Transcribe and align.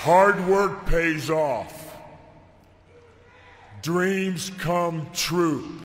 Hard 0.00 0.46
work 0.48 0.86
pays 0.86 1.28
off. 1.28 1.94
Dreams 3.82 4.50
come 4.56 5.06
true. 5.12 5.82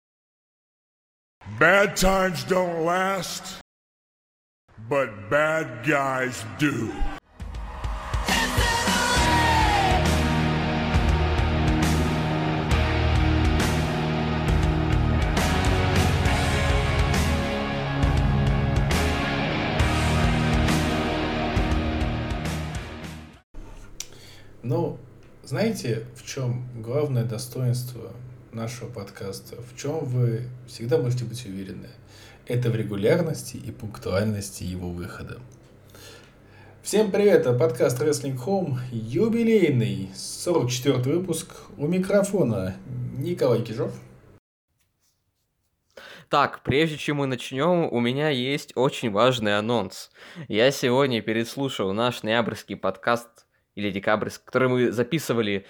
Bad 1.59 1.97
times 1.97 2.45
don't 2.45 2.85
last, 2.85 3.59
but 4.87 5.29
bad 5.29 5.85
guys 5.85 6.45
do. 6.57 6.93
Ну, 24.67 24.97
знаете, 25.43 26.07
в 26.15 26.25
чем 26.25 26.67
главное 26.81 27.23
достоинство 27.23 28.11
нашего 28.51 28.89
подкаста? 28.89 29.57
В 29.61 29.79
чем 29.79 29.99
вы 29.99 30.49
всегда 30.65 30.97
можете 30.97 31.23
быть 31.23 31.45
уверены? 31.45 31.89
Это 32.47 32.71
в 32.71 32.75
регулярности 32.75 33.57
и 33.57 33.69
пунктуальности 33.69 34.63
его 34.63 34.89
выхода. 34.89 35.37
Всем 36.81 37.11
привет, 37.11 37.41
это 37.41 37.53
подкаст 37.53 38.01
Wrestling 38.01 38.43
Home, 38.43 38.79
юбилейный 38.91 40.09
44 40.15 41.15
выпуск. 41.15 41.53
У 41.77 41.85
микрофона 41.85 42.75
Николай 43.19 43.61
Кижов. 43.61 43.93
Так, 46.27 46.63
прежде 46.63 46.97
чем 46.97 47.17
мы 47.17 47.27
начнем, 47.27 47.87
у 47.93 47.99
меня 47.99 48.29
есть 48.29 48.71
очень 48.75 49.11
важный 49.11 49.59
анонс. 49.59 50.09
Я 50.47 50.71
сегодня 50.71 51.21
переслушал 51.21 51.93
наш 51.93 52.23
ноябрьский 52.23 52.75
подкаст 52.75 53.44
или 53.75 53.91
декабрьский, 53.91 54.43
который 54.45 54.69
мы 54.69 54.91
записывали 54.91 55.65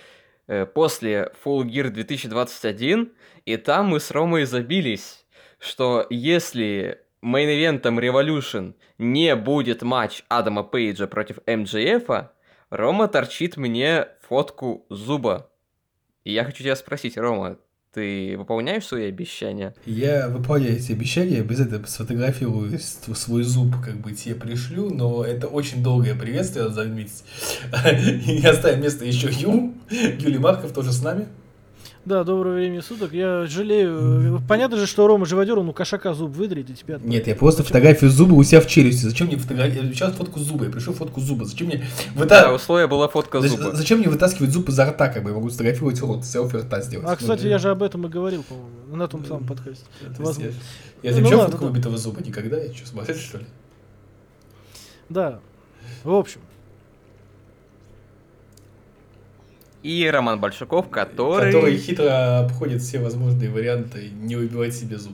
э, 0.48 0.66
после 0.66 1.32
Full 1.44 1.64
Gear 1.66 1.90
2021, 1.90 3.12
и 3.46 3.58
там 3.58 3.88
мы 3.88 4.00
с 4.00 4.12
Ромой 4.12 4.46
забились, 4.46 5.26
что 5.60 6.06
если 6.10 7.02
мейн-ивентом 7.22 8.00
Revolution 8.00 8.76
не 8.98 9.36
будет 9.36 9.82
матч 9.82 10.24
Адама 10.30 10.64
Пейджа 10.64 11.08
против 11.08 11.40
МДФ, 11.48 12.30
Рома 12.70 13.08
торчит 13.08 13.58
мне 13.58 14.08
фотку 14.28 14.86
зуба. 14.90 15.50
И 16.24 16.32
я 16.32 16.44
хочу 16.44 16.64
тебя 16.64 16.76
спросить, 16.76 17.18
Рома, 17.18 17.58
ты 17.96 18.36
выполняешь 18.38 18.86
свои 18.86 19.08
обещания? 19.08 19.74
Я 19.86 20.28
выполняю 20.28 20.76
эти 20.76 20.92
обещания, 20.92 21.40
обязательно 21.40 21.88
сфотографирую 21.88 22.78
свой 22.80 23.44
зуб, 23.44 23.74
как 23.84 23.96
бы 24.02 24.12
тебе 24.12 24.36
пришлю, 24.36 24.94
но 24.94 25.24
это 25.24 25.48
очень 25.48 25.82
долгое 25.82 26.14
приветствие, 26.14 26.66
надо 26.66 26.76
заметить. 26.76 27.24
И 28.28 28.46
оставим 28.46 28.82
место 28.82 29.06
еще 29.06 29.30
Ю, 29.32 29.74
Юлий 29.90 30.40
Марков 30.40 30.74
тоже 30.74 30.92
с 30.92 31.02
нами. 31.02 31.28
Да, 32.06 32.24
доброго 32.24 32.54
времени 32.54 32.82
суток. 32.82 33.14
Я 33.14 33.48
жалею. 33.48 34.40
Понятно 34.48 34.78
же, 34.78 34.86
что 34.86 35.08
Рома 35.08 35.26
живодер, 35.26 35.58
он 35.58 35.70
у 35.70 35.74
кошака 35.74 36.14
зуб 36.14 36.36
выдрит 36.36 36.70
и 36.70 36.76
тебя... 36.76 37.00
Нет, 37.04 37.26
я 37.26 37.36
просто 37.36 37.64
фотографию 37.64 38.12
зуба 38.12 38.34
у 38.34 38.44
себя 38.44 38.62
в 38.62 38.68
челюсти. 38.68 39.06
Зачем 39.06 39.26
мне 39.26 39.38
фотографировать? 39.38 39.96
Сейчас 39.96 40.14
фотку 40.14 40.40
зуба, 40.40 40.66
я 40.66 40.72
пришлю 40.72 40.94
фотку 40.94 41.20
зуба. 41.20 41.46
Зачем 41.46 41.68
мне... 41.68 41.84
Выта... 42.14 42.42
Да, 42.42 42.54
условие 42.54 42.88
была 42.88 43.08
фотка 43.08 43.42
зуба. 43.42 43.76
Зачем 43.76 43.98
мне 44.00 44.08
вытаскивать 44.08 44.52
зуб 44.52 44.70
изо 44.70 44.86
рта, 44.86 45.10
как 45.10 45.24
бы 45.24 45.32
я 45.32 45.36
могу 45.36 45.50
сфотографировать 45.50 46.00
рот, 46.00 46.26
селфи 46.26 46.58
рта 46.58 46.82
сделать. 46.82 47.08
А, 47.10 47.16
кстати, 47.16 47.48
я 47.48 47.58
же 47.58 47.72
об 47.72 47.82
этом 47.82 48.06
и 48.06 48.10
говорил, 48.10 48.44
по-моему, 48.44 48.96
на 48.96 49.08
том 49.08 49.26
самом 49.26 49.48
подкасте. 49.48 49.86
Возможно. 50.20 50.54
Я 51.02 51.12
замечал 51.12 51.40
ну, 51.40 51.46
фотку 51.48 51.66
убитого 51.66 51.98
зуба 51.98 52.22
никогда, 52.22 52.58
я 52.58 52.72
что, 52.72 52.88
смотрел, 52.88 53.18
что 53.18 53.40
ли? 53.40 53.46
Да. 55.10 55.40
В 56.04 56.14
общем, 56.14 56.42
и 59.86 60.10
Роман 60.10 60.40
Большаков, 60.40 60.90
который... 60.90 61.54
Который 61.54 61.78
хитро 61.78 62.40
обходит 62.40 62.82
все 62.82 62.98
возможные 62.98 63.52
варианты 63.52 64.10
не 64.20 64.36
убивать 64.36 64.74
себе 64.74 64.98
зуб. 64.98 65.14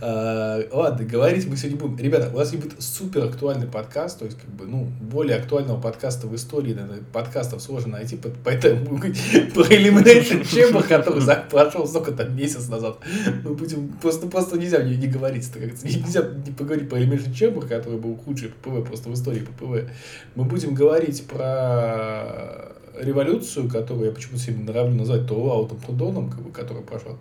А, 0.00 0.62
ладно, 0.72 1.04
говорить 1.04 1.46
мы 1.46 1.58
сегодня 1.58 1.78
будем. 1.78 1.98
Ребята, 1.98 2.30
у 2.32 2.38
нас 2.38 2.50
будет 2.50 2.80
супер 2.80 3.24
актуальный 3.24 3.66
подкаст, 3.66 4.18
то 4.18 4.24
есть, 4.24 4.38
как 4.38 4.48
бы, 4.48 4.64
ну, 4.64 4.88
более 5.02 5.36
актуального 5.36 5.78
подкаста 5.78 6.28
в 6.28 6.34
истории, 6.34 6.72
наверное, 6.72 7.02
подкастов 7.12 7.60
сложно 7.60 7.98
найти, 7.98 8.18
поэтому 8.42 8.98
про 8.98 9.64
Elimination 9.64 10.42
Chamber, 10.44 10.82
который 10.88 11.22
прошел 11.50 11.86
сколько 11.86 12.12
там, 12.12 12.34
месяц 12.34 12.68
назад, 12.68 12.96
мы 13.44 13.52
будем, 13.52 13.88
просто, 14.00 14.28
просто 14.28 14.58
нельзя 14.58 14.78
мне 14.78 14.96
не 14.96 15.08
говорить, 15.08 15.46
это 15.50 15.58
как 15.58 15.84
нельзя 15.84 16.22
не 16.22 16.52
поговорить 16.52 16.88
про 16.88 16.98
Elimination 16.98 17.34
Chamber, 17.34 17.68
который 17.68 17.98
был 17.98 18.16
худший 18.16 18.48
ППВ 18.48 18.86
просто 18.86 19.10
в 19.10 19.12
истории 19.12 19.40
ППВ. 19.40 19.90
Мы 20.36 20.44
будем 20.44 20.74
говорить 20.74 21.26
про 21.26 22.72
революцию, 23.00 23.68
которую 23.68 24.06
я 24.06 24.12
почему-то 24.12 24.42
все 24.42 24.62
норовлю 24.62 24.94
назвать 24.94 25.26
то 25.26 25.34
All 25.34 25.49
Out 25.49 25.63
ом, 25.63 25.78
то 25.86 25.92
доном, 25.92 26.30
как 26.30 26.40
бы, 26.40 26.50
которая 26.50 26.82
прошла 26.82 27.12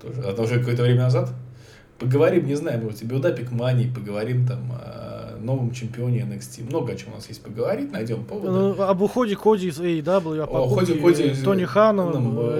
тоже, 0.00 0.20
это 0.20 0.42
уже 0.42 0.58
какое-то 0.58 0.82
время 0.82 1.02
назад. 1.02 1.30
Поговорим, 1.98 2.46
не 2.46 2.54
знаю, 2.54 2.82
может, 2.82 3.02
и 3.02 3.06
build-up 3.06 3.41
е 3.41 3.46
к 3.46 3.50
Мании, 3.50 3.86
поговорим 3.86 4.46
там 4.46 4.72
о 4.72 5.38
новом 5.40 5.70
чемпионе 5.72 6.20
NXT. 6.20 6.68
Много 6.68 6.92
о 6.92 6.96
чем 6.96 7.12
у 7.12 7.16
нас 7.16 7.28
есть 7.28 7.42
поговорить, 7.42 7.90
найдем 7.92 8.24
повод. 8.24 8.44
Ну, 8.44 8.82
об 8.82 9.00
уходе 9.00 9.36
Коди 9.36 9.68
из 9.68 9.80
AEW, 9.80 10.42
о 10.42 10.46
покупке 10.46 10.94
Коди, 10.94 11.32
Тони 11.42 11.64
Хану, 11.64 12.10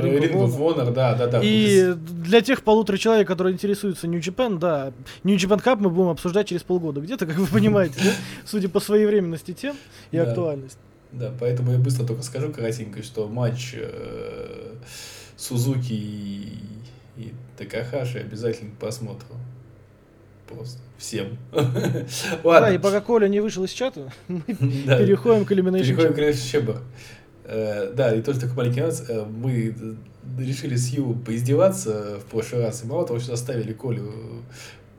Ring 0.01 0.33
of 0.33 0.59
Honor, 0.59 0.93
да, 0.93 1.15
да, 1.15 1.27
да. 1.27 1.41
И 1.43 1.93
для 1.95 2.41
тех 2.41 2.63
полутора 2.63 2.97
человек, 2.97 3.29
которые 3.29 3.53
интересуются 3.53 4.09
New 4.09 4.21
Japan, 4.21 4.59
да, 4.59 4.93
New 5.25 5.37
Japan 5.37 5.63
Cup 5.63 5.79
мы 5.81 5.91
будем 5.91 6.09
обсуждать 6.09 6.49
через 6.49 6.63
полгода. 6.63 7.01
Где-то, 7.01 7.27
как 7.27 7.37
вы 7.37 7.47
понимаете, 7.47 8.01
судя 8.47 8.69
по 8.69 8.81
своевременности 8.81 9.53
тем 9.53 9.77
и 10.13 10.19
актуальности. 10.19 10.79
Да, 11.13 11.33
поэтому 11.39 11.73
я 11.73 11.79
быстро 11.79 12.05
только 12.05 12.23
скажу 12.23 12.53
коротенько, 12.53 13.03
что 13.03 13.29
матч 13.29 13.75
э, 13.75 14.75
Сузуки 15.37 15.93
и, 15.93 16.59
и 17.17 17.33
Такахаши 17.57 18.19
обязательно 18.19 18.73
посмотрим. 18.79 19.37
Просто 20.49 20.79
всем. 20.99 21.39
Ладно. 22.45 22.69
Да, 22.69 22.75
и 22.75 22.79
пока 22.79 23.01
Коля 23.01 23.29
не 23.29 23.41
вышел 23.41 23.65
из 23.65 23.71
чата, 23.71 24.13
мы 24.29 24.41
переходим 24.41 25.45
к 25.45 25.53
Elimination 25.53 25.97
Переходим 25.97 26.15
к 26.15 26.19
Elimination. 26.19 26.79
Э, 27.45 27.93
да, 27.95 28.15
и 28.15 28.23
тоже 28.23 28.41
такой 28.41 28.57
маленький 28.57 28.81
нюанс. 28.81 29.05
Э, 29.09 29.25
мы 29.25 29.75
решили 30.39 30.77
с 30.77 30.89
Ю 30.89 31.15
поиздеваться 31.15 32.19
в 32.21 32.31
прошлый 32.31 32.63
раз, 32.63 32.83
и 32.83 32.87
мало 32.87 33.07
того, 33.07 33.21
что 33.21 33.31
заставили 33.31 33.73
Колю 33.73 34.13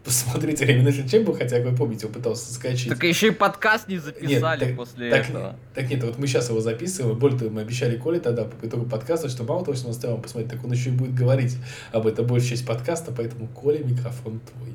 посмотрите 0.07 0.65
Elimination 0.65 1.05
Chamber, 1.05 1.37
хотя, 1.37 1.57
как 1.57 1.71
вы 1.71 1.75
помните, 1.75 2.07
он 2.07 2.13
пытался 2.13 2.53
скачать. 2.53 2.87
Так 2.87 3.03
еще 3.03 3.27
и 3.27 3.31
подкаст 3.31 3.89
не 3.89 3.97
записали 3.97 4.65
нет, 4.65 4.77
после 4.77 5.09
так, 5.11 5.29
этого. 5.29 5.55
Так 5.75 5.89
нет, 5.89 6.01
вот 6.03 6.17
мы 6.17 6.27
сейчас 6.27 6.47
его 6.47 6.61
записываем, 6.61 7.19
более 7.19 7.37
того, 7.37 7.51
мы 7.51 7.61
обещали 7.61 7.97
Коле 7.97 8.21
тогда 8.21 8.45
по 8.45 8.65
итогу 8.65 8.85
подкаста, 8.85 9.27
что 9.27 9.43
мало 9.43 9.65
того, 9.65 9.75
что 9.75 9.87
он 9.87 9.91
оставил 9.91 10.17
посмотреть, 10.19 10.51
так 10.51 10.63
он 10.63 10.71
еще 10.71 10.91
и 10.91 10.93
будет 10.93 11.13
говорить 11.13 11.57
об 11.91 12.07
этом 12.07 12.25
большей 12.25 12.51
часть 12.51 12.65
подкаста, 12.65 13.11
поэтому, 13.11 13.47
Коля, 13.49 13.83
микрофон 13.83 14.39
твой. 14.39 14.73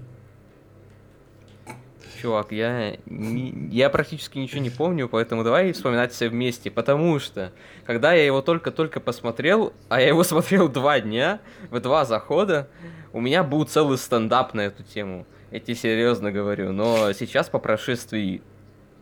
Чувак, 2.22 2.52
я, 2.52 2.98
не, 3.06 3.52
я 3.72 3.90
практически 3.90 4.38
ничего 4.38 4.60
не 4.60 4.70
помню, 4.70 5.08
поэтому 5.08 5.42
давай 5.42 5.72
вспоминать 5.72 6.12
все 6.12 6.28
вместе, 6.28 6.70
потому 6.70 7.18
что, 7.18 7.50
когда 7.84 8.12
я 8.12 8.24
его 8.24 8.42
только-только 8.42 9.00
посмотрел, 9.00 9.72
а 9.88 10.00
я 10.00 10.06
его 10.06 10.22
смотрел 10.22 10.68
два 10.68 11.00
дня, 11.00 11.40
в 11.70 11.80
два 11.80 12.04
захода, 12.04 12.68
у 13.12 13.20
меня 13.20 13.42
был 13.42 13.64
целый 13.64 13.98
стендап 13.98 14.54
на 14.54 14.60
эту 14.60 14.84
тему. 14.84 15.26
Я 15.50 15.58
тебе 15.58 15.74
серьезно 15.74 16.30
говорю. 16.30 16.70
Но 16.70 17.12
сейчас 17.12 17.48
по 17.48 17.58
прошествии... 17.58 18.40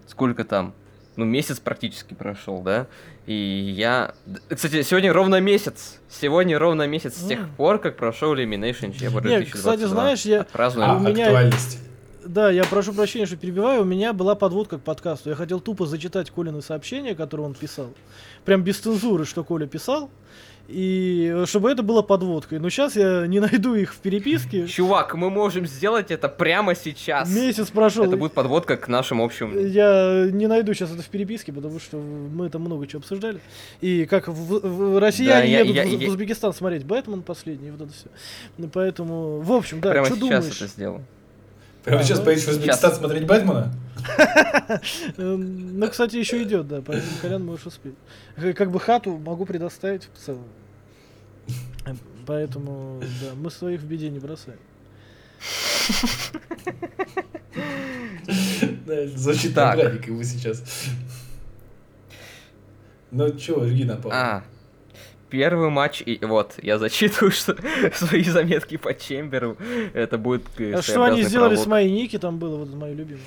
Сколько 0.07 0.45
там? 0.45 0.73
Ну, 1.17 1.27
месяц 1.27 1.61
практически 1.61 2.15
прошел, 2.15 2.63
да? 2.63 2.87
И 3.27 3.35
я... 3.35 4.15
Кстати, 4.49 4.81
сегодня 4.81 5.13
ровно 5.13 5.41
месяц. 5.41 6.01
Сегодня 6.09 6.59
ровно 6.59 6.87
месяц 6.87 7.19
с 7.19 7.29
тех 7.29 7.51
пор, 7.51 7.79
как 7.81 7.99
прошел 7.99 8.35
Elimination 8.35 8.93
Chamber 8.93 9.21
2022. 9.21 9.31
Нет, 9.31 9.51
кстати, 9.53 9.85
знаешь, 9.85 10.23
я... 10.23 10.47
А, 10.55 10.97
у 10.97 11.01
меня... 11.01 11.27
актуальность. 11.27 11.90
Да, 12.25 12.51
я 12.51 12.65
прошу 12.65 12.93
прощения, 12.93 13.27
что 13.27 13.37
перебиваю. 13.37 13.83
У 13.83 13.85
меня 13.85 14.13
была 14.13 14.35
подводка 14.35 14.79
к 14.79 14.83
подкасту. 14.83 15.31
Я 15.31 15.37
хотел 15.37 15.61
тупо 15.61 15.87
зачитать 15.87 16.31
Колины 16.31 16.63
сообщения, 16.63 17.15
которые 17.15 17.47
он 17.47 17.55
писал. 17.55 17.93
Прям 18.45 18.63
без 18.63 18.79
цензуры, 18.79 19.25
что 19.25 19.45
Коля 19.45 19.67
писал 19.67 20.11
и 20.71 21.43
чтобы 21.47 21.71
это 21.71 21.83
было 21.83 22.03
подводкой. 22.03 22.61
Но 22.61 22.71
сейчас 22.71 22.97
я 22.97 23.27
не 23.27 23.41
найду 23.41 23.75
их 23.75 23.93
в 23.93 23.99
переписке. 23.99 24.67
Чувак, 24.67 25.15
мы 25.15 25.31
можем 25.31 25.67
сделать 25.67 26.11
это 26.11 26.29
прямо 26.29 26.75
сейчас. 26.75 27.29
Месяц 27.35 27.69
прошел. 27.69 28.05
Это 28.05 28.17
будет 28.17 28.33
подводка 28.33 28.77
к 28.77 28.87
нашим 28.89 29.21
общим. 29.21 29.59
Я 29.67 30.29
не 30.31 30.47
найду 30.47 30.73
сейчас 30.75 30.93
это 30.93 31.03
в 31.03 31.09
переписке, 31.09 31.53
потому 31.53 31.81
что 31.81 31.97
мы 31.97 32.49
там 32.51 32.63
много 32.63 32.87
чего 32.87 33.01
обсуждали. 33.01 33.41
И 33.81 34.07
как 34.07 34.29
в, 34.29 34.33
в 34.33 35.01
россияне 35.01 35.53
да, 35.53 35.59
едут 35.61 35.77
я, 35.77 35.85
в, 35.85 35.87
я, 35.89 36.07
в 36.07 36.11
Узбекистан 36.11 36.53
смотреть 36.53 36.85
Бэтмен 36.85 37.23
последний, 37.23 37.71
вот 37.71 37.81
это 37.81 37.93
все. 37.93 38.69
Поэтому, 38.73 39.41
в 39.41 39.53
общем, 39.53 39.81
да, 39.81 39.91
прямо 39.91 40.07
что 40.07 40.17
сейчас 40.17 40.29
думаешь? 40.29 40.57
это 40.57 40.67
сделал. 40.67 41.01
Прямо 41.85 42.01
а, 42.01 42.05
сейчас 42.05 42.19
ну, 42.19 42.25
поедешь 42.25 42.45
в 42.45 42.49
Узбекистан 42.49 42.95
смотреть 42.95 43.27
Бэтмена? 43.27 43.73
Ну, 45.17 45.89
кстати, 45.89 46.17
еще 46.17 46.43
идет, 46.43 46.69
да, 46.69 46.83
поэтому 46.83 47.13
Колян 47.21 47.45
можешь 47.45 47.67
успеть. 47.67 47.95
Как 48.55 48.71
бы 48.71 48.81
хату 48.81 49.17
могу 49.17 49.47
предоставить 49.47 50.09
в 50.15 50.19
целом. 50.19 50.45
Поэтому, 52.27 53.01
да, 53.21 53.35
мы 53.35 53.51
своих 53.51 53.81
в 53.81 53.87
беде 53.87 54.09
не 54.11 54.19
бросаем. 54.19 54.59
Звучит 59.17 59.55
так. 59.55 60.07
ему 60.07 60.23
сейчас. 60.23 60.63
Ну 63.11 63.37
чё, 63.37 63.67
жги 63.67 63.85
на 63.85 63.97
пол. 63.97 64.13
А, 64.15 64.45
первый 65.31 65.71
матч, 65.71 66.03
и 66.05 66.19
вот, 66.23 66.55
я 66.63 66.79
зачитываю 66.79 67.31
что, 67.33 67.57
свои 67.95 68.25
заметки 68.25 68.77
по 68.77 68.95
Чемберу. 68.95 69.57
Это 69.95 70.19
будет 70.19 70.43
э, 70.59 70.75
А 70.75 70.83
что 70.83 71.05
они 71.05 71.23
сделали 71.23 71.55
с 71.55 71.61
пролог. 71.61 71.71
моей 71.71 71.91
Ники, 71.91 72.19
там 72.19 72.39
было, 72.39 72.57
вот 72.57 72.75
мое 72.75 72.93
любимое. 72.93 73.23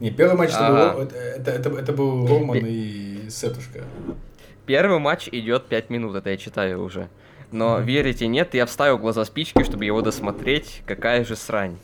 Не, 0.00 0.10
первый 0.10 0.36
матч 0.36 0.50
это, 0.50 0.66
А. 0.66 0.94
был, 0.94 1.02
это, 1.02 1.16
это, 1.16 1.50
это, 1.50 1.70
это 1.70 1.92
был 1.92 2.26
Роман 2.26 2.58
и 2.64 3.28
Сетушка. 3.30 3.84
Первый 4.66 4.98
матч 4.98 5.28
идет 5.30 5.66
5 5.66 5.90
минут, 5.90 6.16
это 6.16 6.30
я 6.30 6.36
читаю 6.36 6.82
уже. 6.82 7.08
Но 7.52 7.78
верите, 7.78 8.26
нет, 8.26 8.54
я 8.54 8.66
вставил 8.66 8.98
глаза 8.98 9.24
спички, 9.24 9.62
чтобы 9.62 9.84
его 9.84 10.02
досмотреть. 10.02 10.82
Какая 10.86 11.24
же 11.24 11.36
срань. 11.36 11.76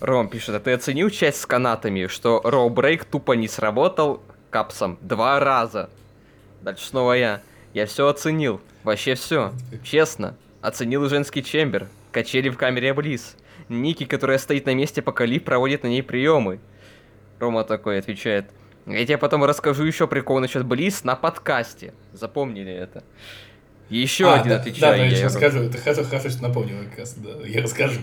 Ром 0.00 0.28
пишет, 0.28 0.54
а 0.54 0.60
ты 0.60 0.72
оценил 0.72 1.10
часть 1.10 1.40
с 1.40 1.46
канатами, 1.46 2.06
что 2.06 2.40
Роу 2.44 2.70
Брейк 2.70 3.04
тупо 3.04 3.32
не 3.32 3.48
сработал 3.48 4.22
капсом 4.50 4.98
два 5.00 5.40
раза? 5.40 5.90
Дальше 6.62 6.86
снова 6.86 7.14
я. 7.14 7.42
Я 7.72 7.86
все 7.86 8.08
оценил. 8.08 8.60
Вообще 8.82 9.14
все. 9.14 9.52
Честно. 9.84 10.36
Оценил 10.60 11.08
женский 11.08 11.42
чембер. 11.42 11.88
Качели 12.12 12.48
в 12.48 12.56
камере 12.56 12.92
Близ. 12.92 13.36
Ники, 13.68 14.04
которая 14.04 14.38
стоит 14.38 14.66
на 14.66 14.74
месте, 14.74 15.02
пока 15.02 15.24
Ли 15.24 15.38
проводит 15.38 15.84
на 15.84 15.86
ней 15.88 16.02
приемы. 16.02 16.60
Рома 17.38 17.64
такой 17.64 17.98
отвечает. 17.98 18.50
Я 18.86 19.04
тебе 19.04 19.18
потом 19.18 19.44
расскажу 19.44 19.84
еще 19.84 20.08
прикол 20.08 20.40
насчет 20.40 20.64
Близ 20.64 21.04
на 21.04 21.14
подкасте. 21.14 21.94
Запомнили 22.12 22.72
это. 22.72 23.04
Еще 23.88 24.28
А, 24.28 24.40
один 24.40 24.50
да, 24.50 24.56
отвечаю. 24.56 24.80
Да, 24.80 24.90
да, 24.90 24.96
я 24.96 25.04
я 25.04 25.16
сейчас 25.16 25.34
расскажу. 25.34 25.60
Это 25.60 25.78
хорошо, 25.78 26.04
хорошо, 26.04 26.30
что 26.30 26.42
напомнил 26.42 26.76
как 26.90 26.98
раз. 27.00 27.14
Да, 27.14 27.46
я 27.46 27.62
расскажу. 27.62 28.00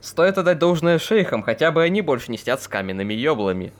Стоит 0.00 0.38
отдать 0.38 0.58
должное 0.58 0.98
шейхам, 0.98 1.42
хотя 1.42 1.70
бы 1.70 1.82
они 1.82 2.00
больше 2.00 2.30
не 2.30 2.38
сидят 2.38 2.62
с 2.62 2.68
каменными 2.68 3.12
ёблами. 3.12 3.72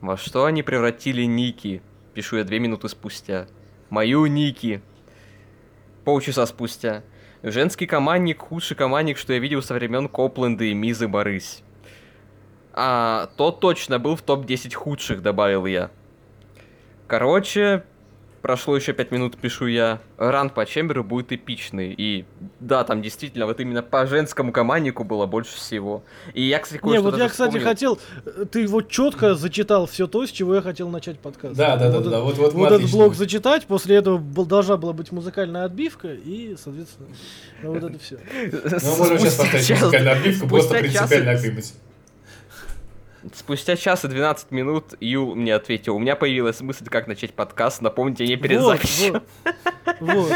Во 0.00 0.16
что 0.16 0.46
они 0.46 0.62
превратили 0.62 1.22
Ники? 1.22 1.82
Пишу 2.14 2.38
я 2.38 2.44
две 2.44 2.58
минуты 2.58 2.88
спустя. 2.88 3.46
Мою 3.90 4.26
Ники. 4.26 4.82
Полчаса 6.04 6.46
спустя. 6.46 7.02
Женский 7.42 7.86
командник 7.86 8.40
худший 8.40 8.76
командник, 8.76 9.16
что 9.16 9.32
я 9.32 9.38
видел 9.38 9.62
со 9.62 9.74
времен 9.74 10.08
Копленда 10.08 10.64
и 10.64 10.74
Мизы 10.74 11.08
Борысь. 11.08 11.62
А, 12.72 13.30
тот 13.36 13.60
точно 13.60 13.98
был 13.98 14.16
в 14.16 14.22
топ-10 14.22 14.74
худших, 14.74 15.22
добавил 15.22 15.66
я. 15.66 15.90
Короче, 17.06 17.84
прошло 18.42 18.76
еще 18.76 18.92
5 18.92 19.10
минут, 19.10 19.36
пишу 19.36 19.66
я. 19.66 20.00
Ран 20.16 20.50
по 20.50 20.64
Чемберу 20.66 21.04
будет 21.04 21.32
эпичный. 21.32 21.94
И 21.96 22.24
да, 22.60 22.84
там 22.84 23.02
действительно 23.02 23.46
вот 23.46 23.60
именно 23.60 23.82
по 23.82 24.06
женскому 24.06 24.52
команднику 24.52 25.04
было 25.04 25.26
больше 25.26 25.56
всего. 25.56 26.02
И 26.34 26.42
я, 26.42 26.58
кстати, 26.58 26.80
Не, 26.82 26.88
кое-что 26.90 27.02
вот 27.02 27.10
даже 27.12 27.22
я, 27.24 27.28
кстати, 27.28 27.48
вспомнил. 27.50 27.68
хотел, 27.68 27.98
э, 28.24 28.44
ты 28.50 28.66
вот 28.66 28.88
четко 28.88 29.34
зачитал 29.34 29.86
все 29.86 30.06
то, 30.06 30.26
с 30.26 30.30
чего 30.30 30.54
я 30.54 30.62
хотел 30.62 30.88
начать 30.88 31.18
подкаст. 31.18 31.56
Да, 31.56 31.76
да, 31.76 31.90
да, 31.90 31.98
вот 31.98 32.04
да, 32.04 32.10
это- 32.10 32.20
вот, 32.22 32.36
вот, 32.38 32.54
Вот 32.54 32.72
этот 32.72 32.90
блок 32.90 33.14
зачитать, 33.14 33.66
после 33.66 33.96
этого 33.96 34.18
был- 34.18 34.46
должна 34.46 34.76
была 34.76 34.92
быть 34.92 35.12
музыкальная 35.12 35.64
отбивка, 35.64 36.08
и, 36.12 36.56
соответственно, 36.62 37.08
ну, 37.62 37.72
вот 37.74 37.84
это 37.84 37.98
все. 37.98 38.18
Ну, 38.52 38.96
можем 38.98 39.18
сейчас 39.18 39.34
поставить 39.34 39.70
музыкальную 39.70 40.16
отбивку, 40.16 40.48
просто 40.48 40.74
принципиально 40.78 41.30
отбивать. 41.32 41.74
Спустя 43.34 43.76
час 43.76 44.04
и 44.04 44.08
12 44.08 44.50
минут 44.50 44.94
Юл 45.00 45.34
мне 45.34 45.54
ответил, 45.54 45.96
у 45.96 45.98
меня 45.98 46.16
появилась 46.16 46.60
мысль, 46.60 46.84
как 46.86 47.06
начать 47.06 47.34
подкаст, 47.34 47.80
напомните 47.82 48.24
мне 48.24 48.36
перед 48.36 48.60
Вот, 48.60 48.76
записью. 48.76 49.22
вот. 50.00 50.32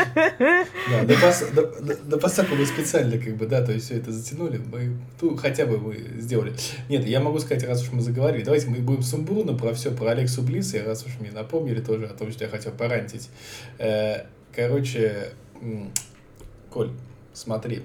Да, 0.91 1.95
да 2.05 2.17
поскольку 2.19 2.55
мы 2.55 2.67
специально, 2.67 3.19
как 3.19 3.37
бы, 3.37 3.47
да, 3.47 3.65
то 3.65 3.73
есть 3.73 3.87
все 3.87 3.97
это 3.97 4.13
затянули, 4.13 4.61
мы, 4.71 4.97
ну, 5.21 5.37
хотя 5.37 5.67
бы 5.67 5.79
мы 5.79 5.95
сделали. 6.19 6.55
Нет, 6.89 7.07
я 7.07 7.21
могу 7.21 7.39
сказать, 7.39 7.65
раз 7.65 7.83
уж 7.83 7.93
мы 7.93 8.01
заговорили, 8.01 8.45
давайте 8.45 8.69
мы 8.69 8.79
будем 8.79 9.03
сумбурно 9.03 9.55
про 9.55 9.73
все, 9.75 9.91
про 9.91 10.11
Алексу 10.11 10.43
Близ, 10.43 10.75
и 10.75 10.79
раз 10.81 11.05
уж 11.07 11.13
мне 11.21 11.31
напомнили 11.31 11.81
тоже 11.81 12.07
о 12.07 12.15
том, 12.15 12.31
что 12.33 12.45
я 12.45 12.51
хотел 12.51 12.73
порантить. 12.73 13.29
Э, 13.79 14.25
Короче, 14.55 15.33
Коль, 16.71 16.91
смотри, 17.33 17.83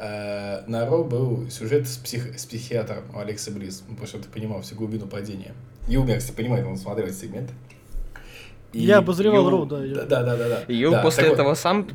на 0.00 0.86
Ро 0.86 1.04
был 1.04 1.50
сюжет 1.50 1.86
с, 1.86 1.98
псих- 1.98 2.38
с 2.38 2.46
психиатром 2.46 3.04
у 3.14 3.18
Алекса 3.18 3.50
Близ, 3.50 3.82
ну, 3.86 3.94
потому 3.94 4.08
что 4.08 4.18
ты 4.18 4.28
понимал 4.28 4.62
всю 4.62 4.74
глубину 4.74 5.06
падения. 5.06 5.52
И 5.88 5.96
у 5.96 6.04
меня, 6.04 6.18
кстати, 6.18 6.34
понимает, 6.36 6.66
он 6.66 6.76
смотрел 6.76 7.06
эти 7.06 7.14
сегменты. 7.16 7.52
И 8.72 8.82
Я 8.82 8.98
обозревал 8.98 9.42
Ю- 9.44 9.50
Ро, 9.50 9.64
да, 9.66 9.84
я- 9.84 9.94
Да, 9.96 10.04
да, 10.04 10.22
да, 10.24 10.36
да. 10.36 10.48
да. 10.66 10.72
Юл 10.72 10.92
Да, 10.92 11.02
после 11.02 11.24
так 11.24 11.30
вот. 11.30 11.34
этого 11.40 11.54
сам 11.54 11.88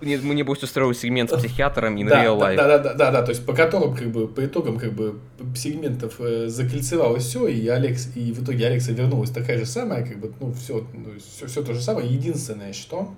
мне, 0.00 0.16
мне 0.16 0.42
будет 0.42 0.62
устроил 0.64 0.92
сегмент 0.94 1.30
с 1.30 1.36
психиатром 1.36 1.96
и 1.96 2.02
да, 2.04 2.24
Real 2.24 2.36
да, 2.40 2.52
Life. 2.52 2.56
да, 2.56 2.66
да, 2.66 2.78
да, 2.78 2.94
да, 2.94 3.10
да, 3.12 3.22
то 3.22 3.30
есть 3.30 3.46
по 3.46 3.52
которым, 3.52 3.94
как 3.94 4.08
бы, 4.10 4.26
по 4.26 4.44
итогам, 4.44 4.76
как 4.78 4.92
бы, 4.94 5.20
сегментов 5.54 6.14
э, 6.18 6.48
закольцевалось 6.48 7.24
все, 7.24 7.46
и 7.46 7.68
Алекс, 7.68 8.08
и 8.16 8.32
в 8.32 8.42
итоге 8.42 8.66
Алекса 8.66 8.90
вернулась 8.92 9.30
такая 9.30 9.58
же 9.58 9.66
самая, 9.66 10.04
как 10.04 10.18
бы, 10.18 10.32
ну, 10.40 10.52
все, 10.54 10.84
все, 11.36 11.46
все 11.46 11.62
то 11.62 11.74
же 11.74 11.80
самое. 11.80 12.08
Единственное, 12.12 12.72
что, 12.72 13.14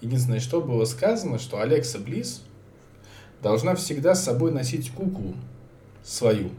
единственное, 0.00 0.40
что 0.40 0.60
было 0.60 0.84
сказано, 0.86 1.38
что 1.38 1.60
Алекса 1.60 1.98
Близ 2.00 2.42
должна 3.42 3.74
всегда 3.74 4.14
с 4.14 4.24
собой 4.24 4.52
носить 4.52 4.90
куклу 4.90 5.34
свою. 6.04 6.50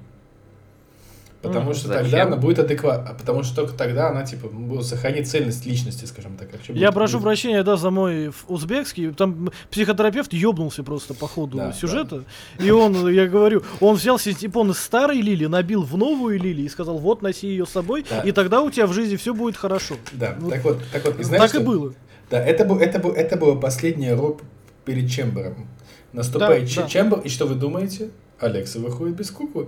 Потому 1.41 1.65
Мгм. 1.65 1.73
что 1.73 1.87
Зачем? 1.89 2.03
тогда 2.03 2.23
она 2.23 2.35
будет 2.37 2.59
адекватна, 2.59 3.13
потому 3.19 3.43
что 3.43 3.53
только 3.57 3.73
тогда 3.73 4.07
она, 4.09 4.23
типа, 4.23 4.47
будет 4.47 4.85
сохранить 4.85 5.29
цельность 5.29 5.65
личности, 5.65 6.05
скажем 6.05 6.37
так. 6.37 6.47
Я 6.69 6.93
прошу 6.93 7.17
будет- 7.17 7.23
прощения, 7.25 7.63
да, 7.63 7.75
за 7.75 7.89
мой 7.89 8.31
узбекский. 8.47 9.11
Там 9.11 9.51
психотерапевт 9.69 10.31
ёбнулся 10.31 10.83
просто 10.83 11.13
по 11.13 11.27
ходу 11.27 11.57
Да, 11.57 11.73
сюжета. 11.73 12.23
И 12.59 12.71
он, 12.71 13.09
я 13.09 13.27
говорю, 13.27 13.61
он 13.81 13.95
взял 13.97 14.17
синтепон 14.17 14.71
из 14.71 14.77
старой 14.79 15.19
лили, 15.19 15.45
набил 15.47 15.83
в 15.83 15.97
новую 15.97 16.39
лили 16.39 16.61
и 16.61 16.69
сказал, 16.69 16.97
вот, 16.97 17.21
носи 17.21 17.47
ее 17.47 17.65
с 17.65 17.71
собой, 17.71 18.05
Да. 18.09 18.21
и 18.21 18.31
тогда 18.31 18.61
у 18.61 18.71
тебя 18.71 18.87
в 18.87 18.93
жизни 18.93 19.17
все 19.17 19.33
будет 19.33 19.57
хорошо. 19.57 19.95
Да, 20.13 20.37
Вот 20.39 20.49
так 20.49 20.63
вот, 20.63 20.77
так 20.93 21.03
вот, 21.03 21.19
и 21.19 21.23
знаешь, 21.23 21.41
так 21.41 21.49
что- 21.49 21.59
и 21.59 21.65
было. 21.65 21.93
Да, 22.29 22.41
это, 22.41 22.63
был, 22.63 22.79
это, 22.79 22.99
был, 22.99 23.11
это 23.11 23.35
было 23.35 23.55
последнее 23.59 24.13
роб 24.13 24.41
перед 24.85 25.11
Чембером. 25.11 25.67
Наступает 26.13 26.73
Да, 26.73 26.81
да. 26.83 26.87
Чембер, 26.87 27.19
и 27.19 27.29
что 27.29 27.45
вы 27.45 27.55
думаете? 27.55 28.09
Алекса 28.39 28.79
выходит 28.79 29.15
без 29.15 29.31
куклы. 29.31 29.67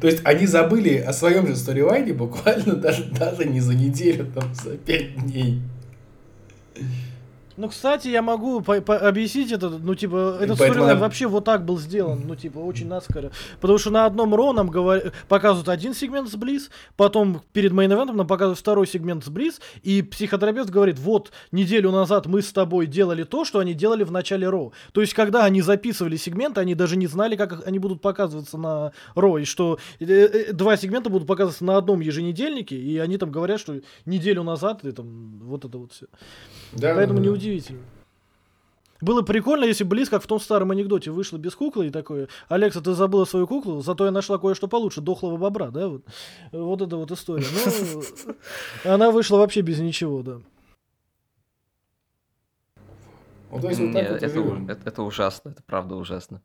То 0.00 0.06
есть 0.06 0.20
они 0.24 0.46
забыли 0.46 0.96
о 0.96 1.12
своем 1.12 1.46
же 1.46 1.56
сторилайне 1.56 2.12
буквально 2.12 2.76
даже, 2.76 3.04
даже 3.04 3.44
не 3.44 3.60
за 3.60 3.74
неделю, 3.74 4.30
там, 4.32 4.54
за 4.54 4.76
пять 4.76 5.16
дней. 5.16 5.60
Ну, 7.56 7.68
кстати, 7.68 8.08
я 8.08 8.20
могу 8.22 8.60
по- 8.60 8.80
по- 8.80 8.98
объяснить 8.98 9.50
это, 9.50 9.70
ну, 9.70 9.94
типа, 9.94 10.36
этот 10.40 10.58
сторилайн 10.72 10.98
вообще 11.00 11.26
вот 11.26 11.44
так 11.44 11.64
был 11.64 11.78
сделан, 11.78 12.22
ну, 12.26 12.36
типа, 12.36 12.58
очень 12.58 12.86
наскоро. 12.86 13.30
Потому 13.60 13.78
что 13.78 13.90
на 13.90 14.04
одном 14.04 14.34
Ро 14.34 14.52
нам 14.52 14.68
говор- 14.70 15.12
показывают 15.28 15.68
один 15.68 15.94
сегмент 15.94 16.28
с 16.28 16.34
Близ, 16.36 16.70
потом 16.96 17.40
перед 17.52 17.72
мейн-эвентом 17.72 18.12
нам 18.16 18.26
показывают 18.26 18.58
второй 18.58 18.86
сегмент 18.86 19.24
с 19.24 19.28
Близ, 19.28 19.60
и 19.82 20.02
психотерапевт 20.02 20.68
говорит, 20.70 20.98
вот, 20.98 21.32
неделю 21.50 21.90
назад 21.92 22.26
мы 22.26 22.42
с 22.42 22.52
тобой 22.52 22.86
делали 22.86 23.22
то, 23.22 23.44
что 23.44 23.58
они 23.60 23.72
делали 23.74 24.04
в 24.04 24.12
начале 24.12 24.48
Ро. 24.48 24.72
То 24.92 25.00
есть, 25.00 25.14
когда 25.14 25.44
они 25.44 25.62
записывали 25.62 26.16
сегменты, 26.16 26.60
они 26.60 26.74
даже 26.74 26.96
не 26.96 27.06
знали, 27.06 27.36
как 27.36 27.66
они 27.66 27.78
будут 27.78 28.02
показываться 28.02 28.58
на 28.58 28.92
Ро, 29.14 29.38
и 29.38 29.44
что 29.44 29.78
э, 29.98 30.04
э, 30.04 30.52
два 30.52 30.76
сегмента 30.76 31.08
будут 31.08 31.26
показываться 31.26 31.64
на 31.64 31.78
одном 31.78 32.00
еженедельнике, 32.00 32.76
и 32.76 32.98
они 32.98 33.16
там 33.16 33.30
говорят, 33.30 33.60
что 33.60 33.80
неделю 34.04 34.42
назад, 34.42 34.84
и 34.84 34.92
там, 34.92 35.38
вот 35.42 35.64
это 35.64 35.78
вот 35.78 35.92
все. 35.92 36.06
Да, 36.72 36.94
Поэтому 36.94 37.18
да, 37.18 37.24
да. 37.24 37.30
неудивительно. 37.30 37.80
Было 39.02 39.20
прикольно, 39.22 39.64
если 39.64 39.84
бы 39.84 39.94
Лиз, 39.94 40.08
как 40.08 40.22
в 40.22 40.26
том 40.26 40.40
старом 40.40 40.70
анекдоте, 40.70 41.10
вышла 41.10 41.36
без 41.36 41.54
куклы 41.54 41.88
и 41.88 41.90
такое, 41.90 42.28
Алекса, 42.48 42.80
ты 42.80 42.94
забыла 42.94 43.26
свою 43.26 43.46
куклу, 43.46 43.82
зато 43.82 44.06
я 44.06 44.10
нашла 44.10 44.38
кое-что 44.38 44.68
получше, 44.68 45.02
дохлого 45.02 45.36
бобра, 45.36 45.70
да, 45.70 45.88
вот. 45.88 46.02
Вот 46.50 46.80
это 46.80 46.96
вот 46.96 47.10
история. 47.10 47.44
Ну, 47.54 48.02
она 48.90 49.10
вышла 49.10 49.36
вообще 49.36 49.60
без 49.60 49.78
ничего, 49.80 50.22
да. 50.22 50.40
Ну, 53.52 53.60
то 53.60 53.68
есть 53.68 53.80
вот 53.80 53.92
так 53.92 54.02
это- 54.22 54.88
это 54.88 55.02
ужасно, 55.02 55.50
это 55.50 55.62
правда 55.66 55.94
ужасно. 55.96 56.42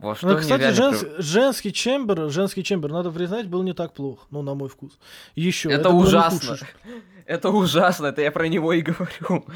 Во 0.00 0.14
что 0.14 0.28
Ну, 0.28 0.38
кстати, 0.38 0.72
женс- 0.72 1.06
женский 1.18 1.72
чембер, 1.72 2.30
женский 2.30 2.62
чембер, 2.62 2.90
надо 2.92 3.10
признать, 3.10 3.46
был 3.46 3.62
не 3.62 3.72
так 3.72 3.92
плохо, 3.92 4.26
ну, 4.30 4.42
на 4.42 4.54
мой 4.54 4.68
вкус. 4.68 4.98
Еще. 5.34 5.70
Это 5.70 5.90
не 5.90 5.94
ужасно. 5.96 6.58
Это 7.26 7.48
ужасно, 7.48 8.08
это 8.08 8.20
я 8.20 8.30
про 8.30 8.48
него 8.48 8.74
и 8.74 8.82
говорю. 8.82 9.46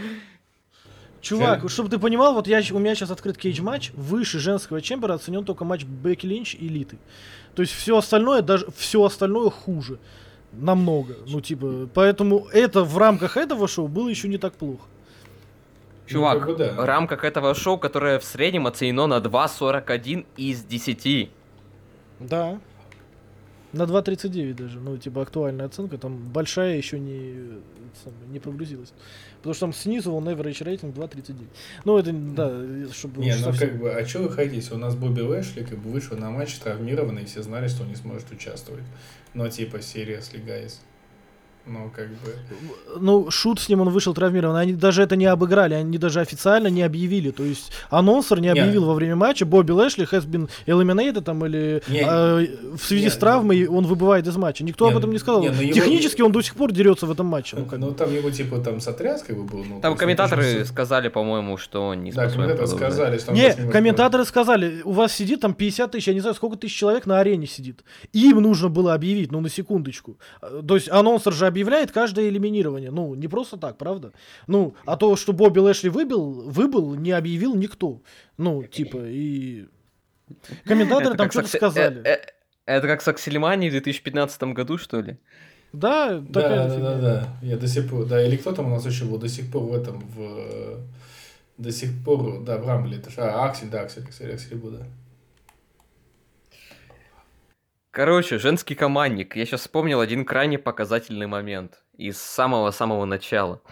Чувак, 1.21 1.61
Жаль. 1.61 1.71
чтобы 1.71 1.91
ты 1.91 1.99
понимал, 1.99 2.33
вот 2.33 2.47
я, 2.47 2.63
у 2.73 2.79
меня 2.79 2.95
сейчас 2.95 3.11
открыт 3.11 3.37
Cagematch, 3.37 3.91
выше 3.95 4.39
женского 4.39 4.81
Chamber 4.81 5.10
а 5.10 5.15
оценен 5.15 5.45
только 5.45 5.65
матч 5.65 5.85
Бекки 5.85 6.25
Линч 6.25 6.55
и 6.55 6.67
Литы. 6.69 6.97
То 7.55 7.63
есть 7.63 7.75
все 7.75 7.99
остальное, 7.99 8.41
даже 8.41 8.67
все 8.77 9.05
остальное 9.05 9.51
хуже. 9.51 9.99
Намного. 10.53 11.17
Ну, 11.27 11.41
типа, 11.41 11.89
поэтому 11.93 12.47
это 12.53 12.85
в 12.85 12.97
рамках 12.97 13.37
этого 13.37 13.69
шоу 13.69 13.89
было 13.89 14.09
еще 14.09 14.29
не 14.29 14.39
так 14.39 14.55
плохо. 14.55 14.85
Чувак, 16.09 16.39
как 16.41 16.49
бы 16.49 16.57
да. 16.57 16.73
в 16.73 16.85
рамках 16.85 17.25
этого 17.25 17.55
шоу, 17.55 17.79
которое 17.79 18.19
в 18.19 18.25
среднем 18.25 18.67
оценено 18.67 19.07
на 19.07 19.19
2.41 19.19 20.27
из 20.37 20.65
10. 20.65 21.31
Да. 22.21 22.59
На 23.73 23.83
2.39 23.83 24.55
даже, 24.55 24.81
ну, 24.81 24.97
типа, 24.97 25.23
актуальная 25.23 25.67
оценка, 25.67 25.99
там 25.99 26.17
большая 26.17 26.77
еще 26.77 26.99
не, 26.99 27.61
не 28.29 28.39
прогрузилась. 28.39 28.95
Потому 29.39 29.55
что 29.55 29.67
там 29.67 29.73
снизу 29.75 30.13
он 30.13 30.27
average 30.27 30.65
рейтинг 30.65 30.97
2.39. 30.97 31.47
Ну, 31.85 31.99
это, 31.99 32.13
да, 32.13 32.93
чтобы... 32.93 33.21
Не, 33.21 33.35
ну 33.37 33.45
совсем- 33.45 33.69
как 33.69 33.79
бы, 33.79 33.93
а 33.93 34.07
что 34.07 34.21
вы 34.21 34.31
хотите? 34.31 34.75
У 34.75 34.79
нас 34.79 34.95
Бобби 34.95 35.21
Лэшли 35.21 35.65
как 35.65 35.79
бы 35.79 35.91
вышел 35.91 36.17
на 36.17 36.31
матч 36.31 36.55
травмированный, 36.59 37.23
и 37.23 37.27
все 37.27 37.43
знали, 37.43 37.69
что 37.69 37.83
он 37.83 37.91
не 37.91 37.97
сможет 37.97 38.31
участвовать. 38.31 38.85
Но 39.35 39.49
типа, 39.49 39.77
seriously, 39.77 40.43
guys. 40.45 40.77
Ну, 41.67 41.91
как 41.95 42.09
бы... 42.09 42.35
Ну, 42.99 43.31
шут 43.31 43.61
с 43.61 43.69
ним 43.69 43.83
он 43.83 43.91
вышел 43.91 44.15
травмированный. 44.15 44.61
Они 44.63 44.73
даже 44.73 45.03
это 45.03 45.17
не 45.17 45.27
обыграли, 45.27 45.75
они 45.75 45.99
даже 45.99 46.21
официально 46.21 46.69
не 46.69 46.83
объявили. 46.83 47.31
То 47.31 47.43
есть 47.45 47.73
анонсер 47.91 48.41
не 48.41 48.45
Не. 48.49 48.59
объявил 48.61 48.87
во 48.87 48.95
время 48.95 49.17
матча. 49.17 49.45
Бобби 49.45 49.73
Лэшли 49.73 50.07
has 50.11 50.27
been 50.27 50.49
eliminated 50.67 51.21
там 51.23 51.45
или 51.45 51.83
Не. 51.89 52.01
э, 52.09 52.47
в 52.77 52.83
связи 52.83 53.05
Не. 53.05 53.11
с 53.11 53.17
травмой 53.17 53.67
он 53.67 53.85
выбывает 53.87 54.27
из 54.27 54.37
матча. 54.37 54.65
Никто 54.65 54.87
Не, 54.87 54.93
об 54.93 54.99
этом 54.99 55.13
не 55.13 55.19
сказал. 55.19 55.43
не, 55.43 55.51
ну 55.51 55.61
его- 55.61 55.73
Технически 55.75 56.23
он 56.23 56.33
до 56.33 56.41
сих 56.41 56.55
пор 56.55 56.73
дерется 56.73 57.05
в 57.07 57.11
этом 57.11 57.27
матче. 57.27 57.57
Ну, 57.57 57.65
Ну, 57.65 57.69
как 57.69 57.81
бы. 57.81 57.93
там 57.95 58.15
его 58.15 58.31
типа 58.31 58.59
там 58.61 58.81
сотряс 58.81 59.23
как 59.23 59.37
бы 59.37 59.45
был. 59.45 59.65
Ну, 59.65 59.81
Там 59.83 59.93
ну, 59.93 59.99
комментаторы 59.99 60.43
тоже 60.43 60.55
всё- 60.65 60.73
сказали, 60.73 61.09
по-моему, 61.09 61.59
что 61.59 61.89
он 61.89 62.03
не 62.03 62.13
Да, 62.13 62.29
комментаторы 62.31 62.57
продолжать. 62.69 62.93
сказали, 62.95 63.19
что 63.19 63.33
Не, 63.33 63.71
комментаторы 63.71 64.25
сказали, 64.25 64.81
у 64.85 64.93
вас 64.93 65.13
сидит 65.13 65.41
там 65.41 65.53
50 65.53 65.91
тысяч, 65.93 66.09
я 66.09 66.15
не 66.15 66.21
знаю, 66.21 66.35
сколько 66.35 66.57
тысяч 66.57 66.75
человек 66.77 67.05
на 67.05 67.19
арене 67.21 67.47
сидит. 67.47 67.85
Им 68.15 68.41
нужно 68.41 68.69
было 68.71 68.95
объявить, 68.95 69.33
ну, 69.33 69.41
на 69.41 69.51
секундочку. 69.51 70.17
Э, 70.41 70.63
То 70.67 70.77
есть 70.77 70.89
анонсер 70.91 71.33
же 71.35 71.47
объявляет 71.59 71.91
каждое 71.91 72.29
элиминирование. 72.29 72.91
Ну, 72.91 73.15
не 73.15 73.27
просто 73.27 73.57
так, 73.57 73.79
правда? 73.79 74.13
Ну, 74.47 74.75
а 74.87 74.97
то, 74.97 75.17
что 75.17 75.33
Бобби 75.33 75.59
Лэшли 75.59 75.89
выбил, 75.89 76.49
выбыл, 76.49 76.95
не 76.95 77.11
объявил 77.11 77.57
никто. 77.57 78.01
Ну, 78.37 78.63
типа, 78.63 78.99
и... 78.99 79.67
Комментаторы 80.65 81.17
там 81.17 81.31
что-то 81.31 81.49
сказали. 81.49 82.01
э, 82.05 82.11
э, 82.11 82.19
Это 82.67 82.87
как 82.87 83.03
с 83.03 83.09
Аксельмани 83.09 83.69
в 83.69 83.73
2015 83.73 84.43
году, 84.55 84.79
что 84.79 85.01
ли? 85.01 85.17
Да, 85.73 86.21
Да, 86.21 86.41
такая 86.41 86.69
да, 86.69 86.79
да, 86.79 87.01
да. 87.01 87.29
Я 87.43 87.57
до 87.57 87.67
сих 87.67 87.91
пор, 87.91 88.07
да, 88.07 88.25
или 88.25 88.37
кто 88.37 88.53
там 88.53 88.67
у 88.67 88.71
нас 88.71 88.87
еще 88.87 89.05
был 89.05 89.19
до 89.19 89.29
сих 89.29 89.51
пор 89.51 89.65
в 89.65 89.75
этом, 89.75 90.01
в 90.01 90.21
э, 90.21 90.77
до 91.59 91.73
сих 91.73 91.91
пор, 92.05 92.43
да, 92.45 92.57
в 92.59 92.67
Рамбле, 92.67 92.99
это 92.99 93.11
ж, 93.11 93.15
а, 93.19 93.45
Аксель, 93.45 93.69
да, 93.69 93.83
Аксель, 93.83 94.05
Аксель, 94.05 94.33
Аксель, 94.33 94.57
был, 94.57 94.71
да. 94.71 94.87
Короче, 97.91 98.39
женский 98.39 98.75
командник. 98.75 99.35
Я 99.35 99.47
сейчас 99.47 99.63
вспомнил 99.63 100.01
один 100.01 100.25
крайне 100.25 100.59
показательный 100.59 101.27
момент 101.27 101.83
из 101.97 102.21
самого-самого 102.21 103.07
начала. 103.07 103.63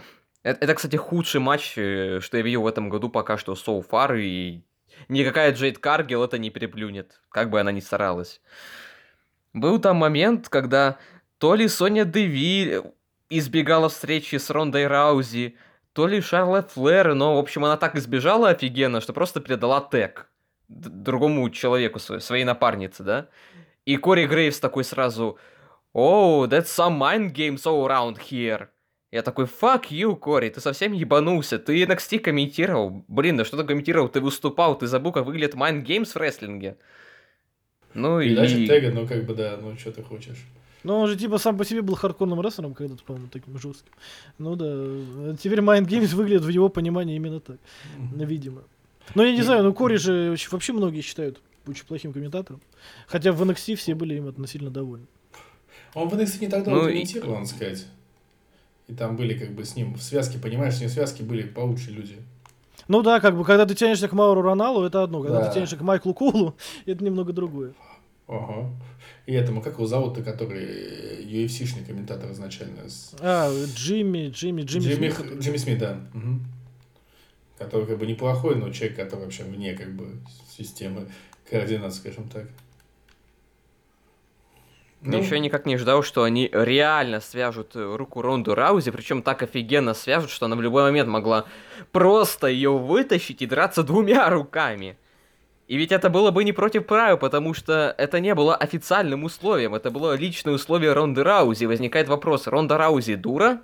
Это, 0.41 0.63
это, 0.63 0.73
кстати, 0.75 0.95
худший 0.95 1.39
матч, 1.39 1.77
э, 1.77 2.19
что 2.21 2.37
я 2.37 2.43
видел 2.43 2.63
в 2.63 2.67
этом 2.67 2.89
году 2.89 3.09
пока 3.09 3.37
что 3.37 3.53
so 3.53 3.85
far, 3.87 4.19
и 4.19 4.63
никакая 5.07 5.53
Джейд 5.53 5.77
Каргил 5.77 6.23
это 6.23 6.39
не 6.39 6.49
переплюнет, 6.49 7.21
как 7.29 7.49
бы 7.49 7.59
она 7.59 7.71
ни 7.71 7.79
старалась. 7.79 8.41
Был 9.53 9.79
там 9.79 9.97
момент, 9.97 10.49
когда 10.49 10.97
то 11.37 11.53
ли 11.53 11.67
Соня 11.67 12.05
Деви 12.05 12.81
избегала 13.29 13.89
встречи 13.89 14.37
с 14.37 14.49
Рондой 14.49 14.87
Раузи, 14.87 15.57
то 15.93 16.07
ли 16.07 16.21
Шарлотт 16.21 16.71
Флэр, 16.71 17.13
но, 17.13 17.35
в 17.35 17.39
общем, 17.39 17.65
она 17.65 17.77
так 17.77 17.95
избежала 17.95 18.49
офигенно, 18.49 18.99
что 18.99 19.13
просто 19.13 19.41
передала 19.41 19.81
тег 19.81 20.27
другому 20.67 21.49
человеку, 21.49 21.99
своей 21.99 22.43
напарнице, 22.43 23.03
да? 23.03 23.27
И 23.87 23.95
Кори 23.95 24.25
Грейвс 24.27 24.59
такой 24.59 24.83
сразу, 24.83 25.37
«Oh, 25.95 26.45
that's 26.47 26.65
some 26.65 26.97
mind 26.99 27.33
games 27.33 27.63
all 27.63 27.87
around 27.87 28.17
here». 28.29 28.67
Я 29.11 29.21
такой, 29.21 29.45
fuck 29.45 29.85
you, 29.89 30.17
Кори, 30.17 30.49
ты 30.49 30.59
совсем 30.59 30.91
ебанулся, 30.91 31.57
ты 31.57 31.81
NXT 31.83 32.19
комментировал. 32.19 33.05
Блин, 33.07 33.37
да 33.37 33.45
что 33.45 33.55
ты 33.55 33.63
комментировал, 33.63 34.09
ты 34.09 34.19
выступал, 34.19 34.77
ты 34.77 34.87
забыл, 34.87 35.13
как 35.13 35.25
выглядит 35.25 35.55
mind 35.55 35.85
games 35.85 36.11
в 36.11 36.17
рестлинге. 36.17 36.75
Ну 37.93 38.19
Передача 38.21 38.57
и... 38.57 38.67
тега, 38.67 38.91
ну 38.91 39.07
как 39.07 39.23
бы, 39.25 39.33
да, 39.33 39.57
ну 39.61 39.77
что 39.77 39.93
ты 39.93 40.03
хочешь. 40.03 40.37
Ну, 40.83 40.99
он 40.99 41.07
же 41.07 41.15
типа 41.15 41.37
сам 41.37 41.57
по 41.57 41.63
себе 41.63 41.81
был 41.81 41.95
хардкорным 41.95 42.41
рестлером 42.41 42.73
когда-то, 42.73 43.03
по-моему, 43.05 43.29
таким 43.31 43.57
жестким. 43.57 43.93
Ну 44.37 44.55
да. 44.57 45.35
Теперь 45.37 45.59
Mind 45.59 45.87
Games 45.87 46.13
выглядит 46.13 46.43
в 46.43 46.49
его 46.49 46.67
понимании 46.69 47.15
именно 47.15 47.39
так. 47.39 47.57
Видимо. 48.15 48.63
Но 49.15 49.23
я 49.23 49.31
не 49.31 49.39
И- 49.39 49.43
знаю, 49.43 49.63
ну 49.63 49.73
Кори 49.73 49.95
же 49.95 50.29
вообще- 50.31 50.49
вообще 50.51 50.73
многие 50.73 50.99
считают 51.01 51.41
очень 51.69 51.85
плохим 51.85 52.13
комментатором. 52.13 52.61
Хотя 53.07 53.31
в 53.31 53.41
NXT 53.41 53.75
все 53.75 53.95
были 53.95 54.15
им 54.15 54.27
относительно 54.27 54.69
довольны. 54.71 55.07
Он 55.93 56.09
в 56.09 56.13
NXT 56.13 56.41
не 56.41 56.47
так 56.47 56.65
Ну 56.65 56.71
долго 56.75 56.87
и- 56.89 56.93
комментировал, 56.93 57.35
надо 57.35 57.47
сказать. 57.47 57.85
И 58.87 58.93
там 58.93 59.17
были 59.17 59.37
как 59.37 59.51
бы 59.51 59.65
с 59.65 59.75
ним 59.75 59.95
в 59.95 60.01
связке, 60.01 60.37
понимаешь, 60.39 60.75
с 60.75 60.79
ним 60.79 60.89
в 60.89 60.93
связке 60.93 61.23
были 61.23 61.43
получше 61.43 61.91
люди. 61.91 62.17
Ну 62.87 63.01
да, 63.01 63.19
как 63.19 63.35
бы, 63.37 63.43
когда 63.43 63.65
ты 63.65 63.75
тянешься 63.75 64.07
к 64.07 64.13
Мауру 64.13 64.41
Роналу, 64.41 64.83
это 64.85 65.03
одно. 65.03 65.21
Когда 65.21 65.39
Да. 65.41 65.47
ты 65.49 65.55
тянешься 65.55 65.75
к 65.75 65.81
Майклу 65.81 66.13
Колу, 66.13 66.55
это 66.85 67.03
немного 67.03 67.33
другое. 67.33 67.73
Ага. 68.27 68.69
И 69.25 69.33
этому, 69.33 69.61
как 69.61 69.73
его 69.73 69.87
зовут-то, 69.87 70.21
который 70.23 70.63
э, 70.65 71.21
UFC-шный 71.23 71.83
комментатор 71.85 72.31
изначально? 72.31 72.87
с- 72.89 73.13
А, 73.19 73.51
Джимми, 73.75 74.29
Джимми, 74.29 74.61
Джимми, 74.61 74.83
Джимми, 74.85 75.09
Смит. 75.09 75.39
Джимми 75.41 75.57
Смит, 75.57 75.79
да. 75.79 75.99
Мгм. 76.13 76.45
Который 77.57 77.87
как 77.87 77.97
бы 77.97 78.05
неплохой, 78.05 78.55
но 78.55 78.69
человек, 78.71 78.95
который 78.97 79.21
вообще 79.25 79.43
вне 79.43 79.73
как 79.73 79.93
бы 79.95 80.17
системы 80.57 81.07
координат, 81.49 81.93
скажем 81.93 82.29
так. 82.29 82.45
Ну, 85.01 85.19
Еще 85.19 85.39
никак 85.39 85.65
не 85.65 85.77
ждал, 85.77 86.01
что 86.01 86.23
они 86.23 86.49
реально 86.51 87.21
свяжут 87.21 87.75
э, 87.75 87.95
руку 87.95 88.21
Ронду 88.21 88.55
Раузи, 88.55 88.89
причем 88.89 89.21
так 89.21 89.43
офигенно 89.43 89.93
свяжут, 89.93 90.31
что 90.31 90.47
она 90.47 90.55
в 90.55 90.61
любой 90.61 90.83
момент 90.83 91.07
могла 91.07 91.45
просто 91.91 92.47
ее 92.47 92.71
вытащить 92.71 93.41
и 93.43 93.45
драться 93.45 93.83
двумя 93.83 94.27
руками. 94.29 94.97
И 95.67 95.77
ведь 95.77 95.91
это 95.91 96.09
было 96.09 96.31
бы 96.31 96.43
не 96.43 96.51
против 96.51 96.87
правил, 96.87 97.17
потому 97.17 97.53
что 97.53 97.93
это 97.97 98.19
не 98.19 98.33
было 98.33 98.55
официальным 98.55 99.23
условием, 99.23 99.75
это 99.75 99.91
было 99.91 100.15
личное 100.15 100.53
условие 100.53 100.93
Ронды 100.93 101.23
Раузи. 101.23 101.65
Возникает 101.65 102.07
вопрос, 102.07 102.47
Ронда 102.47 102.77
Раузи 102.77 103.15
дура? 103.15 103.61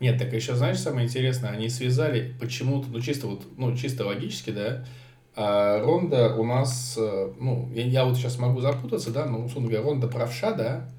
Нет, 0.00 0.18
так 0.18 0.32
еще 0.32 0.54
знаешь, 0.54 0.78
самое 0.78 1.06
интересное, 1.06 1.50
они 1.50 1.68
связали 1.68 2.34
почему-то, 2.40 2.88
ну 2.88 3.00
чисто 3.00 3.26
вот, 3.26 3.42
ну 3.56 3.76
чисто 3.76 4.06
логически, 4.06 4.50
да, 4.50 4.84
а 5.40 5.78
Ронда 5.80 6.34
у 6.34 6.44
нас, 6.44 6.96
э, 6.98 7.32
ну, 7.38 7.70
я, 7.72 7.86
я 7.86 8.04
вот 8.04 8.16
сейчас 8.16 8.38
могу 8.38 8.60
запутаться, 8.60 9.12
да, 9.12 9.24
но, 9.24 9.44
условно 9.44 9.70
говоря, 9.70 9.86
Ронда 9.86 10.08
правша, 10.08 10.52
да, 10.52 10.90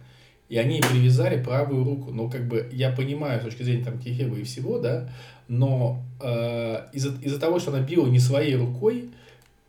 и 0.48 0.58
они 0.58 0.80
привязали 0.80 1.44
правую 1.44 1.84
руку. 1.84 2.12
Ну, 2.12 2.30
как 2.30 2.48
бы, 2.48 2.70
я 2.72 2.90
понимаю 2.90 3.42
с 3.42 3.44
точки 3.44 3.64
зрения 3.64 3.84
там 3.84 4.00
Кихева 4.00 4.38
и 4.38 4.44
всего, 4.44 4.80
да, 4.80 5.10
но 5.50 6.02
э, 6.22 6.86
из-за 6.94 7.10
из 7.22 7.38
того, 7.38 7.60
что 7.60 7.72
она 7.72 7.82
била 7.82 8.08
не 8.08 8.20
своей 8.20 8.56
рукой, 8.56 9.10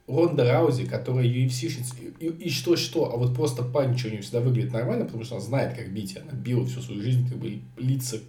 Ронда 0.06 0.44
Раузи, 0.44 0.86
которая 0.86 1.26
UFC-шница, 1.26 1.96
и, 2.20 2.26
и 2.26 2.48
что-что, 2.48 3.12
а 3.12 3.16
вот 3.16 3.34
просто 3.34 3.64
панч 3.64 4.04
у 4.04 4.08
нее 4.08 4.22
всегда 4.22 4.38
выглядит 4.38 4.72
нормально, 4.72 5.04
потому 5.04 5.24
что 5.24 5.34
она 5.34 5.44
знает, 5.44 5.76
как 5.76 5.92
бить. 5.92 6.16
Она 6.16 6.38
била 6.38 6.64
всю 6.64 6.80
свою 6.80 7.02
жизнь, 7.02 7.28
как 7.28 7.38
бы 7.38 7.58
лица 7.76 8.20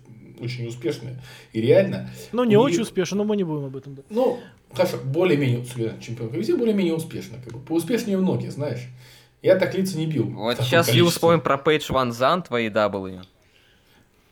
очень 0.41 0.67
успешные. 0.67 1.15
И 1.53 1.62
реально, 1.62 2.10
Ну, 2.31 2.43
не 2.43 2.57
у 2.57 2.62
очень 2.62 2.81
успешно, 2.81 3.17
но 3.17 3.24
мы 3.24 3.36
не 3.38 3.43
будем 3.43 3.65
об 3.65 3.75
этом. 3.75 3.95
Да. 3.95 4.01
ну, 4.10 4.39
хорошо, 4.74 4.98
более-менее, 5.03 5.63
чемпионка 6.01 6.38
везде 6.38 6.55
более-менее 6.55 6.93
успешно. 6.95 7.38
Как 7.43 7.53
бы, 7.53 7.60
поуспешнее 7.60 8.17
многие, 8.17 8.50
знаешь. 8.51 8.88
Я 9.41 9.55
так 9.55 9.74
лица 9.75 9.98
не 9.98 10.05
бил. 10.05 10.25
Вот 10.29 10.57
сейчас 10.57 10.86
количестве. 10.88 11.10
вспомним 11.10 11.41
про 11.41 11.57
Пейдж 11.57 11.91
Ван 11.91 12.12
Зант 12.12 12.50
в 12.50 12.53
AEW. 12.53 13.21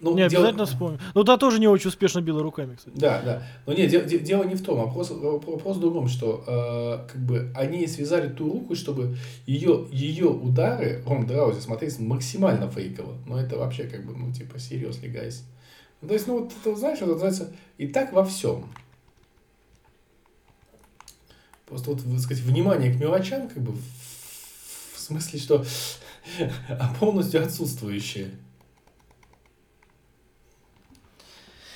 Ну, 0.01 0.11
не 0.15 0.29
дело- 0.29 0.43
обязательно 0.43 0.65
вспомним. 0.65 0.99
Ну, 1.13 1.23
та 1.25 1.35
тоже 1.37 1.59
не 1.59 1.67
очень 1.67 1.89
успешно 1.89 2.21
била 2.21 2.41
руками, 2.41 2.75
кстати. 2.75 2.95
Да, 2.97 3.21
да. 3.21 3.43
Но 3.65 3.73
нет, 3.73 3.89
де- 3.91 4.05
де- 4.05 4.19
дело 4.19 4.43
не 4.45 4.55
в 4.55 4.63
том. 4.63 4.77
Вопрос, 4.79 5.09
вопрос 5.11 5.75
в 5.75 5.79
другом, 5.81 6.07
что 6.07 6.41
э, 6.47 7.11
как 7.11 7.19
бы 7.21 7.51
они 7.53 7.85
связали 7.85 8.29
ту 8.29 8.49
руку, 8.49 8.75
чтобы 8.75 9.17
ее, 9.45 9.87
ее 9.91 10.27
удары 10.27 11.03
Ронда 11.05 11.33
Раузи 11.35 11.59
смотрелись 11.59 11.99
максимально 11.99 12.69
фейково. 12.71 13.15
Но 13.27 13.37
это 13.41 13.57
вообще 13.57 13.83
как 13.85 14.05
бы, 14.05 14.13
ну, 14.15 14.31
типа, 14.31 14.55
seriously, 14.55 15.11
guys. 15.13 15.41
Ну, 16.01 16.07
то 16.07 16.13
есть, 16.13 16.27
ну, 16.27 16.39
вот, 16.39 16.53
это, 16.61 16.75
знаешь, 16.75 16.97
это 16.97 17.07
называется 17.07 17.53
и 17.77 17.87
так 17.87 18.13
во 18.13 18.23
всем. 18.23 18.71
Просто 21.65 21.91
вот, 21.91 22.03
так 22.03 22.19
сказать, 22.19 22.43
внимание 22.43 22.91
к 22.93 22.99
мелочам, 22.99 23.47
как 23.47 23.61
бы, 23.61 23.73
в, 23.73 24.99
смысле, 24.99 25.39
что 25.39 25.65
полностью 26.99 27.43
отсутствующее. 27.43 28.31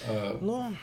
А, 0.07 0.37
Ну, 0.41 0.75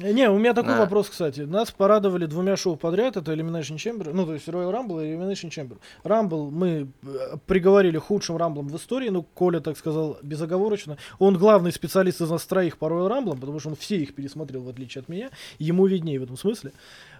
не, 0.00 0.28
у 0.30 0.38
меня 0.38 0.54
такой 0.54 0.72
Да. 0.74 0.80
вопрос, 0.80 1.08
кстати. 1.08 1.40
Нас 1.40 1.70
порадовали 1.70 2.26
двумя 2.26 2.56
шоу 2.56 2.76
подряд. 2.76 3.16
Это 3.16 3.32
Elimination 3.32 3.76
Chamber, 3.76 4.10
ну, 4.12 4.26
то 4.26 4.34
есть 4.34 4.48
Royal 4.48 4.72
Rumble 4.72 5.04
и 5.04 5.14
Elimination 5.14 5.50
Chamber. 5.50 5.78
Rumble 6.04 6.50
мы 6.50 6.88
э, 7.02 7.36
приговорили 7.46 7.98
худшим 7.98 8.36
рамблом 8.36 8.68
в 8.68 8.76
истории. 8.76 9.08
Ну, 9.08 9.22
Коля 9.22 9.60
так 9.60 9.76
сказал 9.78 10.18
безоговорочно. 10.22 10.96
Он 11.18 11.36
главный 11.38 11.72
специалист 11.72 12.20
из 12.20 12.30
нас 12.30 12.44
троих 12.46 12.78
по 12.78 12.86
Royal 12.86 13.08
Rumble, 13.10 13.38
потому 13.40 13.60
что 13.60 13.70
он 13.70 13.76
все 13.76 13.96
их 13.96 14.14
пересмотрел, 14.14 14.62
в 14.62 14.68
отличие 14.68 15.02
от 15.02 15.08
меня. 15.08 15.30
Ему 15.58 15.86
виднее 15.86 16.18
в 16.20 16.22
этом 16.24 16.36
смысле. 16.36 16.72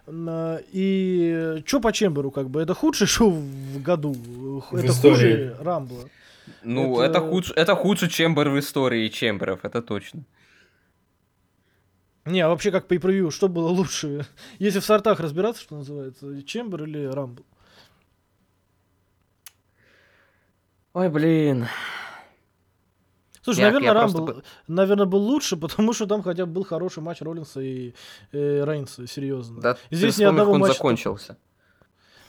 А, 0.07 0.61
И 0.73 1.63
что 1.67 1.81
по 1.81 1.93
Чемберу, 1.93 2.31
как 2.31 2.49
бы? 2.49 2.61
Это 2.63 2.75
худшее 2.75 3.09
шоу 3.17 3.31
в 3.31 3.83
году? 3.83 4.15
это 4.73 4.87
истории. 4.87 5.15
хуже 5.51 5.57
Рамбла? 5.61 6.05
Ну, 6.63 7.01
Это- 7.01 7.19
это, 7.19 7.21
худше, 7.29 7.53
это 7.57 7.75
худше 7.75 8.09
Чембер 8.09 8.49
в 8.51 8.59
истории 8.59 9.09
Чемберов, 9.09 9.61
это 9.65 9.83
точно. 9.83 10.23
Не, 12.27 12.41
а 12.41 12.49
вообще 12.49 12.71
как 12.73 12.89
по 12.89 12.99
превью, 12.99 13.31
что 13.31 13.49
было 13.49 13.69
лучше? 13.69 14.27
Если 14.59 14.81
в 14.81 14.85
сортах 14.85 15.21
разбираться, 15.21 15.63
что 15.63 15.77
называется, 15.77 16.43
Чембер 16.43 16.85
или 16.85 17.05
Рамбл? 17.05 17.45
Ой, 20.95 21.09
блин. 21.09 21.67
Слушай, 23.43 23.61
Я- 23.61 23.67
наверное, 23.67 23.87
я 23.87 23.95
Рамбл, 23.95 24.25
просто 24.27 24.43
наверное, 24.67 25.07
был 25.07 25.21
лучше, 25.21 25.57
потому 25.61 25.93
что 25.93 26.07
там 26.07 26.23
хотя 26.23 26.47
бы 26.47 26.53
был 26.53 26.65
хороший 26.65 27.03
матч 27.03 27.21
Роллинса 27.21 27.61
и 27.61 27.95
э, 28.33 28.65
Рейнса, 28.65 29.07
серьезно. 29.07 29.61
Да 29.61 29.79
Здесь 29.91 30.17
ты 30.17 30.23
ни 30.23 30.25
одного 30.27 30.59
матча- 30.59 30.73
закончился. 30.75 31.37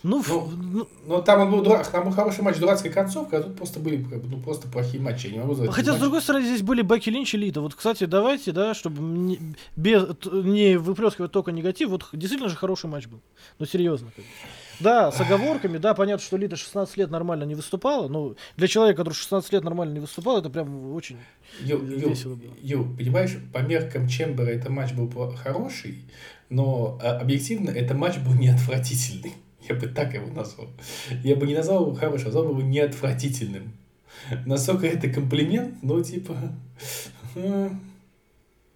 Ну, 0.08 0.24
Ну, 0.26 0.50
ну, 0.72 0.88
Ну, 1.06 1.22
там 1.22 1.42
он 1.42 1.52
был 1.52 1.62
дурак, 1.62 1.88
там 1.88 2.06
был 2.06 2.12
хороший 2.12 2.42
матч, 2.42 2.58
дурацкая 2.58 2.92
концовка, 2.92 3.38
а 3.38 3.44
тут 3.44 3.58
просто 3.58 3.80
были 3.80 4.02
как 4.02 4.22
бы, 4.22 4.38
ну, 4.38 4.42
просто 4.42 4.68
плохие 4.70 5.02
матчи. 5.04 5.28
Я 5.28 5.34
не 5.34 5.40
могу 5.40 5.52
назвать 5.52 5.72
Хотя, 5.72 5.92
с 5.92 5.94
матч. 5.96 6.02
другой 6.02 6.22
стороны, 6.22 6.46
здесь 6.46 6.62
были 6.62 6.82
Бекки 6.82 7.10
Линч 7.10 7.34
и 7.34 7.38
Лита. 7.38 7.60
Вот, 7.60 7.76
кстати, 7.76 8.06
давайте, 8.06 8.54
да, 8.54 8.74
чтобы 8.74 9.02
не, 9.02 9.40
без, 9.76 10.04
не 10.32 10.78
выплескивать 10.78 11.32
только 11.32 11.52
негатив, 11.52 11.90
вот 11.90 12.08
действительно 12.14 12.50
же 12.50 12.56
хороший 12.56 12.90
матч 12.90 13.08
был. 13.08 13.20
Ну, 13.60 13.66
серьезно. 13.66 14.08
как 14.16 14.24
бы. 14.24 14.32
Да, 14.80 15.12
с 15.12 15.20
оговорками, 15.20 15.78
да, 15.78 15.94
понятно, 15.94 16.24
что 16.24 16.38
Лита 16.38 16.56
16 16.56 16.98
лет 16.98 17.10
нормально 17.10 17.44
не 17.44 17.56
выступала, 17.56 18.08
но 18.08 18.36
для 18.58 18.68
человека, 18.68 18.98
который 18.98 19.16
16 19.16 19.52
лет 19.52 19.64
нормально 19.64 19.94
не 19.94 20.00
выступал, 20.00 20.38
это 20.38 20.50
прям 20.50 20.94
очень... 20.94 21.18
Ю, 21.62 21.84
Ю, 21.84 22.10
весело 22.10 22.36
было. 22.36 22.54
Ю, 22.62 22.96
понимаешь, 22.96 23.36
по 23.52 23.60
меркам 23.60 24.08
Чембера 24.08 24.50
это 24.50 24.72
матч 24.72 24.94
был 24.94 25.10
хороший, 25.36 26.06
но 26.50 27.00
а, 27.02 27.20
объективно 27.20 27.72
это 27.72 27.96
матч 27.96 28.18
был 28.20 28.34
не 28.34 28.50
отвратительный. 28.50 29.34
Я 29.70 29.76
бы 29.76 29.88
так 29.88 30.14
его 30.14 30.28
назвал. 30.34 30.68
Я 31.24 31.36
бы 31.36 31.48
не 31.48 31.56
назвал 31.56 31.88
его 31.88 31.96
хорошим, 31.96 32.28
назвал 32.28 32.46
бы 32.46 32.52
его 32.52 32.62
не 32.62 32.80
отвратительным. 32.80 33.74
Насколько 34.46 34.88
это 34.88 35.10
комплимент, 35.10 35.76
ну, 35.82 36.04
типа... 36.04 36.36
э, 37.36 37.70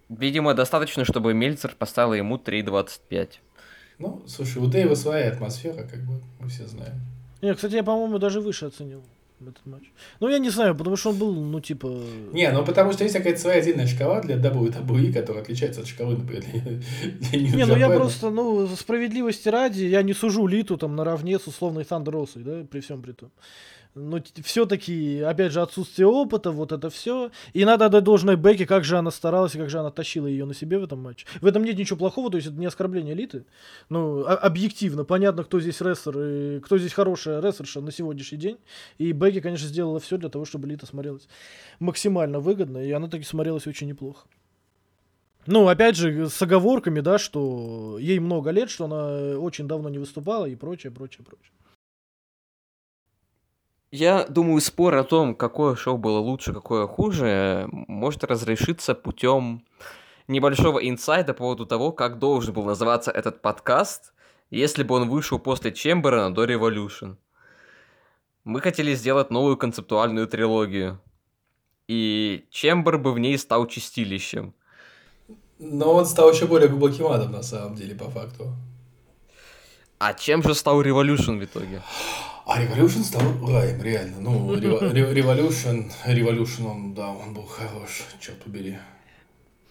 Видимо, 0.08 0.54
достаточно, 0.54 1.04
чтобы 1.04 1.34
Мельцер 1.34 1.74
поставил 1.78 2.14
ему 2.14 2.36
3.25. 2.36 3.28
Ну, 3.98 4.22
слушай, 4.26 4.58
у 4.58 4.66
Дэйва 4.66 4.94
своя 4.94 5.30
атмосфера, 5.32 5.84
как 5.84 6.00
бы 6.04 6.20
мы 6.40 6.48
все 6.48 6.66
знаем. 6.66 7.00
Не, 7.40 7.54
кстати, 7.54 7.74
я, 7.74 7.82
по-моему, 7.82 8.18
даже 8.18 8.40
выше 8.40 8.66
оценил 8.66 9.02
этот 9.48 9.66
матч. 9.66 9.82
Ну, 10.20 10.28
я 10.28 10.38
не 10.38 10.50
знаю, 10.50 10.74
потому 10.74 10.96
что 10.96 11.10
он 11.10 11.18
был, 11.18 11.32
ну, 11.34 11.60
типа... 11.60 11.86
Не, 12.32 12.50
ну 12.50 12.64
потому 12.64 12.92
что 12.92 13.04
есть 13.04 13.16
какая-то 13.16 13.40
своя 13.40 13.58
отдельная 13.58 13.86
шкала 13.86 14.20
для 14.20 14.36
WWE, 14.36 15.12
которая 15.12 15.42
отличается 15.42 15.80
от 15.80 15.86
шкалы, 15.86 16.16
например, 16.16 16.44
для, 16.52 17.40
для 17.40 17.56
Не, 17.56 17.66
ну 17.66 17.76
я 17.76 17.88
просто, 17.88 18.30
ну, 18.30 18.66
справедливости 18.68 19.48
ради, 19.48 19.84
я 19.84 20.02
не 20.02 20.14
сужу 20.14 20.46
Литу 20.46 20.76
там 20.76 20.96
наравне 20.96 21.38
с 21.38 21.46
условной 21.46 21.84
Thunder 21.84 22.10
Росой, 22.10 22.42
да, 22.42 22.64
при 22.70 22.80
всем 22.80 23.02
при 23.02 23.12
том. 23.12 23.30
Но 23.94 24.22
все-таки, 24.42 25.20
опять 25.20 25.52
же, 25.52 25.60
отсутствие 25.60 26.06
опыта, 26.06 26.50
вот 26.50 26.72
это 26.72 26.88
все. 26.88 27.30
И 27.52 27.64
надо 27.64 27.86
отдать 27.86 28.04
должное 28.04 28.36
Бекке, 28.36 28.66
как 28.66 28.84
же 28.84 28.96
она 28.96 29.10
старалась, 29.10 29.54
и 29.54 29.58
как 29.58 29.68
же 29.68 29.78
она 29.78 29.90
тащила 29.90 30.26
ее 30.26 30.46
на 30.46 30.54
себе 30.54 30.78
в 30.78 30.84
этом 30.84 31.00
матче. 31.00 31.26
В 31.42 31.46
этом 31.46 31.62
нет 31.62 31.76
ничего 31.76 31.98
плохого, 31.98 32.30
то 32.30 32.36
есть 32.36 32.48
это 32.48 32.56
не 32.56 32.64
оскорбление 32.64 33.14
элиты. 33.14 33.44
Ну, 33.90 34.24
объективно, 34.24 35.04
понятно, 35.04 35.44
кто 35.44 35.60
здесь 35.60 35.80
рестлер, 35.82 36.18
и 36.18 36.60
кто 36.60 36.78
здесь 36.78 36.94
хорошая 36.94 37.42
рестлерша 37.42 37.82
на 37.82 37.92
сегодняшний 37.92 38.38
день. 38.38 38.58
И 38.96 39.12
Бекки, 39.12 39.40
конечно, 39.40 39.68
сделала 39.68 40.00
все 40.00 40.16
для 40.16 40.30
того, 40.30 40.46
чтобы 40.46 40.68
Лита 40.68 40.86
смотрелась 40.86 41.28
максимально 41.78 42.40
выгодно, 42.40 42.78
и 42.78 42.90
она 42.92 43.08
таки 43.08 43.24
смотрелась 43.24 43.66
очень 43.66 43.88
неплохо. 43.88 44.26
Ну, 45.46 45.68
опять 45.68 45.96
же, 45.96 46.30
с 46.30 46.40
оговорками, 46.40 47.00
да, 47.00 47.18
что 47.18 47.98
ей 47.98 48.20
много 48.20 48.50
лет, 48.50 48.70
что 48.70 48.84
она 48.84 49.38
очень 49.38 49.66
давно 49.66 49.88
не 49.90 49.98
выступала 49.98 50.46
и 50.46 50.54
прочее, 50.54 50.92
прочее, 50.92 51.26
прочее. 51.26 51.52
Я 53.92 54.24
думаю, 54.24 54.62
спор 54.62 54.94
о 54.94 55.04
том, 55.04 55.34
какое 55.34 55.76
шоу 55.76 55.98
было 55.98 56.18
лучше, 56.18 56.54
какое 56.54 56.86
хуже, 56.86 57.68
может 57.70 58.24
разрешиться 58.24 58.94
путем 58.94 59.66
небольшого 60.28 60.78
инсайда 60.78 61.34
по 61.34 61.40
поводу 61.40 61.66
того, 61.66 61.92
как 61.92 62.18
должен 62.18 62.54
был 62.54 62.64
называться 62.64 63.10
этот 63.10 63.42
подкаст, 63.42 64.14
если 64.48 64.82
бы 64.82 64.94
он 64.94 65.10
вышел 65.10 65.38
после 65.38 65.72
Чемберона 65.72 66.34
до 66.34 66.46
Revolution. 66.46 67.16
Мы 68.44 68.62
хотели 68.62 68.94
сделать 68.94 69.30
новую 69.30 69.58
концептуальную 69.58 70.26
трилогию. 70.26 70.98
И 71.86 72.46
Чембер 72.50 72.96
бы 72.96 73.12
в 73.12 73.18
ней 73.18 73.36
стал 73.36 73.66
чистилищем. 73.66 74.54
Но 75.58 75.92
он 75.92 76.06
стал 76.06 76.32
еще 76.32 76.46
более 76.46 76.70
глубоким 76.70 77.08
адом, 77.08 77.32
на 77.32 77.42
самом 77.42 77.74
деле, 77.74 77.94
по 77.94 78.08
факту. 78.08 78.54
А 79.98 80.14
чем 80.14 80.42
же 80.42 80.54
стал 80.54 80.82
Revolution 80.82 81.38
в 81.38 81.44
итоге? 81.44 81.82
А 82.44 82.60
Revolution 82.60 83.02
стал 83.04 83.22
раем, 83.46 83.80
реально. 83.82 84.20
Ну, 84.20 84.54
Revo- 84.54 84.92
Re- 84.92 85.12
Revolution, 85.14 85.90
Revolution, 86.06 86.66
он, 86.70 86.94
да, 86.94 87.08
он 87.10 87.34
был 87.34 87.44
хорош, 87.44 88.02
черт 88.20 88.42
побери. 88.42 88.78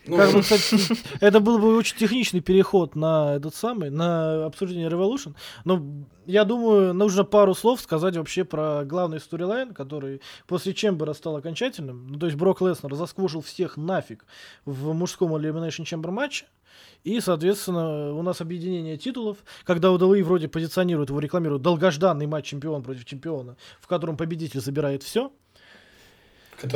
Ну, 0.07 0.17
Как 0.17 0.31
бы, 0.31 0.41
кстати, 0.41 0.77
это 1.19 1.39
был 1.39 1.59
бы 1.59 1.77
очень 1.77 1.95
техничный 1.97 2.39
переход 2.39 2.95
на 2.95 3.35
этот 3.35 3.53
самый, 3.53 3.91
на 3.91 4.45
обсуждение 4.45 4.89
Revolution. 4.89 5.35
Но 5.63 5.85
я 6.25 6.43
думаю, 6.43 6.93
нужно 6.93 7.23
пару 7.23 7.53
слов 7.53 7.81
сказать 7.81 8.15
вообще 8.17 8.43
про 8.43 8.83
главный 8.83 9.19
сторилайн, 9.19 9.73
который 9.73 10.21
после 10.47 10.73
Чембера 10.73 11.13
стал 11.13 11.35
окончательным. 11.35 12.07
Ну, 12.07 12.17
то 12.17 12.25
есть 12.25 12.37
Брок 12.37 12.61
Леснер 12.61 12.95
засквожил 12.95 13.41
всех 13.41 13.77
нафиг 13.77 14.25
в 14.65 14.93
мужском 14.93 15.35
Elimination 15.35 15.83
Chamber 15.83 16.09
матче. 16.09 16.45
И, 17.03 17.19
соответственно, 17.19 18.13
у 18.13 18.21
нас 18.21 18.41
объединение 18.41 18.97
титулов, 18.97 19.37
когда 19.63 19.87
WWE 19.89 20.23
вроде 20.23 20.47
позиционирует 20.47 21.09
его, 21.09 21.19
рекламирует 21.19 21.61
долгожданный 21.63 22.27
матч 22.27 22.45
чемпион 22.45 22.83
против 22.83 23.05
чемпиона, 23.05 23.57
в 23.79 23.87
котором 23.87 24.17
победитель 24.17 24.59
забирает 24.59 25.01
все. 25.01 25.31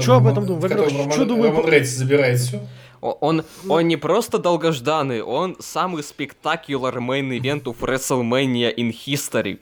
чё 0.01 0.15
об 0.15 0.27
этом 0.27 0.45
думаю? 0.45 0.62
Во-первых, 0.62 1.13
чё 1.13 1.25
думаю 1.25 1.51
Роман 1.51 1.69
Рейнс 1.69 1.89
забирает 1.89 2.39
все. 2.39 2.60
Он, 3.01 3.43
он 3.69 3.88
не 3.88 3.97
просто 3.97 4.39
долгожданный, 4.39 5.21
он 5.21 5.58
самый 5.60 6.01
spectacular 6.01 6.97
main 6.97 7.28
event 7.28 7.65
в 7.65 7.84
WrestleMania 7.84 8.73
in 8.75 8.91
history. 8.91 9.60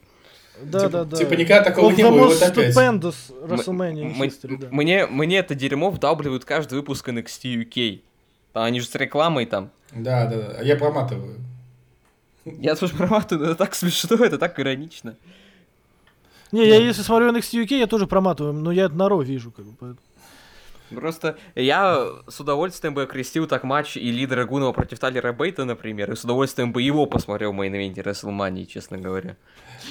Да, 0.62 0.88
да, 0.88 1.04
да. 1.04 1.18
Типа 1.18 1.34
никогда 1.34 1.64
такого 1.64 1.88
Он 1.88 1.96
не 1.96 2.04
было, 2.04 2.28
вот 2.28 2.42
опять. 2.42 2.76
stupendous 2.76 3.16
WrestleMania 3.44 4.16
history, 4.16 4.58
да. 4.58 4.68
мне, 4.70 5.08
мне 5.08 5.40
это 5.40 5.56
дерьмо 5.56 5.90
вдавливают 5.90 6.46
каждый 6.46 6.76
выпуск 6.76 7.10
NXT 7.10 7.66
UK. 7.66 8.02
Там 8.54 8.64
Они 8.64 8.80
же 8.80 8.86
с 8.88 8.96
рекламой 8.96 9.46
там. 9.46 9.70
Да, 9.92 10.26
да, 10.28 10.38
да. 10.38 10.56
А 10.60 10.64
я 10.64 10.76
проматываю. 10.76 11.40
Я 12.46 12.76
тоже 12.76 12.94
проматываю, 12.94 13.46
но 13.46 13.52
это 13.52 13.58
так 13.64 13.76
смешно, 13.76 14.18
это 14.24 14.38
так 14.38 14.60
иронично. 14.60 15.16
Не, 16.52 16.68
я 16.68 16.78
если 16.78 17.02
смотрю 17.02 17.32
NXT 17.32 17.66
UK, 17.66 17.80
я 17.80 17.88
тоже 17.88 18.06
проматываю, 18.06 18.54
но 18.54 18.72
я 18.72 18.86
это 18.86 18.96
на 18.96 19.10
Raw 19.10 19.22
вижу, 19.22 19.52
как 19.52 19.66
бы. 19.66 19.72
поэтому. 19.80 20.00
Просто 20.94 21.38
я 21.56 22.08
с 22.28 22.40
удовольствием 22.40 22.94
бы 22.94 23.04
окрестил 23.04 23.48
так 23.48 23.64
матч 23.64 23.98
Ильи 23.98 24.28
Драгунова 24.28 24.74
против 24.74 25.00
Тайлера 25.00 25.34
Бейта, 25.34 25.66
например, 25.66 26.12
и 26.12 26.16
с 26.16 26.24
удовольствием 26.24 26.72
бы 26.72 26.84
его 26.84 27.08
посмотрел 27.08 27.52
в 27.52 27.56
main 27.56 27.75
event 27.75 27.99
е 27.99 28.04
WrestleMania, 28.04 28.66
честно 28.66 29.00
говоря. 29.00 29.36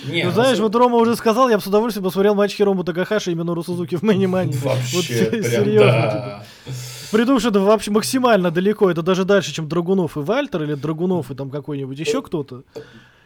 Не, 0.05 0.23
Ну, 0.23 0.29
на 0.29 0.35
знаешь, 0.35 0.59
вот 0.59 0.75
Рома 0.77 0.97
уже 0.97 1.17
сказал, 1.17 1.49
я 1.49 1.57
бы 1.57 1.63
с 1.63 1.67
удовольствием 1.67 2.05
посмотрел 2.05 2.35
матч 2.35 2.55
Хирому 2.55 2.85
Такахаши 2.85 3.33
и 3.33 3.35
Минору 3.35 3.65
Сузуки 3.65 3.97
в 3.97 4.03
мейне 4.03 4.27
Мании. 4.27 4.53
Вообще, 4.53 5.25
прям, 5.31 5.43
серьезно, 5.43 6.03
типа. 6.03 6.13
да. 6.13 6.45
При 6.67 6.92
том, 7.27 7.39
что 7.41 7.49
это 7.51 7.61
вообще 7.61 7.91
максимально 7.91 8.51
далеко, 8.51 8.91
это 8.91 9.03
даже 9.03 9.25
дальше, 9.25 9.53
чем 9.53 9.69
Драгунов 9.69 10.17
и 10.17 10.21
Вальтер, 10.21 10.63
или 10.63 10.75
Драгунов 10.75 11.31
и 11.31 11.35
там 11.35 11.51
какой-нибудь 11.51 11.99
еще 11.99 12.23
кто-то. 12.23 12.63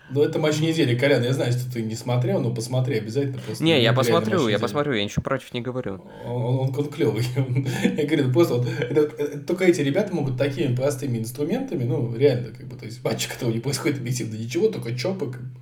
Ну, 0.08 0.22
это 0.22 0.38
матч 0.38 0.60
недели, 0.60 0.96
Колян, 0.96 1.22
я 1.24 1.32
знаю, 1.32 1.50
что 1.52 1.68
ты 1.72 1.82
не 1.82 1.96
смотрел, 1.96 2.40
но 2.40 2.54
посмотри 2.54 2.98
обязательно. 2.98 3.38
просто 3.44 3.64
Не, 3.64 3.82
я 3.82 3.92
посмотрю, 3.92 4.46
я 4.46 4.60
посмотрю, 4.60 4.92
я 4.92 5.02
ничего 5.02 5.22
против 5.22 5.52
не 5.52 5.60
говорю. 5.62 6.00
Он, 6.24 6.30
он, 6.32 6.58
он, 6.60 6.74
он 6.78 6.84
клевый. 6.90 7.24
Я 7.96 8.06
говорю, 8.06 8.28
ну, 8.28 8.32
просто 8.32 8.54
вот, 8.54 8.68
это- 8.78 9.00
это- 9.00 9.38
только 9.40 9.64
эти 9.64 9.80
ребята 9.80 10.14
могут 10.14 10.38
такими 10.38 10.76
простыми 10.76 11.18
инструментами, 11.18 11.82
ну, 11.82 12.14
реально, 12.16 12.52
как 12.56 12.68
бы, 12.68 12.76
то 12.76 12.84
есть 12.86 13.02
матч, 13.02 13.26
которого 13.32 13.52
не 13.52 13.58
происходит 13.58 13.98
объективно 13.98 14.36
ничего, 14.36 14.68
только 14.68 14.94
чопы, 14.94 15.26
как 15.32 15.42
бы, 15.42 15.58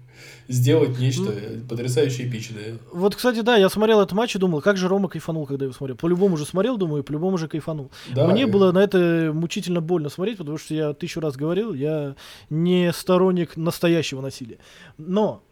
сделать 0.48 0.98
нечто 0.98 1.32
потрясающе 1.68 2.28
эпичное. 2.28 2.78
Вот, 2.92 3.16
кстати, 3.16 3.40
да, 3.40 3.56
я 3.56 3.68
смотрел 3.68 4.00
этот 4.00 4.12
матч 4.12 4.34
и 4.36 4.38
думал, 4.38 4.60
как 4.60 4.76
же 4.76 4.88
Рома 4.88 5.08
кайфанул, 5.08 5.46
когда 5.46 5.64
его 5.64 5.74
смотрел. 5.74 5.96
По-любому 5.96 6.36
же 6.36 6.44
смотрел, 6.44 6.76
думаю, 6.76 7.02
и 7.02 7.06
по-любому 7.06 7.38
же 7.38 7.48
кайфанул. 7.48 7.90
Да, 8.14 8.26
Мне 8.28 8.42
и- 8.42 8.46
было 8.46 8.72
на 8.72 8.78
это 8.78 9.30
мучительно 9.34 9.80
больно 9.80 10.08
смотреть, 10.08 10.38
потому 10.38 10.58
что 10.58 10.74
я 10.74 10.92
тысячу 10.92 11.20
раз 11.20 11.36
говорил, 11.36 11.72
я 11.74 12.14
не 12.50 12.92
сторонник 12.92 13.56
настоящего 13.56 14.20
насилия. 14.20 14.58
Но, 14.98 15.42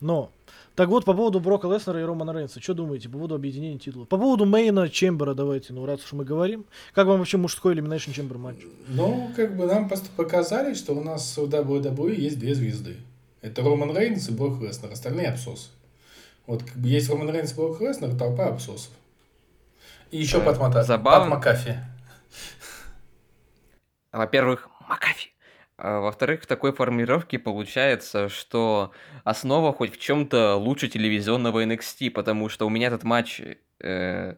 но, 0.00 0.30
так 0.74 0.88
вот, 0.88 1.04
по 1.04 1.12
поводу 1.12 1.40
Брока 1.40 1.66
Леснера 1.68 2.00
и 2.00 2.04
Романа 2.04 2.32
Рейнса, 2.32 2.60
что 2.60 2.72
думаете 2.72 3.08
по 3.08 3.14
поводу 3.14 3.34
объединения 3.34 3.78
титулов? 3.78 4.08
По 4.08 4.16
поводу 4.16 4.44
main 4.46 4.88
а 4.88 4.93
Chamber 4.93 5.29
а 5.29 5.34
давайте, 5.34 5.72
ну 5.72 5.84
раз 5.86 6.04
уж 6.04 6.12
мы 6.12 6.24
говорим. 6.24 6.64
Как 6.94 7.06
вам 7.08 7.18
вообще 7.18 7.36
мужской 7.36 7.74
Elimination 7.74 8.14
Chamber 8.14 8.38
матч? 8.38 8.56
Ну, 8.88 9.30
как 9.34 9.56
бы 9.56 9.66
нам 9.66 9.88
просто 9.88 10.08
показали, 10.16 10.74
что 10.74 10.94
у 10.94 11.02
нас 11.02 11.36
в 11.36 11.44
WWE 11.48 12.14
есть 12.14 12.38
две 12.38 12.54
звезды. 12.54 12.96
Это 13.48 13.62
Роман 13.62 13.96
Рейнс 13.96 14.28
и 14.28 14.32
Брок 14.32 14.60
Леснер, 14.60 14.92
остальные 14.92 15.28
абсосы. 15.28 15.70
Вот 16.46 16.62
как 16.62 16.76
бы 16.76 16.88
есть 16.88 17.08
Роман 17.10 17.30
Рейнс 17.30 17.52
и 17.52 17.54
Брок 17.56 17.80
Леснер, 17.80 18.14
толпа 18.16 18.46
абсосов. 18.46 18.90
И 20.10 20.18
еще 20.18 20.38
Э, 20.38 20.40
Пат, 20.44 20.58
Мата- 20.58 20.82
забавно. 20.82 21.36
Пат 21.36 21.44
Макафи. 21.44 21.78
Во-первых, 24.12 24.68
Макафи. 24.88 25.30
А 25.76 26.00
во-вторых, 26.00 26.42
в 26.42 26.46
такой 26.46 26.72
формулировке 26.72 27.38
получается, 27.38 28.28
что 28.28 28.92
основа 29.24 29.72
хоть 29.72 29.94
в 29.94 29.98
чем-то 30.00 30.56
лучше 30.56 30.88
телевизионного 30.88 31.64
NXT, 31.64 32.10
потому 32.10 32.48
что 32.48 32.66
у 32.66 32.70
меня 32.70 32.88
этот 32.88 33.04
матч 33.04 33.40
э, 33.80 34.34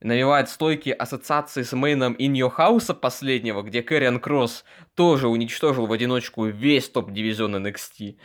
навевает 0.00 0.50
стойкие 0.50 0.94
ассоциации 0.94 1.62
с 1.62 1.72
main 1.72 1.99
ом 1.99 2.12
In 2.14 2.32
Your 2.34 2.52
House 2.54 2.92
последнего, 2.94 3.62
где 3.62 3.82
Кэриан 3.82 4.20
Кросс 4.20 4.64
тоже 4.94 5.28
уничтожил 5.28 5.86
в 5.86 5.92
одиночку 5.92 6.44
весь 6.46 6.90
топ-дивизион 6.90 7.56
NXT. 7.66 8.16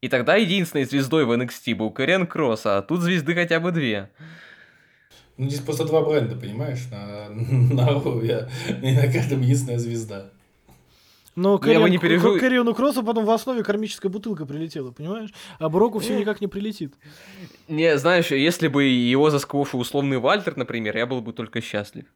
И 0.00 0.08
тогда 0.08 0.36
единственной 0.36 0.84
звездой 0.84 1.24
в 1.24 1.32
NXT 1.32 1.74
был 1.74 1.90
Кэриан 1.90 2.26
Кросс, 2.26 2.66
а 2.66 2.82
тут 2.82 3.00
звезды 3.00 3.34
хотя 3.34 3.58
бы 3.58 3.72
две. 3.72 4.10
Ну, 5.36 5.48
здесь 5.48 5.60
просто 5.60 5.84
два 5.84 6.02
бренда, 6.04 6.36
понимаешь? 6.36 6.86
На, 6.90 7.28
на 7.30 8.22
я, 8.24 8.48
и 8.82 8.92
на 8.92 9.12
каждом 9.12 9.40
единственная 9.40 9.78
звезда. 9.78 10.30
Но 11.36 11.60
Я 11.64 11.78
бы 11.80 11.88
не 11.90 11.98
Карион- 11.98 12.00
пережил- 12.00 12.36
К- 12.36 12.40
Кариону 12.40 12.74
Кроссу 12.74 13.04
потом 13.04 13.24
в 13.24 13.30
основе 13.30 13.62
кармическая 13.62 14.10
бутылка 14.10 14.44
прилетела, 14.46 14.90
понимаешь? 14.90 15.32
А 15.60 15.68
Броку 15.68 16.00
все 16.00 16.18
никак 16.18 16.40
не 16.40 16.48
прилетит. 16.48 16.94
Не, 17.68 17.96
знаешь, 17.96 18.32
если 18.32 18.66
бы 18.66 18.82
его 18.84 19.30
засквошил 19.30 19.78
условный 19.78 20.18
Вальтер, 20.18 20.56
например, 20.56 20.96
я 20.96 21.06
был 21.06 21.20
бы 21.20 21.32
только 21.32 21.60
счастлив. 21.60 22.06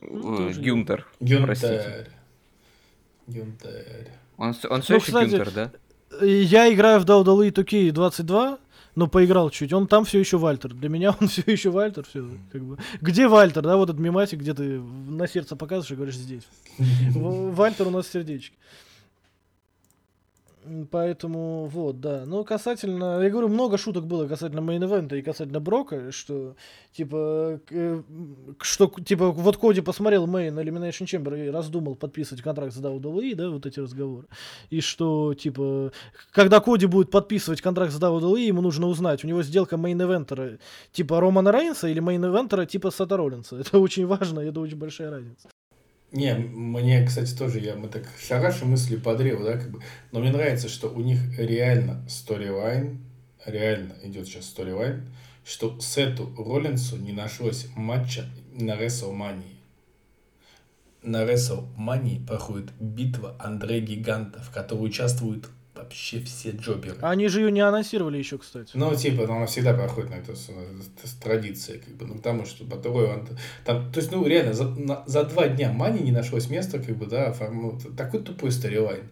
Ну, 0.00 0.48
Э, 0.48 0.52
Гюнтер. 0.54 1.06
Простите. 1.18 2.06
Гюнтер. 3.26 3.44
Гюнтер. 3.44 4.06
Он, 4.38 4.46
он 4.48 4.54
все 4.54 4.68
Ну, 4.70 4.76
еще 4.96 5.00
кстати, 5.00 5.28
Гюнтер, 5.30 5.50
да? 5.50 5.70
Я 6.22 6.72
играю 6.72 7.00
в 7.00 7.04
WWE 7.04 7.52
2K22, 7.52 8.58
но 8.96 9.06
поиграл 9.06 9.50
чуть. 9.50 9.72
Он 9.72 9.86
там 9.86 10.04
все 10.04 10.18
еще 10.18 10.38
Вальтер. 10.38 10.74
Для 10.74 10.88
меня 10.88 11.14
он 11.20 11.28
все 11.28 11.42
еще 11.46 11.70
Вальтер. 11.70 12.04
Все, 12.04 12.28
как 12.52 12.62
бы. 12.62 12.78
Где 13.00 13.28
Вальтер, 13.28 13.62
да, 13.62 13.76
вот 13.76 13.90
этот 13.90 14.00
мемасик, 14.00 14.40
где 14.40 14.54
ты 14.54 14.80
на 14.80 15.26
сердце 15.28 15.56
показываешь 15.56 15.92
и 15.92 15.94
говоришь 15.94 16.16
здесь. 16.16 16.42
Вальтер 16.78 17.88
у 17.88 17.90
нас 17.90 18.08
сердечки. 18.08 18.56
Поэтому 20.90 21.66
вот, 21.66 22.00
да. 22.00 22.24
Ну, 22.26 22.44
касательно, 22.44 23.20
я 23.22 23.30
говорю, 23.30 23.48
много 23.48 23.78
шуток 23.78 24.06
было 24.06 24.28
касательно 24.28 24.60
main 24.60 24.82
event 24.82 25.10
а 25.10 25.16
и 25.16 25.22
касательно 25.22 25.58
Брока, 25.58 26.12
что, 26.12 26.54
типа, 26.92 27.60
э, 27.70 28.02
что, 28.60 28.88
типа, 28.88 29.30
вот 29.30 29.56
Коди 29.56 29.80
посмотрел 29.80 30.26
main 30.26 30.58
Elimination 30.58 31.06
Chamber 31.06 31.46
и 31.46 31.50
раздумал 31.50 31.94
подписывать 31.96 32.42
контракт 32.42 32.74
с 32.74 32.76
WWE, 32.76 33.34
да, 33.34 33.48
вот 33.48 33.64
эти 33.64 33.80
разговоры. 33.80 34.26
И 34.68 34.82
что, 34.82 35.32
типа, 35.32 35.92
когда 36.30 36.60
Коди 36.60 36.86
будет 36.86 37.10
подписывать 37.10 37.62
контракт 37.62 37.92
с 37.92 37.98
WWE, 37.98 38.40
ему 38.40 38.60
нужно 38.60 38.86
узнать, 38.86 39.24
у 39.24 39.28
него 39.28 39.42
сделка 39.42 39.76
main 39.76 40.03
eventer 40.03 40.51
а 40.51 40.58
типа 40.92 41.20
Романа 41.20 41.52
Рейнса 41.52 41.88
или 41.88 42.02
main 42.02 42.23
eventer 42.23 42.61
а 42.61 42.66
типа 42.66 42.90
Сета 42.90 43.16
Роллинса. 43.16 43.56
Это 43.60 43.78
очень 43.78 44.06
важно, 44.06 44.40
это 44.40 44.60
очень 44.60 44.76
большая 44.76 45.10
разница. 45.10 45.48
Не, 46.12 46.34
мне, 46.34 47.06
кстати, 47.06 47.32
тоже, 47.36 47.60
я, 47.60 47.76
мы 47.76 47.88
так 47.88 48.04
шарашим 48.20 48.70
мысли 48.70 48.96
по 48.96 49.14
древу, 49.14 49.44
да, 49.44 49.58
как 49.58 49.70
бы, 49.70 49.80
но 50.10 50.18
мне 50.18 50.32
нравится, 50.32 50.68
что 50.68 50.88
у 50.88 51.00
них 51.00 51.38
реально 51.38 52.04
storyline, 52.08 52.98
реально 53.46 53.94
идет 54.02 54.26
сейчас 54.26 54.46
storyline, 54.46 55.08
что 55.44 55.78
Сету 55.80 56.34
Роллинсу 56.36 56.96
не 56.96 57.12
нашлось 57.12 57.68
матча 57.76 58.26
на 58.52 58.72
WrestleMania. 58.72 59.54
На 61.02 61.22
WrestleMania 61.24 62.26
проходит 62.26 62.72
битва 62.80 63.36
Андре 63.38 63.80
Гиганта, 63.80 64.40
в 64.40 64.50
которой 64.50 64.86
участвуют 64.86 65.48
вообще 65.90 66.20
все 66.20 66.50
jobber 66.52 66.85
ы. 66.85 66.96
Они 67.02 67.26
же 67.28 67.40
ее 67.40 67.50
не 67.50 67.60
анонсировали 67.60 68.16
еще, 68.18 68.38
кстати. 68.38 68.70
Ну, 68.74 68.94
типа, 68.94 69.26
ну, 69.26 69.36
она 69.36 69.46
всегда 69.46 69.74
проходит 69.74 70.10
на 70.10 70.14
это, 70.14 70.32
это 70.32 71.08
с- 71.08 71.12
традиция, 71.20 71.78
как 71.80 71.94
бы, 71.96 72.06
ну, 72.06 72.14
потому 72.14 72.46
что 72.46 72.64
Royale, 72.64 73.12
он- 73.14 73.28
там, 73.64 73.90
то 73.92 73.98
есть, 73.98 74.12
ну, 74.12 74.24
реально, 74.24 74.54
за, 74.54 74.64
на- 74.68 75.02
за 75.06 75.24
два 75.24 75.48
дня 75.48 75.72
Мании 75.72 76.00
не 76.00 76.12
нашлось 76.12 76.48
места, 76.48 76.78
как 76.78 76.96
бы, 76.96 77.06
да, 77.06 77.32
форму- 77.32 77.80
такой 77.96 78.22
тупой 78.22 78.52
storyline. 78.52 79.08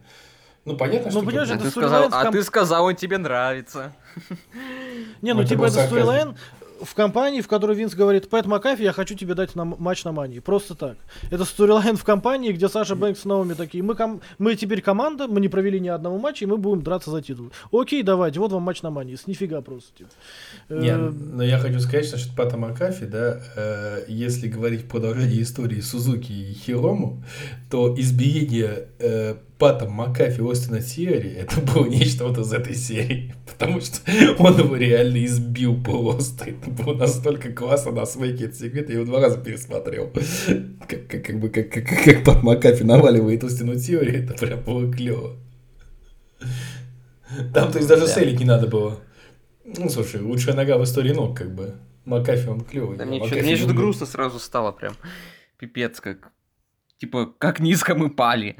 Ну, 0.64 0.76
понятно, 0.76 1.10
Ну, 1.10 1.20
что... 1.20 1.26
понимаешь, 1.26 1.50
А 1.50 1.54
это 1.54 1.64
ты, 1.64 1.70
storyline 1.70 2.10
сказал, 2.10 2.24
в 2.24 2.28
а 2.28 2.32
ты 2.32 2.42
сказал, 2.44 2.84
он 2.84 2.94
тебе 2.96 3.18
нравится. 3.18 3.92
Не, 5.22 5.32
ну 5.34 5.40
Это 5.40 5.48
типа 5.50 5.58
был 5.62 5.66
это 5.66 5.74
сарказм. 5.74 6.36
В 6.82 6.94
компании, 6.94 7.40
в 7.40 7.48
которой 7.48 7.76
Винс 7.76 7.94
говорит, 7.94 8.28
Пэт 8.28 8.46
Макафи, 8.46 8.82
я 8.82 8.92
хочу 8.92 9.14
тебе 9.14 9.34
дать 9.34 9.54
на 9.54 9.64
матч 9.64 10.04
на 10.04 10.12
Мании. 10.12 10.38
Просто 10.38 10.74
так. 10.74 10.96
Это 11.30 11.44
storyline 11.44 11.96
в 11.96 12.04
компании, 12.04 12.52
где 12.52 12.68
Саша 12.68 12.94
Бэнкс 12.94 13.20
с 13.22 13.24
Наоми 13.24 13.54
такие, 13.54 13.82
мы, 13.82 13.94
ком- 13.94 14.20
мы 14.38 14.54
теперь 14.56 14.80
команда, 14.82 15.26
мы 15.28 15.40
не 15.40 15.48
провели 15.48 15.80
ни 15.80 15.88
одного 15.88 16.18
матча, 16.18 16.44
и 16.44 16.48
мы 16.48 16.56
будем 16.56 16.82
драться 16.82 17.10
за 17.10 17.22
титул. 17.22 17.50
Окей, 17.72 18.02
давайте, 18.02 18.40
вот 18.40 18.52
вам 18.52 18.62
матч 18.62 18.82
на 18.82 18.90
Мании. 18.90 19.14
С 19.16 19.26
нифига 19.26 19.60
просто. 19.60 19.92
Типа. 19.96 20.10
Не, 20.68 20.88
Э, 20.90 20.96
но 21.10 21.42
я 21.44 21.58
хочу 21.58 21.80
сказать, 21.80 22.06
что 22.06 22.16
насчет 22.16 22.34
Пата 22.36 22.56
Макафи, 22.56 23.06
да, 23.06 23.40
э, 23.56 24.04
если 24.08 24.48
говорить 24.48 24.88
продолжение 24.88 25.42
истории 25.42 25.80
Сузуки 25.80 26.32
и 26.32 26.52
Хирому, 26.54 27.22
то 27.70 27.94
избиение 27.98 28.88
э, 28.98 29.36
Пата 29.58 29.88
Макафи 29.88 30.40
Остином 30.40 30.80
Тиори 30.80 31.32
это 31.32 31.60
было 31.60 31.86
нечто 31.86 32.26
вот 32.28 32.38
из 32.38 32.52
этой 32.52 32.74
серии. 32.74 33.34
Потому 33.44 33.80
что 33.80 33.98
он 34.38 34.56
его 34.56 34.76
реально 34.76 35.24
избил 35.24 35.82
просто. 35.82 36.50
Это 36.50 36.70
было 36.70 36.94
настолько 36.94 37.52
классно 37.52 37.90
на 37.90 38.06
Smack 38.06 38.45
е 38.45 38.52
сегмент. 38.52 38.88
Я 38.88 38.96
его 38.96 39.04
два 39.04 39.20
раза 39.20 39.38
пересмотрел. 39.38 40.12
Как, 40.88 41.08
как, 41.08 41.24
как 41.24 41.40
бы 41.40 41.48
как, 41.48 41.70
как, 41.70 41.84
как, 41.86 42.24
Пат 42.24 42.42
Макафи 42.44 42.84
наваливает 42.84 43.42
Остину 43.42 43.76
Тиори, 43.76 44.24
это 44.24 44.34
прям 44.34 44.60
было 44.62 44.92
клево. 44.92 45.36
Там, 47.52 47.70
то 47.72 47.78
есть, 47.78 47.88
даже 47.88 48.06
Да. 48.06 48.12
sell 48.12 48.27
ить 48.27 48.38
не 48.38 48.46
надо 48.46 48.68
было. 48.68 49.00
Ну, 49.64 49.90
слушай, 49.90 50.20
лучшая 50.20 50.54
нога 50.54 50.78
в 50.78 50.84
истории 50.84 51.12
ног, 51.12 51.36
как 51.36 51.54
бы. 51.54 51.74
Макафи, 52.04 52.48
он 52.48 52.62
клевый. 52.62 52.96
Да 52.96 53.04
мне 53.04 53.18
Макафи 53.18 53.56
что-то 53.56 53.74
грустно 53.74 54.06
сразу 54.06 54.38
стало 54.38 54.72
прям. 54.72 54.94
Пипец 55.58 56.00
как. 56.00 56.30
Типа, 56.98 57.26
как 57.38 57.60
низко 57.60 57.94
мы 57.94 58.08
пали. 58.08 58.56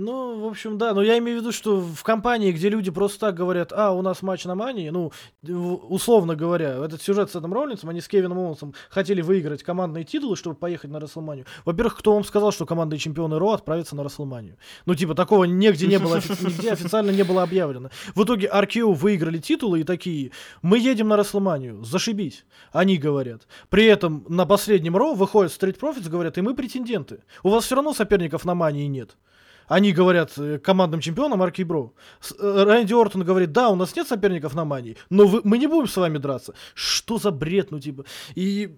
Ну, 0.00 0.38
в 0.38 0.46
общем, 0.46 0.78
да, 0.78 0.94
но 0.94 1.02
я 1.02 1.18
имею 1.18 1.38
в 1.38 1.40
виду, 1.40 1.50
что 1.50 1.80
в 1.80 2.04
компании, 2.04 2.52
где 2.52 2.68
люди 2.68 2.88
просто 2.88 3.18
так 3.18 3.34
говорят, 3.34 3.72
а, 3.72 3.90
у 3.90 4.00
нас 4.00 4.22
матч 4.22 4.44
на 4.44 4.54
Мании, 4.54 4.90
ну, 4.90 5.10
условно 5.42 6.36
говоря, 6.36 6.84
этот 6.84 7.02
сюжет 7.02 7.32
с 7.32 7.34
Сетом 7.34 7.52
Роллинсом, 7.52 7.90
они 7.90 8.00
с 8.00 8.06
Кевином 8.06 8.38
Оуэнсом 8.38 8.74
хотели 8.90 9.22
выиграть 9.22 9.64
командные 9.64 10.04
титулы, 10.04 10.36
чтобы 10.36 10.54
поехать 10.54 10.92
на 10.92 11.00
Рестлманию. 11.00 11.46
Во-первых, 11.64 11.96
кто 11.98 12.14
вам 12.14 12.22
сказал, 12.22 12.52
что 12.52 12.64
командные 12.64 13.00
чемпионы 13.00 13.40
Raw 13.40 13.50
отправятся 13.54 13.96
на 13.96 14.04
Рестлманию? 14.04 14.56
Ну, 14.86 14.94
типа, 14.94 15.16
такого 15.16 15.42
нигде 15.46 15.88
не 15.88 15.98
было, 15.98 16.18
нигде 16.42 16.70
официально 16.70 17.10
не 17.10 17.24
было 17.24 17.42
объявлено. 17.42 17.90
В 18.14 18.22
итоге 18.22 18.48
RKO 18.54 18.94
выиграли 18.94 19.38
титулы 19.38 19.80
и 19.80 19.84
такие, 19.84 20.30
мы 20.62 20.78
едем 20.78 21.08
на 21.08 21.16
Расселманию, 21.16 21.82
зашибись. 21.82 22.44
Они 22.70 22.98
говорят. 22.98 23.48
При 23.68 23.86
этом 23.86 24.24
на 24.28 24.46
последнем 24.46 24.96
Ро 24.96 25.14
выходят 25.14 25.50
Street 25.50 25.76
Profits, 25.76 26.08
говорят, 26.08 26.38
и 26.38 26.40
мы 26.40 26.54
претенденты. 26.54 27.24
У 27.42 27.48
вас 27.48 27.64
все 27.64 27.74
равно 27.74 27.92
соперников 27.94 28.44
на 28.44 28.54
Мании 28.54 28.86
нет. 28.86 29.16
Они 29.68 29.92
говорят 29.92 30.32
э, 30.38 30.58
командным 30.58 31.00
чемпионам 31.00 31.42
Арки 31.42 31.62
Бро. 31.62 31.92
Э, 32.38 32.64
Рэнди 32.64 32.94
Ортон 32.94 33.22
говорит, 33.22 33.52
да, 33.52 33.68
у 33.68 33.76
нас 33.76 33.94
нет 33.94 34.08
соперников 34.08 34.54
на 34.54 34.64
Мании, 34.64 34.96
но 35.10 35.26
вы- 35.26 35.42
мы 35.44 35.58
не 35.58 35.66
будем 35.66 35.86
с 35.86 35.96
вами 35.96 36.18
драться. 36.18 36.54
Что 36.74 37.18
за 37.18 37.30
бред, 37.30 37.70
ну 37.70 37.78
типа. 37.78 38.04
И 38.34 38.76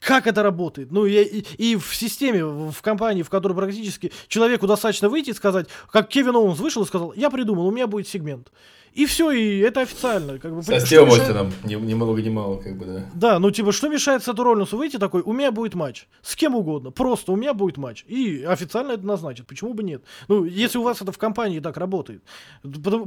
как 0.00 0.26
это 0.26 0.42
работает? 0.42 0.92
Ну, 0.92 1.06
и, 1.06 1.14
и, 1.22 1.72
и 1.72 1.76
в 1.76 1.94
системе, 1.94 2.44
в 2.44 2.80
компании, 2.82 3.22
в 3.22 3.30
которой 3.30 3.54
практически 3.54 4.12
человеку 4.28 4.66
достаточно 4.66 5.08
выйти 5.08 5.30
и 5.30 5.34
сказать, 5.34 5.68
как 5.90 6.08
Кевин 6.08 6.36
Оуэнс 6.36 6.58
вышел 6.58 6.82
и 6.82 6.86
сказал, 6.86 7.12
я 7.14 7.30
придумал, 7.30 7.66
у 7.66 7.70
меня 7.70 7.86
будет 7.86 8.06
сегмент. 8.06 8.52
И 8.94 9.06
все, 9.06 9.32
и 9.32 9.58
это 9.58 9.80
официально. 9.80 10.38
Как 10.38 10.54
бы, 10.54 10.62
Со 10.62 10.78
Стивом 10.78 11.08
Остином, 11.08 11.52
ни, 11.64 11.74
ни 11.74 11.94
много 11.94 12.22
ни 12.22 12.28
мало, 12.28 12.58
как 12.58 12.78
бы, 12.78 12.84
да. 12.86 13.06
да, 13.14 13.38
ну 13.40 13.50
типа, 13.50 13.72
что 13.72 13.88
мешает 13.88 14.22
Сету 14.22 14.44
Роллинсу 14.44 14.76
выйти 14.76 14.98
такой, 14.98 15.22
у 15.22 15.32
меня 15.32 15.50
будет 15.50 15.74
матч. 15.74 16.06
С 16.22 16.36
кем 16.36 16.54
угодно. 16.54 16.92
Просто 16.92 17.32
у 17.32 17.36
меня 17.36 17.54
будет 17.54 17.76
матч. 17.76 18.04
И 18.06 18.44
официально 18.44 18.92
это 18.92 19.04
назначит. 19.04 19.48
Почему 19.48 19.74
бы 19.74 19.82
нет? 19.82 20.04
Ну, 20.28 20.44
если 20.44 20.78
у 20.78 20.82
вас 20.82 21.02
это 21.02 21.10
в 21.10 21.18
компании 21.18 21.58
так 21.58 21.76
работает. 21.76 22.22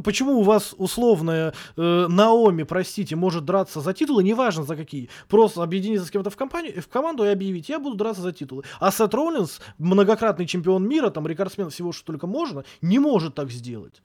Почему 0.04 0.39
у 0.39 0.41
вас 0.41 0.76
условная 0.78 1.54
э, 1.78 2.08
Наоми, 2.10 2.63
простите, 2.63 3.15
может 3.15 3.45
драться 3.45 3.80
за 3.80 3.93
титулы, 3.93 4.23
неважно 4.23 4.63
за 4.63 4.76
какие. 4.76 5.10
Просто 5.30 5.63
объединиться 5.63 6.06
с 6.06 6.12
кем-то 6.12 6.30
в, 6.30 6.36
компанию, 6.36 6.82
в 6.82 6.88
команду 6.89 7.23
и 7.23 7.30
объявить, 7.30 7.69
я 7.69 7.80
буду 7.80 7.95
драться 7.95 8.21
за 8.21 8.34
титулы. 8.34 8.63
А 8.82 8.91
Сет 8.91 9.13
Роллинс, 9.13 9.62
многократный 9.78 10.47
чемпион 10.47 10.86
мира, 10.86 11.12
там, 11.12 11.26
рекордсмен 11.28 11.69
всего, 11.69 11.93
что 11.93 12.08
только 12.08 12.28
можно, 12.28 12.65
не 12.82 13.00
может 13.00 13.36
так 13.36 13.52
сделать. 13.52 14.02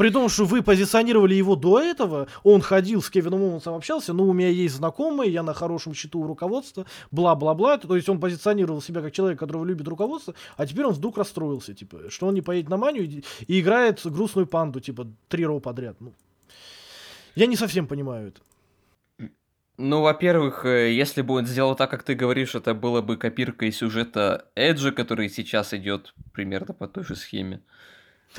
При 0.00 0.08
том, 0.08 0.30
что 0.30 0.46
вы 0.46 0.62
позиционировали 0.62 1.34
его 1.34 1.56
до 1.56 1.78
этого, 1.78 2.26
он 2.42 2.62
ходил 2.62 3.02
с 3.02 3.10
Кевином 3.10 3.42
Оуэнсом, 3.42 3.74
общался, 3.74 4.14
ну, 4.14 4.26
у 4.26 4.32
меня 4.32 4.48
есть 4.48 4.76
знакомые, 4.76 5.30
я 5.30 5.42
на 5.42 5.52
хорошем 5.52 5.92
счету 5.92 6.20
у 6.20 6.26
руководства, 6.26 6.86
бла-бла-бла. 7.10 7.76
То 7.76 7.94
есть 7.94 8.08
он 8.08 8.18
позиционировал 8.18 8.80
себя 8.80 9.02
как 9.02 9.12
человек, 9.12 9.38
которого 9.38 9.62
любит 9.66 9.86
руководство, 9.86 10.32
а 10.56 10.66
теперь 10.66 10.86
он 10.86 10.94
вдруг 10.94 11.18
расстроился, 11.18 11.74
типа, 11.74 12.08
что 12.08 12.28
он 12.28 12.32
не 12.32 12.40
поедет 12.40 12.70
на 12.70 12.78
манию 12.78 13.04
и, 13.04 13.24
и 13.46 13.60
играет 13.60 14.00
грустную 14.02 14.46
панду, 14.46 14.80
типа, 14.80 15.06
три 15.28 15.44
роу 15.44 15.60
подряд. 15.60 15.96
Ну, 16.00 16.14
я 17.34 17.44
не 17.44 17.56
совсем 17.56 17.86
понимаю 17.86 18.28
это. 18.28 19.30
Ну, 19.76 20.00
во-первых, 20.00 20.64
э, 20.64 20.94
если 20.94 21.20
бы 21.20 21.34
он 21.34 21.44
сделал 21.44 21.76
так, 21.76 21.90
как 21.90 22.04
ты 22.04 22.14
говоришь, 22.14 22.54
это 22.54 22.72
было 22.72 23.02
бы 23.02 23.18
копиркой 23.18 23.70
сюжета 23.70 24.46
Эджа, 24.54 24.92
который 24.92 25.28
сейчас 25.28 25.74
идет 25.74 26.14
примерно 26.32 26.72
по 26.72 26.88
той 26.88 27.04
же 27.04 27.16
схеме. 27.16 27.60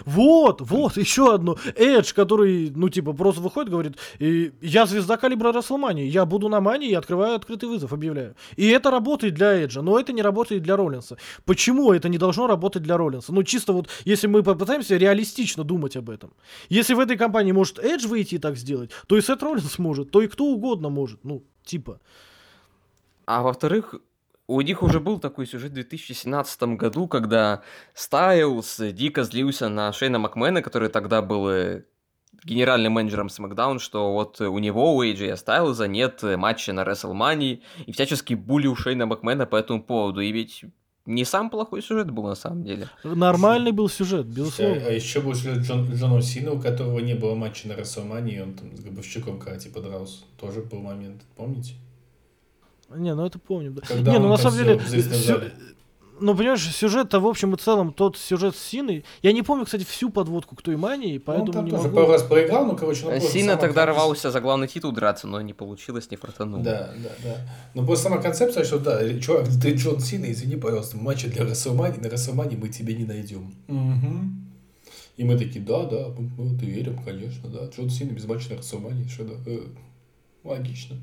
Вот, 0.05 0.61
вот, 0.61 0.97
еще 0.97 1.33
одно. 1.33 1.57
Эдж, 1.75 2.13
который, 2.13 2.71
ну, 2.73 2.89
типа, 2.89 3.13
просто 3.13 3.41
выходит, 3.41 3.69
говорит, 3.69 3.97
«И 4.19 4.53
я 4.61 4.85
звезда 4.85 5.17
калибра 5.17 5.51
Расселмании, 5.51 6.05
я 6.05 6.25
буду 6.25 6.47
на 6.47 6.61
мании 6.61 6.89
и 6.89 6.93
открываю 6.93 7.35
открытый 7.35 7.67
вызов, 7.67 7.91
объявляю. 7.91 8.35
И 8.55 8.67
это 8.69 8.89
работает 8.89 9.33
для 9.33 9.63
Эджа, 9.63 9.81
но 9.81 9.99
это 9.99 10.13
не 10.13 10.21
работает 10.21 10.63
для 10.63 10.77
Роллинса. 10.77 11.17
Почему 11.45 11.91
это 11.91 12.07
не 12.07 12.17
должно 12.17 12.47
работать 12.47 12.83
для 12.83 12.97
Роллинса? 12.97 13.33
Ну, 13.33 13.43
чисто 13.43 13.73
вот, 13.73 13.89
если 14.05 14.27
мы 14.27 14.43
попытаемся 14.43 14.95
реалистично 14.97 15.63
думать 15.63 15.97
об 15.97 16.09
этом. 16.09 16.33
Если 16.69 16.93
в 16.93 16.99
этой 16.99 17.17
компании 17.17 17.51
может 17.51 17.79
Эдж 17.79 18.07
выйти 18.07 18.35
и 18.35 18.39
так 18.39 18.55
сделать, 18.55 18.91
то 19.07 19.17
и 19.17 19.21
Сет 19.21 19.43
Роллинс 19.43 19.77
может, 19.77 20.11
то 20.11 20.21
и 20.21 20.27
кто 20.27 20.45
угодно 20.45 20.89
может, 20.89 21.23
ну, 21.23 21.43
типа. 21.65 21.99
А 23.25 23.41
во-вторых, 23.43 23.95
у 24.55 24.61
них 24.61 24.83
уже 24.83 24.99
был 24.99 25.19
такой 25.19 25.47
сюжет 25.47 25.71
в 25.71 25.75
2017 25.75 26.63
году, 26.77 27.07
когда 27.07 27.61
Стайлз 27.93 28.79
дико 28.91 29.23
злился 29.23 29.69
на 29.69 29.93
Шейна 29.93 30.19
Макмена, 30.19 30.61
который 30.61 30.89
тогда 30.89 31.21
был 31.21 31.49
э, 31.49 31.83
генеральным 32.43 32.93
менеджером 32.93 33.27
SmackDown, 33.27 33.79
что 33.79 34.11
вот 34.13 34.41
у 34.41 34.57
него, 34.59 34.95
у 34.95 35.03
AJ 35.03 35.37
Стайлза 35.37 35.87
нет 35.87 36.21
матча 36.23 36.73
на 36.73 36.81
WrestleMania, 36.81 37.61
и 37.85 37.91
всячески 37.91 38.33
булил 38.33 38.75
Шейна 38.75 39.05
Макмена 39.05 39.45
по 39.45 39.55
этому 39.55 39.81
поводу. 39.83 40.21
И 40.21 40.31
ведь 40.31 40.65
не 41.05 41.25
сам 41.25 41.49
плохой 41.49 41.81
сюжет 41.81 42.11
был 42.11 42.23
на 42.23 42.35
самом 42.35 42.63
деле. 42.63 42.89
Нормальный 43.03 43.71
был 43.71 43.89
сюжет, 43.89 44.25
А, 44.25 44.29
безусловно. 44.29 44.81
а 44.85 44.91
еще 44.91 45.21
был 45.21 45.33
сюжет 45.33 45.59
Джон, 45.59 45.91
Джона 45.93 46.21
Сина, 46.21 46.51
у 46.51 46.59
которого 46.59 46.99
не 46.99 47.15
было 47.15 47.35
матча 47.35 47.67
на 47.67 47.73
WrestleMania, 47.73 48.37
и 48.37 48.41
он 48.41 48.53
там 48.53 48.75
с 48.75 48.81
Гробовщиком 48.81 49.39
когда 49.39 49.57
типа 49.57 49.81
дрался. 49.81 50.23
Тоже 50.39 50.61
был 50.61 50.79
момент, 50.79 51.21
помните? 51.35 51.75
Не, 52.97 53.15
ну 53.15 53.25
это 53.25 53.39
помню, 53.39 53.71
да. 53.71 53.81
Когда 53.87 54.11
не, 54.11 54.19
ну 54.19 54.27
на 54.29 54.37
самом 54.37 54.57
деле, 54.57 54.79
сю- 54.79 55.41
ну 56.19 56.35
понимаешь, 56.37 56.63
сюжет-то 56.63 57.19
в 57.19 57.25
общем 57.25 57.53
и 57.55 57.57
целом, 57.57 57.91
тот 57.93 58.15
сюжет 58.15 58.55
с 58.55 58.59
Синой, 58.59 59.03
я 59.23 59.31
не 59.31 59.41
помню, 59.41 59.65
кстати, 59.65 59.83
всю 59.83 60.11
подводку 60.11 60.55
к 60.55 60.61
той 60.61 60.75
мании, 60.77 61.15
Ну, 61.15 61.23
поэтому 61.25 61.47
он 61.47 61.53
там 61.53 61.65
не 61.65 61.71
тоже 61.71 61.83
могу... 61.85 61.95
пару 61.95 62.11
раз 62.11 62.21
проиграл, 62.23 62.65
ну, 62.67 62.75
короче, 62.75 63.05
ну, 63.05 63.19
Сина 63.19 63.53
тогда 63.57 63.85
концепция- 63.85 63.85
рвался 63.93 64.31
за 64.31 64.39
главный 64.39 64.67
титул 64.67 64.91
драться, 64.91 65.25
но 65.27 65.41
не 65.41 65.53
получилось, 65.53 66.11
не 66.11 66.17
фартануло. 66.17 66.63
Да, 66.63 66.91
да, 67.03 67.09
да. 67.23 67.37
Но 67.73 67.83
просто 67.85 68.03
сама 68.09 68.17
концепция, 68.19 68.63
что 68.65 68.77
да, 68.77 69.19
чувак, 69.19 69.47
ты 69.61 69.73
Джон 69.73 69.99
Сина, 69.99 70.31
извини, 70.31 70.57
пожалуйста, 70.57 70.95
матча 70.97 71.27
для 71.27 71.43
WrestleMania, 71.43 71.99
на 72.01 72.07
WrestleMania 72.07 72.57
мы 72.59 72.69
тебе 72.69 72.93
не 72.93 73.05
найдем. 73.05 73.55
Мгм. 73.67 74.47
И 75.17 75.23
мы 75.23 75.37
такие, 75.39 75.63
да, 75.65 75.85
да, 75.85 76.07
мы, 76.09 76.29
мы 76.37 76.55
это 76.55 76.65
верим, 76.65 76.99
конечно, 77.03 77.49
да. 77.49 77.65
Джон 77.75 77.89
Сина 77.89 78.11
без 78.11 78.25
матча 78.25 78.49
на 78.53 78.59
WrestleMania, 78.59 79.09
что 79.09 79.23
да, 79.23 79.33
э, 79.47 79.59
логично. 80.43 80.97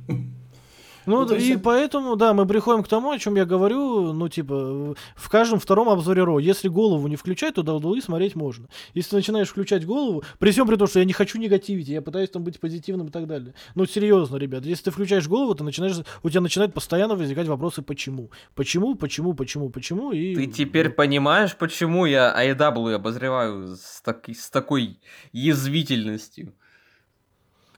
Ну, 1.09 1.25
Ну, 1.27 1.33
и 1.35 1.39
есть 1.39 1.51
это- 1.51 1.61
поэтому, 1.61 2.17
да, 2.17 2.33
мы 2.35 2.47
приходим 2.47 2.83
к 2.83 2.89
тому, 2.89 3.11
о 3.11 3.19
чем 3.19 3.37
я 3.37 3.45
говорю, 3.45 4.13
ну, 4.13 4.29
типа, 4.29 4.95
в 5.17 5.29
каждом 5.31 5.59
втором 5.59 5.89
обзоре 5.89 6.23
Ро, 6.23 6.39
если 6.39 6.69
голову 6.69 7.09
не 7.09 7.17
включать, 7.17 7.55
то 7.55 7.63
WWE 7.63 8.01
смотреть 8.03 8.37
можно. 8.37 8.69
Если 8.95 9.11
ты 9.11 9.17
начинаешь 9.17 9.49
включать 9.49 9.85
голову, 9.87 10.23
при 10.39 10.51
всем 10.51 10.67
при 10.67 10.77
том, 10.77 10.87
что 10.87 10.99
я 10.99 11.05
не 11.05 11.13
хочу 11.13 11.39
негативить, 11.39 11.89
я 11.89 12.03
пытаюсь 12.03 12.31
там 12.31 12.45
быть 12.45 12.61
позитивным 12.61 13.07
и 13.09 13.11
так 13.11 13.27
далее. 13.27 13.55
Ну, 13.75 13.87
серьезно, 13.87 14.37
ребят, 14.37 14.65
если 14.67 14.85
ты 14.85 14.91
включаешь 14.91 15.27
голову, 15.29 15.55
ты 15.55 15.65
начинаешь, 15.65 15.97
у 16.23 16.31
тебя 16.31 16.41
начинают 16.43 16.75
постоянно 16.75 17.15
возникать 17.17 17.49
вопросы, 17.49 17.83
почему? 17.83 18.31
Почему, 18.55 18.95
почему, 18.95 19.35
почему, 19.35 19.71
почему, 19.71 20.13
и... 20.13 20.35
Ты 20.35 20.47
теперь 20.47 20.91
понимаешь, 20.91 21.57
почему 21.57 22.07
я 22.07 22.35
AEW 22.39 22.95
обозреваю 22.95 23.77
с, 23.77 24.01
таки- 24.03 24.35
с 24.35 24.51
такой 24.51 24.99
язвительностью? 25.33 26.53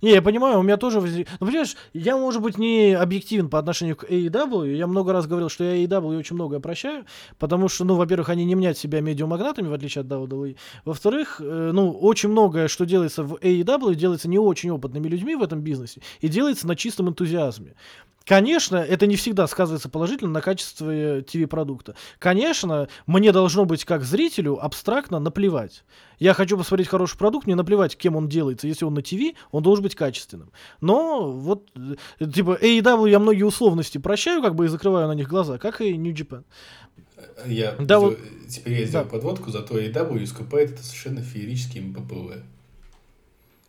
Не, 0.03 0.13
я 0.13 0.23
понимаю, 0.23 0.61
у 0.61 0.63
меня 0.63 0.77
тоже 0.77 1.01
возник... 1.01 1.29
Ну, 1.41 1.47
понимаешь, 1.47 1.77
я, 1.93 2.17
может 2.17 2.41
быть, 2.41 2.57
не 2.59 2.95
объективен 2.95 3.51
по 3.51 3.59
отношению 3.59 3.97
к 3.97 4.05
AEW. 4.05 4.75
Я 4.75 4.87
много 4.87 5.13
раз 5.13 5.27
говорил, 5.27 5.49
что 5.49 5.65
я 5.65 5.85
AEW 5.85 6.19
очень 6.19 6.37
многое 6.37 6.61
прощаю, 6.61 7.05
потому 7.39 7.69
что, 7.69 7.85
ну, 7.85 7.97
во-первых, 7.97 8.31
они 8.31 8.45
не 8.45 8.55
мнят 8.55 8.79
себя 8.79 9.01
медиамагнатами, 9.01 9.69
в 9.69 9.73
отличие 9.73 10.01
от 10.03 10.09
WWE. 10.09 10.57
Во-вторых, 10.85 11.41
э, 11.41 11.71
ну, 11.73 11.91
очень 11.93 12.31
многое, 12.31 12.69
что 12.69 12.87
делается 12.87 13.23
в 13.23 13.35
AEW, 13.35 13.95
делается 13.95 14.29
не 14.29 14.39
очень 14.39 14.71
опытными 14.71 15.09
людьми 15.09 15.35
в 15.35 15.43
этом 15.43 15.61
бизнесе 15.61 16.01
и 16.21 16.29
делается 16.29 16.67
на 16.67 16.77
чистом 16.77 17.09
энтузиазме. 17.09 17.75
Конечно, 18.31 18.77
это 18.77 19.09
не 19.09 19.16
всегда 19.16 19.49
сказывается 19.49 19.88
положительно 19.88 20.31
на 20.31 20.40
качестве 20.40 21.23
ТВ-продукта. 21.23 21.97
Конечно, 22.21 22.87
мне 23.09 23.33
должно 23.33 23.64
быть 23.64 23.85
как 23.85 24.05
зрителю 24.05 24.64
абстрактно 24.64 25.19
наплевать. 25.19 25.83
Я 26.21 26.33
хочу 26.33 26.57
посмотреть 26.57 26.87
хороший 26.87 27.19
продукт, 27.19 27.47
мне 27.49 27.57
наплевать, 27.57 27.97
кем 27.97 28.14
он 28.14 28.29
делается. 28.29 28.69
Если 28.69 28.85
он 28.85 28.95
на 28.95 29.03
ТВ, 29.03 29.35
он 29.51 29.64
должен 29.64 29.83
быть 29.83 29.97
качественным. 29.97 30.53
Но 30.81 31.29
вот, 31.29 31.71
э, 32.21 32.27
типа, 32.27 32.57
AEW 32.62 33.11
я 33.11 33.19
многие 33.19 33.43
условности 33.43 33.99
прощаю, 33.99 34.43
как 34.43 34.55
бы 34.55 34.66
и 34.66 34.69
закрываю 34.69 35.09
на 35.09 35.14
них 35.16 35.27
глаза, 35.27 35.59
как 35.59 35.81
и 35.81 35.97
New 35.97 36.14
Japan. 36.14 36.45
Я 37.47 37.73
Да, 37.81 37.99
вот- 37.99 38.16
теперь 38.49 38.79
я 38.83 38.87
сделал 38.87 39.07
да. 39.07 39.11
подводку, 39.11 39.51
зато 39.51 39.77
AEW 39.77 40.23
искупает 40.23 40.71
это 40.71 40.85
совершенно 40.85 41.21
феерический 41.21 41.81
МППВ. 41.81 42.45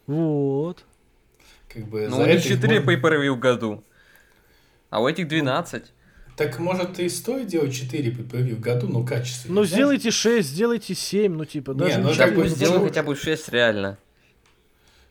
Вот. 0.06 0.84
Как 1.68 1.88
бы 1.88 2.08
Ну, 2.08 2.18
за 2.18 2.22
у 2.22 2.26
них 2.28 2.36
это 2.36 2.48
их 2.48 2.54
4 2.60 2.80
можно- 2.82 2.92
pay 3.08 3.32
в 3.32 3.40
году. 3.40 3.84
А 4.92 5.02
у 5.02 5.08
этих 5.08 5.28
12. 5.28 5.84
Так 6.36 6.60
может 6.60 7.00
и 7.00 7.08
стоит 7.10 7.48
делать 7.48 7.74
4 7.74 8.12
pay 8.12 8.56
в 8.56 8.60
году, 8.60 8.88
но 8.88 9.04
качественно. 9.04 9.56
Ну, 9.56 9.66
сделайте 9.66 10.12
6, 10.12 10.48
сделайте 10.48 10.94
7, 10.94 11.34
ну, 11.34 11.46
типа, 11.46 11.72
Не, 11.72 11.78
даже 11.78 12.00
ну, 12.00 12.10
не 12.10 12.16
так 12.16 12.30
Так 12.30 12.38
бы 12.38 12.48
сделай 12.50 12.80
ну, 12.80 12.86
хотя 12.86 13.02
бы 13.02 13.16
6 13.16 13.50
реально. 13.50 13.98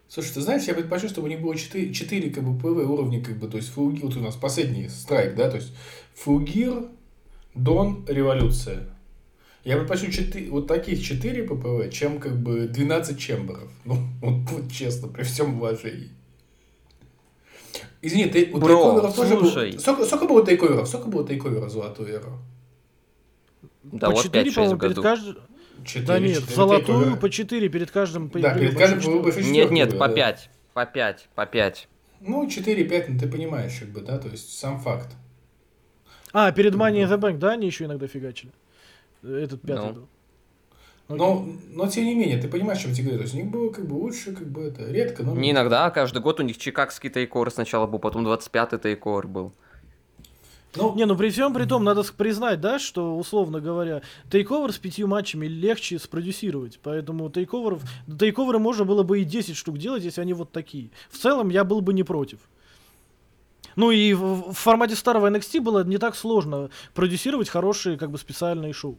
Слушай, 0.08 0.34
ты 0.34 0.40
знаешь, 0.42 0.64
я 0.64 0.74
предпочел, 0.74 1.08
чтобы 1.08 1.28
у 1.28 1.30
них 1.30 1.40
было 1.40 1.56
4, 1.56 1.94
4 1.94 2.30
как 2.30 2.44
бы, 2.44 2.58
ППВ 2.58 2.90
уровня, 2.90 3.24
как 3.24 3.38
бы, 3.38 3.48
то 3.48 3.56
есть 3.56 3.70
Full 3.70 3.85
Gear, 3.85 4.04
вот 4.04 4.16
у 4.16 4.20
нас 4.20 4.34
последний 4.34 4.88
страйк, 4.88 5.34
да, 5.34 5.48
то 5.48 5.56
есть 5.56 5.72
Full 6.14 6.47
Gear, 6.47 6.88
Дон, 7.54 8.04
Революция. 8.06 8.86
Я 9.64 9.76
предпочел 9.76 10.10
4, 10.10 10.50
вот 10.50 10.66
таких 10.66 11.02
4 11.02 11.44
ППВ, 11.44 11.90
чем 11.92 12.18
как 12.18 12.36
бы 12.38 12.66
12 12.66 13.18
Chamber 13.18 13.54
ов. 13.54 13.70
Ну, 13.84 13.96
вот, 14.20 14.50
вот 14.50 14.72
честно, 14.72 15.08
при 15.08 15.22
всем 15.22 15.56
уважении. 15.56 16.10
Извини, 18.02 18.26
ты, 18.26 18.50
у 18.52 18.58
Бро, 18.58 18.68
takeover 18.76 19.06
ов 19.06 19.14
тоже 19.14 19.36
слушай. 19.36 19.70
было... 19.72 19.78
Сколько, 19.80 20.04
сколько 20.06 20.26
было 20.26 20.46
takeover 20.46 20.77
ов? 20.77 20.88
Сколько 20.88 21.08
было 21.08 21.26
takeover 21.26 21.61
ов 21.61 21.70
золотую 21.70 22.08
эру? 22.14 22.38
Да, 23.82 24.08
по 24.08 24.12
вот 24.16 24.22
4, 24.24 24.50
5-6 24.50 24.52
в 24.52 24.54
по-моему, 24.54 24.78
перед 24.78 25.00
каждым... 25.00 25.36
Четыре, 25.84 26.06
Да 26.06 26.18
нет, 26.18 26.36
четыре 26.38 26.54
золотую 26.56 26.98
тейковера. 26.98 27.16
по 27.16 27.30
4 27.30 27.68
перед 27.68 27.90
каждым... 27.90 28.28
Да, 28.30 28.54
перед 28.54 28.76
каждым 28.78 29.00
было 29.12 29.22
бы 29.22 29.32
Нет, 29.42 29.70
нет, 29.70 29.98
по 29.98 30.08
да. 30.08 30.14
5. 30.14 30.50
По 30.74 30.86
5, 30.86 31.28
по 31.34 31.46
5. 31.46 31.88
Ну, 32.20 32.46
4-5, 32.46 33.04
ну 33.08 33.18
ты 33.18 33.28
понимаешь, 33.28 33.78
как 33.80 33.88
бы, 33.88 34.00
да, 34.02 34.18
то 34.18 34.28
есть 34.28 34.58
сам 34.58 34.80
факт. 34.80 35.08
А, 36.32 36.52
перед 36.52 36.74
Money 36.74 37.04
in 37.04 37.08
the 37.08 37.18
Bank, 37.18 37.38
да, 37.38 37.52
они 37.52 37.66
еще 37.66 37.84
иногда 37.86 38.06
фигачили? 38.06 38.52
Этот 39.22 39.60
пятый 39.62 39.86
Ну. 39.88 39.92
был. 39.92 40.08
Но, 41.16 41.46
но 41.72 41.86
тем 41.88 42.04
не 42.04 42.14
менее, 42.14 42.38
ты 42.38 42.48
понимаешь, 42.48 42.78
о 42.78 42.82
чем 42.82 42.92
тебе 42.92 43.04
говорю. 43.08 43.18
То 43.18 43.24
есть 43.24 43.34
у 43.34 43.38
них 43.38 43.50
было 43.50 43.70
как 43.70 43.86
бы 43.86 43.94
лучше, 43.94 44.34
как 44.34 44.48
бы 44.48 44.62
это 44.62 44.84
редко, 44.90 45.22
но... 45.22 45.34
Не 45.34 45.50
иногда, 45.50 45.86
а 45.86 45.90
каждый 45.90 46.22
год 46.22 46.40
у 46.40 46.42
них 46.42 46.58
чикагский 46.58 47.10
тейкор 47.10 47.50
сначала 47.50 47.86
был, 47.86 47.98
потом 47.98 48.26
25-й 48.26 48.78
тейкор 48.78 49.26
был. 49.26 49.52
Ну, 50.76 50.94
Не, 50.94 51.04
ну 51.04 51.16
при 51.16 51.30
всем 51.30 51.52
при 51.52 51.64
том, 51.64 51.82
надо 51.82 52.04
признать, 52.16 52.60
да, 52.60 52.78
что, 52.78 53.16
условно 53.18 53.60
говоря, 53.60 54.02
тейковер 54.30 54.72
с 54.72 54.78
пятью 54.78 55.08
матчами 55.08 55.46
легче 55.46 55.98
спродюсировать. 55.98 56.78
Поэтому 56.82 57.28
тейковеров, 57.28 57.82
тейковеры 58.06 58.60
можно 58.60 58.84
было 58.84 59.02
бы 59.02 59.20
и 59.20 59.24
10 59.24 59.56
штук 59.56 59.78
делать, 59.78 60.04
если 60.04 60.20
они 60.20 60.32
вот 60.32 60.52
такие. 60.52 60.90
В 61.10 61.18
целом, 61.18 61.48
я 61.48 61.64
был 61.64 61.80
бы 61.80 61.92
не 61.92 62.04
против. 62.04 62.38
Ну 63.74 63.90
и 63.90 64.14
в, 64.14 64.52
в 64.52 64.54
формате 64.54 64.94
старого 64.94 65.28
NXT 65.28 65.60
было 65.60 65.84
не 65.84 65.98
так 65.98 66.14
сложно 66.14 66.70
продюсировать 66.94 67.48
хорошие, 67.48 67.98
как 67.98 68.10
бы, 68.10 68.18
специальные 68.18 68.72
шоу. 68.72 68.98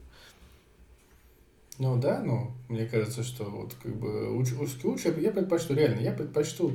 Ну 1.82 1.98
да, 1.98 2.22
но 2.22 2.52
мне 2.70 2.86
кажется, 2.86 3.24
что 3.24 3.46
вот 3.46 3.74
как 3.82 3.96
бы 3.96 4.30
лучше, 4.30 4.56
лучше, 4.56 4.76
лучше 4.84 5.16
я 5.20 5.32
предпочту, 5.32 5.74
реально, 5.74 6.02
я 6.02 6.12
предпочту 6.12 6.74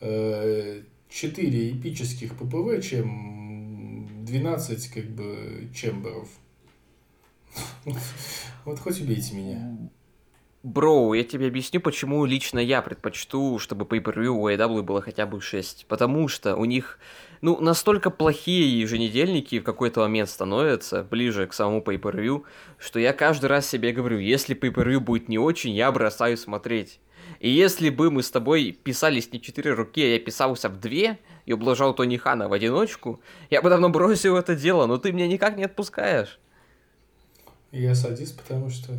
э, 0.00 0.80
4 1.10 1.70
эпических 1.72 2.34
ППВ, 2.34 2.82
чем 2.82 4.24
12 4.24 4.88
как 4.88 5.04
бы 5.10 5.68
чемберов. 5.74 6.28
Вот 8.64 8.78
хоть 8.78 9.00
убейте 9.00 9.36
меня. 9.36 9.76
Бро, 10.62 11.14
я 11.14 11.22
тебе 11.22 11.46
объясню, 11.48 11.80
почему 11.80 12.24
лично 12.24 12.58
я 12.58 12.82
предпочту, 12.82 13.58
чтобы 13.58 13.84
Pay-Per-View 13.84 14.28
у 14.28 14.48
AEW 14.48 14.82
было 14.82 15.02
хотя 15.02 15.26
бы 15.26 15.40
6. 15.40 15.86
Потому 15.86 16.26
что 16.28 16.56
у 16.56 16.64
них, 16.64 16.98
ну, 17.40 17.60
настолько 17.60 18.10
плохие 18.10 18.80
еженедельники 18.80 19.60
в 19.60 19.64
какой-то 19.64 20.00
момент 20.00 20.28
становятся 20.28 21.02
ближе 21.02 21.46
к 21.46 21.52
самому 21.52 21.80
Pay-Per-View, 21.80 22.44
что 22.78 22.98
я 22.98 23.12
каждый 23.12 23.46
раз 23.46 23.68
себе 23.68 23.92
говорю, 23.92 24.18
если 24.18 24.56
Pay-Per-View 24.56 25.00
будет 25.00 25.28
не 25.28 25.38
очень, 25.38 25.72
я 25.72 25.90
бросаю 25.92 26.36
смотреть. 26.36 27.00
И 27.40 27.50
если 27.50 27.90
бы 27.90 28.10
мы 28.10 28.22
с 28.22 28.30
тобой 28.30 28.72
писались 28.72 29.32
не 29.32 29.40
четыре 29.40 29.72
руки, 29.72 30.02
а 30.02 30.08
я 30.08 30.18
писался 30.18 30.68
в 30.68 30.80
две 30.80 31.18
и 31.44 31.52
ублажал 31.52 31.94
Тони 31.94 32.16
Хана 32.16 32.48
в 32.48 32.52
одиночку, 32.52 33.20
я 33.50 33.62
бы 33.62 33.68
давно 33.68 33.88
бросил 33.88 34.36
это 34.36 34.54
дело, 34.54 34.86
но 34.86 34.96
ты 34.96 35.12
меня 35.12 35.26
никак 35.26 35.56
не 35.56 35.64
отпускаешь. 35.64 36.38
Я 37.72 37.94
садист, 37.94 38.40
потому 38.40 38.70
что... 38.70 38.92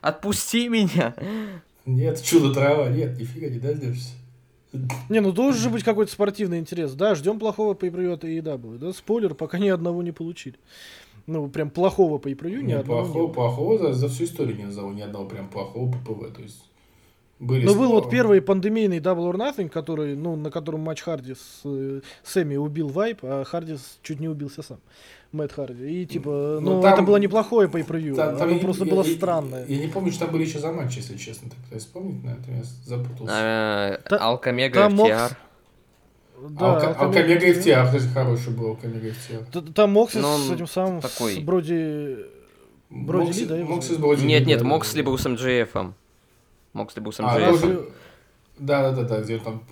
Отпусти 0.00 0.68
меня! 0.68 1.14
Нет, 1.84 2.22
чудо 2.22 2.54
трава, 2.54 2.88
нет, 2.88 3.18
нифига 3.18 3.48
не 3.48 3.58
дождешься. 3.58 4.10
Не, 5.08 5.20
ну 5.20 5.32
должен 5.32 5.60
же 5.60 5.70
быть 5.70 5.82
какой-то 5.82 6.12
спортивный 6.12 6.58
интерес. 6.58 6.92
Да, 6.92 7.14
ждем 7.14 7.38
плохого 7.38 7.74
pay 7.74 8.12
от 8.12 8.24
AEW. 8.24 8.78
Да, 8.78 8.92
спойлер, 8.92 9.34
пока 9.34 9.58
ни 9.58 9.68
одного 9.68 10.02
не 10.02 10.12
получили. 10.12 10.56
Ну, 11.26 11.48
прям 11.48 11.70
плохого 11.70 12.18
pay 12.18 12.34
ни 12.56 12.66
Не, 12.66 12.72
одного 12.74 13.04
плохого, 13.04 13.32
плохого 13.32 13.78
за, 13.78 13.92
за 13.92 14.08
всю 14.08 14.24
историю 14.24 14.56
не 14.56 14.64
назову 14.64 14.92
ни 14.92 15.00
одного 15.00 15.26
прям 15.26 15.48
плохого 15.48 15.90
ППВ. 15.92 16.34
То 16.34 16.42
есть 16.42 16.67
были 17.40 17.64
Ну, 17.66 17.74
был 17.74 17.90
вот 17.92 18.10
первый 18.10 18.40
пандемийный 18.42 18.98
Double 18.98 19.30
or 19.32 19.36
Nothing, 19.36 19.68
который, 19.68 20.16
ну, 20.16 20.34
на 20.36 20.50
котором 20.50 20.80
матч 20.80 21.02
Харди 21.02 21.34
с 21.34 21.60
э, 21.64 22.00
Сэмми 22.24 22.56
убил 22.56 22.88
vibe, 22.88 23.20
а 23.22 23.44
Харди 23.44 23.76
чуть 24.02 24.18
не 24.20 24.28
убился 24.28 24.62
сам. 24.62 24.78
Мэтт 25.30 25.52
Харди. 25.52 26.02
И 26.02 26.06
типа, 26.06 26.58
Ну, 26.60 26.76
ну, 26.76 26.82
там- 26.82 26.94
это 26.94 27.02
было 27.02 27.16
неплохое 27.18 27.68
pay 27.68 27.86
per 27.86 28.14
Там- 28.16 28.36
там 28.38 28.48
оно 28.48 28.56
я- 28.56 28.60
просто 28.60 28.84
я- 28.86 28.90
было 28.90 29.02
я- 29.04 29.14
странное. 29.14 29.66
Я, 29.66 29.78
не 29.78 29.86
помню, 29.88 30.10
что 30.10 30.24
там 30.24 30.32
были 30.32 30.44
еще 30.44 30.58
за 30.58 30.72
матчи, 30.72 30.98
если 30.98 31.16
честно. 31.16 31.50
Так 31.50 31.58
пытаюсь 31.60 31.82
вспомнить, 31.84 32.24
на 32.24 32.30
этом 32.30 32.56
я 32.56 32.62
запутался. 32.84 33.34
Э, 33.36 33.98
Та- 34.08 34.16
Алкомега 34.18 34.74
там 34.80 34.94
Мокс- 34.94 35.10
FTR. 35.10 35.36
Да, 36.50 36.66
Алка- 36.66 36.86
Алкамега 36.88 37.04
Алкомега 37.04 37.46
FTR. 37.46 37.84
Кстати, 37.86 38.06
хороший 38.14 38.52
был 38.52 38.66
Алкомега 38.68 39.08
FTR. 39.08 39.72
Там 39.74 39.90
Моксис 39.92 40.22
Но 40.22 40.34
он 40.34 40.40
с 40.40 40.50
этим 40.50 40.66
самым, 40.66 41.00
такой. 41.00 41.34
с 41.34 41.38
Броди... 41.38 42.16
Броди 42.90 43.28
Мокси- 43.30 43.40
Ли, 43.40 43.46
да, 43.46 43.56
его 43.58 43.68
Мокси 43.74 43.88
зовут? 43.88 43.98
с 43.98 44.02
Броди 44.02 44.22
Ли, 44.22 44.28
Нет, 44.28 44.46
нет, 44.46 44.58
да. 44.60 44.64
был 45.02 45.18
с 45.18 45.26
МДФом. 45.28 45.94
Был 46.84 47.12
с 47.12 47.20
А, 47.20 47.22
МДФом. 47.24 47.52
тоже- 47.60 47.88
Да, 48.58 48.82
да, 48.90 49.02
да, 49.02 49.08
да, 49.08 49.20
где 49.20 49.36
он 49.36 49.40
там 49.44 49.62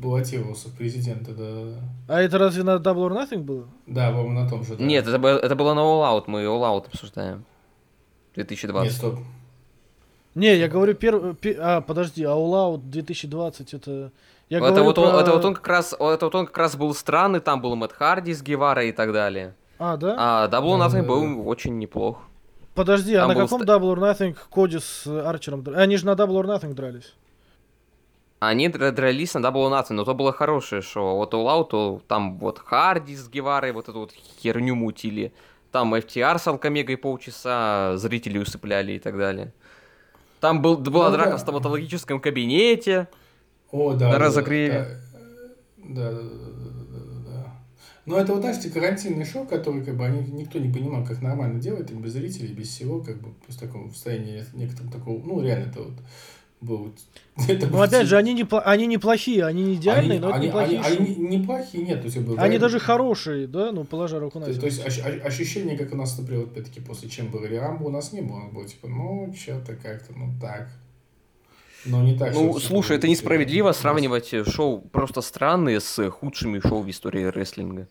баллотировался 0.00 0.68
в 0.68 0.72
президенты, 0.76 1.32
да, 1.32 1.44
да, 1.44 1.64
да. 1.70 2.14
А 2.14 2.20
это 2.22 2.38
разве 2.38 2.62
на 2.62 2.76
Double 2.76 3.08
or 3.08 3.12
Nothing 3.12 3.42
было? 3.42 3.64
Да, 3.86 4.08
по-моему, 4.10 4.40
на 4.40 4.48
том 4.48 4.64
же, 4.64 4.76
да. 4.76 4.84
Нет, 4.84 5.06
это, 5.06 5.18
было- 5.18 5.38
это 5.38 5.54
было 5.54 5.74
на 5.74 5.80
All 5.80 6.02
Out, 6.02 6.24
мы 6.26 6.42
All 6.44 6.60
Out 6.62 6.86
обсуждаем. 6.86 7.44
Нет, 8.36 8.46
2020. 8.48 8.92
стоп. 8.96 9.18
Не, 10.34 10.56
я 10.56 10.68
говорю 10.68 10.94
первый... 10.94 11.36
А, 11.60 11.80
подожди, 11.80 12.24
а 12.24 12.30
All 12.30 12.52
Out 12.52 12.80
2020 12.90 13.74
это... 13.74 14.10
Я 14.50 14.58
это, 14.58 14.82
вот 14.82 14.98
он, 14.98 15.10
про- 15.10 15.20
это 15.20 15.32
вот 15.32 15.44
он 15.44 15.54
как 15.54 15.66
раз, 15.68 15.92
это 15.92 16.18
вот 16.26 16.34
он 16.34 16.46
как 16.46 16.58
раз 16.58 16.76
был 16.76 16.92
странный, 16.94 17.40
там 17.40 17.60
был 17.62 17.76
Мэтт 17.76 17.92
Харди 17.92 18.32
с 18.34 18.42
Гевара 18.42 18.84
и 18.84 18.92
так 18.92 19.12
далее. 19.12 19.54
А, 19.78 19.96
да? 19.96 20.16
А 20.18 20.48
Double 20.48 20.76
or 20.76 20.78
Да, 20.78 20.86
Nothing 20.86 21.02
да, 21.02 21.08
был 21.08 21.48
очень 21.48 21.78
неплох. 21.78 22.18
Подожди, 22.74 23.14
а 23.14 23.20
там 23.20 23.28
на 23.28 23.34
был 23.34 23.42
каком 23.42 23.62
ста- 23.62 23.76
Double 23.76 23.94
or 23.94 23.98
Nothing 23.98 24.36
Коди 24.52 24.78
с 24.78 25.06
Арчером... 25.06 25.64
Они 25.74 25.96
же 25.96 26.06
на 26.06 26.12
Double 26.12 26.40
or 26.42 26.44
Nothing 26.46 26.74
дрались. 26.74 27.14
Они 28.40 28.68
дра- 28.68 28.90
дрались 28.90 29.34
на 29.34 29.38
Double 29.38 29.68
or 29.68 29.70
Nothing, 29.70 29.92
но 29.94 30.04
то 30.04 30.14
было 30.14 30.32
хорошее 30.32 30.82
шоу. 30.82 31.16
Вот 31.16 31.32
All 31.34 31.46
Out, 31.46 31.68
то 31.70 32.02
там 32.08 32.38
вот 32.38 32.58
Харди 32.58 33.16
с 33.16 33.28
Геварой 33.28 33.72
вот 33.72 33.88
эту 33.88 34.00
вот 34.00 34.12
херню 34.12 34.74
мутили. 34.74 35.32
Там 35.70 35.94
FTR 35.94 36.38
с 36.38 36.46
Алкомегой 36.46 36.96
полчаса 36.96 37.96
зрители 37.96 38.38
усыпляли 38.38 38.92
и 38.92 38.98
так 38.98 39.16
далее. 39.16 39.52
Там 40.40 40.60
был, 40.60 40.76
была 40.76 41.10
Ну 41.10 41.16
драка 41.16 41.30
да. 41.30 41.36
в 41.36 41.40
стоматологическом 41.40 42.20
кабинете. 42.20 43.08
О, 43.70 43.94
да. 43.94 44.06
На 44.06 44.12
да, 44.12 44.18
разогреве. 44.18 45.00
Да, 45.78 46.10
да, 46.12 46.12
да, 46.12 46.20
да, 46.20 46.22
да, 46.22 46.70
да, 46.70 46.98
да. 46.98 47.03
Но 48.06 48.18
это 48.18 48.32
вот, 48.32 48.42
знаешь, 48.42 48.60
те 48.62 48.68
карантинные 48.70 49.24
шоу, 49.24 49.46
которые 49.46 49.82
как 49.84 49.96
бы 49.96 50.04
они, 50.04 50.20
никто 50.32 50.58
не 50.58 50.72
понимал, 50.72 51.04
как 51.04 51.22
нормально 51.22 51.60
делать, 51.60 51.90
без 51.90 52.12
зрителей, 52.12 52.52
без 52.52 52.68
всего, 52.68 53.00
как 53.00 53.16
бы 53.20 53.30
в 53.48 53.58
таком 53.58 53.90
состоянии 53.92 54.44
некотором 54.52 54.90
такого, 54.90 55.24
ну, 55.24 55.40
реально 55.42 55.70
это 55.70 55.82
вот 55.82 55.94
был 56.60 56.92
это 57.48 57.66
Ну, 57.66 57.72
был 57.72 57.82
опять 57.82 58.06
же, 58.06 58.16
они, 58.16 58.34
не, 58.34 58.46
они 58.64 58.86
неплохие, 58.86 59.44
они 59.44 59.62
не 59.62 59.74
идеальные, 59.74 60.12
они, 60.12 60.20
но 60.20 60.28
это 60.28 60.36
они, 60.36 60.46
неплохие 60.48 60.80
они, 60.80 60.96
они 60.96 61.14
не- 61.14 61.36
неплохие, 61.38 61.84
нет, 61.84 62.00
то 62.02 62.06
есть, 62.06 62.38
Они 62.38 62.56
в- 62.56 62.60
даже 62.60 62.78
хорошие, 62.78 63.46
да, 63.46 63.72
ну, 63.72 63.84
положа 63.84 64.18
руку 64.18 64.38
на 64.38 64.46
То, 64.46 64.60
то 64.60 64.66
есть 64.66 64.82
ощущение, 65.24 65.76
как 65.76 65.92
у 65.92 65.96
нас, 65.96 66.18
например, 66.18 66.44
опять-таки 66.44 66.80
после 66.80 67.08
чем 67.08 67.28
были 67.28 67.56
Рамбо, 67.56 67.84
у 67.84 67.90
нас 67.90 68.12
не 68.12 68.20
было. 68.22 68.36
У 68.36 68.40
нас 68.44 68.52
было 68.52 68.64
типа, 68.66 68.88
ну, 68.88 69.34
что-то 69.36 69.74
как-то, 69.76 70.12
ну 70.16 70.32
так. 70.40 70.68
Но 71.86 72.02
не 72.02 72.16
так, 72.18 72.32
Ну, 72.34 72.58
слушай, 72.60 72.96
это 72.96 73.08
несправедливо 73.08 73.66
классно. 73.66 73.82
сравнивать 73.82 74.32
э, 74.32 74.44
шоу 74.44 74.80
просто 74.80 75.20
странные 75.20 75.80
с 75.80 76.10
худшими 76.10 76.58
шоу 76.60 76.82
в 76.82 76.90
истории 76.90 77.24
рестлинга. 77.24 77.88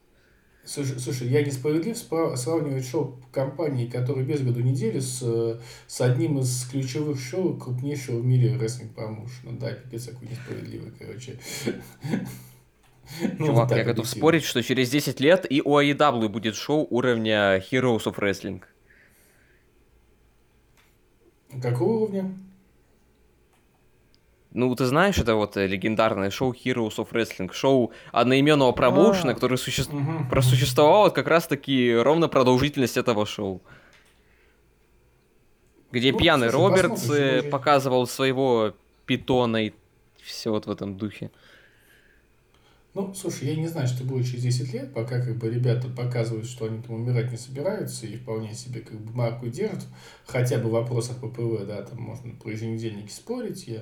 Слушай, 0.65 0.97
слушай, 0.99 1.27
я 1.27 1.43
несправедлив 1.43 1.95
спра- 1.95 2.35
сравнивать 2.37 2.87
шоу 2.87 3.19
компании, 3.33 3.85
которые 3.87 4.25
без 4.25 4.41
году 4.41 4.61
недели, 4.61 4.99
с, 4.99 5.19
э, 5.21 5.59
с 5.87 6.01
одним 6.01 6.39
из 6.39 6.65
ключевых 6.71 7.19
шоу 7.19 7.57
крупнейшего 7.57 8.19
в 8.19 8.25
мире 8.25 8.57
рестлинг 8.57 8.95
промоушена. 8.95 9.59
Да, 9.59 9.71
пипец, 9.73 10.05
какой 10.05 10.29
несправедливый, 10.29 10.91
короче. 10.97 11.39
Ну, 13.37 13.47
Чувак, 13.47 13.71
я 13.71 13.83
готов 13.83 14.07
спорить, 14.07 14.43
что 14.45 14.63
через 14.63 14.89
10 14.89 15.19
лет 15.19 15.45
и 15.51 15.61
у 15.61 15.77
AEW 15.77 16.29
будет 16.29 16.55
шоу 16.55 16.87
уровня 16.89 17.57
Heroes 17.59 18.05
of 18.05 18.15
Wrestling. 18.17 18.61
Какого 21.61 22.03
уровня? 22.03 22.33
Ну, 24.53 24.73
ты 24.75 24.85
знаешь, 24.85 25.17
это 25.17 25.33
вот 25.35 25.57
э, 25.57 25.65
легендарное 25.65 26.29
шоу 26.29 26.53
Heroes 26.53 26.97
of 26.97 27.09
Wrestling, 27.11 27.51
шоу 27.51 27.91
одноименного 28.11 28.71
промоушена, 28.71 29.31
А. 29.31 29.33
который 29.33 29.57
суще- 29.57 30.29
просуществовал 30.29 31.03
вот 31.05 31.13
как 31.13 31.27
раз-таки 31.27 31.93
ровно 31.95 32.27
продолжительность 32.27 32.95
этого 32.97 33.25
шоу. 33.25 33.61
Где 35.91 36.11
Ну, 36.11 36.17
пьяный 36.19 36.49
слушай, 36.49 36.63
Робертс 36.69 37.01
посмотрим, 37.01 37.23
э, 37.25 37.43
показывал 37.43 38.07
своего 38.07 38.73
питона 39.07 39.65
и 39.65 39.73
все 40.21 40.51
вот 40.51 40.67
в 40.67 40.71
этом 40.71 40.97
духе. 40.97 41.31
Ну, 42.93 43.11
слушай, 43.15 43.47
я 43.47 43.55
не 43.55 43.67
знаю, 43.67 43.87
что 43.87 44.03
будет 44.03 44.27
через 44.27 44.43
10 44.43 44.71
лет, 44.71 44.93
пока 44.93 45.19
как 45.19 45.35
бы 45.37 45.49
ребята 45.49 45.87
показывают, 45.89 46.45
что 46.45 46.65
они 46.65 46.79
там 46.83 46.93
умирать 46.95 47.31
не 47.31 47.37
собираются 47.37 48.05
и 48.05 48.17
вполне 48.17 48.53
себе 48.53 48.81
как 48.81 48.99
бы 48.99 49.11
марку 49.13 49.47
держат, 49.47 49.85
хотя 50.27 50.59
бы 50.59 50.69
в 50.69 50.73
вопросах 50.73 51.17
ППВ, 51.17 51.65
да, 51.65 51.81
там 51.81 51.99
можно 51.99 52.35
про 52.35 52.51
еженедельники 52.51 53.11
спорить, 53.11 53.67
я 53.67 53.81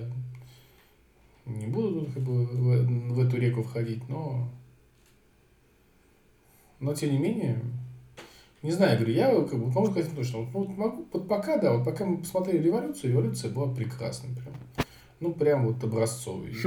не 1.46 1.68
буду 1.68 2.02
тут 2.02 2.14
как 2.14 2.24
бы 2.24 2.46
в, 2.46 3.14
в 3.14 3.20
эту 3.20 3.38
реку 3.38 3.64
входить, 3.64 4.08
но 4.10 4.48
но 6.80 6.96
тем 6.96 7.12
не 7.12 7.20
менее, 7.20 7.60
не 8.64 8.72
знаю, 8.72 8.98
говорю, 8.98 9.14
я 9.14 9.30
как 9.30 9.60
бы 9.60 9.68
могу 9.68 9.92
сказать 9.92 10.16
точно, 10.16 10.40
вот, 10.40 10.50
вот 10.52 10.78
могу, 10.78 11.06
вот 11.14 11.28
пока, 11.28 11.58
да, 11.58 11.78
вот 11.78 11.86
пока 11.86 12.06
мы 12.06 12.18
посмотрели 12.18 12.64
революцию, 12.64 13.12
революция 13.12 13.52
была 13.52 13.74
прекрасной 13.74 14.36
прям. 14.36 14.56
Ну, 15.20 15.32
прям 15.34 15.68
вот 15.68 15.84
образцовый. 15.84 16.52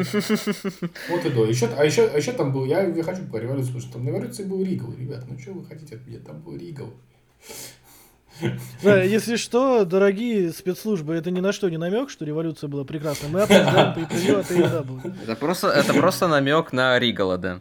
Вот 1.10 1.24
и 1.24 1.30
до. 1.30 1.44
Еще, 1.44 1.66
а, 1.76 1.84
еще, 1.84 2.06
а 2.06 2.16
еще 2.16 2.30
там 2.30 2.52
был, 2.52 2.64
я, 2.66 2.84
я 2.86 3.02
хочу 3.02 3.24
про 3.24 3.40
революцию, 3.40 3.74
потому 3.74 3.82
что 3.82 3.92
там 3.94 4.04
на 4.04 4.10
революции 4.10 4.44
был 4.44 4.62
Ригл, 4.62 4.92
ребят. 4.92 5.24
Ну, 5.28 5.36
что 5.36 5.52
вы 5.54 5.64
хотите 5.64 5.96
от 5.96 6.06
меня? 6.06 6.20
Там 6.20 6.40
был 6.40 6.56
Ригл. 6.56 6.90
Да, 8.82 9.02
если 9.02 9.36
что, 9.36 9.84
дорогие 9.84 10.52
спецслужбы, 10.52 11.14
это 11.14 11.30
ни 11.30 11.40
на 11.40 11.52
что 11.52 11.68
не 11.68 11.76
намек, 11.76 12.10
что 12.10 12.24
революция 12.24 12.68
была 12.68 12.84
прекрасна. 12.84 13.28
Мы 13.28 13.42
обсуждаем 13.42 13.94
по 13.94 14.00
от 14.00 14.50
AEW. 14.50 15.22
Это 15.22 15.36
просто, 15.36 15.68
это 15.68 15.94
просто 15.94 16.28
намек 16.28 16.72
на 16.72 16.98
Ригала, 16.98 17.38
да. 17.38 17.60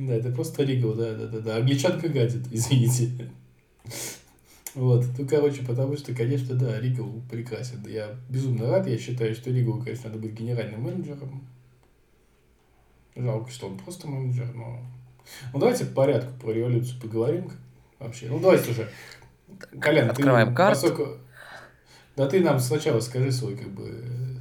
Да, 0.00 0.14
это 0.14 0.30
просто 0.30 0.62
Ригл, 0.62 0.94
да, 0.94 1.14
да, 1.14 1.26
да, 1.26 1.40
да. 1.40 1.56
Англичанка 1.56 2.08
гадит, 2.08 2.46
извините. 2.50 3.30
Вот, 4.74 5.04
ну, 5.18 5.28
короче, 5.28 5.62
потому 5.62 5.96
что, 5.96 6.14
конечно, 6.14 6.54
да, 6.54 6.80
Ригл 6.80 7.22
прекрасен. 7.30 7.84
Я 7.86 8.16
безумно 8.30 8.70
рад, 8.70 8.86
я 8.86 8.96
считаю, 8.96 9.34
что 9.34 9.50
Ригл, 9.50 9.82
конечно, 9.82 10.08
надо 10.08 10.20
быть 10.20 10.32
генеральным 10.32 10.82
менеджером. 10.82 11.46
Жалко, 13.14 13.50
что 13.50 13.66
он 13.66 13.78
просто 13.78 14.08
менеджер, 14.08 14.54
но... 14.54 14.80
Ну, 15.52 15.58
давайте 15.58 15.84
по 15.84 15.96
порядку 15.96 16.32
про 16.40 16.52
революцию 16.52 17.00
поговорим 17.00 17.50
вообще. 17.98 18.28
Ну, 18.28 18.40
давайте 18.40 18.70
уже. 18.70 18.88
Колян, 19.80 20.06
ты, 20.06 20.12
Открываем 20.12 20.54
карту. 20.54 20.80
поскольку- 20.80 21.18
Да 22.16 22.26
ты 22.28 22.40
нам 22.40 22.58
сначала 22.58 23.00
скажи 23.00 23.30
свой, 23.32 23.56
как 23.56 23.68
бы... 23.70 24.40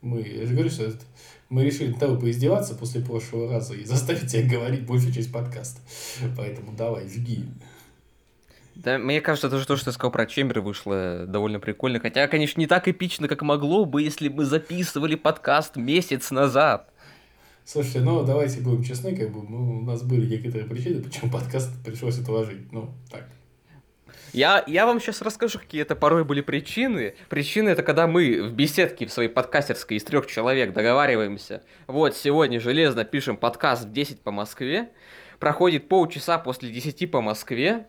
Мы, 0.00 0.20
я 0.22 0.46
же 0.46 0.52
говорю, 0.54 0.70
что 0.70 0.84
это- 0.84 0.98
мы 1.48 1.64
решили 1.64 1.88
над 1.88 1.98
тобой 2.00 2.18
поиздеваться 2.18 2.74
после 2.74 3.00
прошлого 3.00 3.50
раза 3.50 3.74
и 3.74 3.84
заставить 3.84 4.30
тебя 4.30 4.48
говорить 4.48 4.86
большую 4.86 5.12
часть 5.12 5.32
подкаста. 5.32 5.80
Поэтому 6.36 6.72
давай, 6.76 7.08
жги. 7.08 7.44
Да, 8.74 8.98
мне 8.98 9.20
кажется, 9.20 9.48
даже 9.48 9.66
то, 9.66 9.76
что 9.76 9.86
ты 9.86 9.92
сказал 9.92 10.10
про 10.10 10.26
Чембер, 10.26 10.60
вышло 10.60 11.26
довольно 11.28 11.60
прикольно. 11.60 12.00
Хотя, 12.00 12.26
конечно, 12.26 12.58
не 12.60 12.66
так 12.66 12.88
эпично, 12.88 13.28
как 13.28 13.42
могло 13.42 13.84
бы, 13.84 14.02
если 14.02 14.28
бы 14.28 14.44
записывали 14.44 15.14
подкаст 15.14 15.76
месяц 15.76 16.30
назад. 16.32 16.90
Слушайте, 17.64 18.00
ну 18.00 18.24
давайте 18.24 18.60
будем 18.60 18.82
честны, 18.82 19.16
как 19.16 19.32
бы 19.32 19.42
ну, 19.48 19.78
у 19.78 19.82
нас 19.82 20.02
были 20.02 20.26
некоторые 20.26 20.66
причины, 20.68 21.02
почему 21.02 21.30
подкаст 21.30 21.70
пришлось 21.84 22.18
отложить. 22.18 22.70
Ну, 22.72 22.92
так. 23.10 23.28
Я, 24.34 24.64
я 24.66 24.84
вам 24.84 25.00
сейчас 25.00 25.22
расскажу, 25.22 25.60
какие 25.60 25.82
это 25.82 25.94
порой 25.94 26.24
были 26.24 26.40
причины. 26.40 27.14
Причины 27.28 27.68
это 27.68 27.84
когда 27.84 28.08
мы 28.08 28.42
в 28.42 28.52
беседке 28.52 29.06
в 29.06 29.12
своей 29.12 29.28
подкастерской 29.28 29.96
из 29.96 30.02
трех 30.02 30.26
человек 30.26 30.72
договариваемся. 30.72 31.62
Вот, 31.86 32.16
сегодня 32.16 32.58
железно 32.58 33.04
пишем 33.04 33.36
подкаст 33.36 33.84
в 33.84 33.92
10 33.92 34.22
по 34.22 34.32
Москве. 34.32 34.90
Проходит 35.38 35.88
полчаса 35.88 36.38
после 36.38 36.70
10 36.72 37.08
по 37.12 37.20
Москве. 37.20 37.86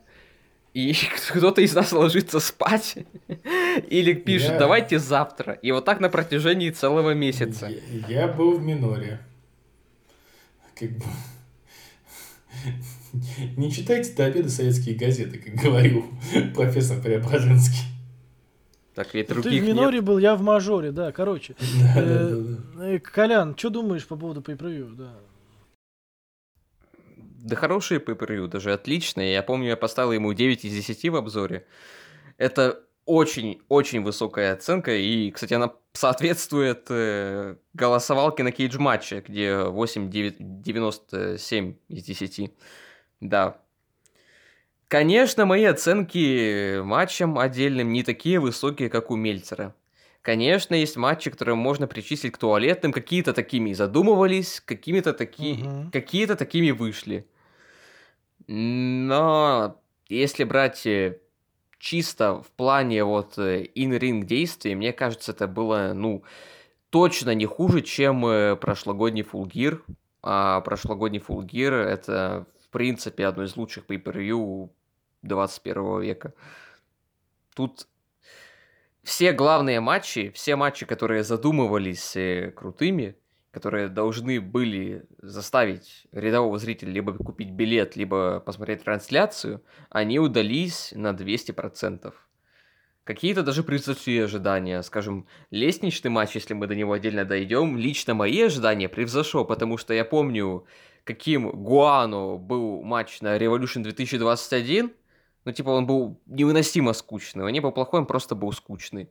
И 0.75 0.93
кто-то 1.33 1.61
из 1.61 1.73
нас 1.73 1.91
ложится 1.91 2.39
спать. 2.39 2.95
Или 3.89 4.13
пишет, 4.13 4.51
Я- 4.51 4.59
давайте 4.59 4.99
завтра. 4.99 5.53
И 5.53 5.71
вот 5.71 5.83
так 5.85 5.99
на 5.99 6.09
протяжении 6.09 6.69
целого 6.69 7.15
месяца. 7.15 7.71
Я, 8.07 8.25
я 8.25 8.27
был 8.27 8.59
в 8.59 8.61
миноре. 8.61 9.19
Как 10.75 10.91
бы... 10.91 11.05
Не 13.57 13.71
читайте 13.71 14.13
до 14.13 14.25
обеда 14.25 14.49
советские 14.49 14.95
газеты, 14.95 15.37
как 15.37 15.55
говорил 15.55 16.05
профессор 16.53 17.01
Преображенский. 17.01 17.83
Так 18.93 19.13
ведь 19.13 19.27
Ты 19.27 19.33
других 19.33 19.61
в 19.61 19.65
нет. 19.65 19.75
миноре 19.75 20.01
был, 20.01 20.17
я 20.17 20.35
в 20.35 20.41
мажоре, 20.41 20.91
да, 20.91 21.11
короче. 21.11 21.55
Э, 21.95 22.55
э, 22.79 22.99
Колян, 22.99 23.57
что 23.57 23.69
думаешь 23.69 24.07
по 24.07 24.15
поводу 24.15 24.41
pay 24.41 24.95
да? 24.95 25.13
Да 27.43 27.55
хорошие 27.55 27.99
pay 27.99 28.47
даже 28.47 28.73
отличные. 28.73 29.33
Я 29.33 29.43
помню, 29.43 29.67
я 29.67 29.77
поставил 29.77 30.13
ему 30.13 30.33
9 30.33 30.65
из 30.65 30.73
10 30.73 31.09
в 31.09 31.15
обзоре. 31.15 31.65
Это 32.37 32.85
очень-очень 33.05 34.01
высокая 34.01 34.53
оценка, 34.53 34.95
и, 34.95 35.29
кстати, 35.31 35.53
она 35.53 35.73
соответствует 35.93 36.87
э, 36.89 37.55
голосовалке 37.73 38.43
на 38.43 38.51
кейдж 38.51 38.77
матче, 38.79 39.23
где 39.25 39.49
8,97 39.49 41.75
из 41.89 42.03
10. 42.03 42.51
Да. 43.21 43.57
Конечно, 44.87 45.45
мои 45.45 45.63
оценки 45.63 46.79
матчам 46.81 47.39
отдельным 47.39 47.91
не 47.91 48.03
такие 48.03 48.39
высокие, 48.39 48.89
как 48.89 49.11
у 49.11 49.15
Мельцера. 49.15 49.73
Конечно, 50.21 50.73
есть 50.73 50.95
матчи, 50.95 51.29
которые 51.29 51.55
можно 51.55 51.85
причислить 51.87 52.33
к 52.33 52.37
туалетным, 52.37 52.91
какие-то 52.91 53.33
такими 53.33 53.73
задумывались, 53.73 54.59
какими-то 54.59 55.13
таки... 55.13 55.53
Мгм. 55.53 55.91
какие-то 55.91 56.35
такими 56.35 56.71
вышли. 56.71 57.27
Но 58.47 59.79
если 60.07 60.43
брать 60.43 60.85
э, 60.85 61.19
чисто 61.79 62.41
в 62.41 62.51
плане 62.51 63.03
вот 63.03 63.37
э, 63.37 63.65
in-ring 63.75 64.23
действий, 64.23 64.75
мне 64.75 64.93
кажется, 64.93 65.31
это 65.31 65.47
было, 65.47 65.93
ну, 65.93 66.23
точно 66.89 67.35
не 67.35 67.45
хуже, 67.45 67.81
чем 67.81 68.25
э, 68.25 68.55
прошлогодний 68.55 69.23
Full 69.23 69.51
Gear. 69.51 69.81
А 70.23 70.61
прошлогодний 70.61 71.19
Full 71.19 71.45
Gear 71.45 71.73
это, 71.73 72.47
принципе, 72.75 73.25
одно 73.25 73.43
из 73.43 73.55
лучших 73.55 73.85
pay-per-view 73.85 74.69
21 75.21 76.01
века. 76.01 76.33
Тут 77.55 77.87
все 79.01 79.31
главные 79.31 79.79
матчи, 79.79 80.29
все 80.35 80.57
матчи, 80.57 80.85
которые 80.85 81.23
задумывались 81.23 82.17
э, 82.17 82.51
крутыми, 82.51 83.15
которые 83.51 83.87
должны 83.87 84.41
были 84.41 85.05
заставить 85.21 86.05
рядового 86.11 86.57
зрителя 86.57 86.91
либо 86.91 87.13
купить 87.13 87.51
билет, 87.51 87.95
либо 87.95 88.41
посмотреть 88.41 88.83
трансляцию, 88.83 89.63
они 89.89 90.19
удались 90.19 90.91
на 90.93 91.11
200%. 91.11 92.13
Какие-то 93.05 93.43
даже 93.43 93.63
превзошли 93.63 94.19
ожидания. 94.19 94.81
Скажем, 94.81 95.27
лестничный 95.49 96.11
матч, 96.11 96.35
если 96.35 96.53
мы 96.53 96.67
до 96.67 96.75
него 96.75 96.91
отдельно 96.91 97.23
дойдем, 97.23 97.77
лично 97.77 98.15
мои 98.15 98.41
ожидания 98.41 98.89
превзошел, 98.89 99.45
потому 99.45 99.77
что 99.77 99.93
я 99.93 100.03
помню, 100.03 100.65
каким 101.05 101.49
Гуану 101.51 102.37
был 102.37 102.81
матч 102.83 103.21
на 103.21 103.37
Revolution 103.37 103.81
2021. 103.83 104.91
Ну, 105.45 105.51
типа, 105.53 105.69
он 105.69 105.85
был 105.87 106.19
невыносимо 106.25 106.91
скучный. 106.91 107.45
Он 107.45 107.51
не 107.51 107.61
был 107.61 107.71
плохой, 107.71 108.01
он 108.01 108.05
просто 108.05 108.35
был 108.35 108.51
скучный. 108.51 109.09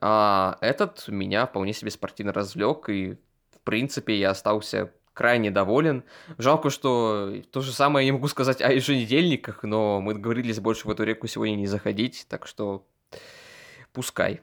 А 0.00 0.58
этот 0.60 1.08
меня 1.08 1.46
вполне 1.46 1.72
себе 1.72 1.90
спортивно 1.90 2.34
развлек, 2.34 2.90
и, 2.90 3.14
в 3.52 3.60
принципе, 3.64 4.18
я 4.18 4.30
остался 4.30 4.92
крайне 5.14 5.50
доволен. 5.50 6.04
Жалко, 6.36 6.68
что 6.68 7.32
то 7.50 7.60
же 7.62 7.72
самое 7.72 8.06
я 8.06 8.12
могу 8.12 8.28
сказать 8.28 8.60
о 8.60 8.70
еженедельниках, 8.72 9.62
но 9.62 10.00
мы 10.00 10.14
договорились 10.14 10.60
больше 10.60 10.86
в 10.86 10.90
эту 10.90 11.04
реку 11.04 11.26
сегодня 11.26 11.54
не 11.54 11.66
заходить, 11.66 12.26
так 12.28 12.46
что 12.46 12.84
Пускай. 13.92 14.40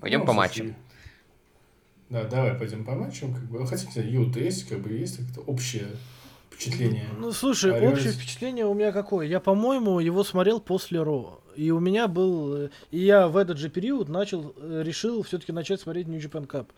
Пойдем 0.00 0.20
ну, 0.20 0.26
по 0.26 0.32
матчам. 0.32 0.74
Да, 2.10 2.24
давай 2.24 2.54
пойдем 2.54 2.84
по 2.84 2.94
матчам. 2.94 3.34
Как 3.34 3.44
бы, 3.44 3.66
хотите, 3.66 4.00
Юта 4.08 4.40
есть, 4.40 4.68
как 4.68 4.80
бы 4.80 4.92
есть 4.92 5.18
как-то 5.18 5.40
общее 5.40 5.88
впечатление. 6.50 7.06
Ну, 7.18 7.32
слушай, 7.32 7.76
а 7.76 7.90
общее 7.90 8.12
впечатление 8.12 8.66
у 8.66 8.74
меня 8.74 8.92
какое? 8.92 9.26
Я, 9.26 9.40
по-моему, 9.40 9.98
его 10.00 10.24
смотрел 10.24 10.60
после 10.60 11.02
Ро. 11.02 11.40
И 11.56 11.70
у 11.70 11.80
меня 11.80 12.06
был... 12.06 12.68
И 12.90 12.98
я 12.98 13.28
в 13.28 13.36
этот 13.36 13.58
же 13.58 13.70
период 13.70 14.08
начал, 14.08 14.54
э, 14.56 14.82
решил 14.84 15.22
все-таки 15.22 15.52
начать 15.52 15.80
смотреть 15.80 16.06
New 16.06 16.20
Japan 16.20 16.46
Cup. 16.46 16.68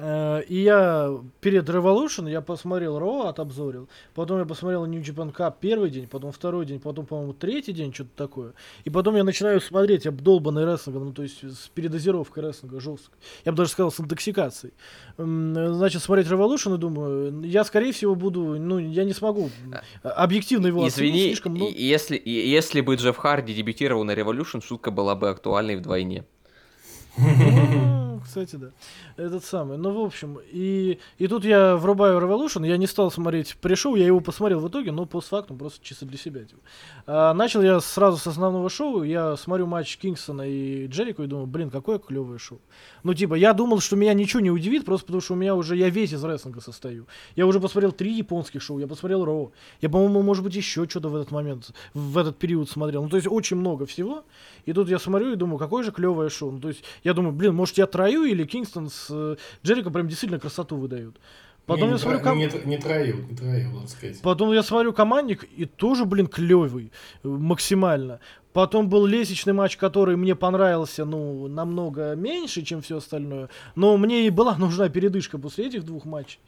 Э, 0.00 0.42
и 0.46 0.62
я 0.62 1.12
перед 1.40 1.68
Revolution 1.68 2.30
я 2.30 2.40
посмотрел 2.40 2.98
Raw, 2.98 3.28
отобзорил. 3.28 3.88
Потом 4.14 4.38
я 4.38 4.44
посмотрел 4.44 4.86
New 4.86 5.02
Japan 5.02 5.34
Cup 5.34 5.54
первый 5.60 5.90
день, 5.90 6.06
потом 6.06 6.30
второй 6.30 6.66
день, 6.66 6.78
потом, 6.78 7.04
по-моему, 7.04 7.32
третий 7.32 7.72
день, 7.72 7.92
что-то 7.92 8.10
такое. 8.14 8.52
И 8.84 8.90
потом 8.90 9.16
я 9.16 9.24
начинаю 9.24 9.60
смотреть 9.60 10.06
обдолбанный 10.06 10.64
рестлингом, 10.64 11.06
ну, 11.06 11.12
то 11.12 11.22
есть 11.22 11.42
с 11.42 11.68
передозировкой 11.74 12.44
рестлинга 12.44 12.78
жестко. 12.78 13.12
Я 13.44 13.50
бы 13.50 13.56
даже 13.58 13.70
сказал, 13.70 13.90
с 13.90 13.98
интоксикацией. 13.98 14.72
Значит, 15.16 16.00
смотреть 16.00 16.28
Revolution 16.28 16.76
и 16.76 16.78
думаю, 16.78 17.42
я, 17.42 17.64
скорее 17.64 17.92
всего, 17.92 18.14
буду, 18.14 18.56
ну, 18.56 18.78
я 18.78 19.02
не 19.02 19.12
смогу 19.12 19.50
объективно 20.04 20.68
его 20.68 20.86
Извини, 20.86 21.26
слишком 21.26 21.52
много. 21.52 21.72
Если, 21.72 22.22
если 22.24 22.82
бы 22.82 22.94
Джефф 22.94 23.16
Харди 23.16 23.52
дебютировал 23.52 24.04
на 24.04 24.12
Revolution, 24.12 24.64
шутка 24.64 24.92
была 24.92 25.16
бы 25.16 25.28
актуальной 25.28 25.74
вдвойне. 25.74 26.24
Кстати, 28.20 28.56
да 28.56 28.70
этот 29.16 29.44
самый. 29.44 29.78
Ну, 29.78 29.92
в 29.92 30.04
общем, 30.04 30.38
и, 30.50 30.98
и 31.18 31.26
тут 31.26 31.44
я 31.44 31.76
врубаю 31.76 32.18
Revolution, 32.20 32.66
я 32.66 32.76
не 32.76 32.86
стал 32.86 33.10
смотреть 33.10 33.56
пришел, 33.60 33.94
я 33.96 34.06
его 34.06 34.20
посмотрел 34.20 34.60
в 34.60 34.68
итоге, 34.68 34.92
но 34.92 35.06
постфактум, 35.06 35.58
просто 35.58 35.84
чисто 35.84 36.06
для 36.06 36.18
себя. 36.18 36.44
Типа. 36.44 36.60
А, 37.06 37.34
начал 37.34 37.62
я 37.62 37.80
сразу 37.80 38.16
с 38.16 38.26
основного 38.26 38.70
шоу, 38.70 39.02
я 39.02 39.36
смотрю 39.36 39.66
матч 39.66 39.96
Кингсона 39.98 40.42
и 40.42 40.86
Джерико 40.86 41.22
и 41.22 41.26
думаю, 41.26 41.46
блин, 41.46 41.70
какое 41.70 41.98
клевое 41.98 42.38
шоу. 42.38 42.60
Ну, 43.02 43.14
типа, 43.14 43.34
я 43.34 43.52
думал, 43.52 43.80
что 43.80 43.96
меня 43.96 44.14
ничего 44.14 44.40
не 44.40 44.50
удивит, 44.50 44.84
просто 44.84 45.06
потому 45.06 45.20
что 45.20 45.34
у 45.34 45.36
меня 45.36 45.54
уже, 45.54 45.76
я 45.76 45.88
весь 45.90 46.12
из 46.12 46.24
рестлинга 46.24 46.60
состою. 46.60 47.06
Я 47.36 47.46
уже 47.46 47.60
посмотрел 47.60 47.92
три 47.92 48.12
японских 48.12 48.62
шоу, 48.62 48.78
я 48.78 48.86
посмотрел 48.86 49.24
Роу. 49.24 49.52
Я, 49.80 49.88
по-моему, 49.88 50.22
может 50.22 50.44
быть, 50.44 50.54
еще 50.54 50.88
что-то 50.88 51.08
в 51.08 51.16
этот 51.16 51.30
момент, 51.30 51.70
в 51.94 52.18
этот 52.18 52.38
период 52.38 52.70
смотрел. 52.70 53.02
Ну, 53.02 53.08
то 53.08 53.16
есть, 53.16 53.28
очень 53.28 53.56
много 53.56 53.86
всего. 53.86 54.24
И 54.66 54.72
тут 54.72 54.88
я 54.88 54.98
смотрю 54.98 55.32
и 55.32 55.36
думаю, 55.36 55.58
какое 55.58 55.82
же 55.82 55.92
клевое 55.92 56.30
шоу. 56.30 56.52
Ну, 56.52 56.60
то 56.60 56.68
есть, 56.68 56.82
я 57.04 57.14
думаю, 57.14 57.32
блин, 57.32 57.54
может, 57.54 57.78
я 57.78 57.86
трою 58.08 58.24
или 58.24 58.44
Кингстон 58.44 58.88
с 58.88 59.06
э, 59.10 59.36
Джерико 59.64 59.90
прям 59.90 60.08
действительно 60.08 60.40
красоту 60.40 60.76
выдают. 60.76 61.18
Потом 61.66 61.88
не, 61.88 61.92
я 61.92 61.98
смотрю, 61.98 62.20
ком... 62.20 62.38
не, 62.38 62.50
не 62.64 62.78
троил, 62.78 63.18
не 63.28 63.36
троил, 63.36 63.72
надо 63.72 63.88
сказать. 63.88 64.22
Потом 64.22 64.52
я 64.52 64.62
смотрю 64.62 64.94
командник, 64.94 65.44
и 65.54 65.66
тоже, 65.66 66.06
блин, 66.06 66.26
клевый 66.26 66.92
максимально. 67.22 68.20
Потом 68.54 68.88
был 68.88 69.04
лесечный 69.04 69.52
матч, 69.52 69.76
который 69.76 70.16
мне 70.16 70.34
понравился, 70.34 71.04
ну, 71.04 71.46
намного 71.46 72.14
меньше, 72.14 72.62
чем 72.62 72.80
все 72.80 72.96
остальное. 72.96 73.50
Но 73.74 73.98
мне 73.98 74.26
и 74.26 74.30
была 74.30 74.56
нужна 74.58 74.88
передышка 74.88 75.36
после 75.36 75.66
этих 75.66 75.84
двух 75.84 76.06
матчей. 76.06 76.40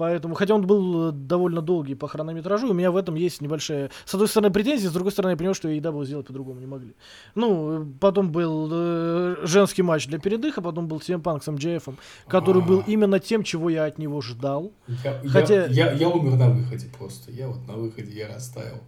Поэтому, 0.00 0.34
хотя 0.34 0.54
он 0.54 0.66
был 0.66 1.10
э, 1.10 1.12
довольно 1.12 1.60
долгий 1.60 1.94
по 1.94 2.08
хронометражу, 2.08 2.70
у 2.70 2.72
меня 2.72 2.90
в 2.90 2.96
этом 2.96 3.16
есть 3.16 3.42
небольшая, 3.42 3.90
с 4.06 4.14
одной 4.14 4.28
стороны, 4.28 4.50
претензии, 4.50 4.86
с 4.86 4.92
другой 4.92 5.12
стороны, 5.12 5.32
я 5.32 5.36
понимаю, 5.36 5.54
что 5.54 5.68
и 5.68 5.78
EW 5.78 6.06
сделать 6.06 6.26
по-другому 6.26 6.58
не 6.58 6.66
могли. 6.66 6.94
Ну, 7.34 7.86
потом 8.00 8.32
был 8.32 8.70
э, 8.72 9.36
женский 9.42 9.82
матч 9.82 10.06
для 10.06 10.18
передыха, 10.18 10.62
потом 10.62 10.88
был 10.88 11.00
CM 11.00 11.20
Punk 11.20 11.42
с 11.42 11.48
MJF, 11.48 11.92
который 12.26 12.62
был 12.62 12.80
а. 12.80 12.84
именно 12.90 13.18
тем, 13.18 13.42
чего 13.42 13.68
я 13.68 13.84
от 13.84 13.98
него 13.98 14.22
ждал. 14.22 14.72
Я, 15.04 15.20
Хотя... 15.28 15.66
я, 15.66 15.90
я, 15.90 15.92
я 15.92 16.08
умер 16.08 16.36
на 16.36 16.48
выходе 16.48 16.86
просто. 16.98 17.30
Я 17.32 17.48
вот 17.48 17.68
на 17.68 17.74
выходе 17.74 18.10
я 18.10 18.28
растаял. 18.34 18.80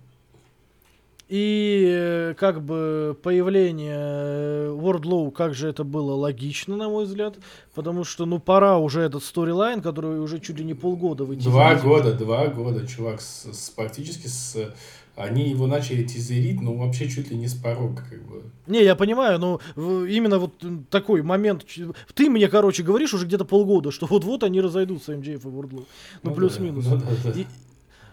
И 1.33 1.87
э, 1.91 2.35
как 2.37 2.63
бы 2.63 3.17
появление 3.23 3.97
э, 3.97 4.77
Wardlow, 4.79 5.31
как 5.31 5.55
же 5.55 5.67
это 5.67 5.83
было 5.83 6.13
логично, 6.13 6.77
на 6.77 6.91
мой 6.91 7.07
взгляд, 7.07 7.37
потому 7.75 8.05
что, 8.05 8.27
ну, 8.27 8.39
пора 8.39 8.77
уже 8.77 9.01
этот 9.01 9.25
сторилайн, 9.25 9.81
который 9.81 10.21
уже 10.21 10.41
чуть 10.41 10.59
ли 10.59 10.65
не 10.67 10.75
полгода 10.75 11.25
выйти. 11.25 11.45
Два 11.45 11.75
года, 11.77 12.13
два 12.13 12.49
года, 12.49 12.87
чувак, 12.87 13.23
с, 13.23 13.51
с, 13.51 13.71
практически 13.71 14.27
с... 14.27 14.75
Они 15.17 15.49
его 15.49 15.67
начали 15.67 16.05
тизерить, 16.05 16.61
ну, 16.61 16.77
вообще 16.77 17.09
чуть 17.09 17.31
ли 17.31 17.37
не 17.39 17.49
с 17.49 17.55
порога, 17.55 18.03
как 18.11 18.23
бы. 18.25 18.43
Не, 18.67 18.85
я 18.85 18.95
понимаю, 18.95 19.39
но 19.39 19.59
именно 20.05 20.39
вот 20.39 20.53
такой 20.91 21.23
момент... 21.23 21.65
Ты 22.13 22.29
мне, 22.29 22.49
короче, 22.49 22.83
говоришь 22.83 23.15
уже 23.15 23.25
где-то 23.25 23.47
полгода, 23.47 23.91
что 23.91 24.05
вот-вот 24.05 24.45
они 24.45 24.61
разойдутся, 24.61 25.17
МДФ 25.17 25.47
и 25.47 25.49
Wardlow. 25.49 25.71
Ну, 25.71 25.85
ну 26.25 26.35
плюс-минус. 26.35 26.85
Да, 26.85 26.97
ну, 26.97 27.01
да, 27.01 27.33
да. 27.33 27.41
И, 27.41 27.45
Э, 27.45 27.72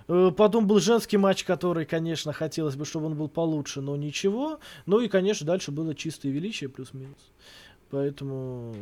потом 0.10 0.66
был 0.66 0.80
женский 0.80 1.18
матч, 1.18 1.44
который, 1.44 1.86
конечно, 1.86 2.34
хотелось 2.34 2.76
бы, 2.76 2.86
чтобы 2.86 3.06
он 3.08 3.16
был 3.16 3.28
получше, 3.28 3.82
но 3.82 3.96
ничего. 3.96 4.60
Ну 4.86 5.00
и, 5.00 5.08
конечно, 5.08 5.46
дальше 5.46 5.72
было 5.72 5.94
чистое 5.94 6.32
величие 6.32 6.70
плюс-минус. 6.70 7.32
Поэтому, 7.92 8.74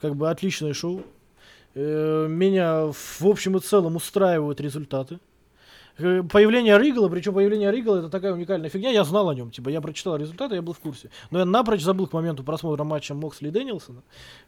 как 0.00 0.14
бы, 0.14 0.30
отличное 0.30 0.74
шоу. 0.74 1.02
Э, 1.74 2.26
меня, 2.28 2.86
в 2.92 3.22
общем 3.26 3.56
и 3.56 3.60
целом, 3.60 3.96
устраивают 3.96 4.60
результаты. 4.60 5.18
Э, 5.98 6.22
появление 6.22 6.78
Ригала, 6.78 7.08
причем 7.08 7.34
появление 7.34 7.72
Ригала 7.72 7.98
это 7.98 8.08
такая 8.08 8.32
уникальная 8.32 8.70
фигня, 8.70 8.90
я 8.90 9.02
знал 9.02 9.28
о 9.28 9.34
нем, 9.34 9.50
типа 9.50 9.68
я 9.68 9.80
прочитал 9.80 10.16
результаты, 10.16 10.54
я 10.54 10.62
был 10.62 10.72
в 10.72 10.78
курсе. 10.78 11.10
Но 11.30 11.40
я 11.40 11.44
напрочь 11.44 11.82
забыл 11.82 12.06
к 12.06 12.12
моменту 12.12 12.44
просмотра 12.44 12.84
матча 12.84 13.14
Моксли 13.14 13.48
и 13.48 13.50
Дэнилсона, 13.50 14.02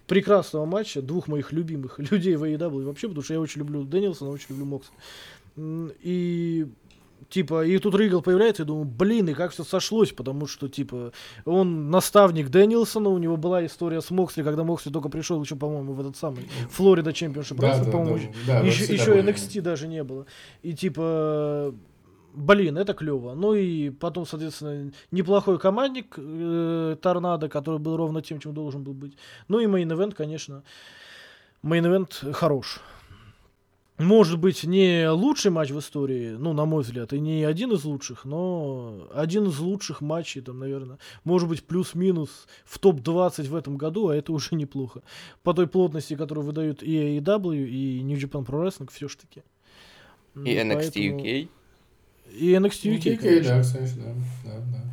прекрасного 0.06 0.64
матча, 0.64 1.02
двух 1.02 1.26
моих 1.26 1.50
любимых 1.50 1.98
людей 2.10 2.36
в 2.36 2.44
AEW 2.44 2.84
вообще, 2.84 3.08
потому 3.08 3.24
что 3.24 3.34
я 3.34 3.40
очень 3.40 3.60
люблю 3.60 3.82
Дэниелсона, 3.82 4.30
очень 4.30 4.46
люблю 4.50 4.66
Моксли. 4.66 4.94
И 5.56 6.66
типа, 7.30 7.64
и 7.64 7.78
тут 7.78 7.94
Ригл 7.94 8.20
появляется, 8.22 8.64
и 8.64 8.66
думаю, 8.66 8.84
блин, 8.84 9.28
и 9.28 9.34
как 9.34 9.52
все 9.52 9.64
сошлось, 9.64 10.12
потому 10.12 10.46
что, 10.46 10.68
типа, 10.68 11.12
он 11.44 11.90
наставник 11.90 12.48
Дэниелсона, 12.48 13.08
у 13.08 13.18
него 13.18 13.36
была 13.36 13.64
история 13.64 14.00
с 14.00 14.10
Моксли, 14.10 14.42
когда 14.42 14.64
Моксли 14.64 14.90
только 14.90 15.08
пришел 15.08 15.42
еще, 15.42 15.56
по-моему, 15.56 15.94
в 15.94 16.00
этот 16.00 16.16
самый 16.16 16.48
Florida 16.70 17.12
Championship, 17.12 17.58
да, 17.58 17.82
да, 17.82 17.90
по-моему, 17.90 18.32
да, 18.46 18.60
еще, 18.60 18.86
да, 18.86 18.92
еще 18.92 19.20
NXT 19.20 19.60
даже 19.60 19.88
не 19.88 20.02
было. 20.02 20.26
И, 20.62 20.74
типа, 20.74 21.72
блин, 22.34 22.76
это 22.76 22.94
клево. 22.94 23.34
Ну 23.34 23.54
и 23.54 23.90
потом, 23.90 24.26
соответственно, 24.26 24.92
неплохой 25.10 25.58
командник 25.58 26.14
э, 26.16 26.96
Торнадо, 27.00 27.48
который 27.48 27.78
был 27.78 27.96
ровно 27.96 28.22
тем, 28.22 28.40
чем 28.40 28.54
должен 28.54 28.82
был 28.82 28.92
быть. 28.92 29.16
Ну 29.48 29.60
и 29.60 29.66
main 29.66 29.85
event, 29.85 30.14
конечно. 30.14 30.62
Main 31.62 31.93
event 31.93 32.32
хорош 32.32 32.80
может 34.00 34.38
быть, 34.38 34.64
не 34.64 35.08
лучший 35.08 35.50
матч 35.50 35.70
в 35.70 35.78
истории, 35.78 36.30
ну, 36.30 36.52
на 36.52 36.64
мой 36.64 36.82
взгляд, 36.82 37.12
и 37.12 37.20
не 37.20 37.44
один 37.44 37.72
из 37.72 37.84
лучших, 37.84 38.24
но 38.24 39.08
один 39.14 39.44
из 39.48 39.58
лучших 39.58 40.00
матчей, 40.00 40.40
там, 40.40 40.58
наверное, 40.58 40.98
может 41.24 41.48
быть, 41.48 41.62
плюс-минус 41.62 42.46
в 42.64 42.78
топ-20 42.78 43.48
в 43.48 43.54
этом 43.54 43.76
году, 43.76 44.08
а 44.08 44.16
это 44.16 44.32
уже 44.32 44.54
неплохо. 44.54 45.02
По 45.42 45.54
той 45.54 45.66
плотности, 45.66 46.16
которую 46.16 46.46
выдают 46.46 46.82
и 46.82 47.18
AEW, 47.18 47.66
и 47.66 48.02
New 48.02 48.16
Japan 48.16 48.44
Pro 48.44 48.64
Wrestling, 48.64 48.90
все 48.92 49.08
ж 49.08 49.16
таки. 49.16 49.42
И 50.34 50.54
NXT 50.54 50.92
Поэтому... 50.94 51.20
UK. 51.20 51.48
И 52.32 52.52
NXT 52.52 52.98
UK, 52.98 53.18
UK, 53.18 53.42
да, 53.42 53.60
кстати, 53.60 53.92
да, 53.96 54.14
да, 54.44 54.58
да. 54.72 54.89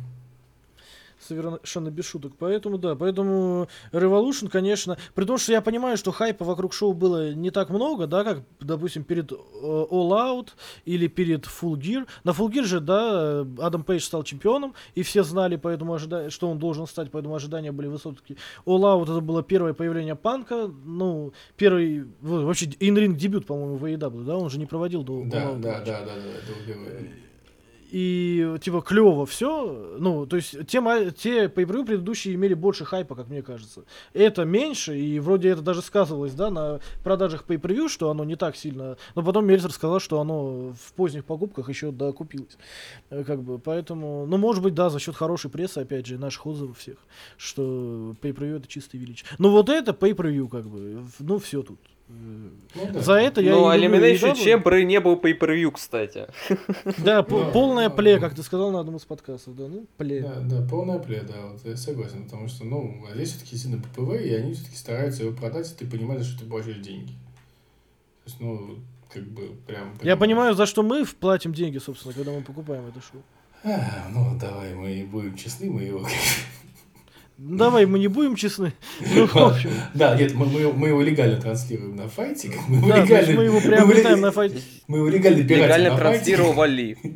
Совершенно 1.28 1.90
без 1.90 2.06
шуток. 2.06 2.32
Поэтому, 2.38 2.78
да, 2.78 2.94
поэтому 2.94 3.68
Revolution, 3.92 4.48
конечно, 4.48 4.96
при 5.14 5.24
том, 5.24 5.38
что 5.38 5.52
я 5.52 5.60
понимаю, 5.60 5.96
что 5.96 6.12
хайпа 6.12 6.44
вокруг 6.44 6.72
шоу 6.72 6.92
было 6.92 7.32
не 7.32 7.50
так 7.50 7.70
много, 7.70 8.06
да, 8.06 8.24
как, 8.24 8.42
допустим, 8.60 9.04
перед 9.04 9.32
э, 9.32 9.34
All 9.34 10.10
Out 10.10 10.48
или 10.84 11.06
перед 11.06 11.44
Full 11.46 11.76
Gear. 11.76 12.06
На 12.24 12.30
Full 12.30 12.50
Gear 12.50 12.64
же, 12.64 12.80
да, 12.80 13.40
Адам 13.58 13.84
Пейдж 13.84 14.02
стал 14.02 14.22
чемпионом, 14.22 14.74
и 14.94 15.02
все 15.02 15.22
знали, 15.22 15.56
поэтому 15.56 15.94
ожида... 15.94 16.30
что 16.30 16.48
он 16.48 16.58
должен 16.58 16.86
стать, 16.86 17.10
поэтому 17.10 17.34
ожидания 17.34 17.72
были 17.72 17.88
высокие. 17.88 18.38
All 18.66 18.80
Out 18.80 19.04
это 19.04 19.20
было 19.20 19.42
первое 19.42 19.74
появление 19.74 20.16
Панка, 20.16 20.70
ну, 20.84 21.32
первый, 21.56 22.06
вообще, 22.20 22.70
инринг 22.80 23.16
дебют, 23.16 23.46
по-моему, 23.46 23.76
в 23.76 23.84
AEW, 23.84 24.24
да, 24.24 24.36
он 24.36 24.50
же 24.50 24.58
не 24.58 24.66
проводил 24.66 25.02
до 25.02 25.22
All 25.22 25.28
Да, 25.28 25.42
Out 25.44 25.60
да, 25.60 25.80
да, 25.80 26.00
да, 26.00 26.06
да, 26.06 26.14
да, 26.14 27.27
И 27.90 28.56
типа 28.60 28.82
клево 28.82 29.24
все. 29.24 29.96
Ну, 29.98 30.26
то 30.26 30.36
есть 30.36 30.66
те, 30.66 31.10
те 31.16 31.48
по 31.48 31.64
предыдущие 31.64 32.34
имели 32.34 32.54
больше 32.54 32.84
хайпа, 32.84 33.14
как 33.14 33.28
мне 33.28 33.42
кажется. 33.42 33.84
Это 34.12 34.44
меньше, 34.44 34.98
и 34.98 35.18
вроде 35.20 35.48
это 35.50 35.62
даже 35.62 35.80
сказывалось, 35.80 36.34
да, 36.34 36.50
на 36.50 36.80
продажах 37.02 37.44
pay 37.46 37.58
per 37.58 37.88
что 37.88 38.10
оно 38.10 38.24
не 38.24 38.36
так 38.36 38.56
сильно. 38.56 38.96
Но 39.14 39.22
потом 39.22 39.46
Мельцер 39.46 39.72
сказал, 39.72 40.00
что 40.00 40.20
оно 40.20 40.72
в 40.72 40.92
поздних 40.94 41.24
покупках 41.24 41.68
еще 41.68 41.90
докупилось. 41.90 42.58
Э, 43.10 43.24
Как 43.24 43.42
бы, 43.42 43.58
поэтому, 43.58 44.26
ну, 44.26 44.36
может 44.36 44.62
быть, 44.62 44.74
да, 44.74 44.90
за 44.90 44.98
счет 44.98 45.16
хорошей 45.16 45.50
прессы, 45.50 45.78
опять 45.78 46.06
же, 46.06 46.18
наших 46.18 46.46
отзывов 46.46 46.78
всех, 46.78 46.98
что 47.36 48.14
pay 48.20 48.56
это 48.56 48.68
чистое 48.68 49.00
величие. 49.00 49.28
Ну, 49.38 49.50
вот 49.50 49.68
это 49.68 49.92
pay 49.92 50.48
как 50.48 50.66
бы, 50.68 51.06
ну, 51.20 51.38
все 51.38 51.62
тут. 51.62 51.78
Ну, 52.08 52.50
да. 52.92 53.00
За 53.00 53.14
это 53.14 53.40
я 53.40 53.52
Ну, 53.52 53.70
люблю 53.76 53.98
Elimination. 54.00 54.34
Chamber 54.34 54.82
не 54.82 54.98
был 55.00 55.16
pay-per-view, 55.16 55.70
кстати. 55.72 56.26
Да, 56.98 57.22
по- 57.24 57.40
Да. 57.44 57.50
полная 57.50 57.90
пле, 57.90 58.18
как 58.18 58.34
ты 58.34 58.42
сказал 58.42 58.70
на 58.70 58.80
одном 58.80 58.96
из 58.96 59.04
подкастов, 59.04 59.56
да, 59.56 59.68
ну, 59.68 59.86
пле. 59.98 60.22
Да, 60.22 60.40
да, 60.40 60.66
полная 60.68 60.98
плея, 60.98 61.22
да, 61.22 61.46
вот 61.52 61.64
я 61.66 61.76
согласен, 61.76 62.24
потому 62.24 62.48
что, 62.48 62.64
ну, 62.64 63.04
а 63.10 63.14
здесь 63.14 63.32
все-таки 63.32 63.56
сильно 63.56 63.78
ППВ, 63.82 64.20
и 64.22 64.32
они 64.34 64.54
все-таки 64.54 64.76
стараются 64.76 65.22
его 65.24 65.36
продать, 65.36 65.70
и 65.70 65.74
ты 65.74 65.86
понимаешь, 65.90 66.24
что 66.24 66.40
ты 66.40 66.46
платишь 66.50 66.76
деньги. 66.78 67.12
То 68.24 68.26
есть, 68.26 68.40
ну, 68.40 68.78
как 69.12 69.24
бы 69.24 69.48
прям... 69.66 69.92
Я 70.02 70.16
понимаю, 70.16 70.54
за 70.54 70.66
что 70.66 70.82
мы 70.82 71.04
платим 71.04 71.52
деньги, 71.52 71.78
собственно, 71.78 72.14
когда 72.14 72.32
мы 72.32 72.42
покупаем 72.42 72.84
это 72.86 73.00
шоу. 73.00 73.22
А, 73.64 74.08
ну, 74.14 74.38
давай, 74.38 74.74
мы 74.74 75.06
будем 75.10 75.36
честны, 75.36 75.70
мы 75.70 75.82
его... 75.82 76.06
Ну, 77.40 77.56
Давай, 77.56 77.86
мы 77.86 78.00
не 78.00 78.08
будем 78.08 78.34
честны. 78.34 78.72
Ну, 79.14 79.26
в 79.26 79.36
общем, 79.36 79.70
Да, 79.94 80.16
нет, 80.16 80.34
мы, 80.34 80.46
мы, 80.46 80.72
мы 80.72 80.88
его 80.88 81.00
легально 81.02 81.40
транслируем 81.40 81.94
на 81.94 82.08
файтик. 82.08 82.52
Мы 82.68 82.78
его 82.78 82.88
да, 82.88 83.04
легально, 83.04 83.34
мы 83.36 83.44
его 83.44 83.54
мы 83.54 83.60
приобретаем 83.60 84.16
его- 84.16 84.26
на 84.26 84.32
файте. 84.32 84.56
мы 84.88 84.98
его 84.98 85.08
легально 85.08 85.42
Легально 85.42 85.90
на 85.90 85.96
транслировали. 85.96 86.98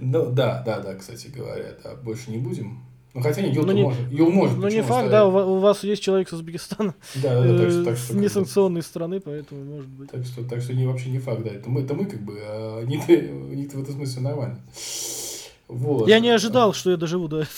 Ну, 0.00 0.26
да, 0.30 0.62
да, 0.64 0.78
да, 0.80 0.94
кстати 0.94 1.28
говоря, 1.34 1.74
да, 1.82 1.94
больше 1.96 2.30
не 2.30 2.36
будем. 2.38 2.84
Ну, 3.14 3.22
хотя 3.22 3.40
не, 3.42 3.52
Юл 3.52 3.64
Ну, 3.64 3.72
не- 3.72 3.82
может. 3.82 4.12
Юл 4.12 4.30
может. 4.30 4.58
Ну, 4.58 4.68
не 4.68 4.82
факт, 4.82 5.08
да, 5.10 5.26
у 5.26 5.30
ва- 5.30 5.44
у 5.46 5.58
вас 5.58 5.82
есть 5.84 6.02
человек 6.02 6.28
с 6.28 6.32
Узбекистана, 6.32 6.94
Да, 7.14 7.40
да, 7.42 7.48
да, 7.48 7.58
так 7.58 7.70
что, 7.70 7.80
э, 7.80 7.84
так 7.84 7.96
что, 7.96 8.06
как 8.08 8.16
бы- 8.16 8.22
несанкционной 8.24 8.82
страны, 8.82 9.20
поэтому 9.20 9.64
может 9.64 9.88
быть. 9.88 10.10
Так 10.10 10.24
что, 10.26 10.44
так 10.44 10.60
что 10.60 10.74
не, 10.74 10.84
вообще 10.86 11.10
не 11.10 11.18
факт, 11.18 11.42
да. 11.44 11.50
Это 11.50 11.70
мы, 11.70 11.80
это 11.82 11.94
мы 11.94 12.04
как 12.06 12.20
бы, 12.22 12.38
а 12.42 12.82
них 12.84 13.04
в 13.06 13.82
этом 13.82 13.94
смысле 13.94 14.22
нормально. 14.22 14.60
Вот. 15.68 16.08
Я 16.08 16.20
не 16.20 16.28
ожидал, 16.30 16.72
что 16.74 16.90
я 16.90 16.96
доживу 16.96 17.26
до 17.28 17.38
этого. 17.38 17.52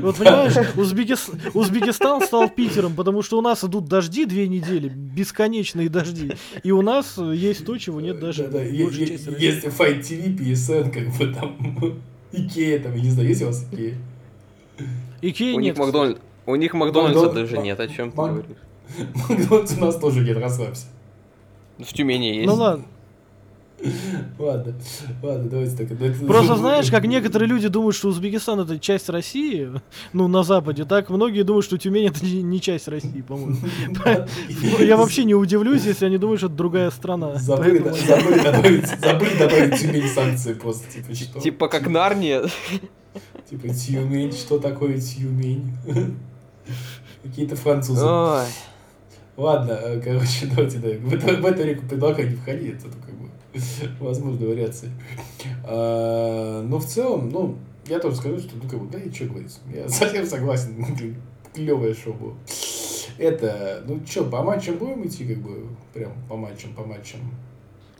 Вот 0.00 0.16
понимаешь, 0.16 0.54
Узбекис- 0.76 1.30
Узбекистан 1.54 2.20
стал 2.22 2.48
Питером, 2.48 2.94
потому 2.94 3.22
что 3.22 3.38
у 3.38 3.40
нас 3.40 3.62
идут 3.64 3.86
дожди 3.86 4.24
две 4.24 4.48
недели, 4.48 4.88
бесконечные 4.88 5.88
дожди. 5.88 6.32
И 6.64 6.72
у 6.72 6.82
нас 6.82 7.16
есть 7.18 7.64
то, 7.64 7.78
чего 7.78 8.00
нет 8.00 8.18
даже 8.18 8.44
Да, 8.44 8.58
да. 8.58 8.62
Если 8.64 9.68
Fite 9.70 10.00
TV, 10.00 10.36
PSN, 10.36 10.90
как 10.90 11.08
бы 11.16 11.32
там, 11.34 12.00
Икея, 12.32 12.80
там, 12.80 12.94
я 12.94 13.02
не 13.02 13.10
знаю, 13.10 13.28
есть 13.28 13.42
у 13.42 13.46
вас 13.46 13.64
Икея? 13.72 13.96
У 15.18 15.24
них 15.24 15.40
нет. 15.60 15.78
Макдональд... 15.78 16.20
У 16.46 16.56
них 16.56 16.74
Макдональдса 16.74 17.26
Макдон- 17.26 17.34
даже 17.34 17.58
нет, 17.58 17.78
о 17.78 17.86
чем 17.88 18.10
ты 18.10 18.16
говоришь. 18.16 18.56
Макдональдс 19.28 19.76
у 19.76 19.80
нас 19.80 19.96
тоже 19.98 20.20
нет, 20.20 20.36
расслабься. 20.36 20.86
В 21.78 21.92
Тюмени 21.92 22.34
есть. 22.36 22.46
Ну 22.46 22.54
ладно. 22.54 22.84
Ладно, 24.38 24.74
ладно, 25.22 25.50
давайте 25.50 25.76
так. 25.76 25.98
ну, 25.98 26.06
это- 26.06 26.26
Просто 26.26 26.56
знаешь, 26.56 26.90
как 26.90 27.04
некоторые 27.04 27.48
люди 27.48 27.68
думают, 27.68 27.96
что 27.96 28.08
Узбекистан 28.08 28.60
это 28.60 28.78
часть 28.78 29.08
России, 29.08 29.70
ну, 30.12 30.28
на 30.28 30.42
Западе, 30.42 30.84
так 30.84 31.10
многие 31.10 31.42
думают, 31.42 31.64
что 31.64 31.78
Тюмень 31.78 32.06
это 32.06 32.24
не, 32.24 32.42
не 32.42 32.60
часть 32.60 32.88
России, 32.88 33.22
по-моему. 33.22 33.56
Я 34.80 34.96
вообще 34.96 35.24
не 35.24 35.34
удивлюсь, 35.34 35.84
если 35.84 36.06
они 36.06 36.18
думают, 36.18 36.40
что 36.40 36.48
это 36.48 36.56
другая 36.56 36.90
страна. 36.90 37.36
Забыли, 37.36 37.78
добавить, 37.78 39.80
Тюмень 39.80 40.08
санкции 40.08 40.54
просто, 40.54 40.90
типа, 40.92 41.14
что? 41.14 41.40
Типа 41.40 41.68
как 41.68 41.88
Нарния. 41.88 42.44
Типа, 43.48 43.68
Тюмень, 43.68 44.32
что 44.32 44.58
такое 44.58 45.00
Тюмень? 45.00 45.72
Какие-то 47.22 47.56
французы. 47.56 48.04
Ой. 48.04 48.46
Ладно, 49.36 49.72
э, 49.72 50.00
короче, 50.00 50.46
давайте, 50.54 50.78
да, 50.78 50.88
в, 50.88 51.14
эту, 51.14 51.40
в 51.40 51.46
эту 51.46 51.64
реку 51.64 51.86
предлагаю 51.86 52.28
не 52.28 52.36
входить, 52.36 52.74
это 52.74 52.90
как 52.90 53.14
бы 53.14 53.29
возможно 54.00 54.46
вариации. 54.46 54.90
А, 55.64 56.62
но 56.62 56.78
в 56.78 56.86
целом, 56.86 57.28
ну, 57.30 57.56
я 57.86 57.98
тоже 57.98 58.16
скажу, 58.16 58.38
что, 58.38 58.50
ну, 58.62 58.68
как 58.68 58.80
бы, 58.80 58.90
да 58.90 58.98
и 58.98 59.10
что 59.12 59.24
говорить, 59.26 59.58
я 59.74 59.88
совсем 59.88 60.26
согласен, 60.26 60.84
клевое 61.54 61.94
шоу 61.94 62.14
было. 62.14 62.34
Это, 63.18 63.82
ну 63.86 64.00
что, 64.06 64.24
по 64.24 64.42
матчам 64.42 64.76
будем 64.78 65.06
идти, 65.06 65.26
как 65.26 65.38
бы, 65.38 65.66
прям 65.92 66.12
по 66.28 66.36
матчам, 66.36 66.74
по 66.74 66.84
матчам? 66.84 67.20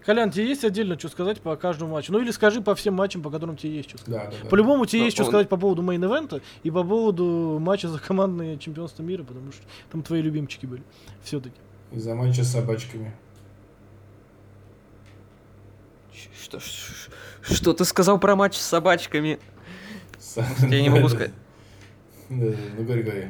Колян, 0.05 0.31
тебе 0.31 0.49
есть 0.49 0.65
отдельно 0.65 0.99
что 0.99 1.09
сказать 1.11 1.43
по 1.43 1.55
каждому 1.57 1.93
матчу? 1.93 2.11
Ну 2.11 2.21
или 2.21 2.31
скажи 2.31 2.63
по 2.63 2.75
всем 2.75 2.95
матчам, 2.95 3.21
по 3.21 3.29
которым 3.31 3.57
тебе 3.59 3.77
есть 3.77 3.91
что 3.91 3.99
сказать. 3.99 4.25
Да, 4.25 4.31
да, 4.31 4.37
да. 4.45 4.49
По-любому 4.49 4.87
тебе 4.87 5.01
Ну, 5.01 5.05
есть 5.05 5.17
что 5.17 5.25
он- 5.25 5.31
сказать 5.31 5.49
по 5.51 5.59
поводу 5.59 5.83
мейн-эвента 5.83 6.41
и 6.63 6.71
по 6.71 6.83
поводу 6.83 7.59
матча 7.61 7.89
за 7.89 7.99
командное 7.99 8.57
чемпионство 8.57 9.03
мира, 9.03 9.25
потому 9.25 9.53
что 9.53 9.61
там 9.93 10.03
твои 10.03 10.23
любимчики 10.23 10.65
были. 10.65 10.83
Все-таки. 11.23 11.55
Из-за 11.93 12.15
матча 12.15 12.45
с 12.45 12.53
собачками. 12.53 13.13
Что, 16.43 16.61
ш- 16.61 17.11
что 17.43 17.73
ты 17.73 17.85
сказал 17.85 18.19
про 18.19 18.37
матч 18.37 18.57
с 18.57 18.63
собачками? 18.63 19.39
Я 20.69 20.83
не 20.83 20.89
могу 20.89 21.09
сказать. 21.09 21.33
Да, 22.31 22.47
да, 22.51 22.57
ну, 22.77 22.85
говори, 22.85 23.03
говори. 23.03 23.27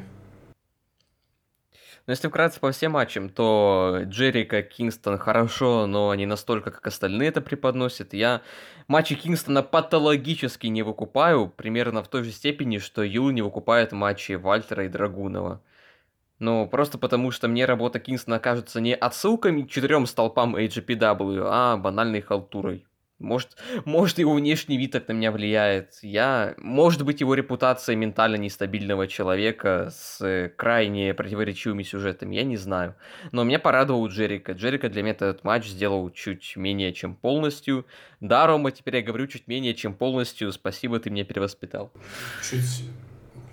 Но 2.06 2.12
если 2.12 2.28
вкратце 2.28 2.60
по 2.60 2.70
всем 2.72 2.92
матчам, 2.92 3.30
то 3.30 4.00
Джерика, 4.04 4.62
Кингстон 4.62 5.16
хорошо, 5.16 5.86
но 5.86 6.14
не 6.14 6.26
настолько, 6.26 6.70
как 6.70 6.86
остальные 6.86 7.28
это 7.28 7.40
преподносят. 7.40 8.12
Я 8.12 8.42
матчи 8.88 9.14
Кингстона 9.14 9.62
патологически 9.62 10.66
не 10.66 10.82
выкупаю, 10.82 11.48
примерно 11.48 12.02
в 12.02 12.08
той 12.08 12.24
же 12.24 12.32
степени, 12.32 12.76
что 12.76 13.02
Юл 13.02 13.30
не 13.30 13.42
выкупает 13.42 13.92
матчи 13.92 14.32
Вальтера 14.32 14.84
и 14.84 14.88
Драгунова. 14.88 15.62
Ну, 16.40 16.66
просто 16.66 16.98
потому, 16.98 17.30
что 17.30 17.48
мне 17.48 17.66
работа 17.66 18.00
Кингстона 18.00 18.40
кажется 18.40 18.80
не 18.80 18.94
отсылками 18.94 19.62
к 19.62 19.70
четырем 19.70 20.06
столпам 20.06 20.56
HGPW, 20.56 21.42
а 21.46 21.76
банальной 21.76 22.22
халтурой. 22.22 22.86
Может, 23.20 23.58
может, 23.84 24.18
его 24.18 24.32
внешний 24.32 24.78
вид 24.78 24.92
так 24.92 25.06
на 25.08 25.12
меня 25.12 25.30
влияет. 25.30 25.98
Я, 26.00 26.54
может 26.56 27.04
быть, 27.04 27.20
его 27.20 27.34
репутация 27.34 27.94
ментально 27.94 28.36
нестабильного 28.36 29.06
человека 29.06 29.90
с 29.92 30.22
э, 30.22 30.48
крайне 30.48 31.12
противоречивыми 31.12 31.82
сюжетами, 31.82 32.36
я 32.36 32.44
не 32.44 32.56
знаю. 32.56 32.94
Но 33.30 33.44
меня 33.44 33.58
порадовал 33.58 34.08
Джерика. 34.08 34.52
Джерика 34.52 34.88
для 34.88 35.02
меня 35.02 35.12
этот 35.12 35.44
матч 35.44 35.66
сделал 35.66 36.08
чуть 36.08 36.56
менее 36.56 36.94
чем 36.94 37.14
полностью. 37.14 37.84
Да, 38.20 38.46
Рома, 38.46 38.70
теперь 38.70 38.96
я 38.96 39.02
говорю 39.02 39.26
чуть 39.26 39.46
менее 39.46 39.74
чем 39.74 39.92
полностью. 39.92 40.50
Спасибо, 40.50 40.98
ты 40.98 41.10
меня 41.10 41.24
перевоспитал. 41.24 41.92
Чуть, 42.42 42.84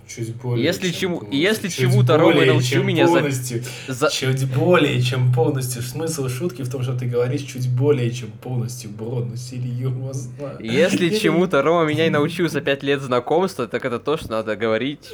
чуть 0.08 0.34
более 0.36 0.64
Если 0.64 0.90
чем 0.90 1.00
чему- 1.00 1.18
полностью. 1.18 1.40
если 1.40 1.68
чему-то 1.68 2.16
Рома 2.18 2.44
научил 2.44 2.82
меня 2.82 3.06
полностью. 3.06 3.62
За- 3.86 4.10
Чуть 4.10 4.46
более 4.54 5.00
чем 5.02 5.32
полностью. 5.32 5.82
Смысл 5.82 6.28
шутки 6.28 6.62
в 6.62 6.70
том, 6.70 6.82
что 6.82 6.94
ты 6.98 7.06
говоришь 7.06 7.42
чуть 7.42 7.68
более 7.68 8.10
чем 8.10 8.30
полностью, 8.30 8.90
бро, 8.90 9.20
ну 9.20 9.36
серьезно. 9.36 10.12
Если 10.60 11.08
чему-то 11.18 11.62
Рома 11.62 11.84
меня 11.88 12.06
и 12.06 12.10
научил 12.10 12.48
за 12.48 12.60
пять 12.60 12.82
лет 12.82 13.00
знакомства, 13.02 13.66
так 13.68 13.84
это 13.84 13.98
то, 13.98 14.16
что 14.16 14.30
надо 14.30 14.56
говорить 14.56 15.08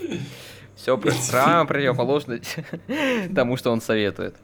все 0.77 0.97
прямо 0.99 1.67
противоположно 1.67 2.41
тому, 3.35 3.57
что 3.57 3.71
он 3.71 3.81
советует. 3.81 4.35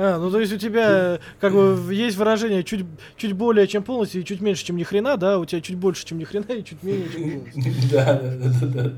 А, 0.00 0.18
ну 0.18 0.30
то 0.30 0.38
есть 0.38 0.52
у 0.52 0.58
тебя 0.58 1.18
как 1.40 1.52
бы 1.52 1.92
есть 1.92 2.16
выражение 2.16 2.62
чуть, 2.62 2.86
чуть 3.16 3.32
более 3.32 3.66
чем 3.66 3.82
полностью 3.82 4.20
и 4.20 4.24
чуть 4.24 4.40
меньше, 4.40 4.64
чем 4.64 4.76
ни 4.76 4.84
хрена, 4.84 5.16
да? 5.16 5.40
У 5.40 5.44
тебя 5.44 5.60
чуть 5.60 5.76
больше, 5.76 6.06
чем 6.06 6.18
ни 6.18 6.24
хрена 6.24 6.52
и 6.52 6.64
чуть 6.64 6.82
менее, 6.84 7.08
чем 7.12 7.40
полностью. 7.40 7.74
Да, 7.90 8.14
да, 8.14 8.30
да, 8.36 8.50
да, 8.60 8.66
да. 8.66 8.92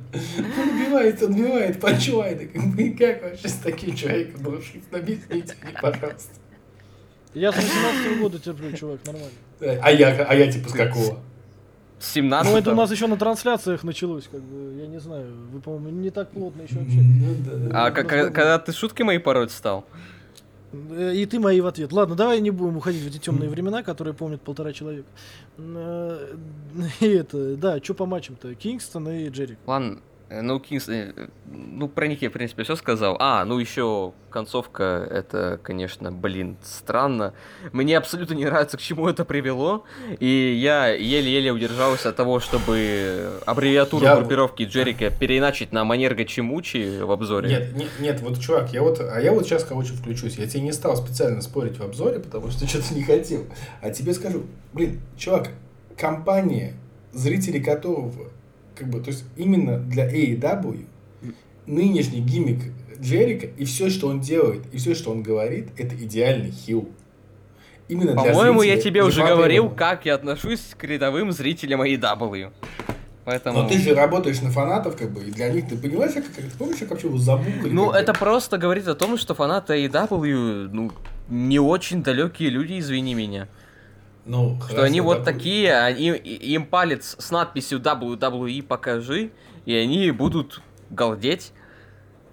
Он 0.61 0.68
убивает, 0.68 1.22
он 1.22 1.32
убивает, 1.32 1.80
панчлайны. 1.80 2.46
Как 2.98 3.22
вообще 3.22 3.48
с 3.48 3.55
таким 3.55 3.96
человеком 3.96 4.42
дружить? 4.42 4.84
Объясните 4.92 5.55
мне, 5.62 5.72
пожалуйста. 5.80 6.34
Я 7.32 7.53
с 7.53 7.57
18 7.57 8.20
года 8.20 8.38
терплю, 8.38 8.76
чувак, 8.76 9.01
нормально. 9.07 9.80
А 9.82 9.90
я, 9.90 10.09
а 10.09 10.34
я 10.34 10.53
типа 10.53 10.68
с 10.68 10.72
какого? 10.72 11.20
С 11.98 12.12
17 12.12 12.53
Ну 12.53 12.59
это 12.59 12.72
у 12.72 12.74
нас 12.74 12.90
еще 12.90 13.07
на 13.07 13.16
трансляциях 13.16 13.84
началось, 13.84 14.24
как 14.30 14.40
бы, 14.42 14.74
я 14.80 14.86
не 14.86 14.98
знаю, 15.01 15.32
вы, 15.53 15.61
по-моему, 15.61 15.90
не 16.01 16.11
так 16.11 16.30
плотно 16.30 16.62
еще 16.62 16.76
общаетесь. 16.76 17.46
Ну. 17.46 17.70
А 17.72 17.90
когда 17.90 18.59
ты 18.59 18.72
шутки 18.72 19.03
мои 19.03 19.18
пороть 19.18 19.53
стал? 19.53 19.86
Э, 20.73 21.12
И 21.14 21.27
ты 21.27 21.39
мои 21.41 21.61
в 21.61 21.66
ответ. 21.66 21.93
Ладно, 21.93 22.14
давай 22.14 22.41
не 22.41 22.51
будем 22.51 22.77
уходить 22.77 23.03
в 23.03 23.07
эти 23.07 23.18
темные 23.18 23.49
времена, 23.51 23.83
которые 23.83 24.14
помнят 24.14 24.41
полтора 24.41 24.73
человека. 24.73 25.09
Э, 25.59 26.35
И 27.01 27.07
это, 27.07 27.57
да, 27.57 27.79
что 27.83 27.95
по 27.95 28.07
матчам-то? 28.07 28.55
Кингстон 28.55 29.09
и 29.09 29.29
Джерик. 29.29 29.59
Ладно, 29.66 30.01
Ну, 30.33 30.61
Кингс, 30.61 30.89
э, 30.89 31.12
ну, 31.51 31.89
про 31.89 32.07
них 32.07 32.22
я, 32.22 32.31
в 32.31 32.33
принципе, 32.33 32.62
все 32.62 32.76
сказал. 32.76 33.16
А, 33.18 33.45
ну, 33.45 33.59
еще 33.59 34.12
концовка, 34.31 34.85
это, 35.11 35.59
конечно, 35.61 36.12
блин, 36.12 36.57
странно. 36.62 37.35
Мне 37.72 37.99
абсолютно 37.99 38.35
не 38.35 38.45
нравится, 38.45 38.76
к 38.76 38.81
чему 38.81 39.09
это 39.09 39.24
привело. 39.24 39.85
И 40.20 40.57
я 40.62 40.87
еле-еле 40.87 41.51
удержался 41.51 42.11
от 42.11 42.16
того, 42.16 42.39
чтобы 42.39 43.41
аббревиатуру 43.45 44.05
Я- 44.05 44.16
группировки 44.16 44.62
Джерика 44.62 45.11
переиначить 45.11 45.72
на 45.72 45.83
Манерго 45.85 46.24
Чимучи 46.24 47.01
в 47.03 47.11
обзоре. 47.11 47.49
Нет, 47.49 47.76
нет, 47.76 47.89
нет, 47.99 48.20
вот, 48.20 48.39
чувак, 48.39 48.72
я 48.72 48.83
вот, 48.83 49.01
а 49.01 49.20
я 49.20 49.33
вот 49.33 49.47
сейчас, 49.47 49.64
короче, 49.64 49.95
включусь. 49.95 50.37
Я 50.39 50.47
тебе 50.47 50.62
не 50.62 50.72
стал 50.72 50.97
специально 50.97 51.43
спорить 51.43 51.76
в 51.78 51.83
обзоре, 51.83 52.20
потому 52.20 52.53
что 52.53 52.66
что-то 52.68 52.95
не 52.95 53.03
хотел. 53.03 53.47
А 53.83 53.91
тебе 53.91 54.14
скажу, 54.14 54.45
блин, 54.72 55.01
чувак, 55.18 55.49
компания, 55.99 56.74
зрители 57.12 57.59
которого, 57.59 58.12
как 58.81 58.89
бы, 58.89 59.01
то 59.01 59.11
есть 59.11 59.24
именно 59.37 59.78
для 59.78 60.11
AEW, 60.11 60.87
нынешний 61.66 62.20
гиммик 62.20 62.72
Джерика 62.99 63.47
и 63.47 63.64
все, 63.66 63.91
что 63.91 64.09
он 64.09 64.20
делает, 64.20 64.62
и 64.72 64.78
все, 64.78 64.95
что 64.95 65.11
он 65.11 65.22
говорит, 65.22 65.68
это 65.76 65.95
идеальный 65.95 66.51
хил. 66.51 66.89
Именно 67.89 68.14
По-моему, 68.14 68.62
я 68.62 68.81
тебе 68.81 69.05
уже 69.05 69.22
говорил, 69.22 69.68
как 69.68 70.07
я 70.07 70.14
отношусь 70.14 70.74
к 70.78 70.85
рядовым 70.85 71.33
зрителям 71.33 71.83
AEW. 71.83 72.53
Поэтому... 73.26 73.62
Но 73.62 73.68
ты 73.68 73.78
же 73.78 73.95
работаешь 73.95 74.41
на 74.41 74.51
фанатов, 74.51 74.97
как 74.97 75.11
бы, 75.11 75.22
и 75.22 75.31
для 75.31 75.51
них 75.51 75.68
ты 75.68 75.76
понимаешь, 75.76 76.14
как, 76.14 76.24
как 76.24 76.45
ты 76.45 76.57
помнишь, 76.57 76.78
как 76.78 76.91
вообще 76.91 77.09
его 77.09 77.18
забукали? 77.18 77.70
Ну, 77.70 77.91
это 77.91 78.14
просто 78.14 78.57
говорит 78.57 78.89
о 78.89 78.95
том, 78.95 79.18
что 79.18 79.35
фанаты 79.35 79.74
AEW, 79.74 80.70
ну, 80.72 80.91
не 81.28 81.59
очень 81.59 82.03
далекие 82.03 82.49
люди, 82.49 82.78
извини 82.78 83.14
меня. 83.14 83.47
Ну, 84.25 84.57
Что 84.57 84.66
хорошо, 84.66 84.83
они 84.83 85.01
вот 85.01 85.25
такие, 85.25 85.75
они, 85.77 86.09
им 86.11 86.66
палец 86.66 87.16
с 87.18 87.31
надписью 87.31 87.81
WWE 87.81 88.62
покажи, 88.62 89.31
и 89.64 89.75
они 89.75 90.11
будут 90.11 90.61
галдеть. 90.91 91.53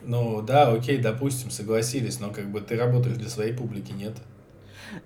Ну, 0.03 0.41
да, 0.41 0.71
окей, 0.71 0.97
допустим, 0.97 1.49
согласились, 1.51 2.19
но 2.19 2.29
как 2.29 2.49
бы 2.51 2.61
ты 2.61 2.77
работаешь 2.77 3.17
для 3.17 3.29
своей 3.29 3.53
публики, 3.53 3.91
нет? 3.91 4.15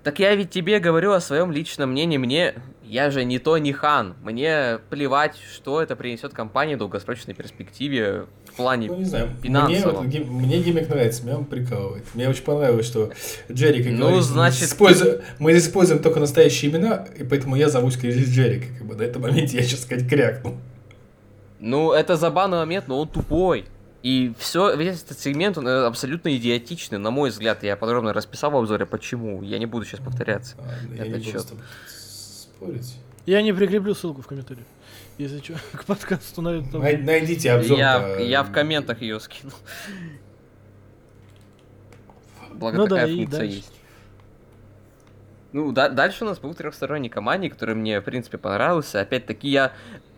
Так 0.02 0.18
я 0.18 0.34
ведь 0.34 0.50
тебе 0.50 0.78
говорю 0.78 1.12
о 1.12 1.20
своем 1.20 1.50
личном 1.52 1.90
мнении, 1.90 2.18
мне... 2.18 2.54
Я 2.84 3.10
же 3.10 3.24
не 3.24 3.38
то, 3.38 3.56
не 3.56 3.72
хан. 3.72 4.16
Мне 4.22 4.78
плевать, 4.90 5.36
что 5.50 5.80
это 5.80 5.96
принесет 5.96 6.34
компании 6.34 6.74
в 6.74 6.78
долгосрочной 6.78 7.32
перспективе 7.32 8.26
в 8.52 8.56
плане 8.56 8.88
Ну, 8.88 8.96
не 8.98 9.04
знаю, 9.04 9.28
мне, 9.40 9.42
финансово. 9.42 9.92
вот 10.02 10.04
мне 10.06 10.60
гиммик 10.62 10.88
нравится, 10.88 11.24
меня 11.24 11.38
он 11.38 11.44
прикалывает. 11.46 12.04
Мне 12.14 12.28
очень 12.28 12.42
понравилось, 12.44 12.86
что 12.86 13.10
Джерика 13.50 13.88
Ну, 13.90 13.98
говорит, 14.06 14.22
значит, 14.24 14.62
используя- 14.64 15.22
мы 15.38 15.56
используем 15.56 16.02
только 16.02 16.20
настоящие 16.20 16.70
имена, 16.70 17.06
и 17.18 17.24
поэтому 17.24 17.56
я 17.56 17.68
зовусь 17.68 17.96
Кризис 17.96 18.28
Джерика. 18.28 18.66
Как 18.78 18.86
бы 18.86 18.94
на 18.94 19.02
этом 19.02 19.22
моменте 19.22 19.56
я, 19.56 19.62
сейчас 19.62 19.82
сказать, 19.82 20.08
крякнул. 20.08 20.56
Ну, 21.60 21.92
это 21.92 22.16
забавный 22.16 22.58
момент, 22.58 22.88
но 22.88 23.00
он 23.00 23.08
тупой. 23.08 23.64
И 24.02 24.32
все, 24.38 24.74
весь 24.74 25.00
этот 25.02 25.20
сегмент, 25.20 25.56
он 25.58 25.68
э, 25.68 25.84
абсолютно 25.86 26.36
идиотичный, 26.36 26.98
на 26.98 27.12
мой 27.12 27.30
взгляд. 27.30 27.62
Я 27.62 27.76
подробно 27.76 28.12
расписал 28.12 28.50
в 28.50 28.56
обзоре, 28.56 28.84
почему. 28.84 29.42
Я 29.42 29.58
не 29.60 29.66
буду 29.66 29.84
сейчас 29.84 30.00
повторяться. 30.00 30.56
Ладно, 30.58 30.94
я 30.96 31.06
не 31.06 31.14
буду 31.18 31.24
чё? 31.30 31.38
с 31.38 31.44
тобой 31.44 31.62
спорить. 31.76 32.96
Я 33.26 33.42
не 33.42 33.52
прикреплю 33.52 33.94
ссылку 33.94 34.22
в 34.22 34.26
комментариях. 34.26 34.66
Если 35.18 35.40
что, 35.40 35.54
к 35.76 35.84
подкасту 35.84 36.42
на 36.42 36.48
этом. 36.60 36.80
Най- 36.82 36.96
найдите 36.96 37.52
обзор. 37.52 37.78
Я, 37.78 38.00
по- 38.00 38.20
я 38.20 38.42
в 38.42 38.52
комментах 38.52 39.00
ее 39.02 39.20
скинул. 39.20 39.52
Благо 42.52 42.76
Ну 42.78 42.86
да, 42.86 42.96
такая 42.96 43.08
и 43.08 43.16
функция 43.16 43.38
дальше. 43.40 43.56
есть. 43.56 43.72
Ну, 45.52 45.72
да- 45.72 45.88
дальше 45.90 46.24
у 46.24 46.26
нас 46.26 46.38
был 46.38 46.54
трехсторонний 46.54 47.10
командник, 47.10 47.52
который 47.54 47.74
мне, 47.74 48.00
в 48.00 48.04
принципе, 48.04 48.38
понравился. 48.38 49.00
Опять-таки, 49.00 49.48
я, 49.48 49.72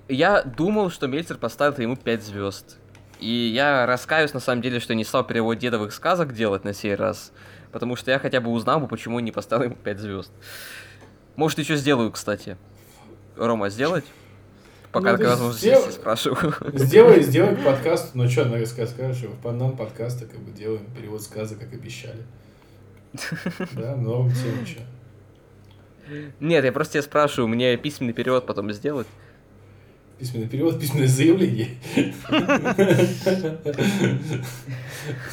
я 0.09 0.43
думал, 0.43 0.91
что 0.91 1.07
Мельцер 1.09 1.39
поставит 1.39 1.79
ему 1.81 1.97
5 1.97 2.23
звезд. 2.23 2.79
И 3.21 3.29
я 3.29 3.87
раскаюсь, 3.87 4.33
на 4.35 4.41
самом 4.41 4.63
деле, 4.63 4.81
что 4.81 4.95
не 4.95 5.05
стал 5.05 5.25
перевод 5.25 5.59
дедовых 5.59 5.93
сказок 5.93 6.35
делать 6.35 6.65
на 6.65 6.73
сей 6.73 6.95
раз. 6.95 7.33
Потому 7.73 7.97
что 7.97 8.11
я 8.11 8.19
хотя 8.21 8.41
бы 8.41 8.51
узнал 8.51 8.79
бы, 8.81 8.87
почему 8.87 9.19
не 9.21 9.33
поставил 9.33 9.65
ему 9.65 9.77
5 9.77 9.99
звезд. 9.99 10.33
Может, 11.37 11.59
еще 11.59 11.77
сделаю, 11.77 12.13
кстати. 12.13 12.57
Рома, 13.37 13.71
сделать? 13.71 14.05
Пока 14.95 15.11
Ну, 15.11 15.19
такая 15.19 15.31
возможность 15.31 15.61
сделай. 15.61 15.87
есть, 15.87 15.97
спрашиваю. 15.97 16.55
Сделай, 16.75 17.23
сделай 17.23 17.57
к 17.57 17.65
подкасту. 17.65 18.11
Ну 18.15 18.29
что, 18.31 18.45
на 18.45 18.65
скажешь, 18.65 19.17
что 19.17 19.27
в 19.27 19.41
пандан 19.41 19.77
подкаста 19.77 20.25
как 20.25 20.39
бы 20.39 20.53
делаем 20.53 20.87
перевод 20.97 21.21
сказок, 21.21 21.59
как 21.59 21.73
обещали. 21.73 22.23
Да, 23.73 23.97
новым 23.97 24.33
тем 24.33 24.65
что. 24.65 24.83
Нет, 26.39 26.65
я 26.65 26.71
просто 26.71 26.95
тебя 26.95 27.03
спрашиваю, 27.03 27.49
мне 27.49 27.77
письменный 27.77 28.13
перевод 28.13 28.47
потом 28.47 28.71
сделать. 28.73 29.09
Письменный 30.19 30.49
перевод, 30.49 30.79
письменное 30.79 31.09
заявление. 31.09 31.71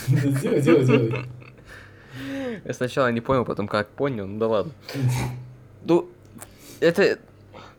Сделай, 0.07 0.61
делай, 0.61 0.85
делай. 0.85 1.25
Я 2.65 2.73
сначала 2.73 3.11
не 3.11 3.21
понял, 3.21 3.45
потом 3.45 3.67
как 3.67 3.89
понял, 3.89 4.25
ну 4.25 4.39
да 4.39 4.47
ладно. 4.47 4.71
Ну, 5.83 6.09
это... 6.79 7.17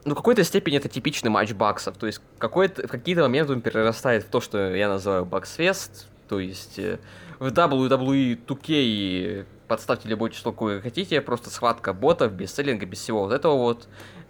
Ну, 0.05 0.14
в 0.14 0.16
какой-то 0.16 0.42
степени 0.42 0.78
это 0.78 0.88
типичный 0.88 1.30
матч 1.30 1.53
баксов. 1.53 1.96
То 1.96 2.07
есть, 2.07 2.20
какой-то, 2.38 2.86
в 2.86 2.90
какие-то 2.90 3.22
моменты 3.22 3.53
он 3.53 3.61
перерастает 3.61 4.24
в 4.24 4.28
то, 4.28 4.40
что 4.40 4.74
я 4.74 4.88
называю 4.88 5.24
баксфест. 5.24 6.09
То 6.28 6.40
есть, 6.40 6.78
э, 6.78 6.98
в 7.38 7.46
WWE 7.46 8.38
2K 8.46 9.46
подставьте 9.68 10.09
любое 10.09 10.30
число, 10.30 10.53
какое 10.53 10.80
хотите, 10.80 11.20
просто 11.20 11.50
схватка 11.50 11.92
ботов, 11.92 12.32
без 12.32 12.55
селлинга, 12.55 12.84
без 12.84 12.98
всего 12.98 13.22
вот 13.22 13.32
этого 13.32 13.57
вот. 13.57 13.88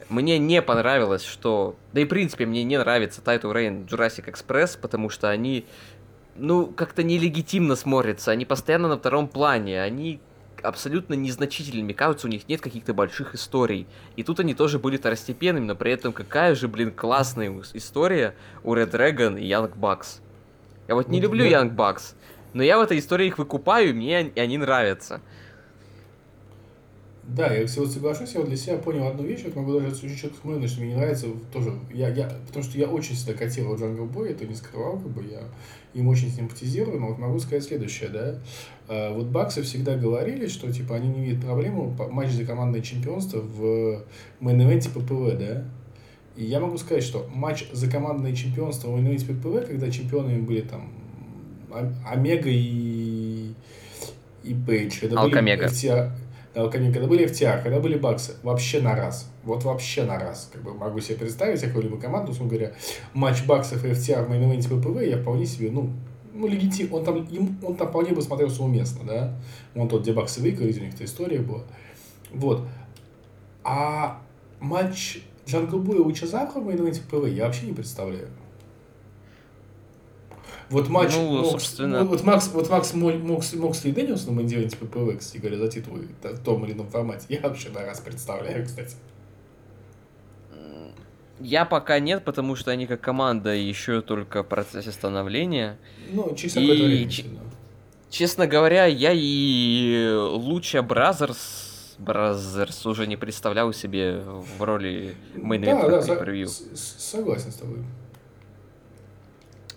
Мне 0.09 0.39
не 0.39 0.61
понравилось, 0.62 1.25
что... 1.25 1.77
Да 1.93 2.01
и, 2.01 2.05
в 2.05 2.09
принципе, 2.09 2.45
мне 2.45 2.64
не 2.64 2.79
нравится 2.79 3.23
Title 3.23 3.53
Reign 3.53 3.89
Jurassic 3.89 4.31
Express, 4.31 4.79
потому 4.79 5.09
что 5.09 5.31
они, 5.31 5.64
ну, 6.37 6.66
как-то 6.66 7.03
нелегитимно 7.03 7.77
смотрятся. 7.77 8.31
Они 8.31 8.45
постоянно 8.45 8.89
на 8.89 8.99
втором 8.99 9.27
плане. 9.27 9.81
Они 9.83 10.20
абсолютно 10.63 11.15
незначительными. 11.15 11.93
Кажется, 11.93 12.27
у 12.27 12.31
них 12.31 12.49
нет 12.49 12.61
каких-то 12.61 12.95
больших 12.95 13.35
историй. 13.35 13.87
И 14.17 14.23
тут 14.23 14.41
они 14.41 14.55
тоже 14.55 14.79
были 14.79 14.97
второстепенными, 14.97 15.67
но 15.67 15.75
при 15.75 15.93
этом 15.93 16.13
какая 16.13 16.55
же, 16.55 16.69
блин, 16.69 16.91
классная 16.91 17.53
история 17.75 18.35
у 18.63 18.75
Red 18.75 18.91
Dragon 18.93 19.41
и 19.41 19.49
Young 19.49 19.75
Bucks. 19.77 20.21
Я 20.89 20.95
вот 20.95 21.09
не 21.09 21.19
Вот 21.19 21.25
люблю 21.25 21.45
Young 21.45 21.75
Bucks, 21.75 22.15
но 22.53 22.63
я 22.63 22.79
в 22.79 22.83
этой 22.83 22.99
истории 22.99 23.27
их 23.27 23.39
выкупаю, 23.39 23.91
и 23.91 23.93
мне 23.93 24.33
они 24.37 24.59
нравятся. 24.59 25.21
Да, 27.25 27.55
я 27.55 27.66
всего 27.68 27.87
соглашусь, 27.87 28.35
я 28.35 28.41
вот 28.41 28.49
для 28.49 28.57
себя 28.57 28.79
понял 28.79 29.07
одну 29.07 29.23
вещь, 29.23 29.43
вот 29.45 29.55
могу 29.55 29.79
даже 29.79 29.95
очень 29.95 30.16
четко 30.16 30.39
смотреть, 30.41 30.70
что 30.70 30.81
мне 30.81 30.91
не 30.91 30.97
нравится 30.97 31.27
тоже, 31.53 31.73
я, 31.95 32.09
я, 32.09 32.29
потому 32.47 32.64
что 32.64 32.77
я 32.77 32.89
очень 32.89 33.14
всегда 33.14 33.35
котировал 33.35 33.77
Джангл 33.77 34.07
Бой, 34.07 34.31
это 34.31 34.45
не 34.45 34.55
скрывал, 34.57 34.99
как 34.99 35.09
бы 35.09 35.23
я 35.31 35.43
им 35.95 36.09
очень 36.09 36.31
симпатизирую, 36.33 36.99
но 36.99 37.09
вот 37.09 37.18
могу 37.18 37.39
сказать 37.39 37.62
следующее, 37.62 38.09
да, 38.09 38.39
А, 38.89 39.14
вот 39.14 39.27
Баксы 39.27 39.62
всегда 39.62 39.97
говорили, 39.97 40.49
что 40.49 40.73
типа 40.73 40.97
они 40.97 41.09
не 41.09 41.25
видят 41.25 41.45
проблему 41.45 41.97
матч 42.11 42.31
за 42.33 42.45
командное 42.45 42.81
чемпионство 42.81 43.39
в 43.39 44.03
main 44.41 44.60
event 44.60 44.84
е 44.84 44.89
ППВ, 44.91 45.39
да, 45.39 45.64
и 46.37 46.45
я 46.45 46.59
могу 46.59 46.77
сказать, 46.77 47.05
что 47.05 47.29
матч 47.33 47.68
за 47.73 47.89
командное 47.89 48.35
чемпионство 48.35 48.89
в 48.89 48.97
main 48.99 49.10
event 49.10 49.24
е 49.24 49.26
ППВ, 49.27 49.68
когда 49.68 49.91
чемпионами 49.93 50.41
были 50.41 50.62
там 50.62 50.91
Ом- 51.70 51.95
Омега 52.05 52.51
и 52.51 53.53
и 54.43 54.55
Пейдж, 54.55 54.99
когда 55.01 55.20
Алкомега. 55.20 55.68
были 55.68 55.68
Алкомега, 55.68 56.16
когда 56.55 57.07
были 57.07 57.26
FTR, 57.26 57.62
когда 57.62 57.80
были 57.80 57.96
Баксы, 57.96 58.36
вообще 58.42 58.80
на 58.80 58.94
раз. 58.94 59.30
Вот 59.42 59.64
вообще 59.64 60.05
на 60.05 60.18
раз. 60.18 60.50
Как 60.53 60.62
бы 60.62 60.74
могу 60.74 61.00
себе 61.00 61.16
представить 61.16 61.61
какую-либо 61.61 61.98
команду, 61.98 62.32
условно 62.32 62.55
говоря, 62.55 62.74
матч 63.14 63.44
Баксов 63.46 63.84
и 63.84 63.88
FTR 63.88 64.24
в 64.24 64.30
main 64.30 64.46
event 64.46 64.65
е 64.65 64.68
ППВ, 64.68 65.03
я 65.03 65.18
вполне 65.18 65.46
себе, 65.46 65.70
ну, 65.70 65.90
ну, 66.34 66.46
легитим, 66.46 66.92
он 66.92 67.05
там, 67.05 67.24
им, 67.24 67.59
он 67.62 67.76
там 67.76 67.88
вполне 67.88 68.12
бы 68.12 68.22
смотрелся 68.22 68.62
уместно, 68.62 69.05
да. 69.07 69.40
Он 69.74 69.88
тот, 69.88 70.03
где 70.03 70.12
Баксы 70.12 70.40
выиграли, 70.40 70.78
у 70.78 70.82
них 70.82 70.94
эта 70.94 71.05
история 71.05 71.40
была. 71.40 71.62
Вот. 72.32 72.66
А 73.64 74.20
матч 74.61 75.20
Джангл 75.46 75.78
Боя 75.78 75.99
и 75.98 76.03
Лучезавра 76.03 76.61
в 76.61 76.68
main 76.68 76.81
event 76.81 76.97
е 76.97 77.01
ППВ 77.03 77.28
я 77.28 77.46
вообще 77.46 77.66
не 77.66 77.72
представляю. 77.72 78.28
Вот 80.70 80.88
матч, 80.88 81.12
Ну, 81.14 81.38
Мокс- 81.38 81.50
собственно. 81.50 82.05
вот 82.05 82.22
Макс, 82.24 82.48
вот 82.48 82.70
Макс 82.70 82.94
Мо- 82.94 83.12
Мокс, 83.12 83.53
Моксли 83.55 83.90
и 83.90 83.92
Дэниелсон 83.93 84.30
в 84.33 84.37
main 84.37 84.53
event 84.53 84.72
е 84.72 84.76
ППВ, 84.76 85.18
кстати 85.18 85.38
говоря, 85.38 85.59
за 85.59 85.68
титулы 85.68 86.09
в 86.22 86.38
том 86.42 86.64
или 86.64 86.72
ином 86.72 86.88
формате, 86.88 87.26
я 87.28 87.40
вообще 87.40 87.68
на 87.70 87.82
раз 87.82 88.00
представляю, 88.00 88.64
кстати. 88.64 88.94
Я 91.40 91.64
пока 91.64 91.98
нет, 91.98 92.24
потому 92.24 92.55
что 92.55 92.70
они 92.70 92.86
как 92.86 93.00
команда 93.00 93.50
еще 93.53 94.00
только 94.00 94.44
в 94.44 94.46
процессе 94.46 94.92
становления. 94.92 95.76
Ну, 96.12 96.34
через 96.36 96.55
какое-то 96.55 96.84
время. 96.84 97.11
ч-. 97.11 97.24
Честно 98.11 98.46
говоря, 98.46 98.84
я 98.86 99.11
и 99.14 100.09
Луча 100.14 100.82
Бразерс 100.82 101.96
Бразерс 101.98 102.84
уже 102.86 103.07
не 103.07 103.16
представлял 103.16 103.72
себе 103.72 104.20
в 104.20 104.62
роли 104.62 105.14
main 105.35 105.62
Да, 105.62 106.00
да, 106.03 106.14
превью. 106.16 106.48
с- 106.48 106.62
согласен 106.98 107.50
с 107.50 107.57
тобой. 107.57 107.78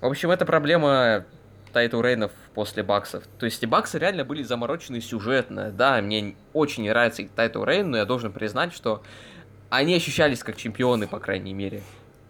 В 0.06 0.10
общем, 0.10 0.30
это 0.30 0.46
проблема 0.46 1.26
title 1.74 2.00
reign 2.00 2.23
ов 2.23 2.32
после 2.54 2.84
баксов. 2.84 3.24
То 3.40 3.48
есть 3.48 3.64
и 3.64 3.66
баксы 3.66 3.98
реально 3.98 4.24
были 4.24 4.44
заморочены 4.44 5.02
сюжетно. 5.02 5.72
Да, 5.72 6.00
мне 6.00 6.36
очень 6.54 6.84
не 6.84 6.90
нравится 6.90 7.24
title 7.36 7.64
reign, 7.64 7.90
но 7.90 7.98
я 7.98 8.06
должен 8.06 8.32
признать, 8.32 8.72
что 8.72 9.02
они 9.72 9.96
ощущались 9.96 10.44
как 10.44 10.58
чемпионы, 10.58 11.08
по 11.08 11.20
крайней 11.20 11.56
мере. 11.56 11.82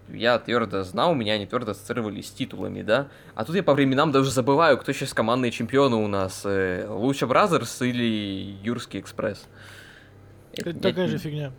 я 0.08 0.40
твердо 0.40 0.84
знал, 0.84 1.14
меня 1.16 1.34
они 1.34 1.48
твердо 1.48 1.72
ассоциировали 1.72 2.22
с 2.22 2.32
титулами, 2.32 2.82
да. 2.82 3.10
А 3.36 3.44
тут 3.44 3.58
я 3.58 3.64
по 3.64 3.74
временам 3.74 4.14
даже 4.14 4.32
забываю, 4.32 4.78
кто 4.78 4.94
сейчас 4.94 5.14
командные 5.14 5.52
чемпионы 5.52 5.98
у 5.98 6.08
нас. 6.08 6.44
Э, 6.46 6.88
Луча 6.88 7.28
Бразерс 7.28 7.82
или 7.82 8.56
Юрский 8.64 9.02
Экспресс. 9.02 9.50
Это 10.54 10.74
такая 10.80 11.10
же 11.10 11.18
фигня. 11.18 11.52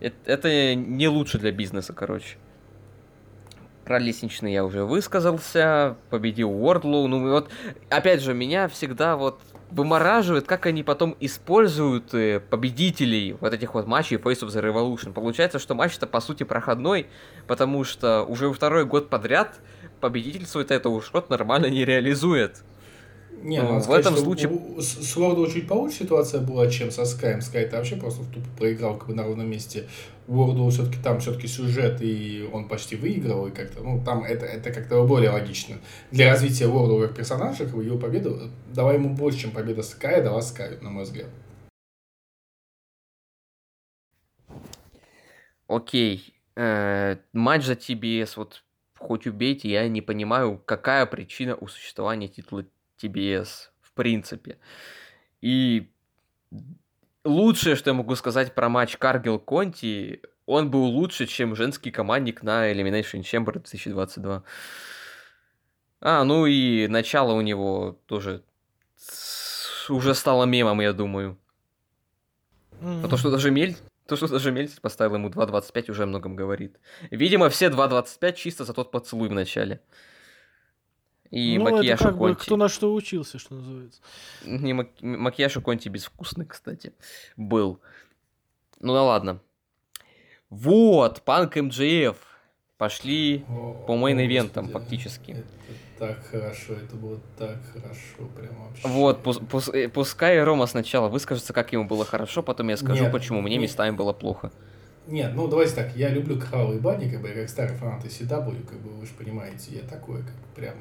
Это, 0.00 0.16
это 0.24 0.74
не 0.76 1.08
лучше 1.08 1.38
для 1.38 1.52
бизнеса, 1.52 1.92
короче. 1.92 2.38
Про 3.88 3.98
лестничный 3.98 4.52
я 4.52 4.66
уже 4.66 4.84
высказался, 4.84 5.96
победил 6.10 6.50
Уордлоу. 6.50 7.08
Ну 7.08 7.30
вот, 7.30 7.48
опять 7.88 8.20
же, 8.20 8.34
меня 8.34 8.68
всегда 8.68 9.16
вот 9.16 9.40
вымораживает, 9.70 10.46
как 10.46 10.66
они 10.66 10.82
потом 10.82 11.16
используют 11.20 12.12
э, 12.12 12.38
победителей 12.38 13.38
вот 13.40 13.54
этих 13.54 13.72
вот 13.72 13.86
матчей 13.86 14.18
Face 14.18 14.42
of 14.42 14.48
the 14.48 14.62
Revolution. 14.62 15.14
Получается, 15.14 15.58
что 15.58 15.74
матч-то 15.74 16.06
по 16.06 16.20
сути 16.20 16.42
проходной, 16.42 17.06
потому 17.46 17.82
что 17.84 18.24
уже 18.24 18.52
второй 18.52 18.84
год 18.84 19.08
подряд 19.08 19.58
победитель 20.02 20.44
свой 20.44 20.64
это 20.64 20.90
уж 20.90 21.10
вот 21.14 21.30
нормально 21.30 21.70
не 21.70 21.86
реализует. 21.86 22.62
Не, 23.42 23.62
ну, 23.62 23.78
в 23.78 23.82
сказать, 23.82 24.06
этом 24.06 24.16
случае... 24.16 24.48
У, 24.50 24.80
с 24.80 25.16
Ворду 25.16 25.46
чуть 25.46 25.68
получше 25.68 25.98
ситуация 25.98 26.40
была, 26.40 26.68
чем 26.68 26.90
со 26.90 27.04
Скайм. 27.04 27.40
Скай 27.40 27.66
ты 27.66 27.76
вообще 27.76 27.96
просто 27.96 28.24
тупо 28.24 28.48
проиграл 28.56 28.96
как 28.96 29.08
бы 29.08 29.14
на 29.14 29.24
ровном 29.24 29.48
месте. 29.48 29.88
Ворду 30.26 30.68
все-таки 30.70 30.98
там 31.02 31.20
все-таки 31.20 31.46
сюжет, 31.46 32.02
и 32.02 32.48
он 32.52 32.68
почти 32.68 32.96
выиграл, 32.96 33.46
и 33.46 33.50
как-то, 33.50 33.82
ну, 33.82 34.02
там 34.04 34.24
это, 34.24 34.44
это 34.44 34.72
как-то 34.72 35.04
более 35.06 35.30
логично. 35.30 35.76
Для 36.10 36.30
развития 36.30 36.66
Ворду 36.66 37.00
как 37.00 37.16
персонажа, 37.16 37.64
как 37.64 37.76
бы, 37.76 37.84
его 37.84 37.98
победу 37.98 38.50
давай 38.74 38.96
ему 38.96 39.14
больше, 39.14 39.40
чем 39.40 39.52
победа 39.52 39.82
Ская 39.82 40.22
дала 40.22 40.42
Скаю, 40.42 40.82
на 40.82 40.90
мой 40.90 41.04
взгляд. 41.04 41.28
Окей. 45.68 46.34
Э, 46.56 47.16
матч 47.32 47.64
за 47.64 47.74
TBS, 47.74 48.32
вот 48.36 48.64
хоть 48.98 49.26
убейте, 49.26 49.68
я 49.68 49.88
не 49.88 50.00
понимаю, 50.00 50.60
какая 50.64 51.06
причина 51.06 51.54
у 51.54 51.68
существования 51.68 52.28
титула 52.28 52.64
TBS, 53.02 53.70
в 53.80 53.92
принципе. 53.92 54.58
И 55.40 55.90
лучшее, 57.24 57.76
что 57.76 57.90
я 57.90 57.94
могу 57.94 58.14
сказать 58.16 58.54
про 58.54 58.68
матч 58.68 58.96
Каргил 58.96 59.38
Конти, 59.38 60.22
он 60.46 60.70
был 60.70 60.84
лучше, 60.84 61.26
чем 61.26 61.54
женский 61.54 61.90
командник 61.90 62.42
на 62.42 62.72
Elimination 62.72 63.20
Chamber 63.20 63.52
2022. 63.52 64.42
А, 66.00 66.24
ну 66.24 66.46
и 66.46 66.86
начало 66.88 67.32
у 67.32 67.40
него 67.40 67.98
тоже 68.06 68.42
уже 69.88 70.14
стало 70.14 70.44
мемом, 70.44 70.80
я 70.80 70.92
думаю. 70.92 71.38
Mm-hmm. 72.80 73.04
А 73.04 73.08
то, 73.08 73.16
что 73.16 73.30
даже 73.30 73.50
Мель... 73.50 73.76
То, 74.06 74.16
что 74.16 74.26
даже 74.26 74.52
Мельцер 74.52 74.80
поставил 74.80 75.16
ему 75.16 75.28
2.25, 75.28 75.90
уже 75.90 76.04
о 76.04 76.06
многом 76.06 76.34
говорит. 76.34 76.80
Видимо, 77.10 77.50
все 77.50 77.66
2.25 77.66 78.32
чисто 78.36 78.64
за 78.64 78.72
тот 78.72 78.90
поцелуй 78.90 79.28
в 79.28 79.32
начале. 79.32 79.82
И 81.30 81.58
ну, 81.58 81.64
макияж 81.64 82.00
это 82.00 82.04
как 82.04 82.16
у 82.16 82.18
Конти... 82.20 82.38
бы 82.38 82.42
кто 82.42 82.56
на 82.56 82.68
что 82.68 82.94
учился, 82.94 83.38
что 83.38 83.54
называется. 83.54 84.00
Не 84.44 84.72
мак... 84.72 84.88
Макияж 85.00 85.56
у 85.58 85.62
Конти 85.62 85.88
безвкусный, 85.88 86.46
кстати, 86.46 86.92
был. 87.36 87.80
Ну 88.80 88.94
да 88.94 89.02
ладно. 89.02 89.40
Вот, 90.50 91.22
Панк 91.22 91.56
МДФ. 91.56 92.16
Пошли 92.78 93.44
О, 93.48 93.74
по 93.88 93.96
мейн-ивентам 93.96 94.70
фактически. 94.70 95.32
Это 95.32 95.44
так 95.98 96.24
хорошо, 96.26 96.74
это 96.74 96.94
было 96.94 97.18
так 97.36 97.58
хорошо, 97.72 98.30
прям 98.36 98.54
вообще. 98.54 98.86
Вот, 98.86 99.22
пус, 99.24 99.38
пус, 99.38 99.68
э, 99.70 99.88
пускай 99.88 100.40
Рома 100.40 100.66
сначала 100.66 101.08
выскажется, 101.08 101.52
как 101.52 101.72
ему 101.72 101.86
было 101.86 102.04
хорошо, 102.04 102.40
потом 102.40 102.68
я 102.68 102.76
скажу, 102.76 103.02
нет, 103.02 103.12
почему 103.12 103.40
мне 103.40 103.56
нет. 103.56 103.62
местами 103.62 103.96
было 103.96 104.12
плохо. 104.12 104.52
Нет, 105.08 105.32
ну 105.34 105.48
давайте 105.48 105.74
так, 105.74 105.96
я 105.96 106.08
люблю 106.10 106.38
кровавые 106.38 106.78
бани, 106.78 107.10
как 107.10 107.20
бы, 107.20 107.28
я 107.28 107.34
как 107.34 107.48
старый 107.48 107.76
фанат 107.76 108.04
CW, 108.04 108.64
как 108.64 108.78
бы, 108.78 108.90
вы 108.90 109.06
же 109.06 109.12
понимаете, 109.14 109.74
я 109.74 109.82
такой, 109.82 110.18
как 110.18 110.34
бы, 110.36 110.46
прям 110.54 110.76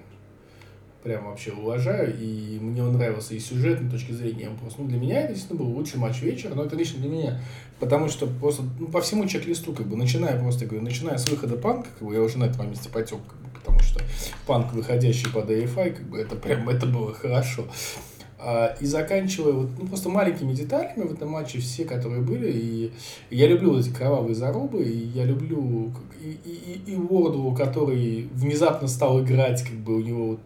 прям 1.07 1.25
вообще 1.25 1.51
уважаю, 1.53 2.13
и 2.19 2.59
мне 2.59 2.83
он 2.83 2.91
нравился 2.93 3.33
и 3.33 3.39
сюжетной 3.39 3.89
точки 3.89 4.11
зрения, 4.11 4.49
просто, 4.59 4.81
ну, 4.81 4.89
для 4.89 4.99
меня 4.99 5.21
это 5.21 5.33
действительно 5.33 5.63
был 5.63 5.73
лучший 5.73 5.99
матч 5.99 6.21
вечера, 6.21 6.53
но 6.53 6.65
это 6.65 6.75
лично 6.75 6.99
для 6.99 7.09
меня, 7.09 7.41
потому 7.79 8.09
что 8.09 8.27
просто, 8.27 8.63
ну, 8.77 8.87
по 8.87 8.99
всему 8.99 9.25
чек-листу, 9.25 9.71
как 9.71 9.87
бы, 9.87 9.95
начиная 9.95 10.37
просто, 10.37 10.65
говорю, 10.65 10.83
начиная 10.83 11.17
с 11.17 11.29
выхода 11.29 11.55
панка, 11.55 11.87
как 11.97 12.05
бы, 12.05 12.13
я 12.13 12.21
уже 12.21 12.37
на 12.37 12.43
этом 12.43 12.69
месте 12.69 12.89
потек, 12.89 13.19
как 13.25 13.39
бы, 13.39 13.49
потому 13.57 13.79
что 13.79 14.01
панк, 14.45 14.73
выходящий 14.73 15.29
под 15.29 15.49
AFI, 15.49 15.91
как 15.91 16.09
бы, 16.09 16.19
это 16.19 16.35
прям, 16.35 16.67
это 16.67 16.85
было 16.85 17.13
хорошо. 17.13 17.63
А, 18.39 18.75
и 18.79 18.85
заканчивая 18.85 19.53
вот, 19.53 19.69
ну, 19.79 19.87
просто 19.87 20.09
маленькими 20.09 20.53
деталями 20.53 21.07
в 21.07 21.13
этом 21.13 21.29
матче, 21.29 21.59
все, 21.59 21.85
которые 21.85 22.21
были. 22.21 22.51
И 22.51 22.91
я 23.31 23.47
люблю 23.47 23.71
вот 23.71 23.79
эти 23.79 23.89
кровавые 23.89 24.35
зарубы, 24.35 24.83
и 24.83 25.07
я 25.07 25.25
люблю 25.25 25.91
и, 26.21 26.37
и, 26.45 26.91
и 26.91 26.95
Ворду, 26.95 27.51
который 27.55 28.29
внезапно 28.33 28.87
стал 28.87 29.23
играть, 29.23 29.63
как 29.63 29.75
бы 29.77 29.95
у 29.95 30.01
него 30.01 30.27
вот, 30.27 30.39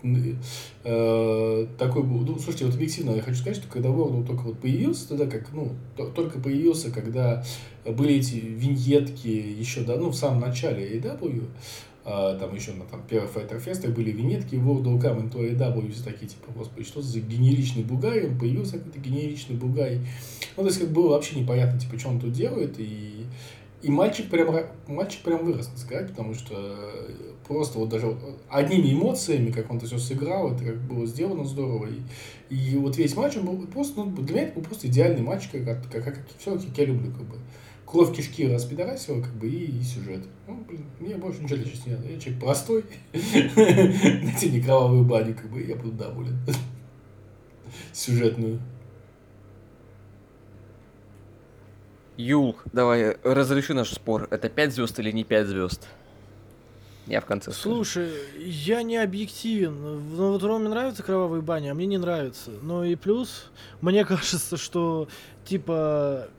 э, 0.86 1.68
такой 1.78 2.04
был. 2.04 2.20
Ну, 2.20 2.40
слушайте, 2.40 2.66
вот 2.66 2.76
объективно 2.76 3.12
я 3.12 3.22
хочу 3.22 3.40
сказать, 3.40 3.58
что 3.58 3.68
когда 3.68 3.90
Ворду 3.90 4.24
только 4.24 4.44
вот 4.44 4.60
появился, 4.60 5.10
тогда 5.10 5.26
как, 5.26 5.52
ну, 5.52 5.72
только 6.16 6.40
появился, 6.40 6.92
когда 6.92 7.44
были 7.86 8.16
эти 8.16 8.36
виньетки 8.36 9.28
еще, 9.28 9.82
да, 9.82 9.98
ну, 9.98 10.12
в 10.12 10.16
самом 10.16 10.40
начале 10.40 10.98
AW, 10.98 11.44
там 12.04 12.56
еще 12.56 12.74
на 12.74 12.86
там, 12.86 13.04
первых 13.08 13.32
Fest 13.36 13.88
были 13.92 14.12
винетки 14.12 14.56
World 14.56 14.86
of 14.86 15.02
Come 15.02 15.30
into 15.30 15.56
AW, 15.56 15.92
все 15.92 16.04
такие, 16.04 16.28
типа, 16.28 16.52
господи, 16.56 16.86
что 16.86 17.02
за 17.02 17.20
генеричный 17.20 17.84
бугай, 17.84 18.28
он 18.28 18.40
появился 18.40 18.78
какой-то 18.80 19.00
генеричный 19.00 19.56
бугай. 19.56 20.00
Ну, 20.58 20.64
то 20.64 20.70
есть, 20.70 20.80
как 20.80 20.90
было 20.90 21.10
вообще 21.10 21.40
непонятно, 21.40 21.80
типа, 21.80 22.00
что 22.00 22.10
он 22.10 22.20
тут 22.20 22.32
делает, 22.32 22.80
и, 22.80 23.26
и 23.84 23.92
мальчик 23.92 24.30
прям, 24.30 24.56
мальчик 24.88 25.22
прям 25.22 25.46
вырос, 25.46 25.68
так 25.68 25.78
сказать, 25.78 26.10
потому 26.10 26.34
что 26.34 26.80
просто 27.48 27.78
вот 27.78 27.90
даже 27.90 28.16
одними 28.50 28.94
эмоциями, 28.94 29.52
как 29.52 29.70
он 29.70 29.78
это 29.78 29.86
все 29.86 30.00
сыграл, 30.00 30.54
это 30.54 30.64
как 30.64 30.78
было 30.82 31.06
сделано 31.06 31.46
здорово, 31.46 31.88
и, 31.88 32.56
и 32.56 32.78
вот 32.78 32.98
весь 32.98 33.16
матч, 33.16 33.38
он 33.38 33.46
был 33.46 33.68
просто, 33.68 34.04
ну, 34.04 34.12
для 34.12 34.34
меня 34.34 34.44
это 34.48 34.56
был 34.56 34.64
просто 34.64 34.88
идеальный 34.88 35.22
матч, 35.22 35.50
как, 35.50 35.66
как, 35.66 35.92
как, 35.92 36.04
как 36.04 36.20
все, 36.40 36.58
как 36.58 36.78
я 36.78 36.86
люблю, 36.86 37.12
как 37.12 37.26
бы 37.26 37.36
кровь 37.92 38.16
кишки 38.16 38.48
распидорасил, 38.48 39.22
как 39.22 39.34
бы, 39.34 39.48
и, 39.48 39.80
и 39.80 39.84
сюжет. 39.84 40.22
Ну, 40.48 40.64
блин, 40.68 40.86
мне 41.00 41.18
больше 41.18 41.44
ничего 41.44 41.58
лечить 41.58 41.86
не 41.86 41.94
надо. 41.94 42.08
Я 42.08 42.20
человек 42.20 42.42
простой. 42.42 42.86
Найти 43.14 44.50
не 44.50 44.62
кровавую 44.62 45.04
баню, 45.04 45.36
как 45.36 45.52
бы, 45.52 45.62
я 45.62 45.76
буду 45.76 45.92
доволен. 45.92 46.38
Сюжетную. 47.94 48.62
Юл, 52.16 52.56
давай, 52.72 53.18
разреши 53.24 53.74
наш 53.74 53.92
спор. 53.92 54.28
Это 54.32 54.48
5 54.50 54.74
звезд 54.74 55.00
или 55.00 55.12
не 55.12 55.24
5 55.24 55.48
звезд? 55.48 55.88
Я 57.08 57.20
в 57.20 57.26
конце 57.26 57.52
Слушай, 57.52 58.10
скажу. 58.10 58.46
я 58.46 58.84
не 58.84 58.98
объективен. 58.98 60.16
Ну, 60.16 60.32
вот 60.32 60.44
Роме 60.44 60.70
нравится 60.70 61.04
кровавые 61.04 61.42
бани, 61.42 61.68
а 61.68 61.74
мне 61.74 61.88
не 61.88 61.98
нравится. 61.98 62.52
Но 62.62 62.86
и 62.86 62.96
плюс, 62.96 63.52
мне 63.82 64.06
кажется, 64.06 64.56
что, 64.56 65.10
типа, 65.44 66.30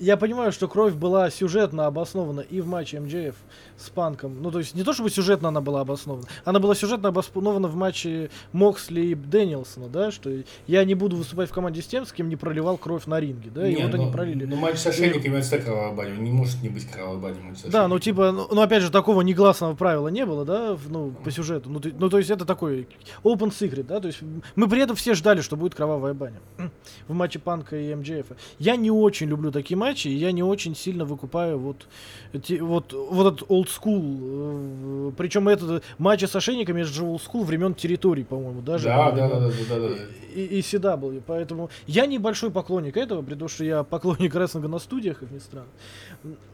я 0.00 0.16
понимаю, 0.16 0.50
что 0.50 0.66
кровь 0.66 0.94
была 0.94 1.30
сюжетно 1.30 1.86
обоснована 1.86 2.40
и 2.40 2.60
в 2.60 2.66
матче 2.66 2.98
МДФ 3.00 3.36
с 3.76 3.90
Панком. 3.90 4.42
Ну, 4.42 4.50
то 4.50 4.58
есть 4.58 4.74
не 4.74 4.82
то, 4.82 4.92
чтобы 4.92 5.10
сюжетно 5.10 5.48
она 5.48 5.60
была 5.60 5.82
обоснована. 5.82 6.26
Она 6.44 6.58
была 6.58 6.74
сюжетно 6.74 7.10
обоснована 7.10 7.68
в 7.68 7.76
матче 7.76 8.30
Моксли 8.52 9.02
и 9.02 9.14
Дэниелсона, 9.14 9.88
да, 9.88 10.10
что 10.10 10.30
я 10.66 10.84
не 10.84 10.94
буду 10.94 11.16
выступать 11.16 11.50
в 11.50 11.52
команде 11.52 11.82
с 11.82 11.86
тем, 11.86 12.06
с 12.06 12.12
кем 12.12 12.28
не 12.28 12.36
проливал 12.36 12.78
кровь 12.78 13.06
на 13.06 13.20
ринге, 13.20 13.50
да, 13.54 13.68
и 13.68 13.74
не, 13.74 13.82
вот 13.82 13.92
но, 13.92 14.02
они 14.02 14.12
пролили. 14.12 14.46
Ну, 14.46 14.56
матч 14.56 14.78
с 14.78 14.86
ошейниками 14.86 15.38
это 15.38 15.58
кровавая 15.58 15.94
баня, 15.94 16.16
не 16.16 16.30
может 16.30 16.62
не 16.62 16.70
быть 16.70 16.90
кровавой 16.90 17.20
бани 17.20 17.36
Да, 17.66 17.86
ну, 17.86 17.98
типа, 17.98 18.32
ну, 18.32 18.48
ну, 18.50 18.60
опять 18.62 18.82
же, 18.82 18.90
такого 18.90 19.20
негласного 19.20 19.74
правила 19.74 20.08
не 20.08 20.24
было, 20.24 20.44
да, 20.44 20.76
ну, 20.88 21.10
по 21.10 21.30
сюжету. 21.30 21.68
Ну, 21.68 21.80
ты, 21.80 21.92
ну, 21.98 22.08
то 22.08 22.18
есть 22.18 22.30
это 22.30 22.46
такой 22.46 22.88
open 23.22 23.50
secret, 23.50 23.84
да, 23.84 24.00
то 24.00 24.06
есть 24.06 24.20
мы 24.56 24.68
при 24.68 24.80
этом 24.80 24.96
все 24.96 25.14
ждали, 25.14 25.42
что 25.42 25.56
будет 25.56 25.74
кровавая 25.74 26.14
баня 26.14 26.40
в 27.08 27.12
матче 27.12 27.38
Панка 27.38 27.76
и 27.76 27.94
МДФ. 27.94 28.26
Я 28.58 28.76
не 28.76 28.90
очень 28.90 29.28
люблю 29.28 29.50
такие 29.50 29.76
матчи, 29.76 29.89
и 30.06 30.10
я 30.10 30.32
не 30.32 30.42
очень 30.42 30.74
сильно 30.74 31.04
выкупаю 31.04 31.58
вот, 31.58 31.86
эти, 32.32 32.54
вот, 32.54 32.92
вот 32.92 33.34
этот 33.34 33.48
old 33.48 33.68
school. 33.68 35.10
Э, 35.10 35.12
Причем 35.16 35.48
этот 35.48 35.82
матч 35.98 36.22
с 36.22 36.36
ошейниками, 36.36 36.82
это 36.82 36.90
же 36.90 37.02
old 37.02 37.20
school 37.20 37.44
времен 37.44 37.74
территорий, 37.74 38.24
по-моему, 38.24 38.60
даже. 38.62 38.84
Да, 38.84 39.10
да, 39.10 39.28
да, 39.28 39.40
да, 39.40 39.50
да, 39.68 39.78
да. 39.88 39.94
И, 40.34 40.44
и 40.44 40.60
CW. 40.60 41.22
Поэтому 41.26 41.70
я 41.86 42.06
небольшой 42.06 42.50
поклонник 42.50 42.96
этого, 42.96 43.22
потому 43.22 43.48
что 43.48 43.64
я 43.64 43.82
поклонник 43.82 44.34
рестлинга 44.34 44.68
на 44.68 44.78
студиях, 44.78 45.18
как 45.18 45.30
ни 45.30 45.38
странно. 45.38 45.68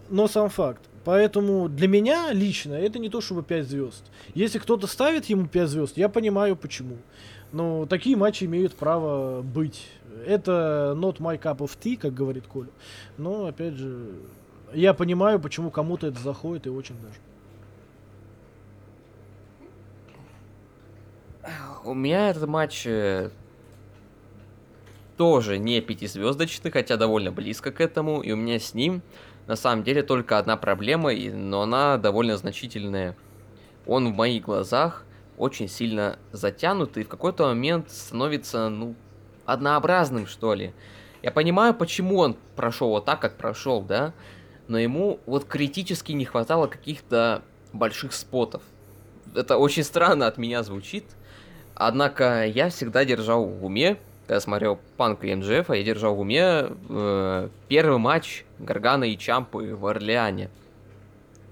Но 0.09 0.28
сам 0.28 0.51
факт. 0.51 0.82
Поэтому 1.05 1.68
для 1.68 1.87
меня 1.87 2.32
лично 2.32 2.74
это 2.74 2.99
не 2.99 3.09
то, 3.09 3.20
чтобы 3.20 3.43
5 3.43 3.68
звезд. 3.68 4.05
Если 4.34 4.59
кто-то 4.59 4.87
ставит 4.87 5.26
ему 5.26 5.47
5 5.47 5.68
звезд, 5.68 5.97
я 5.97 6.09
понимаю 6.09 6.57
почему. 6.57 6.97
Но 7.53 7.87
такие 7.87 8.16
матчи 8.16 8.45
имеют 8.45 8.74
право 8.74 9.41
быть. 9.43 9.87
Это 10.24 10.94
not 10.96 11.18
my 11.18 11.40
cup 11.40 11.58
of 11.58 11.76
tea, 11.80 11.96
как 11.96 12.14
говорит 12.14 12.46
Коля. 12.46 12.70
Но, 13.18 13.46
опять 13.46 13.74
же, 13.74 14.14
я 14.72 14.94
понимаю, 14.94 15.40
почему 15.40 15.70
кому-то 15.70 16.06
это 16.06 16.20
заходит 16.20 16.66
и 16.66 16.70
очень 16.70 16.96
даже. 17.00 17.18
У 21.84 21.94
меня 21.94 22.30
этот 22.30 22.48
матч 22.48 22.84
э, 22.86 23.30
тоже 25.16 25.58
не 25.58 25.80
пятизвездочный, 25.80 26.70
хотя 26.70 26.96
довольно 26.96 27.30
близко 27.30 27.70
к 27.70 27.80
этому, 27.80 28.20
и 28.22 28.32
у 28.32 28.36
меня 28.36 28.58
с 28.58 28.74
ним 28.74 29.02
на 29.46 29.54
самом 29.54 29.84
деле 29.84 30.02
только 30.02 30.38
одна 30.38 30.56
проблема, 30.56 31.12
но 31.14 31.62
она 31.62 31.96
довольно 31.96 32.36
значительная. 32.36 33.16
Он 33.86 34.12
в 34.12 34.16
моих 34.16 34.44
глазах 34.44 35.04
очень 35.38 35.68
сильно 35.68 36.18
затянут 36.32 36.96
и 36.96 37.04
в 37.04 37.08
какой-то 37.08 37.46
момент 37.46 37.90
становится, 37.90 38.68
ну, 38.68 38.96
однообразным, 39.47 40.26
что 40.26 40.55
ли. 40.55 40.72
Я 41.22 41.30
понимаю, 41.30 41.74
почему 41.74 42.18
он 42.18 42.36
прошел 42.55 42.90
вот 42.90 43.05
так, 43.05 43.20
как 43.20 43.36
прошел, 43.36 43.80
да, 43.80 44.12
но 44.68 44.78
ему 44.78 45.20
вот 45.26 45.44
критически 45.44 46.12
не 46.12 46.24
хватало 46.24 46.66
каких-то 46.66 47.42
больших 47.72 48.12
спотов. 48.12 48.62
Это 49.34 49.57
очень 49.57 49.84
странно 49.84 50.26
от 50.26 50.38
меня 50.38 50.62
звучит, 50.62 51.05
однако 51.74 52.47
я 52.47 52.68
всегда 52.68 53.05
держал 53.05 53.44
в 53.44 53.64
уме, 53.64 53.97
когда 54.26 54.40
смотрел 54.40 54.80
Панк 54.97 55.24
и 55.24 55.34
МЖФ, 55.34 55.70
я 55.70 55.82
держал 55.84 56.16
в 56.16 56.20
уме 56.20 56.68
э, 56.88 57.49
первый 57.68 57.99
матч 57.99 58.44
Гаргана 58.59 59.05
и 59.05 59.16
Чампы 59.16 59.74
в 59.74 59.86
Орлеане. 59.86 60.51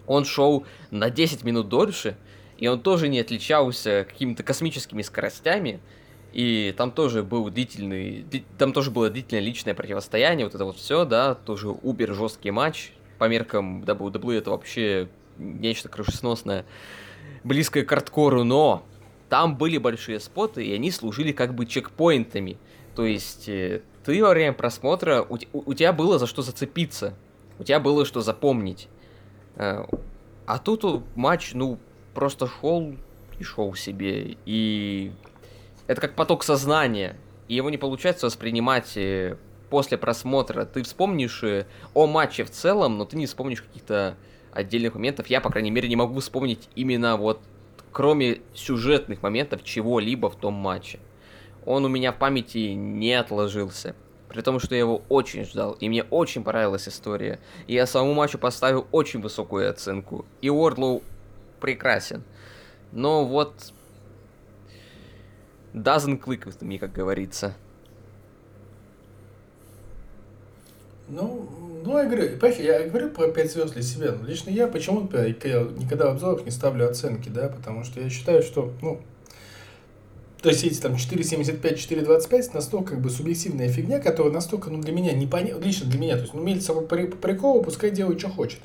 Он 0.07 0.24
шел 0.24 0.66
на 0.90 1.09
10 1.09 1.45
минут 1.45 1.68
дольше, 1.68 2.16
и 2.59 2.66
он 2.66 2.80
тоже 2.80 3.09
не 3.09 3.20
отличался 3.20 4.07
какими-то 4.09 4.42
космическими 4.42 5.03
скоростями, 5.03 5.80
и 6.35 6.74
там 6.76 6.91
тоже 6.91 7.22
был 7.22 7.49
длительный, 7.49 8.26
там 8.59 8.72
тоже 8.72 8.91
было 8.91 9.09
длительное 9.09 9.43
личное 9.43 9.72
противостояние, 9.74 10.47
вот 10.47 10.55
это 10.55 10.64
вот 10.64 10.76
все, 10.76 11.05
да, 11.05 11.35
тоже 11.35 11.68
убер 11.68 12.12
жесткий 12.14 12.51
матч, 12.51 12.93
по 13.18 13.28
меркам 13.28 13.82
WWE 13.85 14.39
это 14.39 14.51
вообще 14.51 15.09
нечто 15.39 15.89
крышесносное, 15.89 16.66
близкое 17.45 17.85
к 17.85 17.89
хардкору, 17.91 18.43
но 18.45 18.85
там 19.28 19.57
были 19.57 19.78
большие 19.78 20.18
споты, 20.20 20.64
и 20.66 20.72
они 20.74 20.91
служили 20.91 21.32
как 21.32 21.55
бы 21.55 21.66
чекпоинтами. 21.66 22.57
То 22.97 23.05
есть 23.05 23.49
э, 23.49 23.82
ты 24.05 24.22
во 24.22 24.30
время 24.30 24.53
просмотра, 24.53 25.22
у, 25.22 25.39
у- 25.53 25.74
тебя 25.74 25.93
было 25.93 26.18
за 26.18 26.26
что 26.26 26.43
зацепиться, 26.43 27.14
у 27.59 27.64
тебя 27.64 27.80
было 27.80 28.05
что 28.05 28.20
запомнить. 28.20 28.89
Э, 29.57 29.85
А 30.47 30.59
тут 30.59 30.85
матч, 31.16 31.55
ну, 31.55 31.78
просто 32.14 32.47
шел 32.61 32.95
и 33.41 33.45
шел 33.45 33.74
себе. 33.74 34.37
И 34.47 35.11
это 35.87 36.01
как 36.01 36.14
поток 36.14 36.45
сознания. 36.45 37.16
И 37.49 37.55
его 37.55 37.70
не 37.70 37.76
получается 37.76 38.26
воспринимать 38.26 38.97
э, 38.97 39.37
после 39.70 39.99
просмотра. 39.99 40.64
Ты 40.64 40.82
вспомнишь 40.82 41.43
э, 41.43 41.66
о 41.93 42.07
матче 42.07 42.45
в 42.45 42.51
целом, 42.51 42.99
но 42.99 43.05
ты 43.05 43.16
не 43.16 43.26
вспомнишь 43.26 43.62
каких-то 43.62 44.16
отдельных 44.53 44.95
моментов. 44.95 45.26
Я, 45.26 45.41
по 45.41 45.51
крайней 45.51 45.70
мере, 45.70 45.89
не 45.89 45.97
могу 45.97 46.20
вспомнить 46.20 46.68
именно 46.74 47.16
вот 47.16 47.41
кроме 47.95 48.41
сюжетных 48.55 49.22
моментов 49.22 49.62
чего-либо 49.62 50.28
в 50.28 50.37
том 50.37 50.53
матче. 50.53 50.99
Он 51.64 51.85
у 51.85 51.89
меня 51.89 52.12
в 52.12 52.18
памяти 52.18 52.74
не 52.74 53.14
отложился. 53.14 53.95
При 54.28 54.43
том, 54.43 54.59
что 54.59 54.74
я 54.74 54.80
его 54.80 55.03
очень 55.09 55.45
ждал, 55.45 55.72
и 55.78 55.89
мне 55.89 56.03
очень 56.03 56.43
понравилась 56.43 56.89
история. 56.89 57.39
И 57.68 57.74
я 57.74 57.87
самому 57.87 58.14
матчу 58.14 58.37
поставил 58.37 58.87
очень 58.91 59.20
высокую 59.20 59.70
оценку. 59.70 60.26
И 60.43 60.51
Уордлоу 60.51 61.03
прекрасен. 61.61 62.24
Но 62.93 63.24
вот... 63.24 63.72
Doesn't 65.75 66.22
click 66.22 66.45
with 66.45 66.61
me, 66.61 66.79
как 66.79 66.93
говорится. 66.93 67.55
Ну, 71.09 71.49
ну, 71.85 71.99
я 71.99 72.05
говорю, 72.05 72.39
понимаешь, 72.39 72.61
я 72.61 72.89
говорю 72.89 73.11
про 73.11 73.29
5 73.29 73.53
звезд 73.53 73.75
для 73.75 73.83
себя. 73.83 74.12
Но 74.12 74.27
лично 74.27 74.51
я 74.51 74.68
почему-то 74.68 75.20
я 75.20 75.29
никогда 75.29 76.07
в 76.07 76.12
обзорах 76.12 76.45
не 76.45 76.53
ставлю 76.53 76.89
оценки, 76.89 77.29
да, 77.29 77.49
потому 77.49 77.83
что 77.83 78.01
я 78.01 78.09
считаю, 78.09 78.43
что, 78.43 78.72
ну, 78.81 79.01
то 80.45 80.51
есть 80.51 80.62
эти 80.62 80.78
там 80.78 80.92
4.75, 80.92 81.62
4.25 81.62 82.51
настолько 82.53 82.90
как 82.90 83.01
бы 83.01 83.09
субъективная 83.09 83.70
фигня, 83.70 83.99
которая 83.99 84.30
настолько, 84.30 84.68
ну, 84.68 84.78
для 84.82 84.92
меня 84.92 85.14
непонятна, 85.14 85.64
лично 85.64 85.88
для 85.88 85.99
меня, 85.99 86.16
то 86.16 86.20
есть, 86.20 86.34
ну, 86.34 86.42
Мельцер 86.42 86.74
по 86.74 86.82
по 86.82 87.16
приколу, 87.16 87.62
пускай 87.62 87.90
делает, 87.90 88.20
что 88.20 88.28
хочет. 88.28 88.61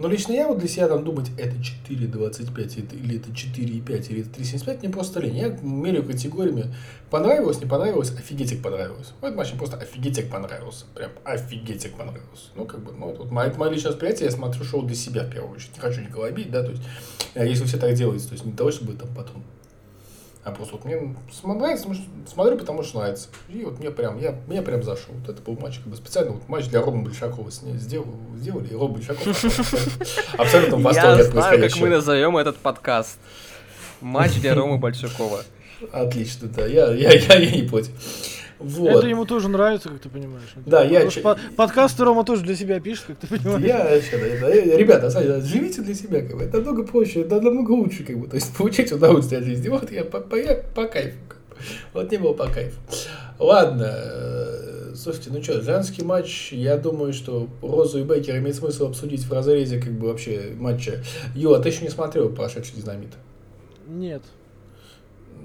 Но 0.00 0.08
лично 0.08 0.32
я 0.32 0.48
вот 0.48 0.58
для 0.58 0.66
себя 0.66 0.88
там 0.88 1.04
думать, 1.04 1.30
это 1.38 1.54
4.25, 1.62 2.78
это- 2.78 2.96
или 2.96 3.18
это 3.18 3.30
4.5, 3.32 4.10
или 4.10 4.22
это 4.22 4.30
3.75, 4.30 4.82
мне 4.82 4.90
просто 4.90 5.20
лень. 5.20 5.36
Я 5.36 5.56
меряю 5.62 6.04
категориями, 6.04 6.74
понравилось, 7.10 7.60
не 7.60 7.66
понравилось, 7.66 8.10
офигеть 8.10 8.60
понравилось. 8.60 9.12
Вот 9.20 9.36
мне 9.36 9.44
просто 9.56 9.76
офигеть 9.76 10.28
понравился. 10.28 10.86
Прям 10.96 11.12
офигеть 11.22 11.92
понравился. 11.92 12.50
Ну, 12.56 12.64
как 12.64 12.80
бы, 12.82 12.90
ну, 12.90 13.10
это 13.12 13.22
вот 13.22 13.30
мое, 13.30 13.46
это 13.46 13.58
мое 13.60 13.70
личное 13.70 13.92
восприятие, 13.92 14.30
я 14.30 14.32
смотрю 14.32 14.64
шоу 14.64 14.82
для 14.82 14.96
себя 14.96 15.22
в 15.22 15.30
первую 15.30 15.54
очередь. 15.54 15.76
Не 15.76 15.80
хочу 15.80 16.00
никого 16.00 16.24
обидеть, 16.24 16.50
да, 16.50 16.64
то 16.64 16.72
есть, 16.72 16.82
э, 17.34 17.46
если 17.46 17.62
все 17.66 17.76
так 17.76 17.94
делаете, 17.94 18.26
то 18.26 18.32
есть 18.32 18.44
не 18.44 18.50
для 18.50 18.58
того, 18.58 18.72
чтобы 18.72 18.94
там 18.94 19.08
потом 19.14 19.44
а 20.44 20.50
просто 20.50 20.76
вот 20.76 20.84
мне 20.84 21.16
нравится, 21.42 21.88
смотрю, 22.32 22.58
потому 22.58 22.82
что 22.82 22.98
нравится. 22.98 23.28
И 23.48 23.64
вот 23.64 23.78
мне 23.78 23.90
прям, 23.90 24.20
я, 24.20 24.34
мне 24.46 24.60
прям 24.62 24.82
зашел. 24.82 25.14
Вот 25.14 25.28
это 25.28 25.40
был 25.42 25.58
матч, 25.58 25.78
как 25.78 25.86
бы 25.88 25.96
специально 25.96 26.32
вот 26.32 26.48
матч 26.48 26.66
для 26.66 26.82
Рома 26.82 27.02
Большакова 27.02 27.50
с 27.50 27.62
ней 27.62 27.76
сделал, 27.78 28.14
сделали, 28.36 28.68
и 28.68 28.74
Рома 28.74 28.94
Большаков 28.94 29.26
абсолютно- 30.38 30.76
в 30.76 30.80
Я 30.80 30.84
восторге 30.84 31.22
от 31.22 31.30
знаю, 31.32 31.60
как 31.60 31.76
мы 31.80 31.88
назовем 31.88 32.36
этот 32.36 32.56
подкаст. 32.58 33.18
Матч 34.00 34.34
для 34.34 34.54
Ромы 34.56 34.76
Большакова. 34.78 35.42
Отлично, 35.92 36.48
да, 36.48 36.66
я, 36.66 36.92
я, 36.92 37.10
я, 37.12 37.36
я 37.38 37.56
не 37.56 37.62
против. 37.68 37.92
Вот. 38.64 38.90
Это 38.98 39.06
ему 39.06 39.24
тоже 39.26 39.48
нравится, 39.48 39.88
как 39.88 40.00
ты 40.00 40.08
понимаешь. 40.08 40.54
Да, 40.66 40.82
я 40.82 41.00
Потому 41.00 41.10
что 41.10 41.20
че- 41.20 41.22
по- 41.24 41.38
Подкасты 41.56 42.04
Рома 42.04 42.24
тоже 42.24 42.42
для 42.42 42.56
себя 42.56 42.80
пишет, 42.80 43.04
как 43.08 43.16
ты 43.18 43.26
понимаешь. 43.26 43.64
Я 43.64 43.84
вообще, 43.84 44.38
да, 44.40 44.76
ребята, 44.76 45.10
смотрите, 45.10 45.40
живите 45.42 45.82
для 45.82 45.94
себя, 45.94 46.22
как 46.22 46.36
бы, 46.36 46.44
это 46.44 46.58
намного 46.58 46.84
проще, 46.84 47.20
это 47.22 47.40
намного 47.40 47.72
лучше, 47.72 48.04
как 48.04 48.18
бы, 48.18 48.26
то 48.28 48.36
есть 48.36 48.56
получать 48.56 48.90
удовольствие 48.92 49.40
от 49.40 49.44
жизни. 49.46 49.68
Вот 49.68 49.90
я 49.92 50.04
по, 50.04 50.20
по, 50.20 50.36
я 50.36 50.54
по 50.74 50.86
кайфу, 50.86 51.18
как 51.28 51.38
бы. 51.38 51.54
вот 51.92 52.10
не 52.10 52.18
было 52.18 52.32
по 52.32 52.46
кайфу. 52.48 52.78
Ладно, 53.38 53.90
э, 53.92 54.92
слушайте, 54.94 55.30
ну 55.32 55.42
что, 55.42 55.60
женский 55.60 56.02
матч, 56.04 56.52
я 56.52 56.76
думаю, 56.76 57.12
что 57.12 57.48
Розу 57.62 57.98
и 58.00 58.04
Бейкер 58.04 58.38
имеет 58.38 58.56
смысл 58.56 58.86
обсудить 58.86 59.24
в 59.24 59.32
разрезе, 59.32 59.80
как 59.80 59.92
бы, 59.92 60.08
вообще 60.08 60.52
матча. 60.58 61.02
Юла, 61.34 61.58
ты 61.60 61.68
еще 61.68 61.82
не 61.82 61.90
смотрел 61.90 62.28
прошедший 62.28 62.80
динамит? 62.80 63.10
Нет. 63.88 64.22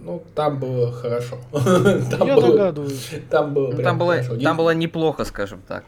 Ну, 0.03 0.23
там 0.35 0.59
было 0.59 0.91
хорошо. 0.91 1.37
Там 1.51 2.27
Я 2.27 2.35
было- 2.35 2.51
догадываюсь. 2.51 3.11
Там 3.29 3.53
было 3.53 3.71
Ну, 3.71 3.83
Там 3.83 3.97
было, 3.97 4.13
хорошо. 4.13 4.37
там 4.41 4.57
было 4.57 4.73
неплохо, 4.73 5.25
скажем 5.25 5.61
так. 5.67 5.83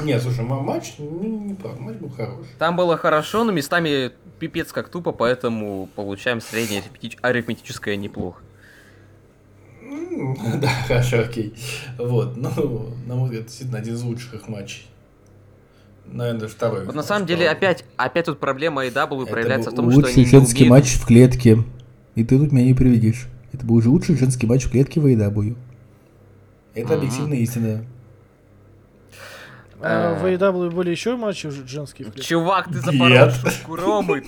Нет, 0.00 0.20
слушай, 0.22 0.44
ма- 0.44 0.60
матч, 0.60 0.94
ну, 0.98 1.22
не 1.46 1.54
прав, 1.54 1.78
матч 1.78 1.96
был 1.98 2.10
хороший. 2.10 2.50
Там 2.58 2.76
было 2.76 2.96
хорошо, 2.96 3.44
но 3.44 3.52
местами 3.52 4.10
пипец 4.40 4.72
как 4.72 4.88
тупо, 4.88 5.12
поэтому 5.12 5.88
получаем 5.94 6.40
среднее 6.40 6.82
арифметич- 6.82 7.18
арифметическое 7.22 7.96
неплохо. 7.96 8.42
М, 9.82 10.36
Да, 10.60 10.68
хорошо, 10.88 11.20
окей. 11.20 11.54
Вот, 11.98 12.36
ну, 12.36 12.94
на 13.06 13.14
мой 13.14 13.24
взгляд, 13.26 13.44
действительно 13.46 13.78
один 13.78 13.94
из 13.94 14.02
лучших 14.02 14.34
их 14.34 14.48
матчей. 14.48 14.86
Наверное, 16.06 16.40
даже 16.42 16.54
второй. 16.54 16.84
Вот 16.84 16.94
на 16.94 17.02
самом 17.02 17.26
деле 17.26 17.48
опять, 17.48 17.84
опять 17.96 18.26
тут 18.26 18.38
проблема 18.38 18.84
AW 18.86 19.26
проявляется 19.26 19.70
в 19.70 19.74
том, 19.74 19.90
что 19.90 20.00
они 20.00 20.06
лучший 20.08 20.24
не 20.24 20.28
женский 20.30 20.64
умеют- 20.64 20.70
матч 20.70 20.94
в 20.96 21.06
клетке. 21.06 21.58
И 22.14 22.24
ты 22.24 22.38
тут 22.38 22.52
меня 22.52 22.66
не 22.66 22.74
приведешь. 22.74 23.26
Это 23.52 23.64
был 23.66 23.76
уже 23.76 23.88
лучший 23.90 24.16
женский 24.16 24.46
матч 24.46 24.64
в 24.64 24.70
клетке 24.70 25.00
в 25.00 25.06
AEW. 25.06 25.56
Это 26.74 26.94
объективная 26.94 27.38
истина. 27.38 27.84
А 29.80 30.14
Э. 30.14 30.20
в 30.20 30.24
AEW 30.24 30.70
были 30.70 30.90
еще 30.90 31.16
матчи 31.16 31.50
женские? 31.50 32.10
Чувак, 32.12 32.68
ты 32.68 32.80
запорол 32.80 33.30
шутку 33.30 33.76
Ромы. 33.76 34.22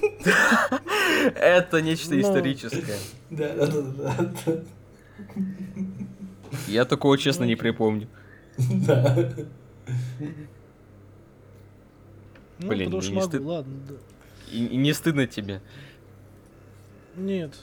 Это 1.34 1.80
нечто 1.80 2.14
Ну. 2.14 2.20
историческое. 2.20 2.99
Да, 3.30 3.55
да, 3.55 3.66
да, 3.66 4.32
да. 4.47 4.53
Я 6.68 6.84
такого, 6.84 7.16
честно, 7.18 7.45
не 7.45 7.57
припомню. 7.57 8.07
Да. 8.59 9.30
Ну, 12.59 12.68
Блин, 12.68 12.87
потому 12.87 13.03
что 13.03 13.12
не 13.12 13.18
могу, 13.20 13.49
ладно, 13.49 13.74
да. 13.89 13.95
И, 14.51 14.64
и 14.66 14.76
не 14.76 14.93
стыдно 14.95 15.26
тебе. 15.26 15.61
Нет. 17.16 17.55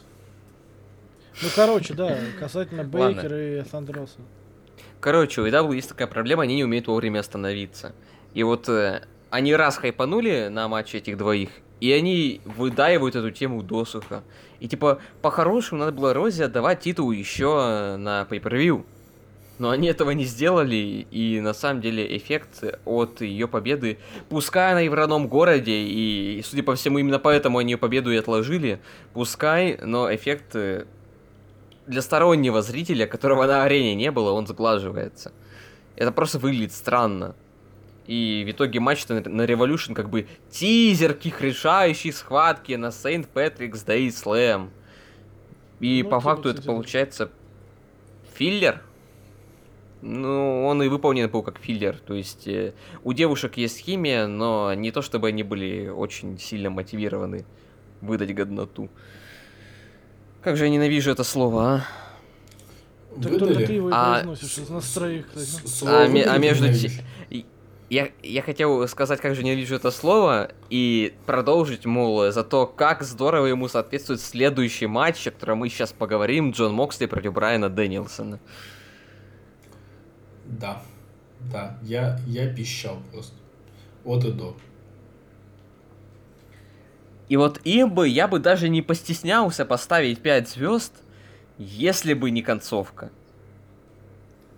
Ну, 1.41 1.49
короче, 1.55 1.93
да, 1.93 2.17
касательно. 2.39 2.83
Бейкера 2.83 3.61
и 3.61 3.65
Сандроса. 3.65 4.19
Короче, 4.99 5.41
у 5.41 5.47
AW 5.47 5.75
есть 5.75 5.89
такая 5.89 6.07
проблема, 6.07 6.43
они 6.43 6.55
не 6.55 6.63
умеют 6.63 6.87
вовремя 6.87 7.19
остановиться. 7.19 7.93
И 8.33 8.43
вот 8.43 8.69
э, 8.69 9.03
они 9.29 9.53
раз 9.55 9.77
хайпанули 9.77 10.47
на 10.49 10.67
матче 10.67 10.99
этих 10.99 11.17
двоих, 11.17 11.49
и 11.81 11.91
они 11.91 12.39
выдаивают 12.45 13.15
эту 13.15 13.31
тему 13.31 13.61
досуха. 13.63 14.23
И 14.59 14.67
типа, 14.67 14.99
по-хорошему, 15.21 15.81
надо 15.81 15.91
было 15.91 16.13
Розе 16.13 16.45
отдавать 16.45 16.79
титул 16.79 17.11
еще 17.11 17.97
на 17.97 18.25
pay-per-view. 18.29 18.85
Но 19.59 19.69
они 19.69 19.87
этого 19.87 20.11
не 20.11 20.23
сделали, 20.23 21.05
и 21.11 21.39
на 21.41 21.53
самом 21.53 21.81
деле 21.81 22.15
эффект 22.17 22.63
от 22.85 23.21
ее 23.21 23.47
победы, 23.47 23.99
пускай 24.29 24.71
она 24.71 24.81
и 24.81 24.89
в 24.89 24.93
родном 24.93 25.27
городе, 25.27 25.73
и, 25.73 26.41
судя 26.43 26.63
по 26.63 26.75
всему, 26.75 26.97
именно 26.97 27.19
поэтому 27.19 27.59
они 27.59 27.73
ее 27.73 27.77
победу 27.77 28.11
и 28.11 28.15
отложили, 28.15 28.79
пускай, 29.13 29.77
но 29.83 30.13
эффект 30.13 30.55
э, 30.55 30.85
для 31.87 32.01
стороннего 32.01 32.61
зрителя, 32.61 33.07
которого 33.07 33.45
на 33.45 33.63
арене 33.63 33.95
не 33.95 34.11
было, 34.11 34.31
он 34.31 34.47
сглаживается. 34.47 35.33
Это 35.95 36.11
просто 36.11 36.39
выглядит 36.39 36.73
странно. 36.73 37.35
И 38.07 38.43
в 38.45 38.51
итоге 38.51 38.79
матч 38.79 39.07
на, 39.07 39.19
Revolution 39.19 39.93
как 39.93 40.09
бы 40.09 40.27
тизер 40.49 41.13
к 41.13 41.25
их 41.25 41.41
решающей 41.41 42.11
схватке 42.11 42.77
на 42.77 42.87
Saint 42.87 43.27
Patrick's 43.33 43.85
Day 43.85 44.07
Slam. 44.07 44.69
И 45.79 46.03
Ну, 46.03 46.09
по 46.09 46.19
факту 46.19 46.49
это 46.49 46.61
получается 46.61 47.31
филлер. 48.35 48.81
Ну, 50.01 50.65
он 50.65 50.83
и 50.83 50.89
выполнен 50.89 51.29
был 51.29 51.43
как 51.43 51.59
филлер. 51.59 51.97
То 51.97 52.13
есть 52.13 52.45
э, 52.47 52.73
у 53.05 53.13
девушек 53.13 53.55
есть 53.55 53.79
химия, 53.79 54.27
но 54.27 54.73
не 54.73 54.91
то 54.91 55.01
чтобы 55.01 55.29
они 55.29 55.43
были 55.43 55.87
очень 55.87 56.37
сильно 56.37 56.69
мотивированы 56.69 57.45
выдать 58.01 58.35
годноту. 58.35 58.89
Как 60.43 60.57
же 60.57 60.65
я 60.65 60.69
ненавижу 60.69 61.11
это 61.11 61.23
слово, 61.23 61.65
а? 61.75 61.81
Только 63.21 63.45
Выдали? 63.45 63.65
ты 63.65 63.73
его 63.73 63.89
и 63.89 63.93
А, 63.95 64.13
произносишь 64.15 64.57
из 64.57 64.69
нас 64.69 64.91
троих. 64.91 65.27
А, 65.83 66.03
а 66.03 66.07
между 66.37 66.65
ненавидишь? 66.65 66.91
те- 66.91 67.03
и- 67.29 67.45
я, 67.89 68.09
я 68.23 68.41
хотел 68.41 68.87
сказать, 68.87 69.21
как 69.21 69.35
же 69.35 69.43
ненавижу 69.43 69.75
это 69.75 69.91
слово, 69.91 70.51
и 70.71 71.13
продолжить, 71.27 71.85
мол, 71.85 72.31
за 72.31 72.43
то, 72.43 72.65
как 72.65 73.03
здорово 73.03 73.45
ему 73.45 73.67
соответствует 73.67 74.19
следующий 74.19 74.87
матч, 74.87 75.27
о 75.27 75.31
котором 75.31 75.59
мы 75.59 75.69
сейчас 75.69 75.93
поговорим, 75.93 76.51
Джон 76.51 76.73
Моксли 76.73 77.05
против 77.05 77.33
Брайана 77.33 77.69
Дэнилсона. 77.69 78.39
Да, 80.45 80.81
да, 81.51 81.77
я, 81.83 82.19
я 82.25 82.51
пищал 82.53 82.97
просто. 83.11 83.35
От 84.03 84.25
и 84.25 84.31
до. 84.31 84.57
И 87.33 87.35
вот 87.35 87.59
им 87.63 87.89
бы 87.89 88.07
я 88.07 88.27
бы 88.27 88.37
даже 88.37 88.69
не 88.69 88.83
постеснялся 88.83 89.65
поставить 89.65 90.21
5 90.21 90.49
звезд, 90.49 90.93
если 91.57 92.13
бы 92.13 92.29
не 92.29 92.43
концовка. 92.43 93.09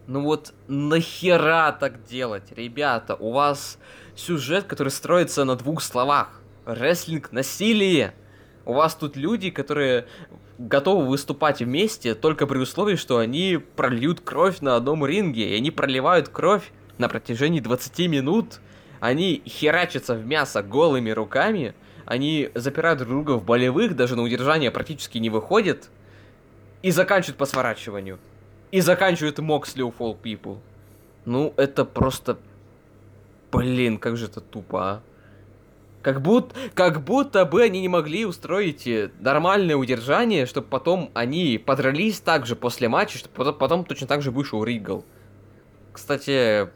Ну 0.08 0.24
вот 0.24 0.54
нахера 0.68 1.72
так 1.80 2.04
делать, 2.04 2.52
ребята? 2.54 3.16
У 3.16 3.32
вас 3.32 3.78
сюжет, 4.14 4.66
который 4.66 4.90
строится 4.90 5.46
на 5.46 5.56
двух 5.56 5.82
словах. 5.82 6.42
Рестлинг, 6.66 7.32
насилие. 7.32 8.14
У 8.66 8.74
вас 8.74 8.94
тут 8.94 9.16
люди, 9.16 9.52
которые 9.52 10.06
готовы 10.58 11.08
выступать 11.08 11.62
вместе 11.62 12.14
только 12.14 12.46
при 12.46 12.58
условии, 12.58 12.98
что 12.98 13.20
они 13.20 13.58
прольют 13.78 14.20
кровь 14.20 14.60
на 14.60 14.76
одном 14.76 15.06
ринге. 15.06 15.52
И 15.52 15.56
они 15.56 15.72
проливают 15.72 16.28
кровь 16.28 16.74
на 16.98 17.08
протяжении 17.08 17.62
20 17.62 18.00
минут. 18.10 18.60
Они 19.00 19.42
херачатся 19.48 20.14
в 20.14 20.26
мясо 20.26 20.62
голыми 20.62 21.12
руками. 21.12 21.74
Они 22.06 22.49
запирают 22.53 22.99
друг 22.99 23.10
друга 23.10 23.32
в 23.32 23.43
болевых, 23.43 23.95
даже 23.95 24.16
на 24.16 24.22
удержание 24.22 24.72
практически 24.72 25.18
не 25.18 25.30
выходит. 25.30 25.89
И 26.82 26.91
заканчивают 26.91 27.38
по 27.38 27.45
сворачиванию. 27.45 28.20
И 28.72 28.82
заканчивают 28.82 29.39
Моксли 29.39 29.82
у 29.82 29.89
Fall 29.89 30.18
People. 30.22 30.60
Ну, 31.26 31.53
это 31.58 31.86
просто... 31.86 32.38
Блин, 33.51 33.97
как 33.97 34.18
же 34.18 34.26
это 34.26 34.41
тупо, 34.41 34.84
а. 34.84 35.01
Как 36.03 36.22
будто, 36.22 36.53
как 36.76 37.03
будто 37.03 37.45
бы 37.45 37.64
они 37.64 37.82
не 37.82 37.88
могли 37.88 38.26
устроить 38.26 38.86
э, 38.86 39.10
нормальное 39.20 39.76
удержание, 39.76 40.45
чтобы 40.45 40.68
потом 40.68 41.10
они 41.16 41.58
подрались 41.58 42.20
так 42.20 42.45
же 42.45 42.56
после 42.56 42.88
матча, 42.88 43.18
чтобы 43.18 43.34
потом, 43.34 43.56
потом 43.56 43.86
точно 43.86 44.06
так 44.06 44.22
же 44.22 44.30
вышел 44.30 44.64
Ригал. 44.64 45.03
Кстати, 45.91 46.70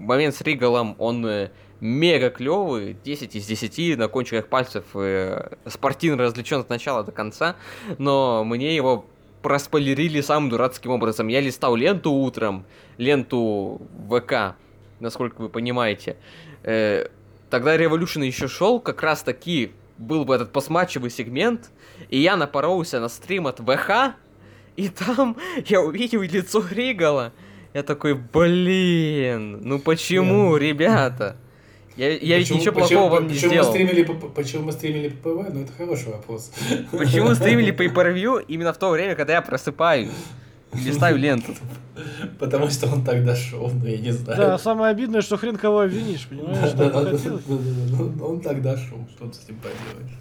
момент 0.00 0.34
с 0.34 0.40
Ригалом, 0.40 0.96
он 0.98 1.24
э, 1.24 1.50
мега 1.82 2.30
клевый, 2.30 2.96
10 3.04 3.34
из 3.34 3.44
10 3.44 3.98
на 3.98 4.06
кончиках 4.06 4.46
пальцев, 4.46 4.84
э, 4.94 5.56
спортивно 5.66 6.22
развлечен 6.22 6.60
от 6.60 6.70
начала 6.70 7.02
до 7.02 7.10
конца, 7.10 7.56
но 7.98 8.44
мне 8.44 8.74
его 8.76 9.04
проспойлерили 9.42 10.20
самым 10.20 10.48
дурацким 10.48 10.92
образом. 10.92 11.26
Я 11.26 11.40
листал 11.40 11.74
ленту 11.74 12.12
утром, 12.12 12.64
ленту 12.98 13.82
ВК, 14.08 14.54
насколько 15.00 15.42
вы 15.42 15.48
понимаете. 15.48 16.16
Э, 16.62 17.08
тогда 17.50 17.76
Revolution 17.76 18.24
еще 18.24 18.46
шел, 18.46 18.78
как 18.78 19.02
раз 19.02 19.24
таки 19.24 19.72
был 19.98 20.24
бы 20.24 20.36
этот 20.36 20.52
постматчевый 20.52 21.10
сегмент, 21.10 21.72
и 22.10 22.18
я 22.20 22.36
напоролся 22.36 23.00
на 23.00 23.08
стрим 23.08 23.48
от 23.48 23.58
ВХ, 23.58 24.14
и 24.76 24.88
там 24.88 25.36
я 25.66 25.80
увидел 25.80 26.22
лицо 26.22 26.62
Ригала. 26.70 27.32
Я 27.74 27.82
такой, 27.82 28.14
блин, 28.14 29.62
ну 29.62 29.80
почему, 29.80 30.56
ребята? 30.56 31.36
Я, 31.96 32.08
я 32.10 32.38
ведь 32.38 32.48
Почему- 32.48 32.58
ничего 32.60 32.74
почему- 32.74 32.88
плохого 32.88 33.14
вам 33.14 33.26
не 33.26 33.34
почему 33.34 33.50
сделал. 33.50 33.68
Мы 33.68 33.74
стримили, 33.74 34.02
по- 34.04 34.28
почему 34.28 34.62
мы 34.64 34.72
стримили 34.72 35.08
ППВ? 35.08 35.52
Ну, 35.52 35.62
это 35.62 35.72
хороший 35.76 36.12
вопрос. 36.12 36.50
Почему 36.90 37.34
стримили 37.34 37.70
по 37.78 37.82
per 37.82 38.44
именно 38.48 38.72
в 38.72 38.78
то 38.78 38.90
время, 38.90 39.14
когда 39.14 39.34
я 39.34 39.42
просыпаюсь? 39.42 40.08
и 40.74 40.78
Листаю 40.78 41.18
ленту. 41.18 41.54
Потому 42.38 42.70
что 42.70 42.86
он 42.90 43.04
так 43.04 43.24
дошел, 43.24 43.70
ну, 43.70 43.86
я 43.86 43.98
не 43.98 44.10
знаю. 44.12 44.38
Да, 44.38 44.58
самое 44.58 44.90
обидное, 44.90 45.20
что 45.20 45.36
хрен 45.36 45.56
кого 45.56 45.80
обвинишь, 45.80 46.26
понимаешь? 46.28 46.70
Что 46.70 46.84
это 46.84 47.04
хотелось? 47.10 47.42
Да-да-да, 47.44 48.24
Он 48.24 48.40
так 48.40 48.62
дошел, 48.62 48.98
что 49.14 49.28
ты 49.28 49.34
с 49.34 49.48
ним 49.48 49.58
поделаешь. 49.58 50.18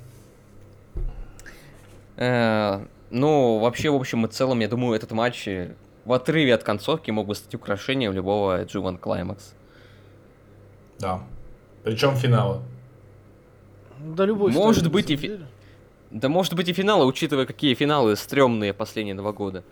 Ну, 3.10 3.60
вообще, 3.60 3.90
в 3.90 3.96
общем 3.96 4.26
и 4.26 4.30
целом, 4.30 4.60
я 4.60 4.68
думаю, 4.68 4.96
этот 4.96 5.12
матч 5.12 5.48
в 6.06 6.14
отрыве 6.14 6.54
от 6.54 6.64
концовки 6.64 7.12
мог 7.12 7.28
бы 7.28 7.36
стать 7.36 7.56
украшением 7.56 8.14
любого 8.14 8.64
G1 8.64 9.00
Climax. 9.00 9.38
Да. 11.00 11.22
Причем 11.84 12.16
финала. 12.16 12.62
Да 14.00 14.26
любой 14.26 14.52
Может 14.52 14.82
стоит, 14.82 14.94
быть, 14.94 15.10
и 15.10 15.16
фи-. 15.16 15.40
Да 16.10 16.30
может 16.30 16.54
быть 16.54 16.68
и 16.70 16.74
финалы, 16.74 17.06
учитывая, 17.06 17.46
какие 17.46 17.74
финалы 17.74 18.16
стрёмные 18.16 18.74
последние 18.74 19.16
два 19.16 19.32
года. 19.32 19.64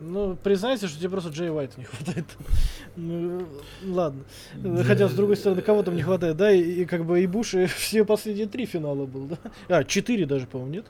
Ну, 0.00 0.36
признайся, 0.36 0.86
что 0.86 0.98
тебе 0.98 1.08
просто 1.08 1.30
Джей 1.30 1.50
Уайта 1.50 1.78
не 1.78 1.84
хватает. 1.84 2.26
Ну, 2.96 3.44
ладно. 3.86 4.22
Хотя, 4.86 5.08
с 5.08 5.14
другой 5.14 5.36
стороны, 5.36 5.62
кого 5.62 5.82
там 5.82 5.96
не 5.96 6.02
хватает, 6.02 6.36
да? 6.36 6.52
И, 6.52 6.82
и 6.82 6.84
как 6.84 7.04
бы 7.04 7.20
и 7.20 7.26
Буш 7.26 7.54
и 7.54 7.66
все 7.78 8.04
последние 8.04 8.46
три 8.46 8.66
финала 8.66 9.04
был, 9.04 9.24
да? 9.26 9.38
А, 9.66 9.82
четыре 9.82 10.26
даже, 10.26 10.46
по-моему, 10.46 10.74
нет? 10.74 10.86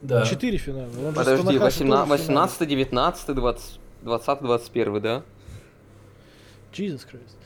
Да. 0.00 0.24
Четыре 0.24 0.56
финала. 0.56 0.88
Он 1.06 1.12
Подожди, 1.12 1.42
Танахаши 1.42 1.44
тоже 1.44 1.58
18, 1.58 1.74
в 1.74 1.78
финале. 1.78 2.08
18 2.08 2.68
19 2.68 3.34
20, 3.34 3.80
20 4.02 4.42
21 4.42 5.00
да? 5.02 5.22
Jesus 6.72 7.06
Christ. 7.10 7.36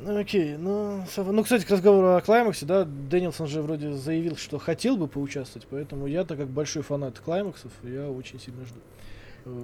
Ну, 0.00 0.16
окей, 0.16 0.56
ну, 0.56 1.04
ну, 1.16 1.42
кстати, 1.42 1.64
к 1.64 1.70
разговору 1.70 2.14
о 2.14 2.20
Клаймаксе, 2.20 2.66
да, 2.66 2.84
Дэнилсон 2.84 3.48
же 3.48 3.62
вроде 3.62 3.94
заявил, 3.94 4.36
что 4.36 4.58
хотел 4.58 4.96
бы 4.96 5.08
поучаствовать, 5.08 5.66
поэтому 5.68 6.06
я-то 6.06 6.36
как 6.36 6.46
большой 6.48 6.82
фанат 6.82 7.18
Клаймаксов, 7.18 7.72
я 7.82 8.08
очень 8.08 8.38
сильно 8.38 8.64
жду. 8.64 8.80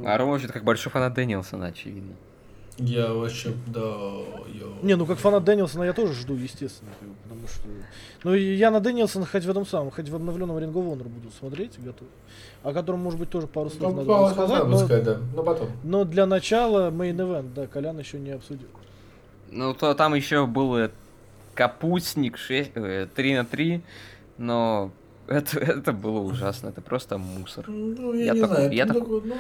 А 0.04 0.18
Рома 0.18 0.32
вообще 0.32 0.48
как 0.48 0.64
большой 0.64 0.90
фанат 0.90 1.14
Дэнилсона, 1.14 1.66
очевидно. 1.66 2.14
Я 2.78 3.12
вообще, 3.12 3.52
да, 3.68 3.80
я... 4.52 4.64
Не, 4.82 4.96
ну 4.96 5.06
как 5.06 5.18
фанат 5.18 5.44
Дэнилсона 5.44 5.84
я 5.84 5.92
тоже 5.92 6.12
жду, 6.12 6.34
естественно, 6.34 6.90
потому 7.22 7.46
что... 7.46 7.68
Ну, 8.24 8.34
я 8.34 8.70
на 8.72 8.80
Дэнилсона 8.80 9.26
хоть 9.26 9.44
в 9.44 9.50
этом 9.50 9.64
самом, 9.64 9.92
хоть 9.92 10.08
в 10.08 10.14
обновленном 10.16 10.56
Ring 10.58 10.72
of 10.72 10.84
Honor 10.92 11.08
буду 11.08 11.30
смотреть, 11.38 11.78
готов. 11.78 12.08
О 12.64 12.72
котором, 12.72 13.00
может 13.00 13.20
быть, 13.20 13.30
тоже 13.30 13.46
пару 13.46 13.70
слов 13.70 13.92
Ну, 13.94 14.02
надо 14.02 14.06
слов 14.06 14.32
сказать, 14.32 14.64
но, 14.66 14.76
сказать, 14.78 15.04
да. 15.04 15.18
Но 15.36 15.42
потом. 15.44 15.68
но 15.84 16.04
для 16.04 16.26
начала 16.26 16.90
Main 16.90 17.16
Event, 17.16 17.54
да, 17.54 17.66
Колян 17.68 17.96
еще 17.98 18.18
не 18.18 18.30
обсудил. 18.32 18.68
Ну, 19.52 19.72
то 19.72 19.94
там 19.94 20.14
еще 20.14 20.46
был 20.46 20.76
э, 20.76 20.90
капустник 21.54 22.36
6, 22.38 22.72
3 23.14 23.34
на 23.36 23.44
3, 23.44 23.82
но 24.38 24.90
это, 25.28 25.58
это 25.60 25.92
было 25.92 26.18
ужасно, 26.18 26.68
это 26.68 26.80
просто 26.80 27.18
мусор. 27.18 27.66
Ну, 27.68 28.14
Я 28.14 28.24
я, 28.24 28.32
не 28.34 28.40
такой- 28.40 28.56
знаю. 28.56 28.72
я 28.72 28.86
так- 28.86 28.98
такой, 28.98 29.22
ну, 29.24 29.36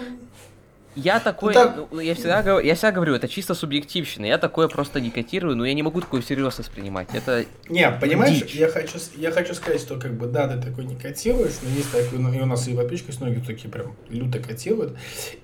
Я 0.96 1.18
такой, 1.20 1.54
так- 1.54 1.76
ну, 1.90 2.00
я, 2.00 2.14
всегда, 2.14 2.42
гов- 2.42 2.62
я 2.62 2.74
всегда 2.74 2.92
говорю, 2.92 3.14
это 3.14 3.26
чисто 3.28 3.54
субъективщина, 3.54 4.26
я 4.26 4.38
такое 4.38 4.68
просто 4.68 5.00
не 5.00 5.10
котирую, 5.10 5.56
но 5.56 5.64
я 5.64 5.74
не 5.74 5.82
могу 5.82 6.00
такую 6.00 6.22
всерьез 6.22 6.58
воспринимать. 6.58 7.08
Это 7.12 7.44
Не, 7.68 7.90
понимаешь, 7.90 8.38
Дичь. 8.42 8.54
я 8.54 8.68
хочу, 8.68 8.98
я 9.16 9.30
хочу 9.32 9.54
сказать, 9.54 9.80
что 9.80 9.98
как 9.98 10.14
бы 10.14 10.26
да, 10.26 10.46
ты 10.48 10.60
такой 10.62 10.84
не 10.84 10.94
котируешь, 10.94 11.54
но 11.62 11.68
есть 11.70 11.90
такой, 11.90 12.18
ну, 12.18 12.32
и 12.32 12.40
у 12.40 12.46
нас 12.46 12.68
и 12.68 12.74
подписчики 12.74 13.10
с 13.10 13.20
многие 13.20 13.40
такие 13.40 13.70
прям 13.70 13.96
люто 14.08 14.38
котируют. 14.38 14.96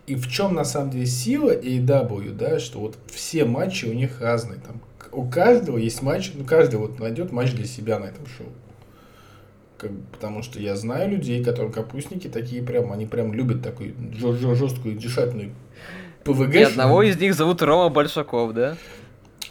И 0.07 0.15
в 0.15 0.29
чем 0.31 0.55
на 0.55 0.65
самом 0.65 0.91
деле 0.91 1.07
сила 1.07 1.51
AEW, 1.55 2.33
да, 2.33 2.61
что 2.61 2.79
вот 2.79 2.97
все 3.13 3.45
матчи 3.45 3.87
у 3.87 3.93
них 3.93 4.21
разные. 4.21 4.61
Там, 4.61 4.81
у 5.13 5.29
каждого 5.29 5.79
есть 5.79 6.03
матч, 6.03 6.31
ну 6.35 6.45
каждый 6.45 6.77
вот 6.77 7.01
найдет 7.01 7.33
матч 7.33 7.53
для 7.53 7.67
себя 7.67 7.99
на 7.99 8.05
этом 8.05 8.27
шоу. 8.27 8.47
Как, 9.81 9.93
потому 10.13 10.43
что 10.43 10.61
я 10.61 10.77
знаю 10.77 11.11
людей, 11.11 11.43
которые 11.43 11.73
капустники 11.73 12.29
такие 12.29 12.63
прям, 12.63 12.93
они 12.93 13.07
прям 13.07 13.33
любят 13.33 13.63
такую 13.63 13.95
жесткую 14.15 14.97
дешательную 14.97 15.53
ПВГ. 16.23 16.55
и 16.55 16.63
одного 16.63 17.03
из 17.03 17.19
них 17.19 17.35
зовут 17.35 17.63
Рома 17.63 17.89
Большаков, 17.89 18.53
да? 18.53 18.77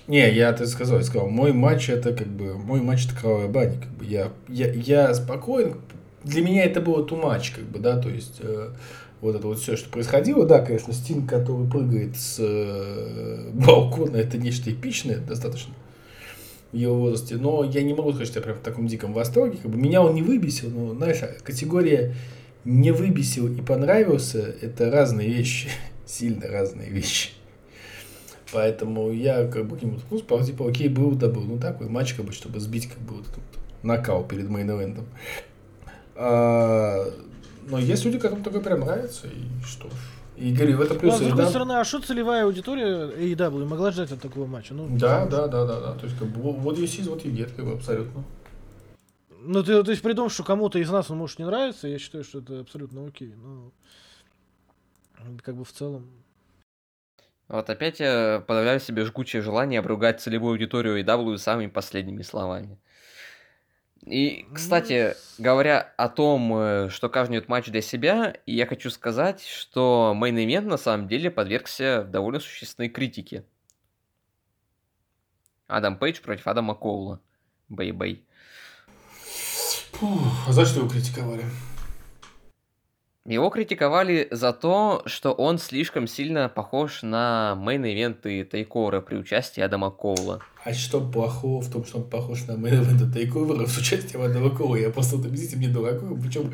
Не, 0.08 0.32
я 0.32 0.50
это 0.50 0.68
сказал, 0.68 1.00
я 1.00 1.04
сказал, 1.04 1.30
мой 1.30 1.52
матч 1.52 1.90
это 1.90 2.14
как 2.14 2.28
бы, 2.28 2.54
мой 2.54 2.80
матч 2.80 3.08
это 3.08 3.16
кровавая 3.16 3.48
баня, 3.48 3.80
как 3.80 3.90
бы, 3.90 4.06
я, 4.06 4.32
я, 4.48 4.72
я 4.72 5.14
спокоен, 5.16 5.78
для 6.24 6.44
меня 6.44 6.66
это 6.66 6.80
было 6.80 7.04
too 7.04 7.20
much, 7.20 7.56
как 7.56 7.64
бы, 7.66 7.80
да, 7.80 7.98
то 8.00 8.10
есть, 8.10 8.40
э, 8.42 8.70
вот 9.22 9.36
это 9.36 9.48
вот 9.48 9.58
все, 9.58 9.78
что 9.78 9.90
происходило, 9.90 10.46
да, 10.46 10.60
конечно, 10.60 10.94
Стинг, 10.94 11.28
который 11.28 11.68
прыгает 11.68 12.18
с 12.18 12.38
э, 12.40 13.50
балкона, 13.54 14.18
это 14.18 14.38
нечто 14.38 14.72
эпичное 14.72 15.18
достаточно 15.18 15.74
в 16.72 16.76
его 16.76 16.96
возрасте, 16.96 17.38
но 17.38 17.64
я 17.64 17.82
не 17.82 17.94
могу 17.94 18.12
сказать, 18.12 18.28
что 18.28 18.40
я 18.40 18.44
прям 18.44 18.58
в 18.58 18.62
таком 18.62 18.88
диком 18.88 19.14
восторге, 19.14 19.58
как 19.62 19.72
бы, 19.72 19.78
меня 19.78 20.02
он 20.02 20.14
не 20.14 20.22
выбесил, 20.22 20.70
но, 20.70 20.94
знаешь, 20.94 21.20
категория 21.44 22.14
не 22.66 22.92
выбесил 22.92 23.48
и 23.48 23.62
понравился, 23.62 24.56
это 24.62 24.92
разные 24.92 25.30
вещи, 25.30 25.70
сильно 26.06 26.48
разные 26.48 26.90
вещи. 26.90 27.32
Поэтому 28.52 29.12
я 29.12 29.46
как 29.48 29.68
бы 29.68 29.78
к 29.78 29.84
нему 29.84 30.00
ну, 30.10 30.18
спал, 30.18 30.44
типа, 30.44 30.68
окей, 30.68 30.90
был, 30.90 31.12
да 31.12 31.28
был. 31.28 31.42
Ну, 31.42 31.60
такой 31.60 31.88
матч, 31.88 32.16
как 32.16 32.26
бы, 32.26 32.32
чтобы 32.32 32.60
сбить, 32.60 32.88
как 32.88 32.98
бы, 33.00 33.16
вот 33.16 33.28
этот 33.28 33.44
накал 33.84 34.24
перед 34.24 34.50
мейн-эвентом. 34.50 35.06
А, 36.16 37.06
Но 37.68 37.80
есть 37.80 38.04
люди, 38.06 38.20
которым 38.20 38.44
такое 38.44 38.62
прям 38.62 38.82
нравится, 38.82 39.28
и 39.28 39.64
что 39.66 39.90
ж. 39.90 39.94
И 40.40 40.54
говорю, 40.54 40.78
в 40.78 40.82
этом 40.82 40.96
Ну, 40.96 41.02
плюс 41.02 41.14
а 41.16 41.18
с 41.18 41.20
другой 41.20 41.44
да. 41.44 41.50
стороны, 41.50 41.72
а 41.74 41.84
что 41.84 42.00
целевая 42.00 42.46
аудитория 42.46 43.08
AEW 43.10 43.66
могла 43.66 43.92
ждать 43.92 44.12
от 44.12 44.22
такого 44.22 44.46
матча? 44.46 44.74
Ну, 44.74 44.88
Да, 44.98 45.26
да, 45.26 45.48
да, 45.48 45.66
да, 45.66 45.80
да. 45.82 45.94
То 45.96 46.06
есть, 46.06 46.18
как 46.18 46.30
бы, 46.30 46.42
вот- 46.42 46.78
есть, 46.78 47.06
вот 47.08 47.26
и 47.26 47.30
нет, 47.30 47.52
как 47.52 47.66
бы, 47.66 47.74
абсолютно. 47.74 48.24
Ну, 49.42 49.64
ты, 49.64 49.84
то 49.84 49.92
есть, 49.92 50.02
при 50.02 50.14
том, 50.14 50.30
что 50.30 50.44
кому-то 50.44 50.80
из 50.80 50.90
нас 50.90 51.12
он 51.12 51.18
может 51.18 51.40
не 51.40 51.46
нравиться, 51.46 51.88
я 51.90 52.00
считаю, 52.00 52.24
что 52.24 52.40
это 52.40 52.62
абсолютно 52.62 53.06
окей. 53.06 53.34
Ну, 53.36 53.72
как 55.44 55.56
бы 55.56 55.66
в 55.66 55.72
целом. 55.74 56.08
Вот 57.50 57.70
опять 57.70 58.00
я 58.00 58.44
подавляю 58.48 58.80
себе 58.80 59.04
жгучее 59.06 59.42
желание 59.42 59.80
обругать 59.80 60.22
целевую 60.22 60.52
аудиторию 60.52 61.04
AEW 61.04 61.38
самыми 61.38 61.68
последними 61.68 62.22
словами. 62.22 62.78
И, 64.06 64.48
кстати, 64.54 65.16
говоря 65.38 65.94
о 65.98 66.10
том, 66.10 66.54
э, 66.56 66.90
что 66.90 67.10
каждый 67.10 67.38
идет 67.38 67.50
матч 67.50 67.68
для 67.68 67.82
себя, 67.82 68.36
я 68.46 68.66
хочу 68.66 68.90
сказать, 68.90 69.44
что 69.44 70.14
main 70.16 70.39
event 70.39 70.68
на 70.68 70.78
самом 70.78 71.08
деле 71.08 71.30
подвергся 71.30 72.04
довольно 72.04 72.40
существенной 72.40 72.90
критике. 72.90 73.44
Адам 75.68 75.98
Пейдж 75.98 76.22
против 76.22 76.48
Адама 76.48 76.76
Коула. 76.76 77.20
Bay-bay. 77.68 78.26
Фух, 79.94 80.48
а 80.48 80.52
за 80.54 80.66
что 80.66 80.80
его 80.80 80.90
критиковали? 80.90 81.44
Его 83.30 83.52
критиковали 83.52 84.28
за 84.32 84.54
то, 84.54 85.04
что 85.06 85.34
он 85.34 85.60
слишком 85.60 86.08
сильно 86.08 86.50
похож 86.50 87.04
на 87.04 87.56
main 87.56 87.95
event 87.95 88.44
ы 88.44 88.50
takeover 88.50 88.96
а 88.96 89.02
при 89.02 89.18
участии 89.18 89.62
Адама 89.62 89.92
Коула. 89.92 90.42
А 90.66 90.74
что 90.74 91.00
плохого 91.00 91.62
в 91.62 91.72
том, 91.72 91.86
что 91.86 92.00
он 92.00 92.10
похож 92.10 92.48
на 92.48 92.58
main 92.58 93.12
takeover 93.14 93.62
а 93.62 93.68
с 93.68 93.78
участием 93.78 94.24
Адама 94.24 94.50
Коула? 94.50 94.78
Я 94.78 94.90
просто, 94.90 95.18
объясните 95.18 95.58
мне, 95.58 95.68
дураку, 95.68 96.18
причем, 96.20 96.52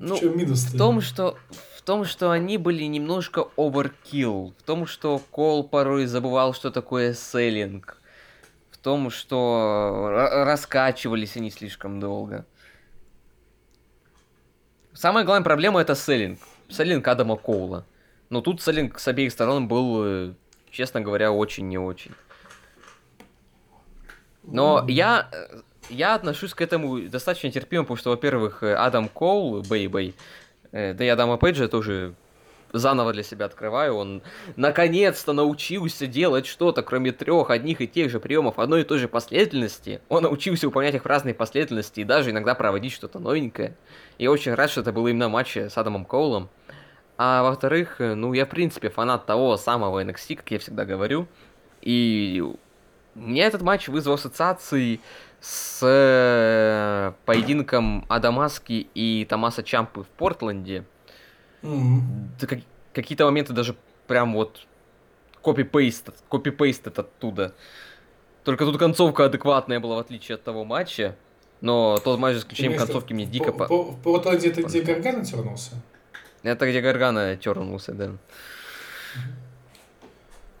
Ну, 0.00 0.16
в 0.16 0.20
чем 0.20 0.38
минус 0.38 0.64
В 0.64 0.78
том, 0.78 1.02
что 1.02 1.36
в 1.76 1.82
том, 1.82 2.06
что 2.06 2.30
они 2.30 2.56
были 2.56 2.84
немножко 2.84 3.44
overkill, 3.58 4.54
в 4.58 4.62
том, 4.62 4.86
что 4.86 5.20
Кол 5.30 5.68
порой 5.68 6.06
забывал, 6.06 6.54
что 6.54 6.70
такое 6.70 7.12
selling, 7.12 8.00
в 8.70 8.78
том, 8.78 9.10
что 9.10 10.08
ра- 10.10 10.44
раскачивались 10.44 11.36
они 11.36 11.50
слишком 11.50 12.00
долго. 12.00 12.46
Самая 14.92 15.24
главная 15.24 15.44
проблема 15.44 15.80
это 15.80 15.94
selling. 15.94 16.38
Selling 16.68 17.06
Адама 17.06 17.36
Коула. 17.36 17.84
Но 18.28 18.40
тут 18.40 18.60
selling 18.60 18.98
с 18.98 19.08
обеих 19.08 19.32
сторон 19.32 19.68
был, 19.68 20.02
э, 20.04 20.32
честно 20.70 21.00
говоря, 21.00 21.32
очень 21.32 21.68
не 21.68 21.78
очень. 21.78 22.12
Но 24.42 24.84
я, 24.88 25.28
э, 25.32 25.60
я 25.90 26.14
отношусь 26.14 26.54
к 26.54 26.60
этому 26.60 27.00
достаточно 27.08 27.50
терпимо, 27.50 27.84
потому 27.84 27.96
что, 27.96 28.10
во-первых, 28.10 28.62
э, 28.62 28.74
Адам 28.74 29.08
Коул, 29.08 29.62
Bay-Bay, 29.62 30.14
да 30.72 31.04
и 31.04 31.08
Адама 31.08 31.36
Пейджа 31.36 31.66
тоже 31.66 32.14
заново 32.72 33.12
для 33.12 33.22
себя 33.22 33.46
открываю, 33.46 33.94
он 33.94 34.22
наконец-то 34.56 35.32
научился 35.32 36.06
делать 36.06 36.46
что-то, 36.46 36.82
кроме 36.82 37.12
трех 37.12 37.50
одних 37.50 37.80
и 37.80 37.88
тех 37.88 38.10
же 38.10 38.20
приемов 38.20 38.58
одной 38.58 38.82
и 38.82 38.84
той 38.84 38.98
же 38.98 39.08
последовательности. 39.08 40.00
Он 40.08 40.22
научился 40.22 40.66
выполнять 40.66 40.94
их 40.94 41.04
в 41.04 41.06
разные 41.06 41.34
последовательности 41.34 42.00
и 42.00 42.04
даже 42.04 42.30
иногда 42.30 42.54
проводить 42.54 42.92
что-то 42.92 43.18
новенькое. 43.18 43.76
Я 44.20 44.30
очень 44.30 44.52
рад, 44.52 44.68
что 44.68 44.82
это 44.82 44.92
было 44.92 45.08
именно 45.08 45.28
в 45.28 45.32
матче 45.32 45.70
с 45.70 45.78
Адамом 45.78 46.04
Коулом. 46.04 46.50
А 47.16 47.42
во-вторых, 47.42 48.02
э, 48.02 48.14
ну, 48.14 48.34
я, 48.34 48.44
в 48.44 48.50
принципе, 48.50 48.90
фанат 48.90 49.24
того 49.24 49.56
самого 49.56 50.04
NXT, 50.04 50.36
как 50.36 50.50
я 50.50 50.58
всегда 50.58 50.84
говорю. 50.84 51.26
И 51.80 52.44
у 53.14 53.18
меня 53.18 53.46
этот 53.46 53.62
матч 53.62 53.88
вызвал 53.88 54.16
ассоциации 54.16 55.00
с 55.40 55.80
э, 55.82 57.12
поединком 57.24 58.04
Адамаски 58.10 58.88
и 58.94 59.24
Томаса 59.26 59.62
Чампы 59.62 60.02
в 60.02 60.08
Портленде. 60.08 60.84
Как- 62.38 62.60
какие-то 62.92 63.24
моменты 63.24 63.54
даже 63.54 63.74
прям 64.06 64.34
вот 64.34 64.66
копи-пейст, 65.40 66.10
копи-пейст 66.28 66.86
оттуда. 66.88 67.54
Только 68.44 68.66
тут 68.66 68.76
концовка 68.76 69.24
адекватная 69.24 69.80
была, 69.80 69.96
в 69.96 70.00
отличие 70.00 70.34
от 70.34 70.44
того 70.44 70.66
матча. 70.66 71.16
Но 71.60 71.98
тот 71.98 72.18
матч, 72.18 72.34
за 72.34 72.40
исключением 72.40 72.72
Конечно, 72.72 72.86
концовки, 72.86 73.12
мне 73.12 73.26
дико... 73.26 73.52
по- 73.52 73.66
по- 73.66 73.84
по- 73.84 73.92
Портленде 74.18 74.48
это 74.50 74.62
где 74.62 74.82
Гаргана 74.82 75.24
тернулся? 75.24 75.72
Это 76.42 76.68
где 76.68 76.80
Гаргана 76.80 77.36
тернулся, 77.36 77.92
да. 77.92 78.12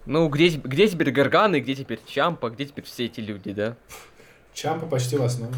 Ну, 0.06 0.28
где, 0.28 0.48
где 0.48 0.88
теперь 0.88 1.10
Гаргана 1.10 1.56
и 1.56 1.60
где 1.60 1.74
теперь 1.74 2.00
Чампа, 2.06 2.50
где 2.50 2.66
теперь 2.66 2.84
все 2.84 3.06
эти 3.06 3.20
люди, 3.20 3.52
да? 3.52 3.76
Чампа 4.52 4.86
почти 4.86 5.16
в 5.16 5.22
основе. 5.22 5.54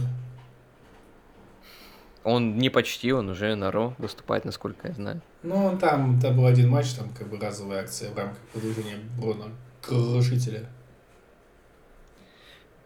Он 2.25 2.57
не 2.59 2.71
почти, 2.71 3.13
он 3.13 3.29
уже 3.31 3.57
на 3.57 3.73
Ро 3.73 3.95
выступает, 3.99 4.45
насколько 4.45 4.87
я 4.89 4.95
знаю. 4.95 5.21
Ну, 5.43 5.57
он 5.67 5.79
там, 5.79 6.21
там 6.21 6.37
был 6.37 6.47
один 6.47 6.69
матч, 6.69 6.93
там 6.93 7.09
как 7.19 7.29
бы 7.29 7.37
разовая 7.39 7.81
акция 7.83 8.13
в 8.13 8.17
рамках 8.17 8.39
продвижения 8.53 8.99
Брона 9.19 9.47
Крушителя. 9.81 10.69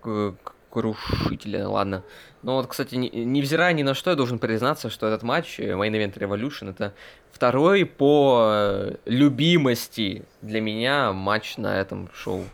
К- 0.01 0.35
Крушителя, 0.77 1.67
ладно. 1.67 2.03
Ну 2.43 2.53
вот, 2.53 2.67
кстати, 2.67 2.97
не- 2.97 3.09
невзирая 3.09 3.73
ни 3.73 3.83
на 3.83 3.95
что, 3.95 4.11
я 4.11 4.17
должен 4.17 4.39
признаться, 4.39 4.91
что 4.91 5.07
этот 5.07 5.23
матч, 5.23 5.59
э, 5.59 5.71
Main 5.71 5.91
Event 5.91 6.19
Revolution, 6.19 6.69
это 6.69 6.93
второй 7.33 7.87
по 7.87 8.43
э, 8.45 8.97
любимости 9.07 10.23
для 10.43 10.61
меня 10.61 11.15
матч 11.15 11.57
на 11.57 11.81
этом 11.81 12.11
шоу. 12.13 12.45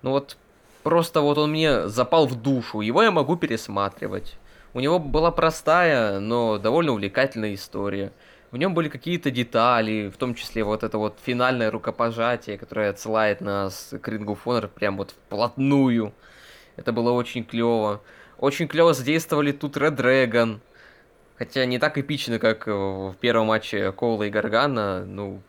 Ну 0.00 0.12
вот, 0.12 0.38
просто 0.82 1.20
вот 1.20 1.36
он 1.36 1.50
мне 1.50 1.86
запал 1.88 2.26
в 2.26 2.40
душу, 2.40 2.80
его 2.80 3.02
я 3.02 3.10
могу 3.10 3.36
пересматривать. 3.36 4.38
У 4.72 4.80
него 4.80 4.98
была 4.98 5.30
простая, 5.30 6.18
но 6.18 6.56
довольно 6.56 6.92
увлекательная 6.92 7.52
история. 7.52 8.10
В 8.52 8.56
нем 8.56 8.72
были 8.72 8.88
какие-то 8.88 9.30
детали, 9.30 10.08
в 10.08 10.16
том 10.16 10.34
числе 10.34 10.64
вот 10.64 10.82
это 10.82 10.96
вот 10.96 11.18
финальное 11.22 11.70
рукопожатие, 11.70 12.56
которое 12.56 12.88
отсылает 12.88 13.42
нас 13.42 13.90
к 13.90 14.08
of 14.08 14.38
Honor 14.46 14.68
прям 14.68 14.96
вот 14.96 15.10
вплотную. 15.10 16.14
Это 16.76 16.92
было 16.92 17.12
очень 17.12 17.44
клево. 17.44 18.00
Очень 18.38 18.68
клево 18.68 18.94
задействовали 18.94 19.52
тут 19.52 19.76
Red 19.76 19.96
Dragon. 19.96 20.60
Хотя 21.38 21.64
не 21.64 21.78
так 21.78 21.96
эпично, 21.98 22.38
как 22.38 22.68
э, 22.68 22.70
в 22.72 23.16
первом 23.20 23.46
матче 23.46 23.92
Коула 23.92 24.24
и 24.24 24.30
Гаргана. 24.30 25.04
Ну, 25.06 25.40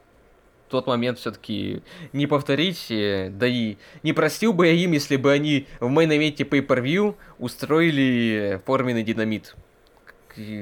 тот 0.69 0.87
момент 0.87 1.19
все-таки 1.19 1.83
не 2.13 2.27
повторить. 2.27 2.87
э, 2.89 3.29
Да 3.29 3.45
и 3.45 3.75
не 4.03 4.13
простил 4.13 4.53
бы 4.53 4.67
я 4.67 4.73
им, 4.73 4.93
если 4.93 5.17
бы 5.17 5.31
они 5.31 5.67
в 5.79 5.87
мейн-эвенте 5.87 6.47
Pay-Per-View 6.47 7.15
устроили 7.39 8.61
форменный 8.65 9.03
динамит. 9.03 9.55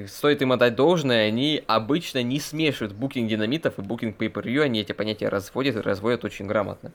Стоит 0.08 0.42
им 0.42 0.52
отдать 0.52 0.76
должное, 0.76 1.28
они 1.28 1.64
обычно 1.68 2.24
не 2.24 2.40
смешивают 2.40 2.94
букинг 2.94 3.30
динамитов 3.30 3.78
и 3.78 3.84
букинг 3.84 4.18
Pay-Per-View. 4.20 4.62
Они 4.64 4.82
эти 4.82 4.94
понятия 4.94 5.30
разводят 5.30 5.76
и 5.76 5.82
разводят 5.82 6.26
очень 6.26 6.48
грамотно. 6.48 6.92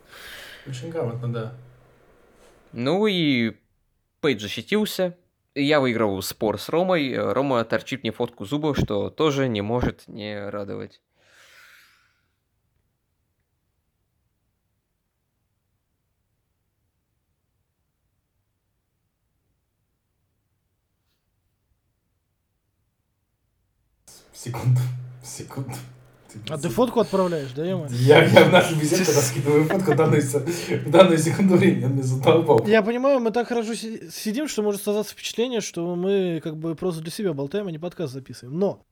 Очень 0.66 0.90
грамотно, 0.90 1.32
да. 1.32 1.52
Ну 2.76 3.06
и 3.06 3.56
Пейдж 4.20 4.40
защитился. 4.42 5.16
Я 5.54 5.78
выиграл 5.78 6.20
спор 6.22 6.58
с 6.58 6.68
Ромой. 6.68 7.16
Рома 7.16 7.64
торчит 7.64 8.02
мне 8.02 8.10
фотку 8.10 8.44
зубов, 8.44 8.76
что 8.76 9.10
тоже 9.10 9.46
не 9.46 9.62
может 9.62 10.08
не 10.08 10.50
радовать. 10.50 11.00
Секунду. 24.32 24.80
Секунду. 25.22 25.76
А 26.48 26.58
ты 26.58 26.68
фотку 26.68 27.00
отправляешь, 27.00 27.50
да, 27.52 27.64
ё 27.64 27.86
Я, 27.90 28.24
я 28.24 28.44
в 28.44 28.52
нашу 28.52 28.74
беседу 28.76 29.04
раскидываю 29.14 29.64
фотку 29.64 29.92
в 29.92 29.96
данную, 29.96 30.22
с- 30.22 31.22
секунду 31.22 31.56
времени. 31.56 31.84
Он 31.84 31.92
мне 31.92 32.02
задолбал. 32.02 32.66
Я 32.66 32.82
понимаю, 32.82 33.20
мы 33.20 33.30
так 33.30 33.48
хорошо 33.48 33.74
си- 33.74 34.10
сидим, 34.10 34.48
что 34.48 34.62
может 34.62 34.82
создаться 34.82 35.12
впечатление, 35.12 35.60
что 35.60 35.94
мы 35.94 36.40
как 36.42 36.56
бы 36.56 36.74
просто 36.74 37.00
для 37.02 37.10
себя 37.10 37.32
болтаем, 37.32 37.66
а 37.66 37.70
не 37.70 37.78
подкаст 37.78 38.12
записываем. 38.12 38.58
Но 38.58 38.84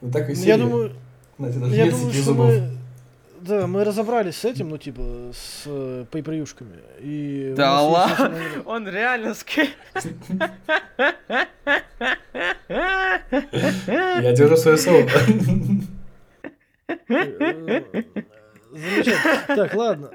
Ну 0.00 0.10
так 0.12 0.28
и 0.30 0.34
я 0.34 0.56
думаю, 0.58 0.92
Знаете, 1.38 1.58
даже 1.58 1.74
я 1.74 1.90
думаю, 1.90 2.12
что 2.12 2.34
мы, 2.34 2.70
да, 3.40 3.66
мы 3.66 3.84
разобрались 3.84 4.36
с 4.36 4.44
этим, 4.44 4.68
ну 4.68 4.76
типа 4.78 5.02
с 5.32 5.62
э, 5.66 6.04
пейпрюшками. 6.10 6.76
И 7.00 7.54
Да 7.56 7.80
ладно? 7.82 8.38
Он 8.66 8.86
реально 8.88 9.34
ска... 9.34 9.62
Я 13.88 14.32
держу 14.32 14.56
свое 14.56 14.76
слово. 14.76 15.08
Замечательно. 18.72 19.44
Так, 19.48 19.74
ладно. 19.74 20.10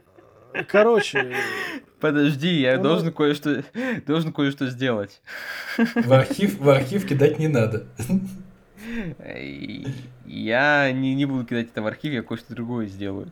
Короче, 0.68 1.36
Подожди, 2.00 2.62
я 2.62 2.78
Ну, 2.78 2.84
должен 2.84 3.12
кое-что 3.12 3.64
должен 4.06 4.32
кое-что 4.32 4.68
сделать. 4.68 5.22
В 5.78 6.14
архив, 6.14 6.60
в 6.60 6.70
архив 6.70 7.06
кидать 7.06 7.40
не 7.40 7.48
надо. 7.48 7.88
Я 10.26 10.92
не, 10.92 11.16
не 11.16 11.26
буду 11.26 11.46
кидать 11.46 11.68
это 11.72 11.82
в 11.82 11.88
архив, 11.88 12.14
я 12.14 12.22
кое-что 12.22 12.54
другое 12.54 12.88
сделаю. 12.88 13.32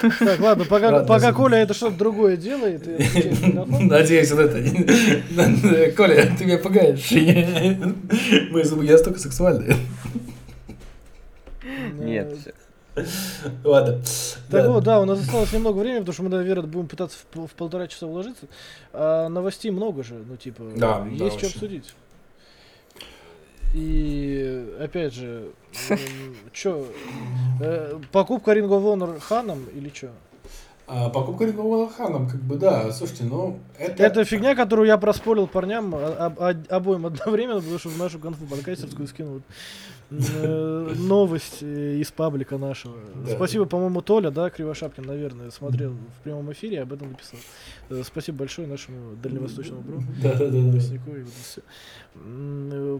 так, 0.00 0.40
ладно, 0.40 0.64
пока, 0.64 0.90
Ладно, 0.90 1.08
пока 1.08 1.32
Коля 1.32 1.58
это 1.58 1.74
что-то 1.74 1.96
другое 1.96 2.36
делает. 2.36 2.86
Надеюсь, 3.66 4.30
вот 4.30 4.40
это. 4.40 5.92
Коля, 5.96 6.30
ты 6.38 6.44
меня 6.44 6.58
пугаешь. 6.58 7.10
Не 7.10 8.92
настолько 8.92 9.18
сексуальные. 9.18 9.74
Всё. 12.36 12.52
Ладно. 13.64 14.00
Так 14.50 14.64
Да. 14.64 14.70
вот, 14.72 14.82
да, 14.84 15.00
у 15.00 15.04
нас 15.04 15.20
осталось 15.20 15.52
немного 15.52 15.78
времени, 15.78 16.00
потому 16.00 16.14
что 16.14 16.22
мы, 16.24 16.28
наверное, 16.30 16.66
будем 16.68 16.88
пытаться 16.88 17.16
в, 17.18 17.22
пол- 17.26 17.46
в 17.46 17.52
полтора 17.52 17.86
часа 17.86 18.06
уложиться. 18.06 18.46
А 18.92 19.28
новостей 19.28 19.70
много 19.70 20.02
же, 20.02 20.14
ну, 20.14 20.36
типа, 20.36 20.64
Да, 20.76 21.06
есть 21.06 21.18
да, 21.18 21.28
что 21.30 21.36
очень. 21.38 21.48
обсудить. 21.48 21.94
И, 23.74 24.74
опять 24.80 25.12
же, 25.14 25.50
что, 26.52 26.86
покупка 28.12 28.52
Ring 28.52 28.68
of 28.68 28.82
Honor 28.82 29.20
ханом 29.20 29.66
или 29.74 29.90
что? 29.94 30.10
А, 30.90 31.10
покупка 31.10 31.44
Рингова 31.44 31.90
Ханом, 31.90 32.28
как 32.30 32.40
бы, 32.40 32.56
да, 32.56 32.90
слушайте, 32.92 33.24
ну, 33.24 33.58
это... 33.78 34.02
Это 34.02 34.24
фигня, 34.24 34.54
которую 34.54 34.86
я 34.86 34.96
проспорил 34.96 35.46
парням 35.46 35.94
а- 35.94 36.26
об- 36.26 36.40
о- 36.40 36.74
обоим 36.76 37.04
одновременно, 37.04 37.60
потому 37.60 37.78
что 37.78 37.90
в 37.90 37.98
нашу 37.98 38.18
конфу 38.18 38.46
подкастерскую 38.46 39.06
скинул 39.06 39.42
э, 40.10 40.94
новость 40.96 41.58
э, 41.62 41.96
из 41.96 42.10
паблика 42.10 42.56
нашего. 42.56 42.96
Да. 43.26 43.34
Спасибо, 43.36 43.66
по-моему, 43.66 44.00
Толя, 44.00 44.30
да, 44.30 44.48
Кривошапкин, 44.48 45.04
наверное, 45.04 45.50
смотрел 45.50 45.90
в 45.90 46.22
прямом 46.24 46.50
эфире, 46.52 46.80
об 46.80 46.94
этом 46.94 47.10
написал. 47.10 47.38
Э, 47.90 48.02
Спасибо 48.02 48.38
большое 48.38 48.66
нашему 48.66 49.14
дальневосточному 49.22 49.82
и 50.22 50.26
вот 50.26 50.34
это 50.34 51.24
всё. 51.42 51.60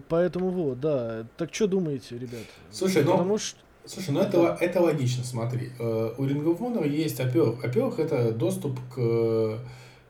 Поэтому 0.09 0.51
вот, 0.51 0.81
да. 0.81 1.25
Так 1.39 1.55
что 1.55 1.67
думаете, 1.67 2.19
ребят? 2.19 2.45
Слушай, 2.71 3.03
ну, 3.03 3.13
Потому 3.13 3.39
что 3.39 3.59
Слушай, 3.89 4.11
ну 4.11 4.21
это, 4.21 4.57
это 4.61 4.81
логично, 4.83 5.25
смотри. 5.25 5.71
Э, 5.79 6.13
У 6.19 6.25
Ring 6.27 6.45
of 6.45 6.59
Honor 6.61 6.87
есть, 6.87 7.19
во-первых, 7.19 7.63
во-первых, 7.63 7.99
это 7.99 8.33
доступ 8.33 8.79
к, 8.95 9.59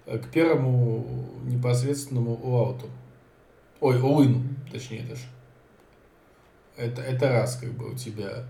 к 0.06 0.30
первому 0.32 1.06
непосредственному 1.44 2.40
лауту. 2.42 2.86
Ой, 3.80 4.00
Уину, 4.00 4.42
точнее 4.72 5.02
даже. 5.08 5.22
Это, 6.76 7.02
это 7.02 7.28
раз, 7.28 7.56
как 7.56 7.70
бы, 7.72 7.92
у 7.92 7.94
тебя. 7.94 8.44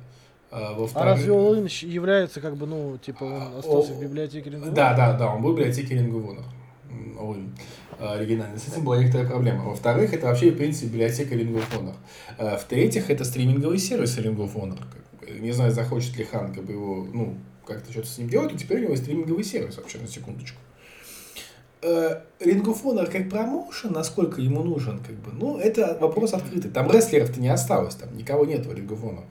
А, 0.51 0.69
А 0.71 0.75
во-вторых- 0.75 1.17
разве 1.19 1.33
All 1.33 1.63
In 1.63 1.87
является 1.87 2.41
как 2.41 2.57
бы, 2.57 2.67
ну, 2.67 2.97
типа, 2.97 3.25
он 3.25 3.57
остался 3.59 3.93
О, 3.93 3.97
в 3.97 4.01
библиотеке 4.01 4.49
Honor? 4.49 4.71
Да, 4.73 4.95
да, 4.95 5.13
да, 5.13 5.35
он 5.35 5.43
в 5.43 5.51
библиотеке. 5.51 5.97
М, 5.99 7.19
All-in. 7.19 7.51
А, 8.01 8.15
Оригинальный. 8.15 8.59
С 8.59 8.69
этим 8.69 8.85
была 8.85 8.97
некоторая 8.99 9.29
проблема. 9.29 9.65
Во-вторых, 9.65 10.15
это 10.15 10.27
вообще, 10.27 10.51
в 10.53 10.57
принципе, 10.57 10.87
библиотека 10.87 11.35
Ring 11.35 11.53
of 11.55 11.65
Honor. 11.79 11.95
А, 12.39 12.57
В-третьих, 12.57 13.11
это 13.11 13.25
стриминговый 13.25 13.79
сервис 13.79 14.17
Ring 14.17 14.37
of 14.37 14.55
Honor. 14.55 14.79
Как 14.79 15.03
Не 15.41 15.53
знаю, 15.53 15.73
захочет 15.73 16.17
ли 16.17 16.25
Хан 16.25 16.55
как 16.55 16.65
бы 16.65 16.73
его, 16.73 17.07
ну, 17.13 17.39
как-то 17.67 17.91
что-то 17.93 18.09
с 18.09 18.19
ним 18.19 18.29
делать, 18.29 18.53
но 18.53 18.59
теперь 18.59 18.79
у 18.79 18.83
него 18.83 18.91
есть 18.93 19.03
стриминговый 19.03 19.45
сервис, 19.45 19.77
вообще, 19.77 19.99
на 19.99 20.09
секундочку. 20.09 20.59
Э, 21.81 22.23
of 22.41 22.83
Honor 22.83 23.11
как 23.11 23.31
промоушен, 23.31 23.93
насколько 23.93 24.41
ему 24.41 24.65
нужен, 24.65 24.99
как 24.99 25.15
бы, 25.17 25.31
ну, 25.33 25.59
это 25.59 25.97
вопрос 26.01 26.33
открытый. 26.33 26.71
Там 26.71 26.91
рестлеров-то 26.91 27.41
не 27.41 27.49
осталось, 27.49 27.95
там 27.95 28.17
никого 28.17 28.45
нет 28.45 28.67
в 28.67 28.71
Honor. 28.71 29.25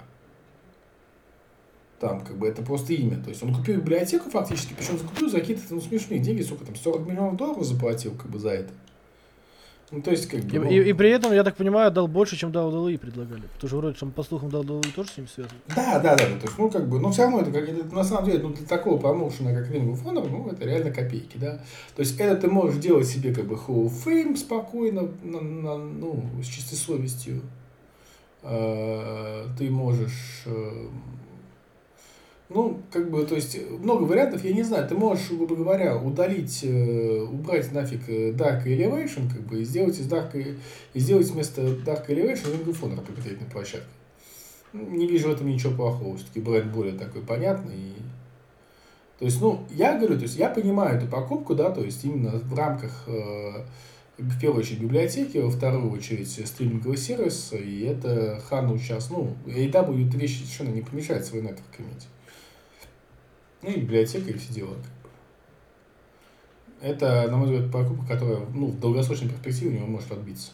Там, 1.99 2.21
как 2.21 2.37
бы, 2.37 2.47
это 2.47 2.61
просто 2.61 2.93
имя. 2.93 3.21
То 3.21 3.29
есть 3.29 3.41
он 3.43 3.53
купил 3.53 3.77
библиотеку 3.77 4.29
фактически, 4.29 4.73
причем 4.77 4.99
закупил 4.99 5.29
за 5.29 5.39
какие-то 5.39 5.63
ну, 5.71 5.81
смешные 5.81 6.19
деньги, 6.19 6.43
сколько 6.43 6.65
там, 6.65 6.75
40 6.75 7.07
миллионов 7.07 7.37
долларов 7.37 7.65
заплатил, 7.65 8.13
как 8.13 8.29
бы, 8.29 8.39
за 8.39 8.51
это. 8.51 8.73
Ну, 9.89 10.01
то 10.01 10.11
есть, 10.11 10.27
как 10.27 10.41
бы, 10.41 10.55
И, 10.55 10.59
ну, 10.59 10.69
и- 10.69 10.89
и 10.89 10.93
при 10.93 11.09
этом, 11.11 11.31
я 11.31 11.45
так 11.45 11.55
понимаю, 11.55 11.89
дал 11.91 12.09
больше, 12.09 12.35
чем 12.35 12.51
WWE 12.51 12.97
предлагали. 12.97 13.43
Потому 13.53 13.67
что 13.69 13.77
вроде, 13.77 13.97
там, 13.97 14.11
по 14.11 14.21
слухам, 14.21 14.49
WWE 14.49 14.91
тоже 14.93 15.09
с 15.11 15.17
ним 15.17 15.27
связан. 15.29 15.53
Да, 15.73 15.99
да, 15.99 16.15
да, 16.17 16.27
да, 16.27 16.39
то 16.39 16.45
есть, 16.45 16.57
ну, 16.57 16.69
как 16.69 16.89
бы, 16.89 16.99
но 16.99 17.09
все 17.11 17.21
равно 17.23 17.39
это, 17.39 17.51
как, 17.51 17.69
это, 17.69 17.95
на 17.95 18.03
самом 18.03 18.25
деле, 18.25 18.39
ну, 18.39 18.49
для 18.49 18.65
такого 18.67 18.97
промоушена, 18.97 19.53
как 19.53 19.71
Ring 19.71 19.89
of 19.89 20.03
Honor, 20.03 20.27
ну, 20.29 20.49
это 20.51 20.65
реально 20.65 20.91
копейки, 20.91 21.37
да. 21.37 21.61
То 21.95 22.01
есть, 22.01 22.19
это 22.19 22.35
ты 22.35 22.47
можешь 22.49 22.81
делать 22.81 23.07
себе, 23.07 23.33
как 23.33 23.45
бы, 23.45 23.55
Hall 23.55 23.85
of 23.85 23.93
Fame 24.05 24.35
спокойно, 24.35 25.07
на, 25.23 25.39
на- 25.39 25.77
ну, 25.77 26.21
с 26.43 26.47
чистой 26.47 26.75
совестью. 26.75 27.41
Э, 28.43 29.45
Ты 29.57 29.69
можешь, 29.69 30.43
э, 30.45 30.87
ну, 32.49 32.79
как 32.91 33.11
бы, 33.11 33.25
то 33.25 33.35
есть, 33.35 33.57
много 33.69 34.03
вариантов, 34.03 34.43
я 34.45 34.53
не 34.53 34.63
знаю, 34.63 34.87
ты 34.87 34.95
можешь, 34.95 35.31
грубо 35.31 35.55
говоря, 35.55 35.97
удалить, 35.97 36.61
э, 36.63 37.21
убрать 37.21 37.73
нафиг 37.73 38.07
э, 38.07 38.31
Dark 38.31 38.65
Elevation, 38.65 39.29
как 39.29 39.41
бы, 39.41 39.61
и 39.61 39.65
сделать 39.65 39.99
из 39.99 40.07
Dark, 40.07 40.57
и 40.93 40.99
сделать 40.99 41.29
вместо 41.29 41.61
Dark 41.61 42.07
Elevation 42.07 42.53
Ring 42.53 42.65
of 42.65 42.81
Honor 42.81 43.05
конкретной 43.05 43.49
площадке. 43.49 43.87
Не 44.71 45.07
вижу 45.07 45.27
в 45.27 45.33
этом 45.33 45.47
ничего 45.47 45.73
плохого. 45.73 46.15
Все-таки 46.15 46.39
бренд 46.39 46.71
более 46.73 46.97
такой 46.97 47.21
понятный. 47.21 47.75
И... 47.75 47.93
То 49.19 49.25
есть, 49.25 49.41
ну, 49.41 49.65
я 49.71 49.97
говорю, 49.97 50.15
то 50.15 50.23
есть 50.23 50.37
я 50.37 50.49
понимаю 50.49 50.97
эту 50.97 51.07
покупку, 51.07 51.53
да, 51.53 51.69
то 51.71 51.83
есть 51.83 52.03
именно 52.05 52.31
в 52.31 52.53
рамках, 52.53 53.03
э, 53.07 53.65
в 54.19 54.39
первую 54.39 54.61
очередь, 54.61 54.79
библиотеки, 54.79 55.37
во 55.37 55.49
вторую 55.49 55.91
очередь, 55.91 56.29
стриминговый 56.29 56.97
сервис, 56.97 57.51
и 57.51 57.81
это 57.81 58.41
Хану 58.47 58.77
сейчас, 58.77 59.09
ну, 59.09 59.35
AW 59.47 60.17
вещь 60.17 60.37
совершенно 60.37 60.69
не 60.69 60.81
помешает 60.81 61.25
свой 61.25 61.41
нетворк 61.41 61.79
иметь. 61.79 62.07
Ну, 63.61 63.69
и 63.69 63.79
библиотека, 63.79 64.29
и 64.29 64.37
все 64.37 64.53
дела. 64.53 64.75
Это, 66.81 67.27
на 67.29 67.37
мой 67.37 67.47
взгляд, 67.47 67.71
покупка, 67.71 68.13
которая, 68.13 68.39
ну, 68.53 68.67
в 68.67 68.79
долгосрочной 68.79 69.29
перспективе 69.29 69.71
у 69.71 69.73
него 69.73 69.87
может 69.87 70.11
отбиться. 70.11 70.51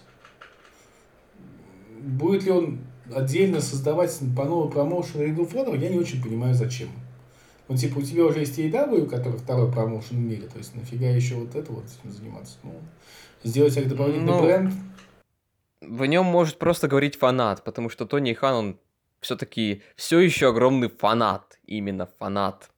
Будет 2.00 2.44
ли 2.44 2.52
он 2.52 2.80
отдельно 3.14 3.60
создавать 3.60 4.18
по 4.36 4.46
новому 4.46 4.70
промоушен 4.70 5.22
Ring 5.22 5.36
of 5.36 5.54
Honor, 5.54 5.78
я 5.78 5.90
не 5.90 6.00
очень 6.00 6.24
понимаю, 6.24 6.54
зачем. 6.54 6.90
Ну, 7.68 7.76
типа, 7.76 8.00
у 8.00 8.02
тебя 8.02 8.26
уже 8.26 8.40
есть 8.40 8.58
AEW, 8.58 9.08
который 9.08 9.38
второй 9.38 9.72
промоушен 9.72 10.18
в 10.18 10.20
мире, 10.20 10.48
то 10.48 10.58
есть 10.58 10.76
нафига 10.76 11.08
еще 11.08 11.36
вот 11.36 11.56
это 11.56 11.72
вот 11.72 11.86
этим 11.86 12.12
заниматься? 12.12 12.58
Ну, 12.64 12.74
сделать 13.44 13.74
как 13.74 13.88
дополнительный 13.88 14.32
Ну, 14.32 14.42
бренд. 14.42 14.74
В 15.82 16.06
нем 16.06 16.26
может 16.26 16.58
просто 16.58 16.88
говорить 16.88 17.18
фанат, 17.18 17.64
потому 17.64 17.90
что 17.90 18.06
Тони 18.06 18.34
Хан, 18.34 18.56
он 18.56 18.80
все-таки 19.20 19.82
все 19.96 20.20
еще 20.20 20.50
огромный 20.50 20.90
фанат. 20.90 21.60
Именно 21.66 22.06
фанат. 22.06 22.70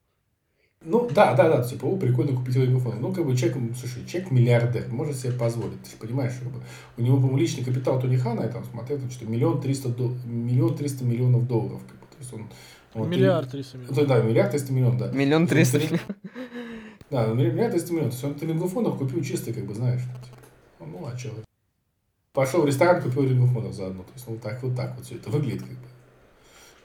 Ну, 0.87 1.09
да, 1.11 1.33
да, 1.33 1.49
да, 1.49 1.63
типа, 1.63 1.85
о, 1.85 1.97
прикольно 1.97 2.35
купить 2.37 2.55
Honor. 2.55 2.99
Ну, 2.99 3.11
как 3.11 3.25
бы, 3.25 3.35
человек, 3.35 3.57
слушай, 3.79 4.05
человек 4.05 4.29
миллиардер, 4.31 4.87
может 4.89 5.15
себе 5.17 5.33
позволить, 5.33 5.81
ты 5.81 5.89
же 5.89 5.97
понимаешь, 5.97 6.33
как 6.39 6.49
бы, 6.51 6.61
у 6.97 7.01
него, 7.01 7.17
по-моему, 7.17 7.37
личный 7.39 7.63
капитал 7.65 7.99
Тони 7.99 8.17
Хана, 8.17 8.41
я 8.43 8.49
там 8.49 8.63
смотрел, 8.65 8.99
там, 8.99 9.09
что 9.09 9.25
миллион 9.25 9.59
триста, 9.61 9.89
до... 9.89 10.09
миллион 10.25 10.75
триста 10.77 11.03
миллионов 11.03 11.47
долларов, 11.47 11.81
как 11.87 11.99
бы, 11.99 12.05
то 12.05 12.17
есть 12.19 12.33
он... 12.33 12.47
он- 12.93 13.09
Миллиард 13.09 13.49
300 13.49 13.77
миллионов. 13.77 13.95
Да, 13.95 14.05
да, 14.05 14.21
миллиард 14.21 14.51
триста 14.51 14.73
миллионов, 14.73 14.97
да. 14.99 15.11
Миллион 15.11 15.47
триста. 15.47 15.79
три- 15.79 15.99
Да, 17.09 17.27
миллиард 17.27 17.71
триста 17.71 17.91
миллионов, 17.93 18.15
то 18.15 18.27
есть 18.27 18.43
он 18.43 18.57
Honor 18.61 18.97
купил 18.97 19.23
чисто, 19.23 19.53
как 19.53 19.65
бы, 19.65 19.73
знаешь, 19.73 20.01
типа, 20.01 20.85
ну, 20.91 21.05
а 21.05 21.17
что? 21.17 21.29
Пошел 22.33 22.61
в 22.61 22.65
ресторан, 22.67 23.01
купил 23.01 23.23
Honor 23.23 23.71
заодно, 23.73 24.03
то 24.03 24.11
есть, 24.13 24.27
ну, 24.27 24.37
так, 24.37 24.61
вот 24.61 24.75
так 24.75 24.95
вот 24.95 25.05
все 25.05 25.15
это 25.15 25.31
выглядит, 25.31 25.61
как 25.61 25.71
бы. 25.71 25.87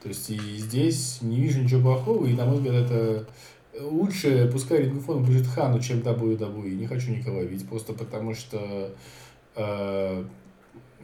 То 0.03 0.09
есть, 0.09 0.31
и 0.31 0.39
здесь 0.57 1.19
не 1.21 1.37
вижу 1.41 1.63
ничего 1.63 1.83
плохого, 1.83 2.25
и, 2.27 2.33
на 2.33 2.47
мой 2.47 2.57
взгляд, 2.57 2.75
это 2.91 3.27
лучше, 3.79 4.49
пускай 4.53 4.89
Honor 4.89 5.21
будет 5.21 5.47
Хану, 5.47 5.81
чем 5.81 5.99
WWE. 6.01 6.71
Не 6.71 6.87
хочу 6.87 7.11
никого 7.13 7.43
видеть, 7.43 7.69
просто 7.69 7.93
потому 7.93 8.35
что, 8.35 8.95
э, 9.57 10.25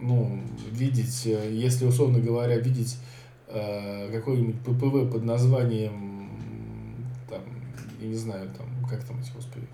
ну, 0.01 0.41
видеть, 0.71 1.25
если, 1.27 1.87
условно 1.87 2.19
говоря, 2.21 2.57
видеть 2.59 2.99
э, 3.49 4.11
какой-нибудь 4.13 4.61
ППВ 4.61 5.13
под 5.13 5.25
названием, 5.25 6.31
там, 7.31 7.41
я 8.01 8.09
не 8.09 8.15
знаю, 8.15 8.49
там, 8.57 8.67
как 8.89 9.05
там 9.05 9.19
эти, 9.21 9.31
господи, 9.35 9.67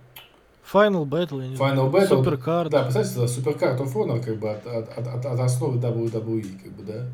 Final 0.73 1.05
Battle, 1.07 1.43
я 1.43 1.49
не 1.49 1.57
Final 1.57 1.91
знаю. 1.91 1.91
Battle. 1.91 2.25
Supercard. 2.25 2.69
да, 2.71 2.83
представьте, 2.85 3.13
это 3.15 3.25
Supercard 3.25 3.79
of 3.81 3.93
Honor, 3.95 4.25
как 4.25 4.39
бы, 4.39 4.51
от, 4.51 4.67
от, 4.67 4.89
от, 4.99 5.27
от- 5.27 5.41
основы 5.41 5.79
WWE, 5.79 6.63
как 6.63 6.73
бы, 6.73 6.83
да, 6.85 7.07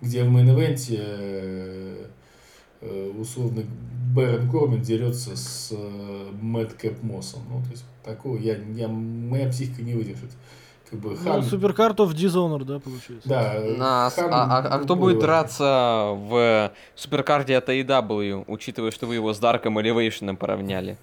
где 0.00 0.22
в 0.24 0.28
main 0.28 0.55
event 0.55 0.89
е 0.89 0.96
э, 0.98 2.06
условно 2.82 3.62
Бэрон 4.14 4.50
Корбин 4.50 4.82
дерется 4.82 5.36
с 5.36 5.68
э, 5.72 6.30
Мэдкэп 6.40 7.02
Моссом. 7.02 7.42
Ну, 7.48 7.62
то 7.62 7.70
есть, 7.70 7.84
такого 8.04 8.36
я, 8.36 8.56
я, 8.74 8.88
моя 8.88 9.48
психика 9.48 9.82
не 9.82 9.94
выдержит. 9.94 10.30
Как 10.90 10.98
бы, 10.98 11.10
Ну, 11.10 11.16
Хан, 11.16 11.40
Supercard 11.42 11.96
of 11.96 12.14
Dishonored, 12.14 12.64
да, 12.64 12.80
получается? 12.80 13.28
да, 13.28 13.60
На- 13.78 14.10
Хан 14.10 14.30
а, 14.32 14.58
а- 14.58 14.74
а 14.74 14.78
кто 14.80 14.96
будет 14.96 15.20
драться 15.20 16.10
в 16.16 16.72
суперкарде 16.96 17.56
от 17.56 17.68
AEW, 17.68 18.44
учитывая, 18.48 18.90
что 18.90 19.06
вы 19.06 19.14
его 19.14 19.32
с 19.32 19.38
Дарком 19.38 19.80
Элевейшеном 19.80 20.36
поравняли? 20.36 20.96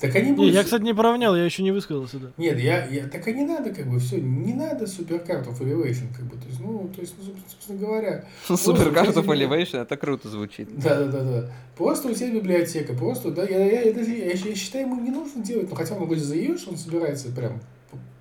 Так 0.00 0.14
они 0.16 0.30
Не, 0.30 0.36
будут... 0.36 0.54
я, 0.54 0.64
кстати, 0.64 0.82
не 0.82 0.94
поравнял, 0.94 1.36
я 1.36 1.44
еще 1.44 1.62
не 1.62 1.72
высказался, 1.72 2.18
да. 2.18 2.32
Нет, 2.38 2.58
я, 2.58 2.86
я, 2.86 3.06
так 3.06 3.26
и 3.28 3.34
не 3.34 3.44
надо, 3.44 3.74
как 3.74 3.86
бы, 3.86 3.98
все, 3.98 4.20
не 4.20 4.54
надо 4.54 4.86
суперкартов 4.86 5.60
Elevation, 5.60 6.14
как 6.16 6.24
бы, 6.24 6.36
то 6.36 6.46
есть, 6.48 6.60
ну, 6.60 6.90
то 6.94 7.00
есть, 7.02 7.14
ну, 7.18 7.34
собственно 7.48 7.78
говоря, 7.78 8.24
кстати, 8.42 8.68
Elevation, 8.70 9.82
это 9.82 9.96
круто 9.96 10.28
звучит. 10.28 10.68
Да, 10.78 11.04
да, 11.04 11.06
да, 11.06 11.22
да. 11.24 11.52
Просто 11.76 12.08
у 12.08 12.14
тебя 12.14 12.30
библиотека, 12.30 12.94
просто, 12.94 13.30
да, 13.30 13.44
я, 13.44 13.64
я, 13.64 13.82
я 13.82 13.92
даже, 13.92 14.10
я, 14.10 14.32
я 14.32 14.54
считаю, 14.54 14.86
ему 14.86 15.00
не 15.00 15.10
нужно 15.10 15.42
делать, 15.42 15.68
ну, 15.68 15.76
хотя 15.76 15.94
он 15.94 16.04
вроде 16.04 16.22
заявил, 16.22 16.58
что 16.58 16.70
он 16.70 16.78
собирается 16.78 17.30
прям 17.32 17.60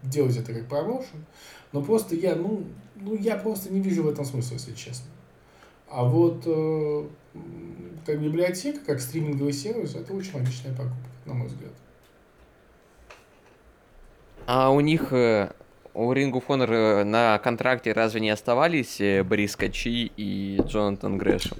делать 0.03 0.35
это 0.35 0.53
как 0.53 0.67
промоушен, 0.67 1.25
но 1.71 1.81
просто 1.81 2.15
я, 2.15 2.35
ну, 2.35 2.63
ну, 2.95 3.15
я 3.15 3.35
просто 3.37 3.71
не 3.71 3.79
вижу 3.79 4.03
в 4.03 4.09
этом 4.09 4.25
смысла, 4.25 4.55
если 4.55 4.73
честно. 4.73 5.05
А 5.89 6.03
вот 6.03 6.43
э, 6.45 7.07
как 8.05 8.21
библиотека, 8.21 8.79
как 8.85 8.99
стриминговый 8.99 9.53
сервис, 9.53 9.95
это 9.95 10.13
очень 10.13 10.33
логичная 10.33 10.71
покупка, 10.73 11.08
на 11.25 11.33
мой 11.33 11.47
взгляд. 11.47 11.71
А 14.45 14.71
у 14.71 14.79
них, 14.79 15.13
э, 15.13 15.51
у 15.93 16.11
Ring 16.11 16.31
of 16.31 16.47
Honor 16.47 16.71
э, 16.71 17.03
на 17.03 17.37
контракте 17.37 17.93
разве 17.93 18.19
не 18.19 18.31
оставались 18.31 18.99
э, 18.99 19.23
Борис 19.23 19.55
Качи 19.55 20.11
и 20.17 20.59
Джонатан 20.65 21.17
Грэшем? 21.17 21.59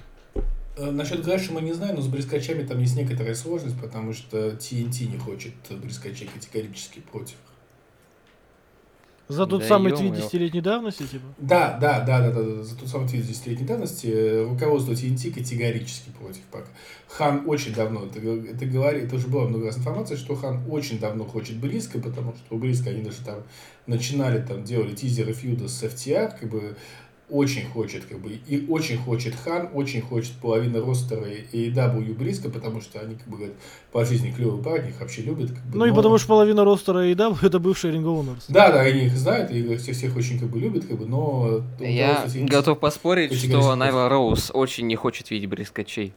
Насчет 0.78 1.24
Грэшема 1.24 1.62
не 1.62 1.74
знаю, 1.74 1.96
но 1.96 2.02
с 2.02 2.08
брискачами 2.08 2.66
там 2.66 2.80
есть 2.80 2.96
некоторая 2.96 3.36
сложность, 3.36 3.80
потому 3.80 4.14
что 4.14 4.52
TNT 4.52 5.12
не 5.12 5.18
хочет 5.18 5.54
брискачей 5.70 6.28
категорически 6.34 7.00
против. 7.00 7.36
За 9.30 9.46
тот 9.46 9.62
Да 9.62 9.68
самый 9.68 9.92
ё-моё. 9.92 10.10
твит 10.10 10.22
десятилетней 10.24 10.62
давности, 10.62 11.04
типа. 11.04 11.26
Да, 11.38 11.78
да, 11.80 12.00
да, 12.00 12.20
да, 12.20 12.32
да, 12.32 12.42
да, 12.42 12.64
за 12.64 12.76
тот 12.76 12.90
самый 12.90 13.08
твит 13.08 13.24
10-летней 13.26 13.66
давности 13.68 14.08
э, 14.08 14.44
руководство 14.50 14.92
TNT 14.94 15.32
категорически 15.32 16.10
против 16.20 16.42
пока. 16.52 16.66
Хан 17.08 17.44
очень 17.46 17.74
давно, 17.76 18.06
это, 18.08 18.20
это 18.20 18.66
говорит, 18.66 19.04
это 19.04 19.18
уже 19.18 19.28
была 19.28 19.48
много 19.48 19.68
раз 19.68 19.78
информация, 19.78 20.18
что 20.18 20.36
Хан 20.36 20.64
очень 20.68 21.00
давно 21.00 21.26
хочет 21.26 21.58
близко, 21.58 22.00
потому 22.00 22.34
что 22.34 22.56
у 22.56 22.58
близко 22.58 22.90
они 22.90 23.04
даже 23.04 23.18
там 23.24 23.44
начинали, 23.86 24.42
там 24.42 24.64
делали 24.64 24.96
тизеры 24.96 25.34
фьюда 25.34 25.68
с 25.68 25.84
FTR, 25.84 26.34
как 26.40 26.50
бы 26.50 26.76
очень 27.30 27.66
хочет, 27.70 28.06
как 28.06 28.20
бы, 28.20 28.32
и 28.48 28.66
очень 28.68 28.98
хочет 28.98 29.36
Хан, 29.36 29.70
очень 29.74 30.02
хочет 30.02 30.34
половина 30.42 30.80
ростера 30.82 31.26
AEW 31.54 32.14
близко, 32.16 32.50
потому 32.50 32.82
что 32.82 33.00
они, 33.00 33.16
как 33.16 33.28
бы, 33.28 33.38
говорят, 33.38 33.56
по 33.92 34.06
жизни 34.06 34.32
клевый 34.32 34.62
парень, 34.64 34.90
их 34.90 35.00
вообще 35.00 35.22
любят. 35.22 35.52
Как 35.52 35.64
бы, 35.66 35.78
Ну 35.78 35.86
и 35.86 35.90
но- 35.90 35.96
потому 35.96 36.18
что 36.18 36.28
половина 36.28 36.64
ростера 36.64 37.06
и 37.08 37.14
да, 37.14 37.36
это 37.42 37.60
бывший 37.60 37.92
Ring 37.92 38.04
Honor. 38.04 38.36
Да, 38.48 38.72
да, 38.72 38.82
они 38.82 39.06
их 39.06 39.18
знают, 39.18 39.52
и 39.52 39.76
всех, 39.78 39.96
всех 39.96 40.16
очень 40.18 40.40
как 40.40 40.50
бы 40.50 40.60
любят, 40.60 40.86
как 40.86 40.98
бы, 40.98 41.06
но... 41.06 41.62
Я 41.80 42.26
готов 42.36 42.80
поспорить, 42.80 43.34
что. 43.34 43.76
Найва 43.76 44.10
Роуз 44.10 44.52
очень 44.54 44.88
не 44.88 44.96
хочет 44.96 45.30
видеть 45.30 45.50
брискачей. 45.50 46.14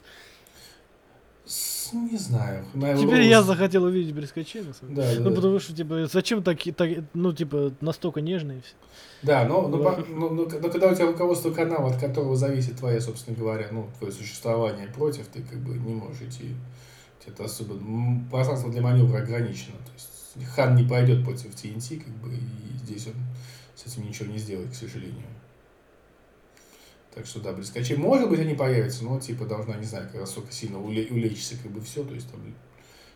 С- 1.93 2.13
Не 2.13 2.19
знаю. 2.19 2.65
Найла 2.75 3.01
Теперь 3.01 3.21
Роуз- 3.23 3.29
я 3.29 3.43
захотел 3.43 3.85
увидеть 3.85 4.15
брискачей, 4.15 4.63
на 4.63 4.73
самом 4.73 4.95
деле. 4.95 5.07
Да, 5.09 5.15
да, 5.15 5.21
Ну, 5.21 5.31
да. 5.31 5.37
потому 5.37 5.59
что, 5.61 5.75
типа, 5.77 6.07
зачем 6.07 6.43
такие, 6.43 6.75
так, 6.75 6.89
ну, 7.15 7.33
типа, 7.33 7.73
настолько 7.81 8.21
нежные 8.21 8.63
все. 8.63 8.75
Да, 9.23 9.45
но, 9.47 9.69
но, 9.69 9.79
по- 9.79 10.05
но- 10.09 10.29
но- 10.31 10.45
но 10.45 10.71
когда 10.71 10.89
у 10.89 10.95
тебя 10.95 11.07
руководство 11.07 11.51
канала, 11.51 11.91
от 11.91 12.01
которого 12.01 12.35
зависит 12.37 12.77
твоя, 12.77 13.01
собственно 13.01 13.37
говоря, 13.37 13.69
ну, 13.71 13.89
твое 13.99 14.13
существование 14.13 14.89
против, 14.89 15.27
ты 15.29 15.43
как 15.43 15.59
бы 15.61 15.75
не 15.75 15.95
можешь 15.95 16.23
идти. 16.23 16.55
Это 17.27 17.45
особо 17.45 17.75
пространство 18.31 18.71
для 18.73 18.83
маневра 18.83 19.19
ограничено. 19.19 19.77
То 19.87 19.93
есть 19.95 20.53
Хан 20.57 20.75
не 20.75 20.83
пойдет 20.83 21.23
против 21.25 21.55
TNT, 21.55 21.99
как 22.01 22.13
бы, 22.17 22.35
и 22.35 22.77
здесь 22.85 23.07
он 23.07 23.15
с 23.77 23.87
этим 23.87 24.09
ничего 24.09 24.33
не 24.33 24.39
сделает, 24.39 24.71
к 24.71 24.75
сожалению. 24.75 25.23
Так 27.15 27.27
что 27.27 27.41
да, 27.41 27.53
близкачей, 27.53 27.97
может 27.97 28.31
быть, 28.31 28.41
они 28.41 28.55
появятся, 28.55 29.05
но 29.05 29.21
типа 29.21 29.45
должна, 29.45 29.77
не 29.77 29.85
знаю, 29.85 30.09
как 30.11 30.21
настолько 30.21 30.51
сильно 30.53 30.79
уле- 30.79 31.09
улечься, 31.11 31.57
как 31.63 31.71
бы 31.71 31.81
все, 31.83 32.05
то 32.05 32.15
есть 32.15 32.31
там 32.31 32.41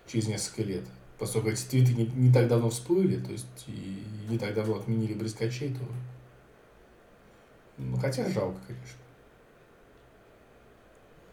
через 0.07 0.29
несколько 0.29 0.63
лет. 0.63 0.85
Поскольку 1.19 1.49
эти 1.49 1.65
твиты 1.65 1.95
не, 1.95 2.05
не 2.07 2.33
так 2.33 2.47
давно 2.47 2.69
всплыли, 2.69 3.19
то 3.19 3.33
есть 3.33 3.47
и 3.67 4.05
не 4.29 4.39
так 4.39 4.55
давно 4.55 4.77
отменили 4.77 5.15
близкачей, 5.15 5.71
то 5.71 5.81
ну, 7.79 7.97
хотя 7.99 8.29
жалко, 8.29 8.59
конечно. 8.67 8.99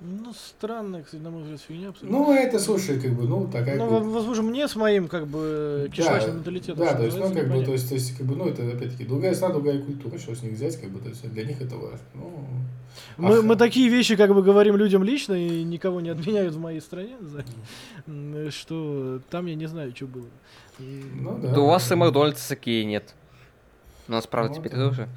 Ну, 0.05 0.33
странная, 0.33 1.03
кстати, 1.03 1.21
на 1.21 1.29
мой 1.29 1.43
взгляд, 1.43 1.61
фигня 1.61 1.89
абсолютно. 1.89 2.19
Ну, 2.19 2.33
это, 2.33 2.59
слушай, 2.59 2.99
как 2.99 3.13
бы, 3.13 3.23
ну, 3.23 3.47
такая... 3.47 3.77
Ну, 3.77 3.87
как 3.89 4.03
возможно, 4.03 4.43
мне 4.43 4.67
с 4.67 4.75
моим, 4.75 5.07
как 5.07 5.27
бы, 5.27 5.89
кишечным 5.93 6.37
менталитетом. 6.37 6.85
Да, 6.85 6.93
то 6.93 7.05
есть, 7.05 7.17
ну, 7.17 7.33
как 7.33 7.47
бы, 7.47 7.63
то 7.63 7.71
есть, 7.71 7.87
то 7.87 7.95
есть, 7.95 8.17
как 8.17 8.27
бы, 8.27 8.35
ну, 8.35 8.47
это, 8.49 8.67
опять-таки, 8.67 9.05
другая 9.05 9.33
страна, 9.33 9.53
другая 9.53 9.79
культура, 9.79 10.17
что 10.17 10.35
с 10.35 10.43
них 10.43 10.53
взять, 10.53 10.75
как 10.79 10.89
бы, 10.89 10.99
то 10.99 11.07
есть, 11.07 11.31
для 11.31 11.45
них 11.45 11.61
это 11.61 11.75
важно. 11.77 11.99
Ну, 12.15 12.45
Мы, 13.17 13.37
ах, 13.37 13.43
мы 13.43 13.55
такие 13.55 13.87
вещи, 13.89 14.17
как 14.17 14.33
бы, 14.33 14.43
говорим 14.43 14.75
людям 14.75 15.03
лично, 15.03 15.33
и 15.33 15.63
никого 15.63 16.01
не 16.01 16.09
отменяют 16.09 16.53
в 16.53 16.59
моей 16.59 16.81
стране, 16.81 17.15
что 18.49 19.21
там 19.29 19.45
я 19.45 19.55
не 19.55 19.67
знаю, 19.67 19.93
что 19.95 20.07
было. 20.07 20.27
Ну, 20.79 21.39
да. 21.41 21.53
Да 21.53 21.61
у 21.61 21.67
вас 21.67 21.91
и 21.91 21.95
Макдональдса 21.95 22.49
такие 22.49 22.83
нет. 22.83 23.15
У 24.07 24.11
нас, 24.11 24.27
правда, 24.27 24.53
Вот, 24.53 24.57
теперь 24.57 24.77
да. 24.77 24.89
тоже. 24.89 25.07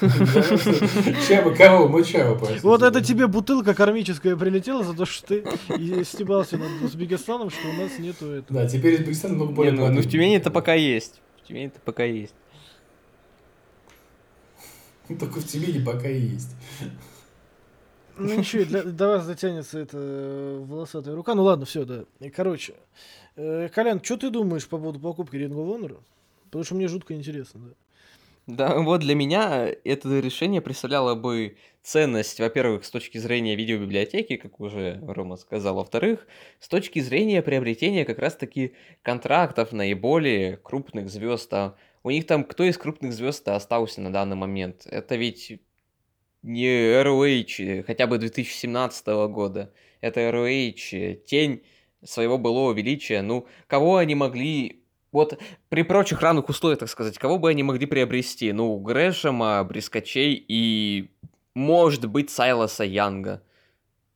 Чем 1.26 1.52
и 1.52 1.56
кого 1.56 1.88
мы 1.88 2.04
чего 2.04 2.34
Вот 2.62 2.82
это 2.82 3.02
тебе 3.02 3.26
бутылка 3.28 3.74
кармическая 3.74 4.36
прилетела 4.36 4.84
за 4.84 4.94
то, 4.94 5.06
что 5.06 5.26
ты 5.26 6.04
стебался 6.04 6.58
над 6.58 6.82
Узбекистаном, 6.82 7.48
что 7.48 7.68
у 7.68 7.72
нас 7.72 7.98
нету 7.98 8.26
этого. 8.26 8.60
Да, 8.60 8.68
теперь 8.68 8.96
Узбекистан 8.96 9.34
много 9.36 9.52
более... 9.52 9.72
ну, 9.72 9.88
ну, 9.90 10.02
в. 10.02 10.08
Тюмени 10.08 10.36
это 10.36 10.50
пока 10.50 10.74
есть. 10.74 11.22
В 11.42 11.48
Тюмени 11.48 11.68
это 11.68 11.80
пока 11.80 12.04
есть. 12.04 12.34
Только 15.18 15.40
в 15.40 15.46
Тюмени 15.46 15.82
пока 15.82 16.08
и 16.08 16.20
есть. 16.20 16.54
Ну 18.18 18.34
ничего, 18.34 18.64
для- 18.64 18.82
до 18.82 19.08
вас 19.08 19.26
дотянется 19.26 19.78
эта 19.78 19.96
э, 19.98 20.64
волосатая 20.66 21.14
рука. 21.14 21.34
Ну 21.34 21.44
ладно, 21.44 21.64
все, 21.64 21.84
да. 21.84 22.04
И, 22.20 22.30
Короче, 22.30 22.74
э, 23.36 23.68
Колян, 23.74 24.02
что 24.02 24.16
ты 24.16 24.30
думаешь 24.30 24.66
по 24.66 24.78
поводу 24.78 25.00
покупки 25.00 25.36
Ring 25.36 25.52
of 25.52 25.78
Honor? 25.78 25.98
Потому 26.44 26.64
что 26.64 26.74
мне 26.74 26.88
жутко 26.88 27.14
интересно, 27.14 27.60
да. 27.60 27.74
Да, 28.46 28.78
вот 28.78 29.00
для 29.00 29.16
меня 29.16 29.68
это 29.82 30.20
решение 30.20 30.60
представляло 30.60 31.16
бы 31.16 31.56
ценность, 31.82 32.38
во-первых, 32.38 32.84
с 32.84 32.90
точки 32.90 33.18
зрения 33.18 33.56
видеобиблиотеки, 33.56 34.36
как 34.36 34.60
уже 34.60 35.00
Рома 35.04 35.36
сказал, 35.36 35.74
во-вторых, 35.74 36.28
с 36.60 36.68
точки 36.68 37.00
зрения 37.00 37.42
приобретения 37.42 38.04
как 38.04 38.20
раз-таки 38.20 38.74
контрактов 39.02 39.72
наиболее 39.72 40.58
крупных 40.58 41.10
звезд. 41.10 41.52
А 41.54 41.76
у 42.04 42.10
них 42.10 42.24
там 42.26 42.44
кто 42.44 42.62
из 42.62 42.78
крупных 42.78 43.12
звезд 43.12 43.48
остался 43.48 44.00
на 44.00 44.12
данный 44.12 44.36
момент? 44.36 44.86
Это 44.86 45.16
ведь 45.16 45.60
не 46.42 46.68
ROH, 47.02 47.82
хотя 47.84 48.06
бы 48.06 48.18
2017 48.18 49.06
года. 49.28 49.72
Это 50.00 50.20
ROH, 50.20 51.16
тень 51.26 51.64
своего 52.04 52.38
былого 52.38 52.72
величия. 52.72 53.22
Ну, 53.22 53.48
кого 53.66 53.96
они 53.96 54.14
могли... 54.14 54.84
Вот 55.16 55.38
при 55.70 55.80
прочих 55.80 56.20
равных 56.20 56.50
условиях, 56.50 56.78
так 56.78 56.90
сказать, 56.90 57.16
кого 57.16 57.38
бы 57.38 57.48
они 57.48 57.62
могли 57.62 57.86
приобрести? 57.86 58.52
Ну, 58.52 58.78
Грэшема, 58.78 59.64
Брискачей 59.64 60.44
и, 60.46 61.10
может 61.54 62.04
быть, 62.04 62.28
Сайлоса 62.28 62.84
Янга. 62.84 63.42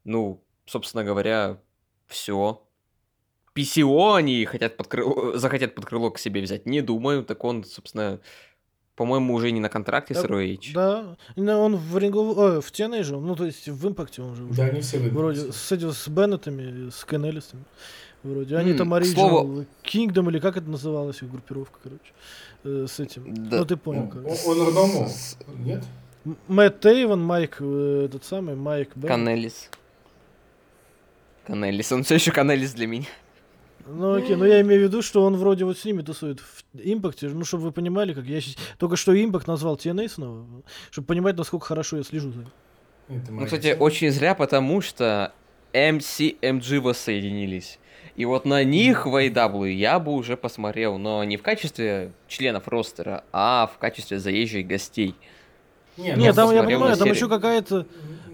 Ну, 0.04 0.44
собственно 0.66 1.02
говоря, 1.02 1.58
все. 2.06 2.62
PCO 3.56 4.14
они 4.14 4.44
хотят 4.44 4.76
под 4.76 4.88
крыло, 4.88 5.38
захотят 5.38 5.74
под 5.74 5.86
крыло 5.86 6.10
к 6.10 6.18
себе 6.18 6.42
взять. 6.42 6.66
Не 6.66 6.82
думаю, 6.82 7.24
так 7.24 7.44
он, 7.44 7.64
собственно, 7.64 8.20
по-моему, 8.94 9.32
уже 9.32 9.52
не 9.52 9.60
на 9.60 9.70
контракте 9.70 10.12
с 10.12 10.20
Да, 10.20 10.28
ROH. 10.28 10.72
Да, 10.74 11.16
Ну, 11.34 11.60
он 11.60 11.76
в 11.76 11.96
Ring 11.96 12.12
of... 12.12 12.58
э, 12.58 12.60
в 12.60 12.70
TNA 12.70 13.04
же, 13.04 13.16
ну 13.16 13.34
то 13.36 13.46
есть 13.46 13.66
в 13.68 13.88
Импакте 13.88 14.20
он 14.20 14.34
же 14.34 14.44
уже. 14.44 14.52
Да, 14.52 14.64
они 14.64 14.82
все 14.82 14.98
выиграли. 14.98 15.16
Вроде 15.16 15.52
с, 15.52 15.72
этим, 15.72 15.92
с 15.92 16.08
Беннетами, 16.08 16.90
с 16.90 17.06
Кен 17.06 17.24
Эллисом. 17.24 17.64
Вроде. 18.22 18.56
Они 18.56 18.74
там 18.74 18.92
Original 18.92 19.14
слову- 19.14 19.64
Kingdom, 19.82 20.28
или 20.30 20.38
как 20.38 20.56
это 20.56 20.68
называлось, 20.68 21.22
их 21.22 21.30
группировка, 21.30 21.78
короче. 21.82 22.12
э, 22.64 22.86
с 22.88 23.00
этим. 23.00 23.48
Да. 23.48 23.58
Ну 23.60 23.64
ты 23.64 23.76
понял. 23.76 24.02
Он, 24.02 24.08
как. 24.10 24.46
он 24.46 24.66
Родомо, 24.66 25.08
нет? 25.64 25.82
Мэтт 26.48 26.80
Тейвон, 26.80 27.22
Майк, 27.24 27.56
э, 27.60 28.02
этот 28.04 28.24
самый, 28.24 28.54
Майк 28.54 28.90
Беннет. 28.94 29.08
Канелис. 29.08 29.70
Канелис, 31.46 31.90
он 31.92 32.02
все 32.04 32.16
еще 32.16 32.32
Канелис 32.32 32.72
для 32.74 32.86
меня. 32.86 33.06
Ну 33.86 34.14
окей, 34.14 34.36
но 34.36 34.44
я 34.46 34.60
имею 34.60 34.82
в 34.82 34.84
виду, 34.84 35.02
что 35.02 35.24
он 35.24 35.36
вроде 35.36 35.64
вот 35.64 35.78
с 35.78 35.84
ними 35.84 36.02
тусует 36.02 36.38
в 36.40 36.62
Импакте, 36.74 37.28
ну 37.28 37.44
чтобы 37.44 37.64
вы 37.64 37.72
понимали, 37.72 38.12
как 38.12 38.24
я 38.26 38.40
щас- 38.40 38.56
только 38.78 38.96
что 38.96 39.12
Импакт 39.20 39.46
назвал 39.46 39.76
TNA 39.76 40.08
снова, 40.08 40.44
чтобы 40.90 41.06
понимать, 41.06 41.36
насколько 41.36 41.64
хорошо 41.66 41.96
я 41.96 42.02
слежу 42.04 42.30
за 42.30 42.38
ним. 42.40 43.22
Ну, 43.30 43.44
кстати, 43.46 43.76
очень 43.78 44.10
зря, 44.12 44.34
потому 44.34 44.80
что 44.82 45.32
MC, 45.72 46.36
MG 46.40 46.78
воссоединились. 46.80 47.78
И 48.20 48.26
вот 48.26 48.44
на 48.44 48.64
них 48.64 49.06
в 49.06 49.16
AEW 49.16 49.70
я 49.70 49.98
бы 49.98 50.12
уже 50.12 50.36
посмотрел, 50.36 50.98
но 50.98 51.24
не 51.24 51.38
в 51.38 51.42
качестве 51.42 52.12
членов 52.28 52.68
ростера, 52.68 53.24
а 53.32 53.70
в 53.74 53.78
качестве 53.78 54.18
заезжих 54.18 54.66
гостей. 54.66 55.14
Не, 55.96 56.08
Нет, 56.08 56.18
ну, 56.18 56.34
там 56.34 56.54
я 56.54 56.62
понимаю, 56.62 56.98
там 56.98 57.08
еще 57.08 57.30
какая-то... 57.30 57.86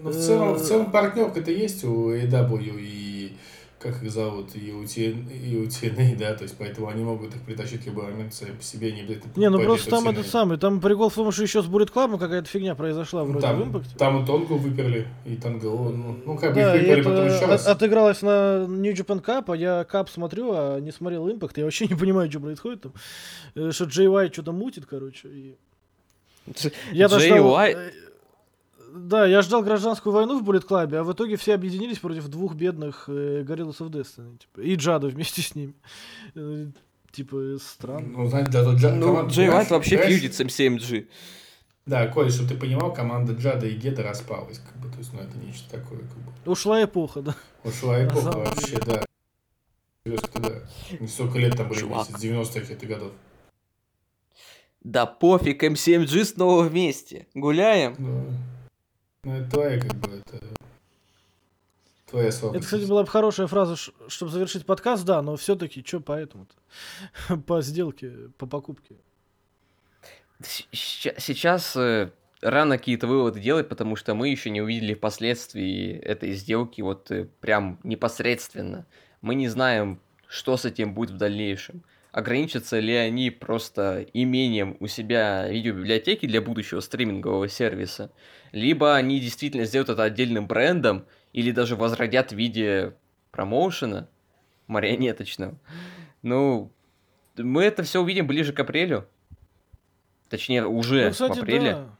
Ну, 0.03 0.09
в 0.09 0.13
целом, 0.13 0.55
в 0.55 0.61
Э, 0.61 0.65
целом 0.65 0.91
партнерка-то 0.91 1.51
есть 1.51 1.85
у 1.85 2.11
AW 2.13 2.81
и 2.81 3.06
как 3.79 4.01
их 4.01 4.11
зовут, 4.11 4.55
и 4.55 4.71
у, 4.71 4.83
TN, 4.83 5.31
и 5.31 5.55
у 5.57 5.65
TNA, 5.67 6.15
да, 6.19 6.33
то 6.33 6.43
есть 6.43 6.55
поэтому 6.57 6.87
они 6.87 7.03
могут 7.03 7.35
их 7.35 7.41
притащить 7.43 7.83
в 7.83 7.85
любой 7.85 8.05
момент 8.05 8.33
сами 8.33 8.51
по 8.55 8.63
себе, 8.63 8.91
не 8.91 9.01
обязательно 9.01 9.31
Не, 9.35 9.49
ну 9.49 9.63
просто 9.63 9.89
там 9.91 10.09
этот 10.09 10.25
самый, 10.27 10.57
там 10.57 10.81
прикол 10.81 11.09
в 11.09 11.13
том, 11.15 11.31
что 11.31 11.43
еще 11.43 11.61
с 11.61 11.67
Bullet 11.67 11.93
Club 11.93 12.17
какая-то 12.17 12.47
фигня 12.47 12.73
произошла 12.75 13.23
вроде 13.23 13.39
в 13.39 13.41
там, 13.41 13.63
Импакте. 13.63 13.95
там 13.97 14.23
и 14.23 14.25
Тонгу 14.25 14.55
выперли, 14.57 15.07
и 15.25 15.35
Танго, 15.35 15.67
ну, 15.69 16.17
ну 16.25 16.37
как 16.37 16.55
бы 16.55 16.61
Да, 16.61 16.75
их 16.75 16.81
выперли 16.81 17.01
это 17.01 17.09
потом 17.09 17.25
еще 17.27 17.43
от- 17.45 17.49
раз. 17.51 17.67
отыгралось 17.67 18.21
на 18.23 18.65
New 18.67 18.93
Japan 18.93 19.23
Cup, 19.23 19.45
а 19.53 19.55
я 19.55 19.85
Cup 19.91 20.09
смотрю, 20.09 20.51
а 20.53 20.79
не 20.79 20.91
смотрел 20.91 21.29
Импакт, 21.31 21.57
я 21.57 21.63
вообще 21.63 21.85
не 21.89 21.95
понимаю, 21.95 22.29
что 22.31 22.39
происходит 22.39 22.81
там. 22.81 22.93
Э, 23.55 23.71
Что 23.71 23.85
Джей 23.85 24.07
Уайт 24.09 24.33
что-то 24.33 24.53
мутит, 24.53 24.85
короче. 24.87 25.27
и- 25.29 25.55
Я 26.93 27.07
Джей 27.07 27.31
Уайт- 27.39 27.77
э, 27.77 27.91
Да, 28.97 29.25
я 29.25 29.41
ждал 29.41 29.63
гражданскую 29.63 30.13
войну 30.13 30.39
в 30.39 30.49
Bullet 30.49 30.65
Club, 30.67 30.95
а 30.95 31.03
в 31.03 31.13
итоге 31.13 31.35
все 31.37 31.53
объединились 31.53 31.99
против 31.99 32.27
двух 32.27 32.55
бедных 32.55 33.05
э, 33.07 33.43
Gorillas 33.43 33.77
of 33.79 33.89
Destiny. 33.89 34.37
типа, 34.37 34.61
и 34.61 34.75
Джада 34.75 35.07
вместе 35.07 35.41
с 35.41 35.55
ними. 35.55 35.73
Э, 36.35 36.67
Типа, 37.09 37.57
странно. 37.59 38.05
Ну, 38.09 38.27
знаете, 38.27 38.51
да, 38.51 38.63
Джа- 38.75 38.91
Ну, 38.93 39.07
команда- 39.07 39.33
Джей 39.33 39.49
Уайт 39.49 39.71
вообще 39.71 39.97
фьюдит 39.97 40.35
с 40.35 40.41
MC-MG. 40.41 41.07
Да, 41.85 42.05
Коль, 42.07 42.29
чтобы 42.29 42.49
ты 42.49 42.55
понимал, 42.57 42.93
команда 42.93 43.31
Джада 43.33 43.65
и 43.65 43.75
Геда 43.75 44.03
распалась, 44.03 44.59
как 44.59 44.75
бы, 44.81 44.89
то 44.89 44.97
есть, 44.99 45.13
ну, 45.13 45.19
это 45.21 45.35
нечто 45.37 45.69
такое, 45.71 45.99
как 45.99 46.17
бы. 46.17 46.51
Ушла 46.51 46.83
эпоха, 46.83 47.21
да. 47.21 47.35
Ушла 47.63 48.05
эпоха 48.05 48.31
деле. 48.33 48.45
вообще, 48.45 48.77
да. 48.85 49.05
Серьезно, 50.05 50.29
да. 50.41 50.51
Не 50.99 51.07
столько 51.07 51.39
лет 51.39 51.55
там 51.55 51.69
были 51.69 51.79
Чувак. 51.79 52.07
вместе, 52.07 52.27
с 52.27 52.31
90-х 52.31 52.73
это 52.73 52.85
годов. 52.85 53.11
Да 54.83 55.05
пофиг, 55.05 55.63
MC-MG 55.63 56.23
снова 56.25 56.63
вместе. 56.63 57.27
Гуляем. 57.33 57.95
Ну, 57.97 58.25
ну, 59.27 59.33
это 59.33 59.49
твоя, 59.51 59.77
как 59.77 59.93
бы, 59.95 60.23
это... 60.25 60.39
Твоя 62.05 62.31
слабость. 62.31 62.59
Это, 62.59 62.65
кстати, 62.65 62.89
была 62.89 63.03
бы 63.03 63.09
хорошая 63.09 63.47
фраза, 63.47 63.75
чтобы 64.07 64.31
завершить 64.31 64.65
подкаст, 64.65 65.03
да, 65.03 65.21
но 65.21 65.35
все-таки, 65.35 65.83
что 65.85 65.99
поэтому-то? 65.99 67.35
По 67.45 67.61
сделке, 67.61 68.29
по 68.37 68.45
покупке. 68.45 68.95
Сейчас 70.71 71.75
э, 71.75 72.11
рано 72.39 72.77
какие-то 72.77 73.07
выводы 73.07 73.41
делать, 73.41 73.67
потому 73.67 73.97
что 73.97 74.13
мы 74.13 74.29
еще 74.29 74.49
не 74.49 74.61
увидели 74.61 74.93
последствий 74.93 75.91
этой 75.91 76.31
сделки 76.31 76.79
вот 76.79 77.11
э, 77.11 77.25
прям 77.41 77.81
непосредственно. 77.83 78.85
Мы 79.19 79.35
не 79.35 79.49
знаем, 79.49 79.99
что 80.29 80.55
с 80.55 80.63
этим 80.63 80.93
будет 80.93 81.11
в 81.11 81.17
дальнейшем. 81.17 81.83
Ограничатся 82.17 82.79
ли 82.79 82.95
они 82.95 83.29
просто 83.29 84.07
имением 84.11 84.75
у 84.79 84.87
себя 84.87 85.47
видеобиблиотеки 85.47 86.25
для 86.25 86.41
будущего 86.41 86.79
стримингового 86.79 87.47
сервиса, 87.47 88.11
либо 88.51 88.95
они 88.95 89.19
действительно 89.19 89.65
сделают 89.65 89.89
это 89.89 90.01
отдельным 90.01 90.47
брендом, 90.47 91.05
или 91.31 91.51
даже 91.51 91.75
возродят 91.75 92.31
в 92.31 92.35
виде 92.35 92.95
промоушена 93.29 94.09
марионеточного. 94.65 95.59
Ну, 96.23 96.71
мы 97.35 97.65
это 97.65 97.83
все 97.83 98.01
увидим 98.01 98.25
ближе 98.25 98.51
к 98.51 98.59
апрелю. 98.61 99.07
Точнее, 100.27 100.65
уже 100.65 101.05
ну, 101.05 101.11
кстати, 101.11 101.37
в 101.37 101.43
апреле. 101.43 101.71
Да. 101.73 101.96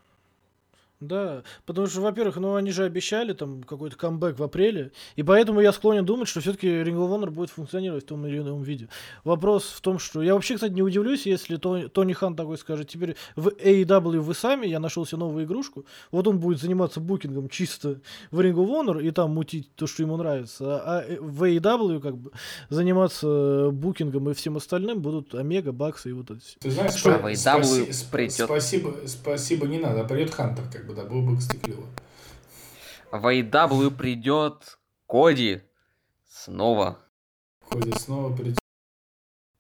Да, 1.00 1.44
потому 1.68 1.86
что, 1.86 2.02
во-первых, 2.02 2.38
ну 2.38 2.56
они 2.56 2.72
же 2.72 2.84
обещали 2.84 3.34
там 3.34 3.62
какой-то 3.62 3.96
камбэк 3.96 4.40
в 4.40 4.44
апреле, 4.44 4.92
и 5.16 5.22
поэтому 5.22 5.62
я 5.62 5.72
склонен 5.72 6.04
думать, 6.04 6.28
что 6.28 6.42
все-таки 6.42 6.68
Ring 6.68 6.96
of 6.96 7.12
Honor 7.12 7.30
будет 7.30 7.52
функционировать 7.52 8.04
в 8.06 8.08
том 8.08 8.26
или 8.26 8.40
ином 8.40 8.64
виде. 8.64 8.90
Вопрос 9.24 9.66
в 9.66 9.82
том, 9.82 10.00
что 10.00 10.24
я 10.24 10.34
вообще, 10.34 10.56
кстати, 10.56 10.74
не 10.74 10.82
удивлюсь, 10.82 11.28
если 11.28 11.58
Тони, 11.58 11.86
Тони 11.86 12.14
Хан 12.14 12.36
такой 12.36 12.58
скажет, 12.58 12.88
теперь 12.88 13.16
в 13.36 13.50
AEW 13.50 14.22
вы 14.22 14.34
сами, 14.34 14.66
я 14.66 14.80
нашел 14.80 15.06
себе 15.06 15.20
новую 15.20 15.46
игрушку, 15.46 15.86
вот 16.10 16.28
он 16.28 16.40
будет 16.40 16.60
заниматься 16.60 17.00
букингом 17.00 17.48
чисто 17.48 18.00
в 18.32 18.40
Ring 18.40 18.56
of 18.56 18.68
Honor 18.68 19.00
и 19.00 19.12
там 19.12 19.36
мутить 19.36 19.70
то, 19.76 19.86
что 19.86 20.02
ему 20.02 20.18
нравится, 20.18 20.82
а 20.84 21.06
в 21.20 21.44
AEW 21.44 22.00
как 22.00 22.18
бы 22.18 22.32
заниматься 22.70 23.70
букингом 23.72 24.32
и 24.32 24.34
всем 24.34 24.58
остальным 24.58 25.04
будут 25.04 25.36
Омега, 25.36 25.72
Баксы 25.72 26.10
и 26.10 26.14
вот 26.14 26.32
это 26.32 26.40
все. 26.40 26.58
Ты 26.60 26.72
знаешь, 26.72 26.96
что 26.96 27.14
а 27.24 27.36
спаси, 27.36 27.94
спасибо, 28.48 28.96
спасибо, 29.06 29.68
не 29.68 29.78
надо, 29.78 30.02
а 30.02 30.04
придет 30.04 30.34
Хантер 30.34 30.64
как 30.74 30.87
бы, 30.88 30.94
да, 30.94 31.04
было 31.04 31.22
бы 31.22 31.38
клево. 31.62 31.86
В 33.12 33.26
AEW 33.26 33.92
придет 33.92 34.80
Коди 35.08 35.62
снова. 36.28 37.00
Коди 37.70 37.92
снова 37.94 38.36
придет. 38.36 38.58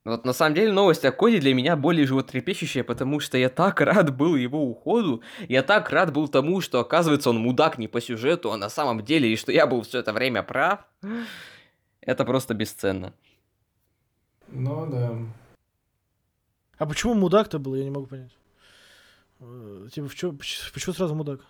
Вот 0.03 0.25
на 0.25 0.31
самом 0.31 0.55
деле 0.55 0.71
новость 0.71 1.03
о 1.03 1.11
Коди 1.11 1.39
для 1.39 1.53
меня 1.53 1.75
более 1.75 2.07
животрепещущая, 2.07 2.85
потому 2.85 3.19
что 3.19 3.37
я 3.37 3.49
так 3.49 3.81
рад 3.81 4.15
был 4.15 4.35
его 4.35 4.63
уходу, 4.63 5.21
я 5.49 5.63
так 5.63 5.89
рад 5.89 6.13
был 6.13 6.29
тому, 6.29 6.61
что 6.61 6.79
оказывается 6.79 7.29
он 7.29 7.39
мудак 7.39 7.77
не 7.77 7.89
по 7.89 7.99
сюжету, 7.99 8.53
а 8.53 8.57
на 8.57 8.69
самом 8.69 9.03
деле, 9.03 9.31
и 9.31 9.35
что 9.35 9.51
я 9.51 9.67
был 9.67 9.81
все 9.81 9.99
это 9.99 10.13
время 10.13 10.43
прав. 10.43 10.79
Это 11.99 12.23
просто 12.23 12.53
бесценно. 12.53 13.13
Ну 14.47 14.89
да. 14.89 15.17
А 16.77 16.85
почему 16.85 17.13
мудак-то 17.13 17.59
был, 17.59 17.75
я 17.75 17.83
не 17.83 17.89
могу 17.89 18.05
понять. 18.05 18.31
Э, 19.39 19.87
типа, 19.93 20.09
чё, 20.13 20.33
почему 20.33 20.93
сразу 20.93 21.15
мудак? 21.15 21.41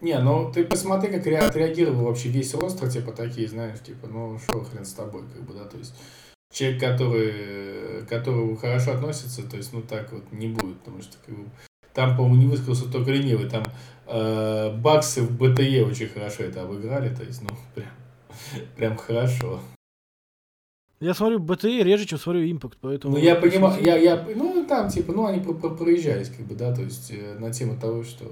Не, 0.00 0.18
ну 0.18 0.50
ты 0.52 0.64
посмотри, 0.64 1.10
как 1.12 1.24
ре- 1.26 1.38
отреагировал 1.38 2.04
вообще 2.06 2.28
весь 2.28 2.54
остров, 2.54 2.92
типа 2.92 3.12
такие, 3.12 3.46
знаешь, 3.48 3.80
типа, 3.80 4.06
ну 4.08 4.38
что 4.38 4.62
хрен 4.64 4.84
с 4.84 4.92
тобой, 4.94 5.22
как 5.32 5.42
бы, 5.44 5.54
да, 5.54 5.64
то 5.64 5.78
есть 5.78 5.94
человек, 6.52 6.80
который, 6.80 8.04
которому 8.06 8.56
хорошо 8.56 8.92
относится, 8.92 9.48
то 9.48 9.56
есть, 9.56 9.72
ну 9.72 9.80
так 9.82 10.12
вот 10.12 10.30
не 10.32 10.48
будет, 10.48 10.78
потому 10.80 11.02
что 11.02 11.16
как 11.24 11.36
бы, 11.36 11.44
там, 11.94 12.16
по-моему, 12.16 12.36
не 12.42 12.46
высказался 12.46 12.90
только 12.90 13.12
ленивый, 13.12 13.48
там 13.48 13.62
э, 14.06 14.76
баксы 14.76 15.22
в 15.22 15.30
БТЕ 15.38 15.84
очень 15.84 16.08
хорошо 16.08 16.42
это 16.42 16.62
обыграли, 16.62 17.14
то 17.14 17.22
есть, 17.22 17.40
ну, 17.42 17.50
прям, 17.74 17.90
прям 18.76 18.96
хорошо. 18.96 19.60
Я 21.02 21.14
смотрю 21.14 21.40
БТИ 21.40 21.82
реже, 21.82 22.06
чем 22.06 22.16
смотрю 22.16 22.48
импакт, 22.48 22.78
поэтому... 22.80 23.16
Ну, 23.16 23.20
я 23.20 23.34
понимаю, 23.34 23.82
я, 23.82 23.96
я, 23.96 24.24
ну, 24.36 24.64
там, 24.68 24.88
типа, 24.88 25.12
ну, 25.12 25.26
они 25.26 25.40
про 25.40 25.52
про 25.52 25.70
проезжались, 25.70 26.28
как 26.28 26.46
бы, 26.46 26.54
да, 26.54 26.72
то 26.72 26.82
есть, 26.82 27.10
э, 27.10 27.36
на 27.40 27.52
тему 27.52 27.76
того, 27.76 28.04
что, 28.04 28.24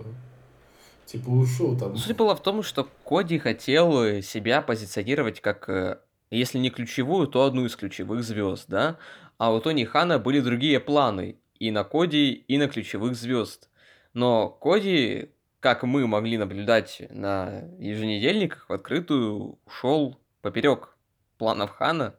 типа, 1.05 1.31
ушел 1.31 1.77
там. 1.77 1.97
Суть 1.97 2.17
была 2.17 2.37
в 2.37 2.43
том, 2.45 2.63
что 2.63 2.87
Коди 3.05 3.39
хотел 3.39 4.05
э, 4.05 4.23
себя 4.23 4.63
позиционировать 4.63 5.41
как, 5.41 5.69
э, 5.69 5.99
если 6.31 6.59
не 6.59 6.71
ключевую, 6.71 7.27
то 7.27 7.43
одну 7.43 7.65
из 7.65 7.75
ключевых 7.75 8.23
звезд, 8.23 8.67
да, 8.69 8.99
а 9.37 9.53
у 9.53 9.59
Тони 9.59 9.83
Хана 9.83 10.21
были 10.21 10.39
другие 10.39 10.79
планы 10.79 11.39
и 11.59 11.73
на 11.73 11.83
Коди, 11.83 12.31
и 12.47 12.57
на 12.57 12.69
ключевых 12.69 13.17
звезд. 13.17 13.69
Но 14.15 14.49
Коди, 14.49 15.31
как 15.59 15.83
мы 15.83 16.07
могли 16.07 16.39
наблюдать 16.39 17.03
на 17.11 17.65
еженедельниках, 17.81 18.69
в 18.69 18.73
открытую 18.73 19.59
ушел 19.67 20.21
поперек 20.41 20.97
планов 21.37 21.71
Хана, 21.71 22.15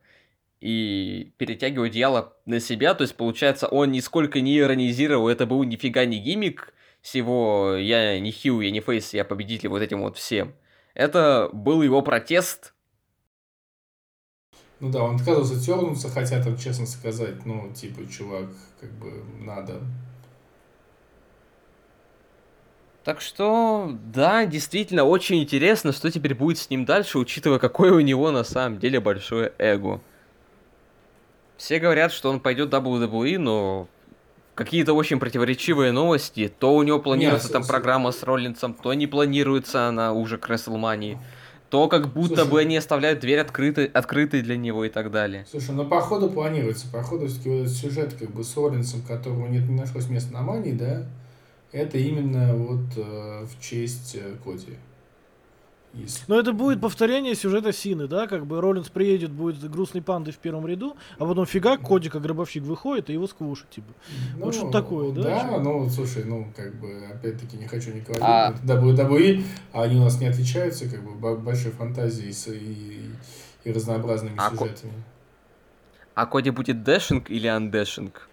и 0.61 1.33
перетягиваю 1.37 1.87
одеяло 1.87 2.37
на 2.45 2.59
себя. 2.59 2.93
То 2.93 3.01
есть, 3.01 3.15
получается, 3.15 3.67
он 3.67 3.91
нисколько 3.91 4.39
не 4.39 4.57
иронизировал, 4.57 5.27
это 5.27 5.45
был 5.45 5.63
нифига 5.63 6.05
не 6.05 6.19
гиммик 6.19 6.73
всего 7.01 7.73
«я 7.75 8.19
не 8.19 8.31
хил, 8.31 8.61
я 8.61 8.71
не 8.71 8.79
фейс, 8.79 9.13
я 9.13 9.25
победитель» 9.25 9.69
вот 9.69 9.81
этим 9.81 10.01
вот 10.01 10.17
всем. 10.17 10.53
Это 10.93 11.49
был 11.51 11.81
его 11.81 12.01
протест. 12.03 12.73
Ну 14.79 14.89
да, 14.89 15.03
он 15.03 15.15
отказывался 15.15 15.63
тернуться, 15.63 16.09
хотя 16.09 16.43
там, 16.43 16.57
честно 16.57 16.85
сказать, 16.85 17.45
ну, 17.45 17.71
типа, 17.73 18.07
чувак, 18.11 18.49
как 18.79 18.91
бы, 18.91 19.23
надо. 19.39 19.81
Так 23.03 23.19
что, 23.19 23.97
да, 24.13 24.45
действительно, 24.45 25.05
очень 25.05 25.41
интересно, 25.41 25.91
что 25.91 26.11
теперь 26.11 26.35
будет 26.35 26.59
с 26.59 26.69
ним 26.69 26.85
дальше, 26.85 27.17
учитывая, 27.17 27.57
какое 27.57 27.93
у 27.93 27.99
него 27.99 28.29
на 28.29 28.43
самом 28.43 28.79
деле 28.79 28.99
большое 28.99 29.53
эго. 29.57 30.01
Все 31.61 31.77
говорят, 31.77 32.11
что 32.11 32.31
он 32.31 32.39
пойдет 32.39 32.73
в 32.73 32.75
WWE, 32.75 33.37
но 33.37 33.87
какие-то 34.55 34.93
очень 34.93 35.19
противоречивые 35.19 35.91
новости. 35.91 36.51
То 36.57 36.75
у 36.75 36.81
него 36.81 36.97
планируется 36.97 37.49
Нет, 37.49 37.53
там 37.53 37.65
программа 37.67 38.11
с 38.11 38.23
Роллинсом, 38.23 38.73
то 38.73 38.91
не 38.95 39.05
планируется 39.05 39.87
она 39.87 40.11
уже 40.11 40.39
к 40.39 40.49
WrestleMania. 40.49 41.19
То 41.69 41.87
как 41.87 42.11
будто 42.11 42.37
Слушай, 42.37 42.49
бы 42.49 42.59
они 42.61 42.77
оставляют 42.77 43.19
дверь 43.19 43.41
открытой, 43.41 43.85
открытой 43.85 44.41
для 44.41 44.57
него 44.57 44.85
и 44.85 44.89
так 44.89 45.11
далее. 45.11 45.45
Слушай, 45.51 45.75
ну 45.75 45.85
по 45.85 46.01
ходу 46.01 46.31
планируется. 46.31 46.87
По 46.91 47.03
ходу 47.03 47.27
все-таки 47.27 47.49
вот 47.49 47.59
этот 47.65 47.77
сюжет 47.77 48.15
как 48.15 48.31
бы 48.31 48.43
с 48.43 48.57
Роллинсом, 48.57 49.03
которого 49.03 49.45
нет, 49.45 49.69
не 49.69 49.79
нашлось 49.79 50.09
места 50.09 50.33
на 50.33 50.41
Мании, 50.41 50.71
да, 50.71 51.05
это 51.71 51.99
именно 51.99 52.55
вот 52.55 52.97
э, 52.97 53.45
в 53.45 53.61
честь 53.61 54.15
э, 54.15 54.33
Коди. 54.43 54.77
Если... 55.93 56.23
Но 56.27 56.39
это 56.39 56.53
будет 56.53 56.79
повторение 56.79 57.35
сюжета 57.35 57.73
Сины, 57.73 58.07
да, 58.07 58.27
как 58.27 58.45
бы 58.45 58.61
Роллинс 58.61 58.89
приедет, 58.89 59.31
будет 59.31 59.69
грустной 59.69 60.01
пандой 60.01 60.33
в 60.33 60.37
первом 60.37 60.65
ряду, 60.65 60.95
а 61.17 61.25
потом 61.25 61.45
фига, 61.45 61.77
Кодика 61.77 62.19
гробовщик 62.19 62.63
выходит 62.63 63.09
и 63.09 63.13
его 63.13 63.27
сквушит, 63.27 63.69
типа. 63.69 63.91
Ну, 64.37 64.45
вот 64.45 64.55
что 64.55 64.71
такое, 64.71 65.11
да? 65.11 65.21
Да, 65.23 65.59
ну, 65.59 65.89
слушай, 65.89 66.23
ну, 66.23 66.47
как 66.55 66.73
бы, 66.75 67.05
опять-таки, 67.13 67.57
не 67.57 67.67
хочу 67.67 67.91
никого 67.91 68.17
а... 68.21 68.53
WWE, 68.63 69.43
а 69.73 69.83
они 69.83 69.97
у 69.97 70.03
нас 70.03 70.19
не 70.21 70.27
отличаются, 70.27 70.89
как 70.89 71.03
бы, 71.03 71.35
большой 71.37 71.71
фантазией 71.71 72.31
и, 72.31 73.09
и, 73.65 73.69
и 73.69 73.73
разнообразными 73.73 74.35
а 74.37 74.49
сюжетами. 74.49 74.93
А 76.15 76.25
Коди 76.25 76.51
будет 76.51 76.83
dashing 76.83 77.29
или 77.29 77.47
undashing? 77.47 78.29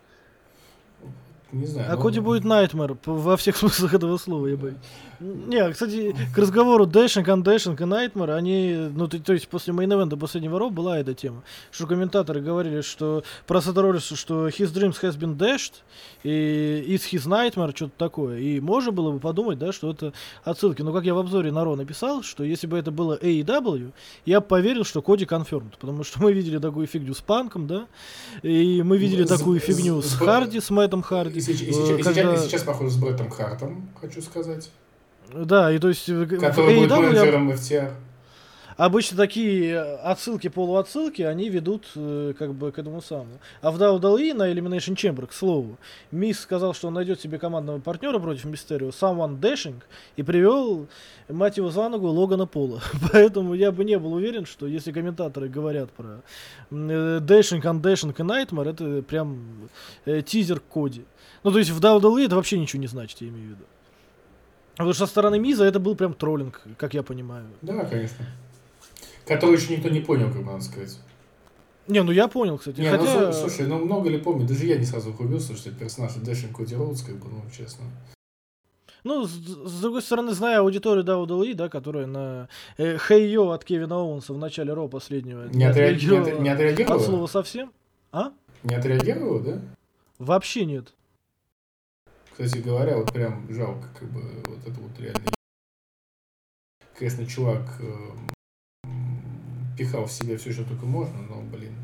Не 1.52 1.66
знаю. 1.66 1.90
А 1.90 1.96
ну... 1.96 2.02
Коди 2.02 2.20
будет 2.20 2.44
Nightmare 2.44 2.96
во 3.06 3.36
всех 3.36 3.56
смыслах 3.58 3.94
этого 3.94 4.18
слова, 4.18 4.46
я 4.46 4.56
боюсь. 4.56 4.76
Не, 5.20 5.68
кстати, 5.72 6.14
к 6.32 6.38
разговору 6.38 6.86
Dashing, 6.86 7.28
Undashing 7.28 7.80
и 7.80 7.84
Nightmare, 7.84 8.30
они, 8.30 8.88
ну, 8.94 9.08
то, 9.08 9.18
то 9.18 9.32
есть 9.32 9.48
после 9.48 9.72
main 9.72 10.08
последнего 10.10 10.58
Raw 10.58 10.70
была 10.70 10.98
эта 10.98 11.12
тема, 11.12 11.42
что 11.72 11.86
комментаторы 11.86 12.40
говорили, 12.40 12.82
что 12.82 13.24
про 13.46 13.60
Сета 13.60 13.77
Роллинса, 13.77 14.14
что 14.14 14.46
his 14.46 14.72
dreams 14.72 15.00
has 15.02 15.18
been 15.18 15.36
dashed, 15.36 15.82
и 16.22 16.84
it's 16.86 17.10
his 17.10 17.26
nightmare, 17.26 17.74
что-то 17.74 17.92
такое. 17.96 18.38
И 18.38 18.60
можно 18.60 18.92
было 18.92 19.10
бы 19.10 19.18
подумать, 19.18 19.58
да, 19.58 19.72
что 19.72 19.90
это 19.90 20.12
отсылки. 20.44 20.82
Но 20.82 20.92
как 20.92 21.04
я 21.04 21.14
в 21.14 21.18
обзоре 21.18 21.50
на 21.50 21.64
Ро 21.64 21.74
написал, 21.74 22.22
что 22.22 22.44
если 22.44 22.68
бы 22.68 22.78
это 22.78 22.92
было 22.92 23.18
AEW, 23.18 23.92
я 24.24 24.40
бы 24.40 24.46
поверил, 24.46 24.84
что 24.84 25.02
Коди 25.02 25.24
confirmed, 25.24 25.72
потому 25.80 26.04
что 26.04 26.22
мы 26.22 26.32
видели 26.32 26.58
такую 26.58 26.86
фигню 26.86 27.14
с 27.14 27.20
Панком, 27.20 27.66
да, 27.66 27.86
и 28.42 28.82
мы 28.84 28.98
видели 28.98 29.24
такую 29.24 29.58
фигню 29.58 30.00
с, 30.00 30.10
с 30.10 30.14
Харди, 30.14 30.60
с 30.60 30.70
Мэттом 30.70 31.02
Харди. 31.02 31.37
И, 31.38 31.40
сейчас, 31.40 31.68
и, 31.68 31.72
сейчас, 31.72 32.14
когда... 32.14 32.34
и 32.34 32.38
сейчас, 32.38 32.62
похоже, 32.64 32.90
с 32.90 32.96
Бреттом 32.96 33.30
Хартом, 33.30 33.88
хочу 34.00 34.20
сказать. 34.20 34.70
Да, 35.32 35.70
и 35.70 35.78
то 35.78 35.88
есть... 35.88 36.06
Который 36.06 36.80
будет 36.80 36.90
менеджером 36.90 37.50
FTR. 37.50 37.92
Обычно 38.76 39.16
такие 39.16 39.78
отсылки, 39.80 40.48
полуотсылки, 40.48 41.22
они 41.22 41.48
ведут 41.48 41.86
э, 41.96 42.32
как 42.38 42.54
бы 42.54 42.70
к 42.72 42.78
этому 42.78 43.02
самому. 43.02 43.38
А 43.60 43.72
в 43.72 43.80
WWE 43.80 44.34
на 44.34 44.52
Elimination 44.52 44.94
Chamber, 44.94 45.26
к 45.26 45.32
слову, 45.32 45.78
Мисс 46.12 46.38
сказал, 46.38 46.74
что 46.74 46.86
он 46.86 46.94
найдет 46.94 47.20
себе 47.20 47.40
командного 47.40 47.80
партнера 47.80 48.20
против 48.20 48.44
Мистерио, 48.44 48.88
Someone 48.90 49.40
Dashing, 49.40 49.82
и 50.16 50.22
привел, 50.22 50.86
мать 51.28 51.56
его 51.56 51.70
за 51.70 51.88
ногу, 51.88 52.06
Логана 52.06 52.46
Пола. 52.46 52.80
Поэтому 53.12 53.54
я 53.54 53.72
бы 53.72 53.84
не 53.84 53.98
был 53.98 54.12
уверен, 54.12 54.46
что 54.46 54.68
если 54.68 54.92
комментаторы 54.92 55.48
говорят 55.48 55.90
про 55.90 56.20
Dashing, 56.70 57.62
Undashing 57.62 58.10
и 58.10 58.22
Nightmare, 58.22 58.70
это 58.70 59.02
прям 59.02 59.68
э, 60.04 60.22
тизер 60.22 60.60
Коди. 60.60 61.04
Ну, 61.44 61.52
то 61.52 61.58
есть 61.58 61.70
в 61.70 61.80
WWE 61.80 62.26
это 62.26 62.36
вообще 62.36 62.58
ничего 62.58 62.80
не 62.80 62.88
значит, 62.88 63.20
я 63.20 63.28
имею 63.28 63.46
в 63.46 63.50
виду. 63.50 63.64
Потому 64.72 64.92
что 64.92 65.06
со 65.06 65.10
стороны 65.10 65.38
Миза 65.38 65.64
это 65.64 65.80
был 65.80 65.96
прям 65.96 66.14
троллинг, 66.14 66.62
как 66.76 66.94
я 66.94 67.02
понимаю. 67.02 67.46
Да, 67.62 67.84
конечно. 67.84 68.24
Который 69.26 69.56
еще 69.56 69.76
никто 69.76 69.88
не 69.88 70.00
понял, 70.00 70.28
как 70.30 70.38
бы 70.38 70.52
надо 70.52 70.62
сказать. 70.62 70.98
Не, 71.88 72.02
ну 72.02 72.12
я 72.12 72.28
понял, 72.28 72.58
кстати. 72.58 72.80
Не, 72.80 72.90
Хотя... 72.90 73.26
ну, 73.26 73.32
слушай, 73.32 73.66
ну 73.66 73.78
много 73.78 74.08
ли 74.10 74.18
помню, 74.18 74.46
даже 74.46 74.66
я 74.66 74.76
не 74.76 74.84
сразу 74.84 75.10
врубился, 75.10 75.56
что 75.56 75.70
это 75.70 75.78
персонаж 75.78 76.12
Дэшин 76.14 76.52
Коди 76.52 76.76
Роудс, 76.76 77.02
как 77.02 77.16
бы, 77.16 77.28
ну, 77.28 77.42
честно. 77.50 77.84
Ну, 79.04 79.24
с, 79.26 79.30
с 79.30 79.80
другой 79.80 80.02
стороны, 80.02 80.32
зная 80.32 80.60
аудиторию 80.60 81.04
Луи, 81.26 81.54
да, 81.54 81.68
которая 81.68 82.06
на 82.06 82.48
э, 82.76 82.98
Хей 82.98 83.30
Йо 83.30 83.50
от 83.50 83.64
Кевина 83.64 83.96
Оуэнса 83.96 84.34
в 84.34 84.38
начале 84.38 84.72
Ро 84.72 84.88
последнего 84.88 85.44
Не, 85.48 85.64
отреаг... 85.64 85.64
не, 85.64 85.70
отреагировала 85.70 86.40
не 86.42 86.48
отреагировала? 86.50 87.00
от 87.00 87.06
слова 87.06 87.26
совсем. 87.26 87.72
А? 88.12 88.32
Не 88.64 88.74
отреагировала, 88.74 89.40
да? 89.40 89.60
Вообще 90.18 90.64
нет. 90.66 90.92
Кстати 92.38 92.62
говоря, 92.62 92.96
вот 92.96 93.12
прям 93.12 93.52
жалко, 93.52 93.88
как 93.98 94.08
бы, 94.10 94.22
вот 94.46 94.64
это 94.64 94.80
вот 94.80 94.96
реально. 95.00 95.24
Конечно, 96.96 97.26
чувак 97.26 97.62
э, 97.80 98.88
пихал 99.76 100.06
в 100.06 100.12
себя 100.12 100.38
все, 100.38 100.52
что 100.52 100.62
только 100.62 100.86
можно, 100.86 101.20
но, 101.20 101.42
блин, 101.42 101.74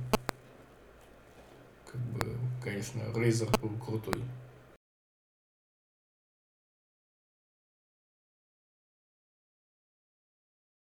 как 1.91 2.01
бы, 2.01 2.37
конечно, 2.63 3.03
Рейзер 3.17 3.49
был 3.61 3.77
крутой. 3.85 4.23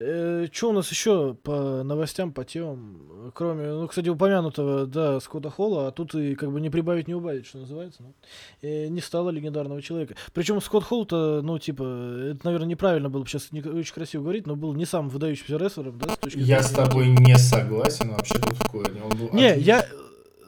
Э, 0.01 0.47
что 0.53 0.71
у 0.71 0.73
нас 0.73 0.89
еще 0.93 1.35
по 1.43 1.83
новостям, 1.83 2.33
по 2.33 2.45
темам? 2.45 3.33
Кроме, 3.35 3.67
ну, 3.73 3.89
кстати, 3.89 4.09
упомянутого, 4.09 4.87
да, 4.87 5.19
Скотта 5.19 5.51
Холла, 5.51 5.89
а 5.89 5.91
тут 5.91 6.15
и 6.15 6.37
как 6.37 6.53
бы 6.53 6.61
не 6.61 6.71
прибавить, 6.71 7.09
не 7.09 7.15
убавить, 7.15 7.47
что 7.47 7.59
называется. 7.59 8.05
Ну, 8.05 8.15
э, 8.63 8.87
не 8.87 9.01
стало 9.01 9.31
легендарного 9.31 9.83
человека. 9.83 10.15
Причем 10.33 10.61
Скотт 10.61 10.85
Холл-то, 10.85 11.41
ну, 11.43 11.59
типа, 11.59 11.83
это, 12.31 12.41
наверное, 12.45 12.69
неправильно 12.69 13.11
было 13.11 13.23
бы 13.23 13.29
сейчас 13.29 13.51
не 13.51 13.61
очень 13.61 13.93
красиво 13.93 14.23
говорить, 14.23 14.47
но 14.47 14.55
был 14.55 14.73
не 14.75 14.87
самым 14.87 15.09
выдающимся 15.09 15.57
рестлером, 15.57 15.99
да, 15.99 16.15
с 16.15 16.19
точки 16.19 16.39
Я 16.39 16.63
зрения- 16.63 16.63
с 16.63 16.71
тобой 16.71 17.09
не 17.09 17.37
согласен 17.37 18.11
вообще 18.11 18.35
тут 18.39 18.53
в 18.53 18.71
корне. 18.71 19.03
Он 19.03 19.17
был 19.19 19.31
Не, 19.33 19.59
я... 19.59 19.85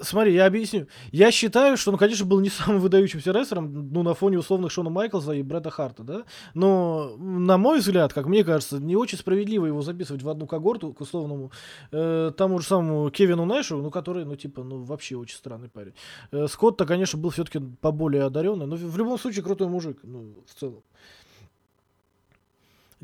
Смотри, 0.02 0.34
я 0.34 0.46
объясню. 0.46 0.86
Я 1.12 1.30
считаю, 1.30 1.76
что 1.76 1.90
он, 1.90 1.98
конечно, 1.98 2.24
был 2.24 2.40
не 2.40 2.48
самым 2.48 2.80
выдающимся 2.80 3.32
рестлером, 3.32 3.90
ну, 3.92 4.02
на 4.02 4.14
фоне 4.14 4.38
условных 4.38 4.72
Шона 4.72 4.90
Майклза 4.90 5.32
и 5.32 5.42
Брэда 5.42 5.70
Харта, 5.70 6.02
да? 6.02 6.24
Но, 6.54 7.16
на 7.18 7.58
мой 7.58 7.80
взгляд, 7.80 8.12
как 8.12 8.26
мне 8.26 8.42
кажется, 8.44 8.78
не 8.78 8.96
очень 8.96 9.18
справедливо 9.18 9.66
его 9.66 9.82
записывать 9.82 10.22
в 10.22 10.28
одну 10.28 10.46
когорту 10.46 10.92
к 10.92 11.00
условному 11.00 11.52
э, 11.92 12.32
тому 12.36 12.58
же 12.58 12.66
самому 12.66 13.10
Кевину 13.10 13.44
Нэшу, 13.44 13.76
ну, 13.78 13.90
который, 13.90 14.24
ну, 14.24 14.36
типа, 14.36 14.62
ну, 14.62 14.82
вообще 14.82 15.16
очень 15.16 15.36
странный 15.36 15.68
парень. 15.68 15.92
Э, 16.32 16.46
Скотт-то, 16.48 16.86
конечно, 16.86 17.18
был 17.18 17.30
все-таки 17.30 17.60
поболее 17.80 18.24
одаренный, 18.24 18.66
но 18.66 18.76
в, 18.76 18.96
любом 18.96 19.18
случае 19.18 19.44
крутой 19.44 19.68
мужик, 19.68 19.98
ну, 20.02 20.34
в 20.46 20.58
целом. 20.58 20.82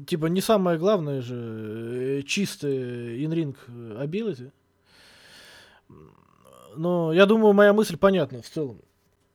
Типа, 0.06 0.26
не 0.26 0.40
самое 0.40 0.78
главное 0.78 1.20
же 1.20 2.22
чистый 2.26 3.24
инринг 3.24 3.56
ability. 3.68 4.50
Но 6.76 7.12
я 7.12 7.26
думаю, 7.26 7.52
моя 7.54 7.72
мысль 7.72 7.96
понятна 7.96 8.42
в 8.42 8.48
целом. 8.48 8.80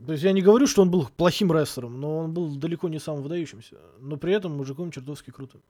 То 0.06 0.14
есть 0.14 0.24
я 0.24 0.32
не 0.32 0.42
говорю, 0.42 0.68
что 0.68 0.82
он 0.82 0.90
был 0.90 1.08
плохим 1.16 1.52
рестлером, 1.52 2.00
но 2.00 2.20
он 2.20 2.34
был 2.34 2.56
далеко 2.56 2.90
не 2.90 3.00
самым 3.00 3.24
выдающимся. 3.24 3.78
Но 4.00 4.18
при 4.18 4.34
этом 4.34 4.56
мужиком 4.56 4.92
чертовски 4.92 5.32
крутым. 5.32 5.62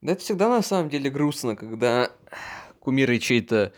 Да 0.00 0.12
это 0.12 0.20
всегда 0.20 0.48
на 0.48 0.62
самом 0.62 0.90
деле 0.90 1.10
грустно, 1.10 1.56
когда 1.56 2.12
кумиры 2.78 3.18
чьей-то 3.18 3.72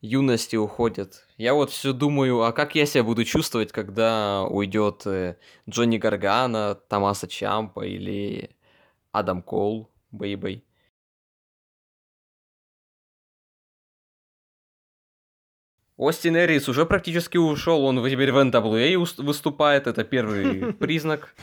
юности 0.00 0.56
уходят. 0.56 1.26
Я 1.36 1.54
вот 1.54 1.70
все 1.70 1.92
думаю, 1.92 2.42
а 2.42 2.52
как 2.52 2.74
я 2.74 2.86
себя 2.86 3.04
буду 3.04 3.24
чувствовать, 3.24 3.72
когда 3.72 4.44
уйдет 4.44 5.02
э, 5.06 5.36
Джонни 5.68 5.98
Гаргана, 5.98 6.74
Томаса 6.88 7.26
Чампа 7.28 7.80
или 7.86 8.50
Адам 9.12 9.42
Коул, 9.42 9.90
Бейбей. 10.10 10.64
Остин 15.96 16.36
Эрис 16.36 16.68
уже 16.68 16.84
практически 16.84 17.38
ушел, 17.38 17.84
он 17.86 18.04
теперь 18.04 18.30
в 18.30 18.36
NWA 18.36 18.94
ус- 18.96 19.16
выступает, 19.16 19.86
это 19.86 20.04
первый 20.04 20.72
признак. 20.74 21.34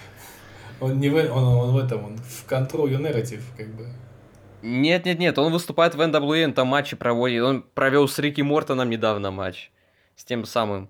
Он 0.79 0.99
не 0.99 1.09
в, 1.09 1.15
он, 1.15 1.43
он 1.43 1.71
в 1.73 1.77
этом, 1.77 2.05
он 2.05 2.17
в 2.17 2.45
Control 2.47 2.87
Your 2.87 2.99
Narrative, 3.01 3.41
как 3.57 3.67
бы. 3.73 3.87
Нет, 4.63 5.05
нет, 5.05 5.19
нет, 5.19 5.37
он 5.37 5.51
выступает 5.51 5.93
в 5.93 5.99
NWA, 5.99 6.53
там 6.53 6.67
матчи 6.67 6.95
проводит. 6.95 7.43
Он 7.43 7.61
провел 7.61 8.07
с 8.07 8.17
Рики 8.17 8.39
Мортоном 8.41 8.89
недавно 8.89 9.29
матч. 9.29 9.71
С 10.15 10.23
тем 10.23 10.45
самым. 10.45 10.89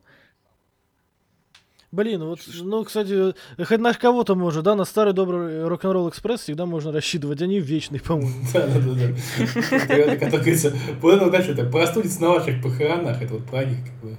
Блин, 1.92 2.24
вот, 2.24 2.40
ну, 2.62 2.84
кстати, 2.84 3.36
хоть 3.64 3.80
на 3.80 3.94
кого-то 3.94 4.36
можно, 4.36 4.62
да, 4.64 4.76
на 4.76 4.84
старый 4.84 5.14
добрый 5.14 5.68
рок-н-ролл 5.68 6.10
экспресс 6.10 6.42
всегда 6.42 6.66
можно 6.66 6.92
рассчитывать, 6.92 7.42
они 7.42 7.60
вечные, 7.60 8.02
по-моему. 8.02 8.32
Да, 8.54 8.66
да, 8.68 8.80
да, 8.80 8.94
да. 8.94 9.94
Это, 9.96 10.18
Как 10.18 10.32
говорится, 10.32 10.70
это, 10.70 11.30
знаешь, 11.30 11.48
это 11.48 11.66
простудится 11.66 12.22
на 12.22 12.30
ваших 12.30 12.64
похоронах, 12.64 13.22
это 13.22 13.34
вот 13.36 13.46
про 13.46 13.66
них, 13.66 13.78
как 13.86 13.94
бы. 14.10 14.18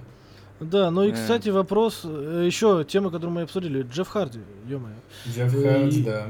Да, 0.61 0.91
ну 0.93 1.03
и, 1.03 1.11
Э. 1.11 1.15
кстати, 1.15 1.49
вопрос, 1.49 2.05
еще 2.05 2.85
тема, 2.89 3.11
которую 3.11 3.35
мы 3.35 3.43
обсудили, 3.43 3.83
Джефф 3.83 4.09
Харди, 4.09 4.39
ё-моё. 4.67 4.95
Джефф 5.29 5.63
Харди, 5.63 6.03
да. 6.05 6.27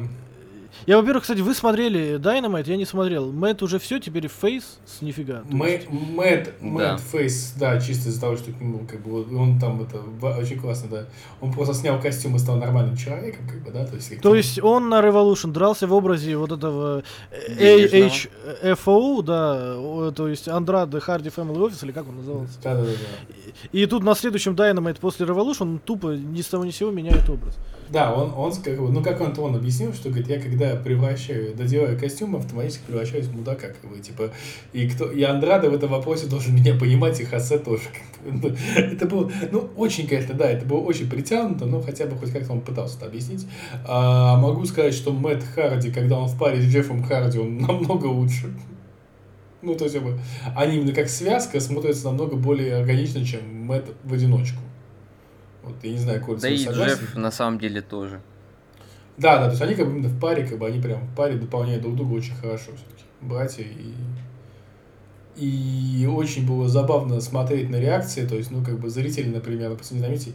Я, 0.87 0.99
во-первых, 0.99 1.23
кстати, 1.23 1.41
вы 1.41 1.55
смотрели 1.55 2.19
Dynamite, 2.19 2.69
я 2.69 2.77
не 2.77 2.85
смотрел. 2.85 3.33
Мэтт 3.33 3.63
уже 3.63 3.79
все, 3.79 3.99
теперь 3.99 4.29
фейс 4.29 4.79
с 4.87 5.03
нифига. 5.03 5.43
Мэтт, 5.49 5.89
Да. 5.89 6.51
Мэтт 6.61 7.01
Фейс, 7.11 7.55
да, 7.59 7.81
чисто 7.81 8.09
из-за 8.09 8.21
того, 8.21 8.37
что 8.37 8.53
к 8.53 8.61
нему, 8.61 8.87
как 8.89 9.01
бы, 9.03 9.25
он 9.37 9.59
там, 9.59 9.83
это, 9.83 10.01
очень 10.39 10.59
классно, 10.59 10.89
да. 10.91 11.07
Он 11.41 11.53
просто 11.53 11.75
снял 11.75 12.01
костюм 12.01 12.37
и 12.37 12.39
стал 12.39 12.57
нормальным 12.57 12.97
человеком, 12.97 13.47
как 13.49 13.63
бы, 13.63 13.71
да, 13.71 13.87
то 13.87 13.97
есть... 13.97 14.21
То 14.21 14.35
есть 14.35 14.63
он 14.63 14.89
на 14.89 15.01
Revolution 15.01 15.53
дрался 15.53 15.87
в 15.87 15.93
образе 15.95 16.37
вот 16.37 16.53
этого 16.53 17.03
э, 17.31 17.89
Денежного. 17.89 18.05
AHFO, 18.63 19.23
да, 19.23 20.13
то 20.13 20.29
есть 20.29 20.49
Андрады 20.49 21.01
Харди 21.01 21.29
Family 21.29 21.57
Office, 21.57 21.85
или 21.85 21.93
как 21.93 22.09
он 22.09 22.17
назывался. 22.17 22.59
Да, 22.63 22.75
да, 22.75 22.83
да, 22.83 22.91
да. 22.91 23.35
И 23.73 23.87
тут 23.87 24.03
на 24.03 24.15
следующем 24.15 24.55
Dynamite 24.55 24.99
после 25.01 25.27
Revolution 25.27 25.63
он 25.63 25.79
тупо 25.79 26.09
ни 26.09 26.43
с 26.43 26.47
того 26.47 26.65
ни 26.65 26.71
с 26.71 26.77
сего 26.77 26.91
меняет 26.91 27.29
образ. 27.29 27.57
Да, 27.89 28.13
он, 28.13 28.33
он, 28.37 28.53
как 28.55 28.79
бы, 28.79 28.91
ну 28.91 29.03
как 29.03 29.21
он, 29.21 29.35
он 29.39 29.57
объяснил, 29.57 29.93
что, 29.93 30.09
говорит, 30.09 30.29
я 30.29 30.41
когда 30.41 30.64
превращаю, 30.77 31.55
доделаю 31.55 31.99
костюм, 31.99 32.37
автоматически 32.37 32.83
превращаюсь 32.87 33.27
в 33.27 33.37
мудака, 33.37 33.69
как 33.69 33.91
бы, 33.91 33.99
типа, 33.99 34.31
и 34.73 34.89
кто, 34.89 35.11
и 35.11 35.23
Андрада 35.23 35.71
в 35.71 35.75
этом 35.75 35.91
вопросе 35.91 36.27
должен 36.27 36.55
меня 36.55 36.75
понимать, 36.75 37.21
и 37.21 37.25
Хосе 37.25 37.59
тоже. 37.59 37.83
Ну, 38.25 38.55
Это 38.77 39.07
было, 39.07 39.31
ну, 39.53 39.71
очень, 39.77 40.07
конечно, 40.09 40.35
да, 40.35 40.51
это 40.51 40.65
было 40.65 40.81
очень 40.81 41.09
притянуто, 41.11 41.67
но 41.67 41.83
хотя 41.83 42.07
бы 42.07 42.17
хоть 42.17 42.31
как-то 42.33 42.53
он 42.53 42.61
пытался 42.61 42.97
это 42.97 43.07
объяснить. 43.07 43.47
А, 43.87 44.37
могу 44.39 44.65
сказать, 44.65 44.95
что 44.95 45.13
Мэтт 45.13 45.45
Харди, 45.55 45.93
когда 45.93 46.19
он 46.19 46.29
в 46.29 46.39
паре 46.39 46.61
с 46.61 46.65
Джеффом 46.65 47.03
Харди, 47.03 47.39
он 47.39 47.59
намного 47.59 48.07
лучше. 48.07 48.53
Ну, 49.63 49.75
то 49.75 49.85
есть, 49.85 49.97
они 50.57 50.77
именно 50.77 50.93
как 50.93 51.09
связка 51.09 51.61
смотрятся 51.61 52.05
намного 52.07 52.37
более 52.37 52.77
органично, 52.77 53.25
чем 53.25 53.41
Мэтт 53.67 53.91
в 54.05 54.13
одиночку. 54.13 54.61
Вот, 55.63 55.77
я 55.83 55.93
не 55.93 55.99
знаю, 55.99 56.21
Коль, 56.21 56.39
Да 56.39 56.49
и 56.49 56.59
согласен? 56.59 56.99
Джефф 56.99 57.17
на 57.17 57.31
самом 57.31 57.59
деле 57.59 57.81
тоже. 57.81 58.21
Да, 59.17 59.39
да, 59.39 59.45
то 59.45 59.51
есть 59.51 59.63
они 59.63 59.75
как 59.75 59.87
бы 59.87 59.93
именно 59.93 60.09
в 60.09 60.19
паре, 60.21 60.47
как 60.47 60.59
бы 60.59 60.67
они 60.67 60.81
прям 60.81 61.07
в 61.07 61.15
паре 61.15 61.37
дополняют 61.37 61.83
друг 61.83 61.97
друга 61.97 62.15
очень 62.15 62.35
хорошо 62.35 62.73
все-таки. 62.73 63.05
Братья 63.21 63.65
и... 63.65 63.95
И 65.37 66.07
очень 66.07 66.47
было 66.47 66.69
забавно 66.69 67.21
смотреть 67.21 67.69
на 67.69 67.77
реакции, 67.77 68.25
то 68.25 68.37
есть, 68.37 68.53
ну, 68.53 68.65
как 68.65 68.79
бы 68.79 68.89
зрители, 68.89 69.29
например, 69.29 69.71
допустим, 69.71 69.99
заметьте, 69.99 70.31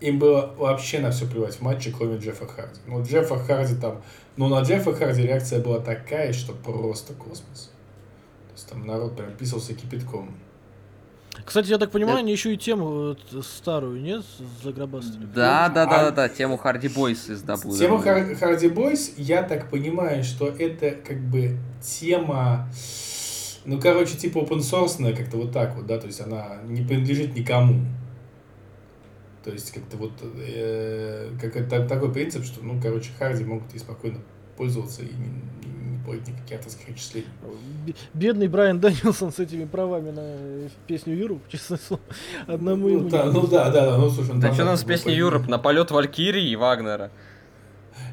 им 0.00 0.18
было 0.18 0.54
вообще 0.56 0.98
на 0.98 1.12
все 1.12 1.26
плевать 1.26 1.54
в 1.54 1.60
матче, 1.62 1.94
кроме 1.96 2.18
Джеффа 2.18 2.46
Харди. 2.46 2.80
Ну, 2.86 3.04
Джеффа 3.04 3.38
Харди 3.38 3.76
там... 3.76 4.02
Ну, 4.36 4.48
на 4.48 4.62
Джеффа 4.62 4.92
Харди 4.92 5.22
реакция 5.22 5.62
была 5.62 5.78
такая, 5.78 6.32
что 6.32 6.52
просто 6.52 7.12
космос. 7.14 7.70
То 8.48 8.54
есть 8.54 8.68
там 8.68 8.86
народ 8.86 9.16
прям 9.16 9.32
писался 9.36 9.74
кипятком. 9.74 10.34
Кстати, 11.44 11.70
я 11.70 11.78
так 11.78 11.90
понимаю, 11.90 12.16
Да. 12.16 12.20
они 12.20 12.32
еще 12.32 12.54
и 12.54 12.56
тему 12.56 13.16
старую, 13.42 14.00
нет, 14.00 14.24
загробастали? 14.62 15.24
Да, 15.34 15.68
да, 15.68 15.86
да, 15.86 16.00
А- 16.00 16.04
да, 16.04 16.10
да, 16.10 16.28
тему 16.28 16.56
Харди 16.56 16.88
Бойс 16.88 17.28
из 17.28 17.42
WWE. 17.42 18.02
Хар- 18.02 18.34
Харди 18.36 18.68
Бойс, 18.68 19.14
я 19.16 19.42
так 19.42 19.70
понимаю, 19.70 20.22
что 20.24 20.48
это 20.48 20.90
как 20.92 21.18
бы 21.20 21.56
тема, 21.82 22.68
ну, 23.64 23.80
короче, 23.80 24.16
типа 24.16 24.38
open 24.38 24.58
source, 24.58 25.14
как-то 25.16 25.36
вот 25.38 25.52
так 25.52 25.74
вот, 25.76 25.86
да, 25.86 25.98
то 25.98 26.06
есть 26.06 26.20
она 26.20 26.58
не 26.66 26.82
принадлежит 26.82 27.34
никому. 27.34 27.84
То 29.44 29.50
есть 29.50 29.72
как-то 29.72 29.96
вот 29.96 30.12
э, 30.22 31.30
как 31.40 31.56
это 31.56 31.86
такой 31.88 32.12
принцип, 32.12 32.44
что, 32.44 32.62
ну, 32.62 32.78
короче, 32.80 33.10
Харди 33.18 33.42
могут 33.44 33.74
и 33.74 33.78
спокойно 33.78 34.18
пользоваться 34.56 35.02
и 35.02 35.06
не, 35.06 35.59
платить 36.16 36.28
никаких. 36.28 37.24
Б- 37.86 37.92
Бедный 38.14 38.48
Брайан 38.48 38.80
Дэнилсон 38.80 39.32
с 39.32 39.38
этими 39.38 39.64
правами 39.64 40.10
на 40.10 40.20
э, 40.22 40.68
песню 40.86 41.14
Юру, 41.14 41.40
честное 41.48 41.78
слово. 41.78 42.02
Одному 42.46 42.88
ему 42.88 42.98
Ну, 43.00 43.04
не 43.04 43.10
да, 43.10 43.24
ну 43.26 43.46
да, 43.46 43.70
да, 43.70 43.86
да, 43.86 43.98
ну 43.98 44.10
слушай, 44.10 44.34
ну, 44.34 44.40
Да 44.40 44.48
что 44.48 44.58
нам 44.58 44.66
надо 44.66 44.78
с 44.78 44.84
было 44.84 44.92
песней. 44.92 45.14
Юроп? 45.14 45.48
На 45.48 45.58
полет 45.58 45.90
Валькирии 45.90 46.50
и 46.50 46.56
Вагнера. 46.56 47.10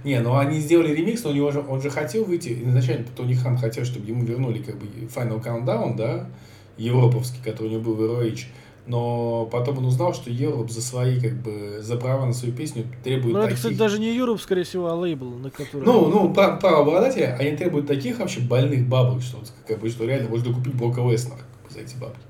Не, 0.04 0.20
ну 0.20 0.38
они 0.38 0.60
сделали 0.60 0.94
ремикс, 0.94 1.24
но 1.24 1.32
у 1.32 1.34
него 1.34 1.52
же, 1.52 1.60
он 1.68 1.82
же 1.82 1.90
хотел 1.90 2.24
выйти, 2.26 2.50
изначально 2.64 3.06
Тони 3.16 3.34
Хан 3.34 3.58
хотел, 3.58 3.84
чтобы 3.84 4.06
ему 4.08 4.24
вернули 4.24 4.62
как 4.62 4.78
бы 4.78 4.86
Final 4.86 5.44
Countdown, 5.44 5.96
да, 5.96 6.30
европовский, 6.78 7.40
который 7.44 7.68
у 7.68 7.72
него 7.72 7.82
был 7.82 7.96
в 7.96 8.02
ROH, 8.02 8.40
но 8.88 9.46
потом 9.52 9.80
он 9.80 9.86
узнал, 9.86 10.14
что 10.14 10.30
Europe 10.30 10.70
за 10.70 10.82
свои, 10.82 11.20
как 11.20 11.34
бы, 11.34 11.80
за 11.82 11.98
права 11.98 12.26
на 12.26 12.34
свою 12.34 12.54
песню 12.54 12.86
требует 13.04 13.34
Ну, 13.34 13.40
это, 13.40 13.50
таких... 13.50 13.58
кстати, 13.58 13.74
даже 13.76 14.00
не 14.00 14.18
Europe, 14.18 14.40
скорее 14.40 14.64
всего, 14.64 14.88
а 14.88 14.96
лейбл, 14.96 15.30
на 15.38 15.52
который... 15.52 15.84
Ну, 15.84 16.08
ну, 16.08 16.34
пра- 16.34 16.56
правообладатели, 16.56 17.24
они 17.24 17.58
требуют 17.58 17.86
таких 17.88 18.20
вообще 18.20 18.40
больных 18.40 18.88
бабок, 18.88 19.22
что, 19.22 19.40
как 19.68 19.80
бы, 19.80 19.90
что 19.90 20.06
реально 20.06 20.30
можно 20.30 20.54
купить 20.54 20.74
Брока 20.74 21.02
Леснера 21.02 21.38
как 21.38 21.68
бы, 21.68 21.74
за 21.74 21.82
эти 21.82 21.98
бабки. 21.98 22.22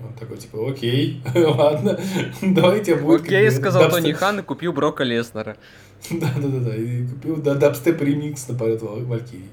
Он 0.00 0.12
такой, 0.14 0.36
типа, 0.36 0.70
окей, 0.70 1.20
ладно, 1.34 1.98
давайте 2.40 2.94
будет... 2.94 3.22
Окей, 3.22 3.50
сказал 3.50 3.82
дабстеп». 3.82 4.02
Тони 4.02 4.12
Хан 4.12 4.38
и 4.38 4.42
купил 4.42 4.72
Брока 4.72 5.02
Леснера. 5.02 5.56
Да-да-да, 6.10 6.76
и 6.76 7.06
купил 7.06 7.36
да, 7.36 7.54
дабстеп 7.54 8.00
ремикс 8.00 8.48
на 8.48 8.56
полет 8.56 8.82
Вал- 8.82 9.04
Валькирии. 9.04 9.50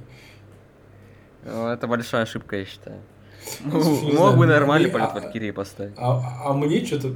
Это 1.43 1.87
большая 1.87 2.23
ошибка, 2.23 2.57
я 2.57 2.65
считаю. 2.65 3.01
Не 3.65 4.13
Мог 4.13 4.37
бы 4.37 4.45
мне- 4.45 4.87
полет 4.89 5.13
Валькирии 5.13 5.51
поставить. 5.51 5.93
А, 5.97 6.49
а 6.49 6.53
мне 6.53 6.85
что-то, 6.85 7.13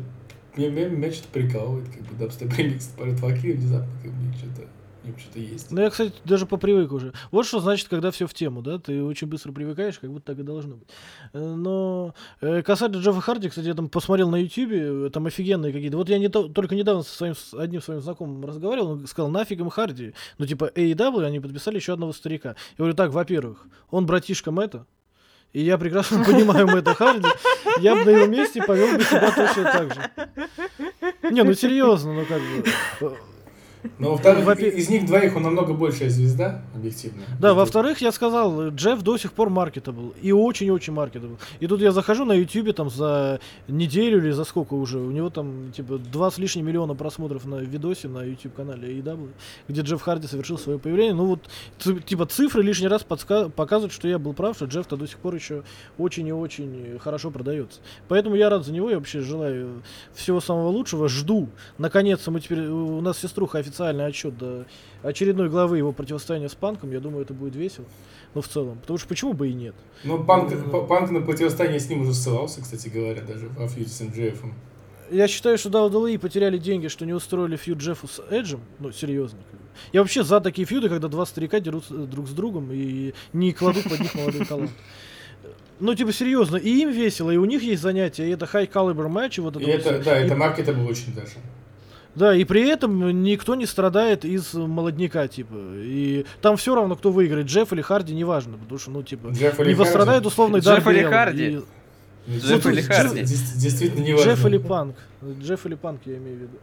меня, 0.55 0.69
меня, 0.69 0.89
меня 0.89 1.11
что-то 1.11 1.30
прикалывает, 1.30 1.88
как 1.89 2.01
бы 2.03 2.15
дабстеп 2.19 2.53
ремикс 2.57 2.88
полет 2.97 3.19
Валькирии, 3.19 3.53
внезапно, 3.53 3.88
как 4.01 4.11
бы, 4.11 4.18
мне 4.18 4.34
что-то, 4.38 4.68
мне 5.03 5.14
что-то 5.18 5.39
есть. 5.39 5.72
Ну, 5.72 5.81
я, 5.81 5.89
кстати, 5.89 6.14
даже 6.26 6.45
попривык 6.45 6.91
уже. 6.93 7.11
Вот 7.31 7.45
что 7.45 7.60
значит, 7.60 7.88
когда 7.89 8.10
все 8.11 8.26
в 8.27 8.34
тему, 8.34 8.61
да? 8.61 8.80
Ты 8.80 9.03
очень 9.03 9.27
быстро 9.27 9.51
привыкаешь, 9.51 9.99
как 9.99 10.10
будто 10.11 10.27
так 10.34 10.39
и 10.39 10.43
должно 10.43 10.76
быть. 10.76 10.88
Э, 11.34 11.39
Но 11.55 12.14
э, 12.41 12.61
касательно 12.61 13.01
Джеффа 13.01 13.19
Харди, 13.19 13.49
кстати, 13.49 13.65
я 13.68 13.73
там 13.73 13.89
посмотрел 13.89 14.30
на 14.30 14.38
Ютубе, 14.38 15.07
э, 15.07 15.10
там 15.11 15.26
офигенные 15.26 15.73
какие-то. 15.73 15.97
Вот 15.97 16.07
я 16.10 16.19
не 16.19 16.30
то- 16.30 16.47
только 16.47 16.76
недавно 16.76 17.03
со 17.03 17.14
своим, 17.15 17.35
с 17.35 17.53
одним 17.53 17.81
своим 17.81 17.99
знакомым 18.01 18.45
разговаривал, 18.45 18.91
он 18.91 19.07
сказал, 19.07 19.30
нафиг 19.30 19.60
им 19.60 19.69
Харди. 19.69 20.14
Ну, 20.38 20.45
типа, 20.45 20.72
AEW, 20.73 21.26
они 21.26 21.39
подписали 21.41 21.76
еще 21.77 21.93
одного 21.93 22.14
старика. 22.14 22.49
Я 22.49 22.55
говорю, 22.77 22.93
так, 22.93 23.11
во-первых, 23.11 23.65
он 23.89 24.05
братишка 24.05 24.51
Мэтта, 24.51 24.85
и 25.53 25.61
я 25.61 25.77
прекрасно 25.77 26.23
понимаю 26.25 26.67
Мэтта 26.67 26.93
Харди. 26.95 27.27
Я 27.80 27.95
бы 27.95 28.05
на 28.05 28.09
его 28.09 28.25
месте 28.25 28.61
повел 28.61 28.97
бы 28.97 29.03
себя 29.03 29.31
точно 29.31 29.63
так 29.63 29.93
же. 29.93 31.31
Не, 31.31 31.43
ну 31.43 31.53
серьезно, 31.53 32.13
ну 32.13 32.25
как 32.25 32.41
бы. 32.41 33.17
Но, 33.99 34.11
во-вторых, 34.11 34.45
Во-пе- 34.45 34.69
из 34.69 34.89
них 34.89 35.05
двоих 35.05 35.35
он 35.35 35.43
намного 35.43 35.73
большая 35.73 36.10
звезда, 36.10 36.61
объективно. 36.76 37.23
Да, 37.39 37.51
И 37.51 37.53
во-вторых, 37.53 37.99
я 38.01 38.11
сказал, 38.11 38.69
Джефф 38.69 39.01
до 39.01 39.18
сих 39.18 39.34
пор 39.34 39.49
маркетабл. 39.49 40.14
И 40.22 40.31
очень-очень 40.31 40.93
маркетабл. 40.93 41.38
И 41.60 41.68
тут 41.68 41.81
я 41.81 41.91
захожу 41.91 42.26
на 42.26 42.34
Ютубе 42.34 42.73
там 42.73 42.89
за 42.89 43.39
неделю 43.68 44.19
или 44.19 44.31
за 44.31 44.43
сколько 44.45 44.73
уже. 44.73 44.99
У 44.99 45.11
него 45.11 45.30
там 45.30 45.72
типа 45.72 45.97
два 45.97 46.31
с 46.31 46.38
лишним 46.38 46.65
миллиона 46.65 46.93
просмотров 46.95 47.45
на 47.45 47.55
видосе 47.55 48.07
на 48.07 48.23
YouTube 48.23 48.53
канале 48.55 48.97
AEW, 48.99 49.30
где 49.68 49.81
Джефф 49.81 50.01
Харди 50.01 50.27
совершил 50.27 50.57
свое 50.57 50.80
появление. 50.80 51.14
Ну 51.14 51.26
вот, 51.26 51.49
типа 52.05 52.26
цифры 52.26 52.64
лишний 52.64 52.88
раз 52.88 53.03
показывают, 53.03 53.91
что 53.91 54.07
я 54.07 54.18
был 54.19 54.34
прав, 54.34 54.55
что 54.55 54.65
Джефф-то 54.65 54.95
до 54.97 55.07
сих 55.07 55.18
пор 55.18 55.35
еще 55.35 55.64
очень 55.97 56.27
и 56.27 56.31
очень 56.31 56.97
хорошо 56.99 57.31
продается. 57.31 57.80
Поэтому 58.07 58.35
я 58.35 58.49
рад 58.49 58.65
за 58.65 58.72
него, 58.72 58.89
я 58.89 58.97
вообще 58.97 59.19
желаю 59.22 59.81
всего 60.14 60.39
самого 60.41 60.69
лучшего. 60.69 61.10
Жду. 61.10 61.49
Наконец-то 61.77 62.31
мы 62.31 62.39
теперь, 62.39 62.61
у 62.68 63.01
нас 63.01 63.18
сеструха 63.18 63.60
официальный 63.73 64.05
отчет 64.05 64.37
до 64.37 64.65
очередной 65.01 65.49
главы 65.49 65.77
его 65.79 65.91
противостояния 65.91 66.47
с 66.49 66.55
Панком. 66.55 66.91
Я 66.91 66.99
думаю, 66.99 67.23
это 67.23 67.33
будет 67.33 67.55
весело. 67.55 67.85
Ну, 68.35 68.41
в 68.41 68.47
целом. 68.47 68.77
Потому 68.79 68.97
что 68.99 69.07
почему 69.07 69.33
бы 69.33 69.49
и 69.49 69.53
нет? 69.53 69.75
Ну, 70.03 70.23
Панк, 70.23 70.49
П- 70.71 70.85
Панк 70.87 71.11
на 71.11 71.21
противостояние 71.21 71.79
с 71.79 71.89
ним 71.89 72.01
уже 72.01 72.13
ссылался, 72.13 72.61
кстати 72.61 72.87
говоря, 72.89 73.21
даже 73.21 73.49
во 73.49 73.67
фьюде 73.67 73.89
с 73.89 73.99
МДФ. 74.01 74.43
Я 75.11 75.27
считаю, 75.27 75.57
что 75.57 75.69
WWE 75.69 76.17
потеряли 76.17 76.57
деньги, 76.57 76.87
что 76.87 77.05
не 77.05 77.13
устроили 77.13 77.55
фьюд 77.57 77.79
Джеффу 77.79 78.07
с 78.07 78.19
Эджем. 78.31 78.61
Ну, 78.79 78.91
серьезно. 78.91 79.39
Я 79.91 80.01
вообще 80.01 80.23
за 80.23 80.39
такие 80.39 80.65
фьюды, 80.65 80.87
когда 80.89 81.07
два 81.07 81.25
старика 81.25 81.59
дерутся 81.59 81.93
друг 81.95 82.27
с 82.27 82.31
другом 82.31 82.69
и 82.71 83.13
не 83.33 83.53
кладут 83.53 83.83
под 83.83 83.99
них 83.99 84.15
молодой 84.15 84.45
талант. 84.45 84.71
Ну, 85.79 85.93
типа, 85.95 86.13
серьезно, 86.13 86.55
и 86.57 86.69
им 86.69 86.91
весело, 86.91 87.29
и 87.31 87.37
у 87.37 87.45
них 87.45 87.61
есть 87.63 87.81
занятия, 87.81 88.27
и 88.27 88.31
это 88.31 88.45
high 88.45 88.71
caliber 88.71 89.09
матчи, 89.09 89.39
вот 89.41 89.57
И 89.57 89.63
это 89.63 89.71
вот 89.71 89.79
это, 89.79 90.01
всё. 90.01 90.03
да, 90.11 90.19
И- 90.21 90.25
это 90.25 90.35
маркета 90.35 90.73
был 90.73 90.87
очень 90.87 91.13
даже. 91.13 91.33
Да, 92.15 92.35
и 92.35 92.44
при 92.44 92.68
этом 92.69 93.23
никто 93.23 93.56
не 93.56 93.65
страдает 93.65 94.23
из 94.23 94.53
молодняка, 94.53 95.27
типа. 95.27 95.56
И 95.77 96.26
там 96.41 96.57
все 96.57 96.76
равно, 96.76 96.95
кто 96.95 97.11
выиграет, 97.11 97.48
Джефф 97.48 97.73
или 97.73 97.81
Харди, 97.81 98.14
неважно, 98.14 98.57
потому 98.57 98.77
что, 98.80 98.91
ну, 98.91 99.02
типа, 99.03 99.30
Джефф 99.30 99.60
не 99.60 99.73
пострадает 99.76 100.26
условный 100.26 100.60
Джефф 100.60 100.88
или 100.88 101.03
Харди? 101.03 101.44
и- 101.48 101.61
Джефф 102.40 102.65
Ну, 102.65 102.72
или 102.72 102.81
Харди? 102.81 103.22
Дес- 103.22 103.53
Действительно 103.56 104.03
не 104.03 104.14
важно. 104.14 104.30
Джефф 104.31 104.45
или 104.45 104.57
Панк. 104.57 104.95
Джефф 105.41 105.65
или 105.65 105.76
Панк, 105.76 106.02
я 106.06 106.18
имею 106.18 106.38
в 106.38 106.41
виду. 106.41 106.57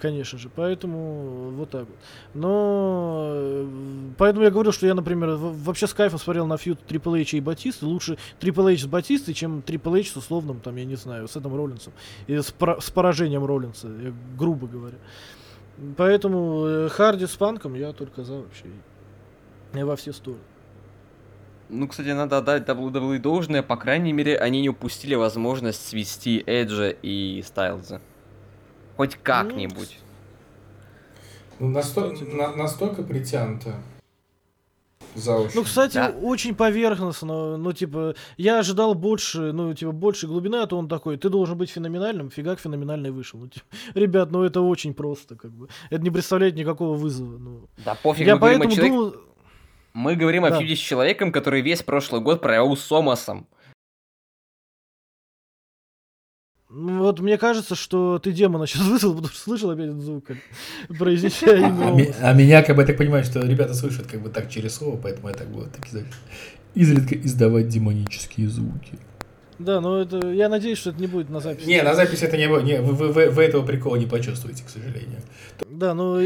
Конечно 0.00 0.36
же, 0.36 0.50
поэтому 0.54 1.50
вот 1.50 1.70
так 1.70 1.82
вот. 1.82 1.96
Но 2.34 3.30
э, 3.34 3.68
поэтому 4.18 4.44
я 4.44 4.50
говорю, 4.50 4.72
что 4.72 4.84
я, 4.84 4.94
например, 4.94 5.36
вообще 5.36 5.86
с 5.86 5.94
кайфом 5.94 6.18
смотрел 6.18 6.46
на 6.46 6.56
фьюд 6.56 6.80
Triple 6.88 7.20
H 7.20 7.34
и 7.34 7.40
Батисты. 7.40 7.86
Лучше 7.86 8.18
Triple 8.40 8.72
H 8.72 8.82
с 8.82 8.86
Батистой, 8.86 9.32
чем 9.32 9.62
Triple 9.64 10.00
H 10.00 10.08
с 10.08 10.16
условным, 10.16 10.58
там, 10.58 10.74
я 10.74 10.84
не 10.84 10.96
знаю, 10.96 11.28
с 11.28 11.36
этим 11.36 11.54
Роллинсом. 11.54 11.92
И 12.26 12.36
с, 12.36 12.52
с 12.80 12.90
поражением 12.90 13.44
Роллинса, 13.44 13.88
грубо 14.36 14.66
говоря. 14.66 14.96
Поэтому 15.96 16.66
э, 16.66 16.88
Харди 16.88 17.26
с 17.26 17.36
Панком 17.36 17.74
я 17.74 17.92
только 17.92 18.24
за 18.24 18.38
вообще. 18.38 18.66
И 19.72 19.82
во 19.84 19.94
все 19.94 20.12
стороны. 20.12 20.42
Ну, 21.68 21.86
кстати, 21.86 22.08
надо 22.08 22.38
отдать 22.38 22.66
WWE 22.68 23.18
должное, 23.18 23.62
по 23.62 23.76
крайней 23.76 24.12
мере, 24.12 24.38
они 24.38 24.62
не 24.62 24.68
упустили 24.68 25.14
возможность 25.14 25.86
свести 25.86 26.42
Эджа 26.46 26.90
и 26.90 27.42
Стайлза. 27.42 28.00
Хоть 28.96 29.16
как-нибудь. 29.22 29.98
Ну, 31.58 31.70
насто- 31.70 32.12
Кстати, 32.12 32.30
на- 32.30 32.54
настолько 32.54 33.02
притянуто 33.02 33.74
за 35.14 35.36
уши. 35.36 35.52
Ну, 35.54 35.64
кстати, 35.64 35.94
Да. 35.94 36.08
очень 36.22 36.54
поверхностно. 36.54 37.56
Ну, 37.56 37.72
типа, 37.72 38.14
я 38.36 38.58
ожидал 38.58 38.94
больше, 38.94 39.52
ну, 39.52 39.72
типа, 39.74 39.92
больше 39.92 40.26
глубины, 40.26 40.56
а 40.56 40.66
то 40.66 40.76
он 40.78 40.88
такой, 40.88 41.16
ты 41.16 41.28
должен 41.30 41.56
быть 41.56 41.70
феноменальным, 41.70 42.30
фигак 42.30 42.58
феноменальный 42.60 43.10
вышел. 43.10 43.40
Ну, 43.40 43.48
типа, 43.48 43.64
ребят, 43.94 44.30
ну 44.30 44.42
это 44.44 44.60
очень 44.60 44.92
просто, 44.92 45.34
как 45.36 45.50
бы. 45.52 45.68
Это 45.90 46.02
не 46.02 46.10
представляет 46.10 46.54
никакого 46.56 46.96
вызова. 46.96 47.38
Ну. 47.38 47.68
Да 47.84 47.94
пофиг, 47.94 48.26
Я 48.26 48.34
мы 48.34 48.40
говорим, 48.40 48.60
о 48.60 48.64
поэтому 48.64 48.74
человек- 48.76 48.92
думал, 48.94 49.14
мы 49.94 50.14
говорим 50.16 50.44
о 50.44 50.50
Да. 50.50 50.58
фьюде 50.58 50.76
с 50.76 50.78
человеком, 50.78 51.32
который 51.32 51.62
весь 51.62 51.82
прошлый 51.82 52.20
год 52.20 52.42
провел 52.42 52.76
с 52.76 52.80
Сомасом. 52.82 53.46
Ну, 56.78 56.98
вот 57.02 57.20
мне 57.20 57.38
кажется, 57.38 57.74
что 57.74 58.18
ты 58.18 58.32
демона 58.32 58.66
сейчас 58.66 58.82
вызвал, 58.86 59.14
потому 59.14 59.32
что 59.32 59.40
слышал 59.42 59.70
опять 59.70 59.86
этот 59.86 60.00
звук, 60.02 60.24
как 60.26 60.36
произнеся 60.98 61.46
А, 61.50 61.56
имя 61.56 61.86
а 61.88 61.90
ми- 61.92 62.14
а 62.20 62.32
меня, 62.34 62.62
как 62.62 62.76
бы, 62.76 62.82
я 62.82 62.86
так 62.86 62.96
понимаю, 62.98 63.24
что 63.24 63.40
ребята 63.40 63.74
слышат 63.74 64.06
как 64.06 64.20
бы 64.20 64.28
так 64.30 64.50
через 64.50 64.74
слово, 64.74 64.96
поэтому 64.96 65.28
я 65.28 65.34
так 65.34 65.48
буду 65.48 65.70
так, 65.70 65.86
знаешь, 65.86 66.06
изредка 66.74 67.14
издавать 67.16 67.68
демонические 67.68 68.48
звуки. 68.48 68.98
Да, 69.58 69.80
ну 69.80 69.96
это, 69.96 70.32
я 70.32 70.50
надеюсь, 70.50 70.76
что 70.78 70.90
это 70.90 71.00
не 71.00 71.06
будет 71.06 71.30
на 71.30 71.40
записи. 71.40 71.66
Не, 71.66 71.82
на 71.82 71.94
записи 71.94 72.24
это 72.24 72.36
не 72.36 72.46
было. 72.46 72.60
Не, 72.60 72.80
вы, 72.82 72.92
вы- 72.92 73.10
вы- 73.12 73.30
вы 73.30 73.42
этого 73.42 73.64
прикола 73.64 73.96
не 73.96 74.04
почувствуете, 74.06 74.62
к 74.64 74.68
сожалению. 74.68 75.22
Да, 75.70 75.94
ну, 75.94 76.20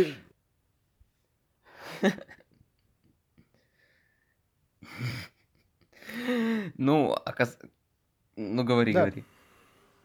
Ну, 6.76 7.12
оказ... 7.12 7.58
Ну, 8.36 8.64
говори, 8.64 8.92
Да. 8.92 9.00
говори. 9.06 9.24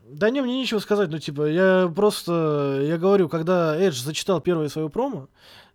Да 0.07 0.29
не, 0.29 0.41
мне 0.41 0.59
нечего 0.59 0.77
сказать, 0.77 1.09
ну 1.09 1.17
типа, 1.17 1.47
я 1.47 1.91
просто, 1.93 2.79
я 2.83 2.99
говорю, 2.99 3.27
когда 3.27 3.75
Эдж 3.75 3.99
зачитал 3.99 4.39
первое 4.39 4.69
свое 4.69 4.87
промо, 4.87 5.29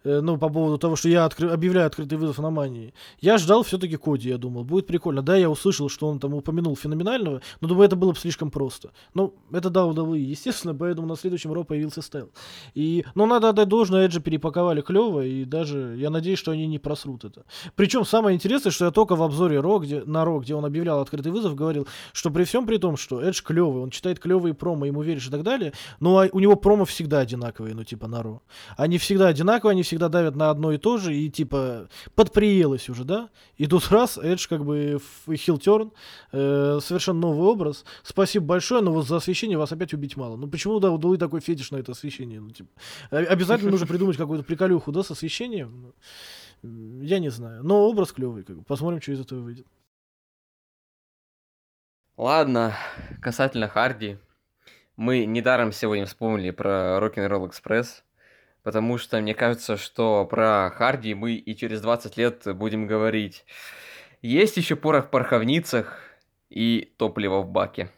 ну, 0.04 0.38
по 0.38 0.48
поводу 0.48 0.78
того, 0.78 0.96
что 0.96 1.08
я 1.08 1.26
откры- 1.26 1.50
объявляю 1.50 1.86
открытый 1.86 2.18
вызов 2.18 2.38
на 2.38 2.50
мании, 2.50 2.94
я 3.20 3.38
ждал 3.38 3.62
все-таки 3.62 3.96
Коди, 3.96 4.28
я 4.28 4.38
думал, 4.38 4.64
будет 4.64 4.86
прикольно. 4.86 5.22
Да, 5.22 5.36
я 5.36 5.50
услышал, 5.50 5.88
что 5.88 6.08
он 6.08 6.18
там 6.18 6.34
упомянул 6.34 6.76
феноменального, 6.76 7.42
но 7.60 7.68
думаю, 7.68 7.86
это 7.86 7.96
было 7.96 8.12
бы 8.12 8.18
слишком 8.18 8.50
просто. 8.50 8.90
Ну, 9.14 9.34
это 9.52 9.68
WWE, 9.68 10.18
естественно, 10.18 10.74
поэтому 10.74 11.06
на 11.06 11.16
следующем 11.16 11.52
Ро 11.52 11.64
появился 11.64 12.02
Стайл. 12.02 12.30
И, 12.74 13.04
ну, 13.14 13.26
надо 13.26 13.50
отдать 13.50 13.68
должное, 13.68 14.06
Эджа 14.06 14.20
перепаковали 14.20 14.80
клево, 14.80 15.24
и 15.24 15.44
даже, 15.44 15.96
я 15.98 16.10
надеюсь, 16.10 16.38
что 16.38 16.52
они 16.52 16.66
не 16.66 16.78
просрут 16.78 17.24
это. 17.24 17.44
Причем 17.76 18.04
самое 18.04 18.34
интересное, 18.34 18.70
что 18.70 18.86
я 18.86 18.90
только 18.90 19.16
в 19.16 19.22
обзоре 19.22 19.60
Ро, 19.60 19.78
где, 19.78 20.02
на 20.04 20.24
Ро, 20.24 20.40
где 20.40 20.54
он 20.54 20.64
объявлял 20.64 21.00
открытый 21.00 21.32
вызов, 21.32 21.54
говорил, 21.54 21.86
что 22.12 22.30
при 22.30 22.44
всем 22.44 22.66
при 22.66 22.78
том, 22.78 22.96
что 22.96 23.20
Эдж 23.20 23.42
клевый, 23.42 23.82
он 23.82 23.90
читает 23.90 24.18
клевые 24.18 24.54
промо, 24.54 24.86
ему 24.86 25.02
веришь 25.02 25.26
и 25.26 25.30
так 25.30 25.42
далее, 25.42 25.72
но 25.98 26.18
а 26.18 26.28
у 26.32 26.40
него 26.40 26.56
промо 26.56 26.84
всегда 26.84 27.20
одинаковые, 27.20 27.74
ну, 27.74 27.84
типа, 27.84 28.06
на 28.06 28.22
Ро. 28.22 28.42
Они 28.76 28.98
всегда 28.98 29.28
одинаковые, 29.28 29.72
они 29.72 29.82
всегда 29.90 30.08
давят 30.08 30.36
на 30.36 30.50
одно 30.50 30.70
и 30.70 30.78
то 30.78 30.98
же, 30.98 31.12
и, 31.14 31.28
типа, 31.28 31.88
подприелось 32.14 32.88
уже, 32.88 33.02
да? 33.02 33.28
И 33.56 33.66
тут 33.66 33.88
раз, 33.90 34.18
Эдж, 34.18 34.46
как 34.48 34.64
бы, 34.64 35.00
хилтерн, 35.28 35.92
э, 36.30 36.78
совершенно 36.80 37.18
новый 37.18 37.48
образ. 37.48 37.84
Спасибо 38.04 38.46
большое, 38.46 38.82
но 38.82 38.92
вот 38.92 39.08
за 39.08 39.16
освещение 39.16 39.58
вас 39.58 39.72
опять 39.72 39.92
убить 39.92 40.16
мало. 40.16 40.36
Ну, 40.36 40.46
почему, 40.46 40.78
да, 40.78 40.92
у 40.92 40.98
Дулы 40.98 41.18
такой 41.18 41.40
фетиш 41.40 41.72
на 41.72 41.78
это 41.78 41.90
освещение? 41.90 42.40
Ну, 42.40 42.50
типа, 42.50 42.68
а- 43.10 43.16
обязательно 43.16 43.72
нужно 43.72 43.88
придумать 43.88 44.16
какую-то 44.16 44.44
приколюху, 44.44 44.92
да, 44.92 45.02
с 45.02 45.10
освещением? 45.10 45.92
Ну, 46.62 47.02
Я 47.02 47.18
не 47.18 47.30
знаю. 47.30 47.64
Но 47.64 47.88
образ 47.88 48.12
клевый, 48.12 48.44
как 48.44 48.58
бы. 48.58 48.62
Посмотрим, 48.62 49.02
что 49.02 49.12
из 49.12 49.20
этого 49.20 49.40
выйдет. 49.40 49.66
Ладно, 52.16 52.76
касательно 53.20 53.66
Харди. 53.66 54.18
Мы 54.96 55.24
недаром 55.24 55.72
сегодня 55.72 56.04
вспомнили 56.04 56.50
про 56.50 56.98
Rock'n'Roll 57.00 57.50
Express, 57.50 58.02
потому 58.62 58.98
что 58.98 59.20
мне 59.20 59.34
кажется, 59.34 59.76
что 59.76 60.24
про 60.26 60.70
Харди 60.70 61.14
мы 61.14 61.34
и 61.34 61.56
через 61.56 61.80
20 61.80 62.16
лет 62.16 62.42
будем 62.56 62.86
говорить. 62.86 63.44
Есть 64.22 64.56
еще 64.56 64.76
порох 64.76 65.06
в 65.06 65.10
пороховницах 65.10 65.98
и 66.50 66.92
топливо 66.98 67.40
в 67.40 67.48
баке. 67.48 67.90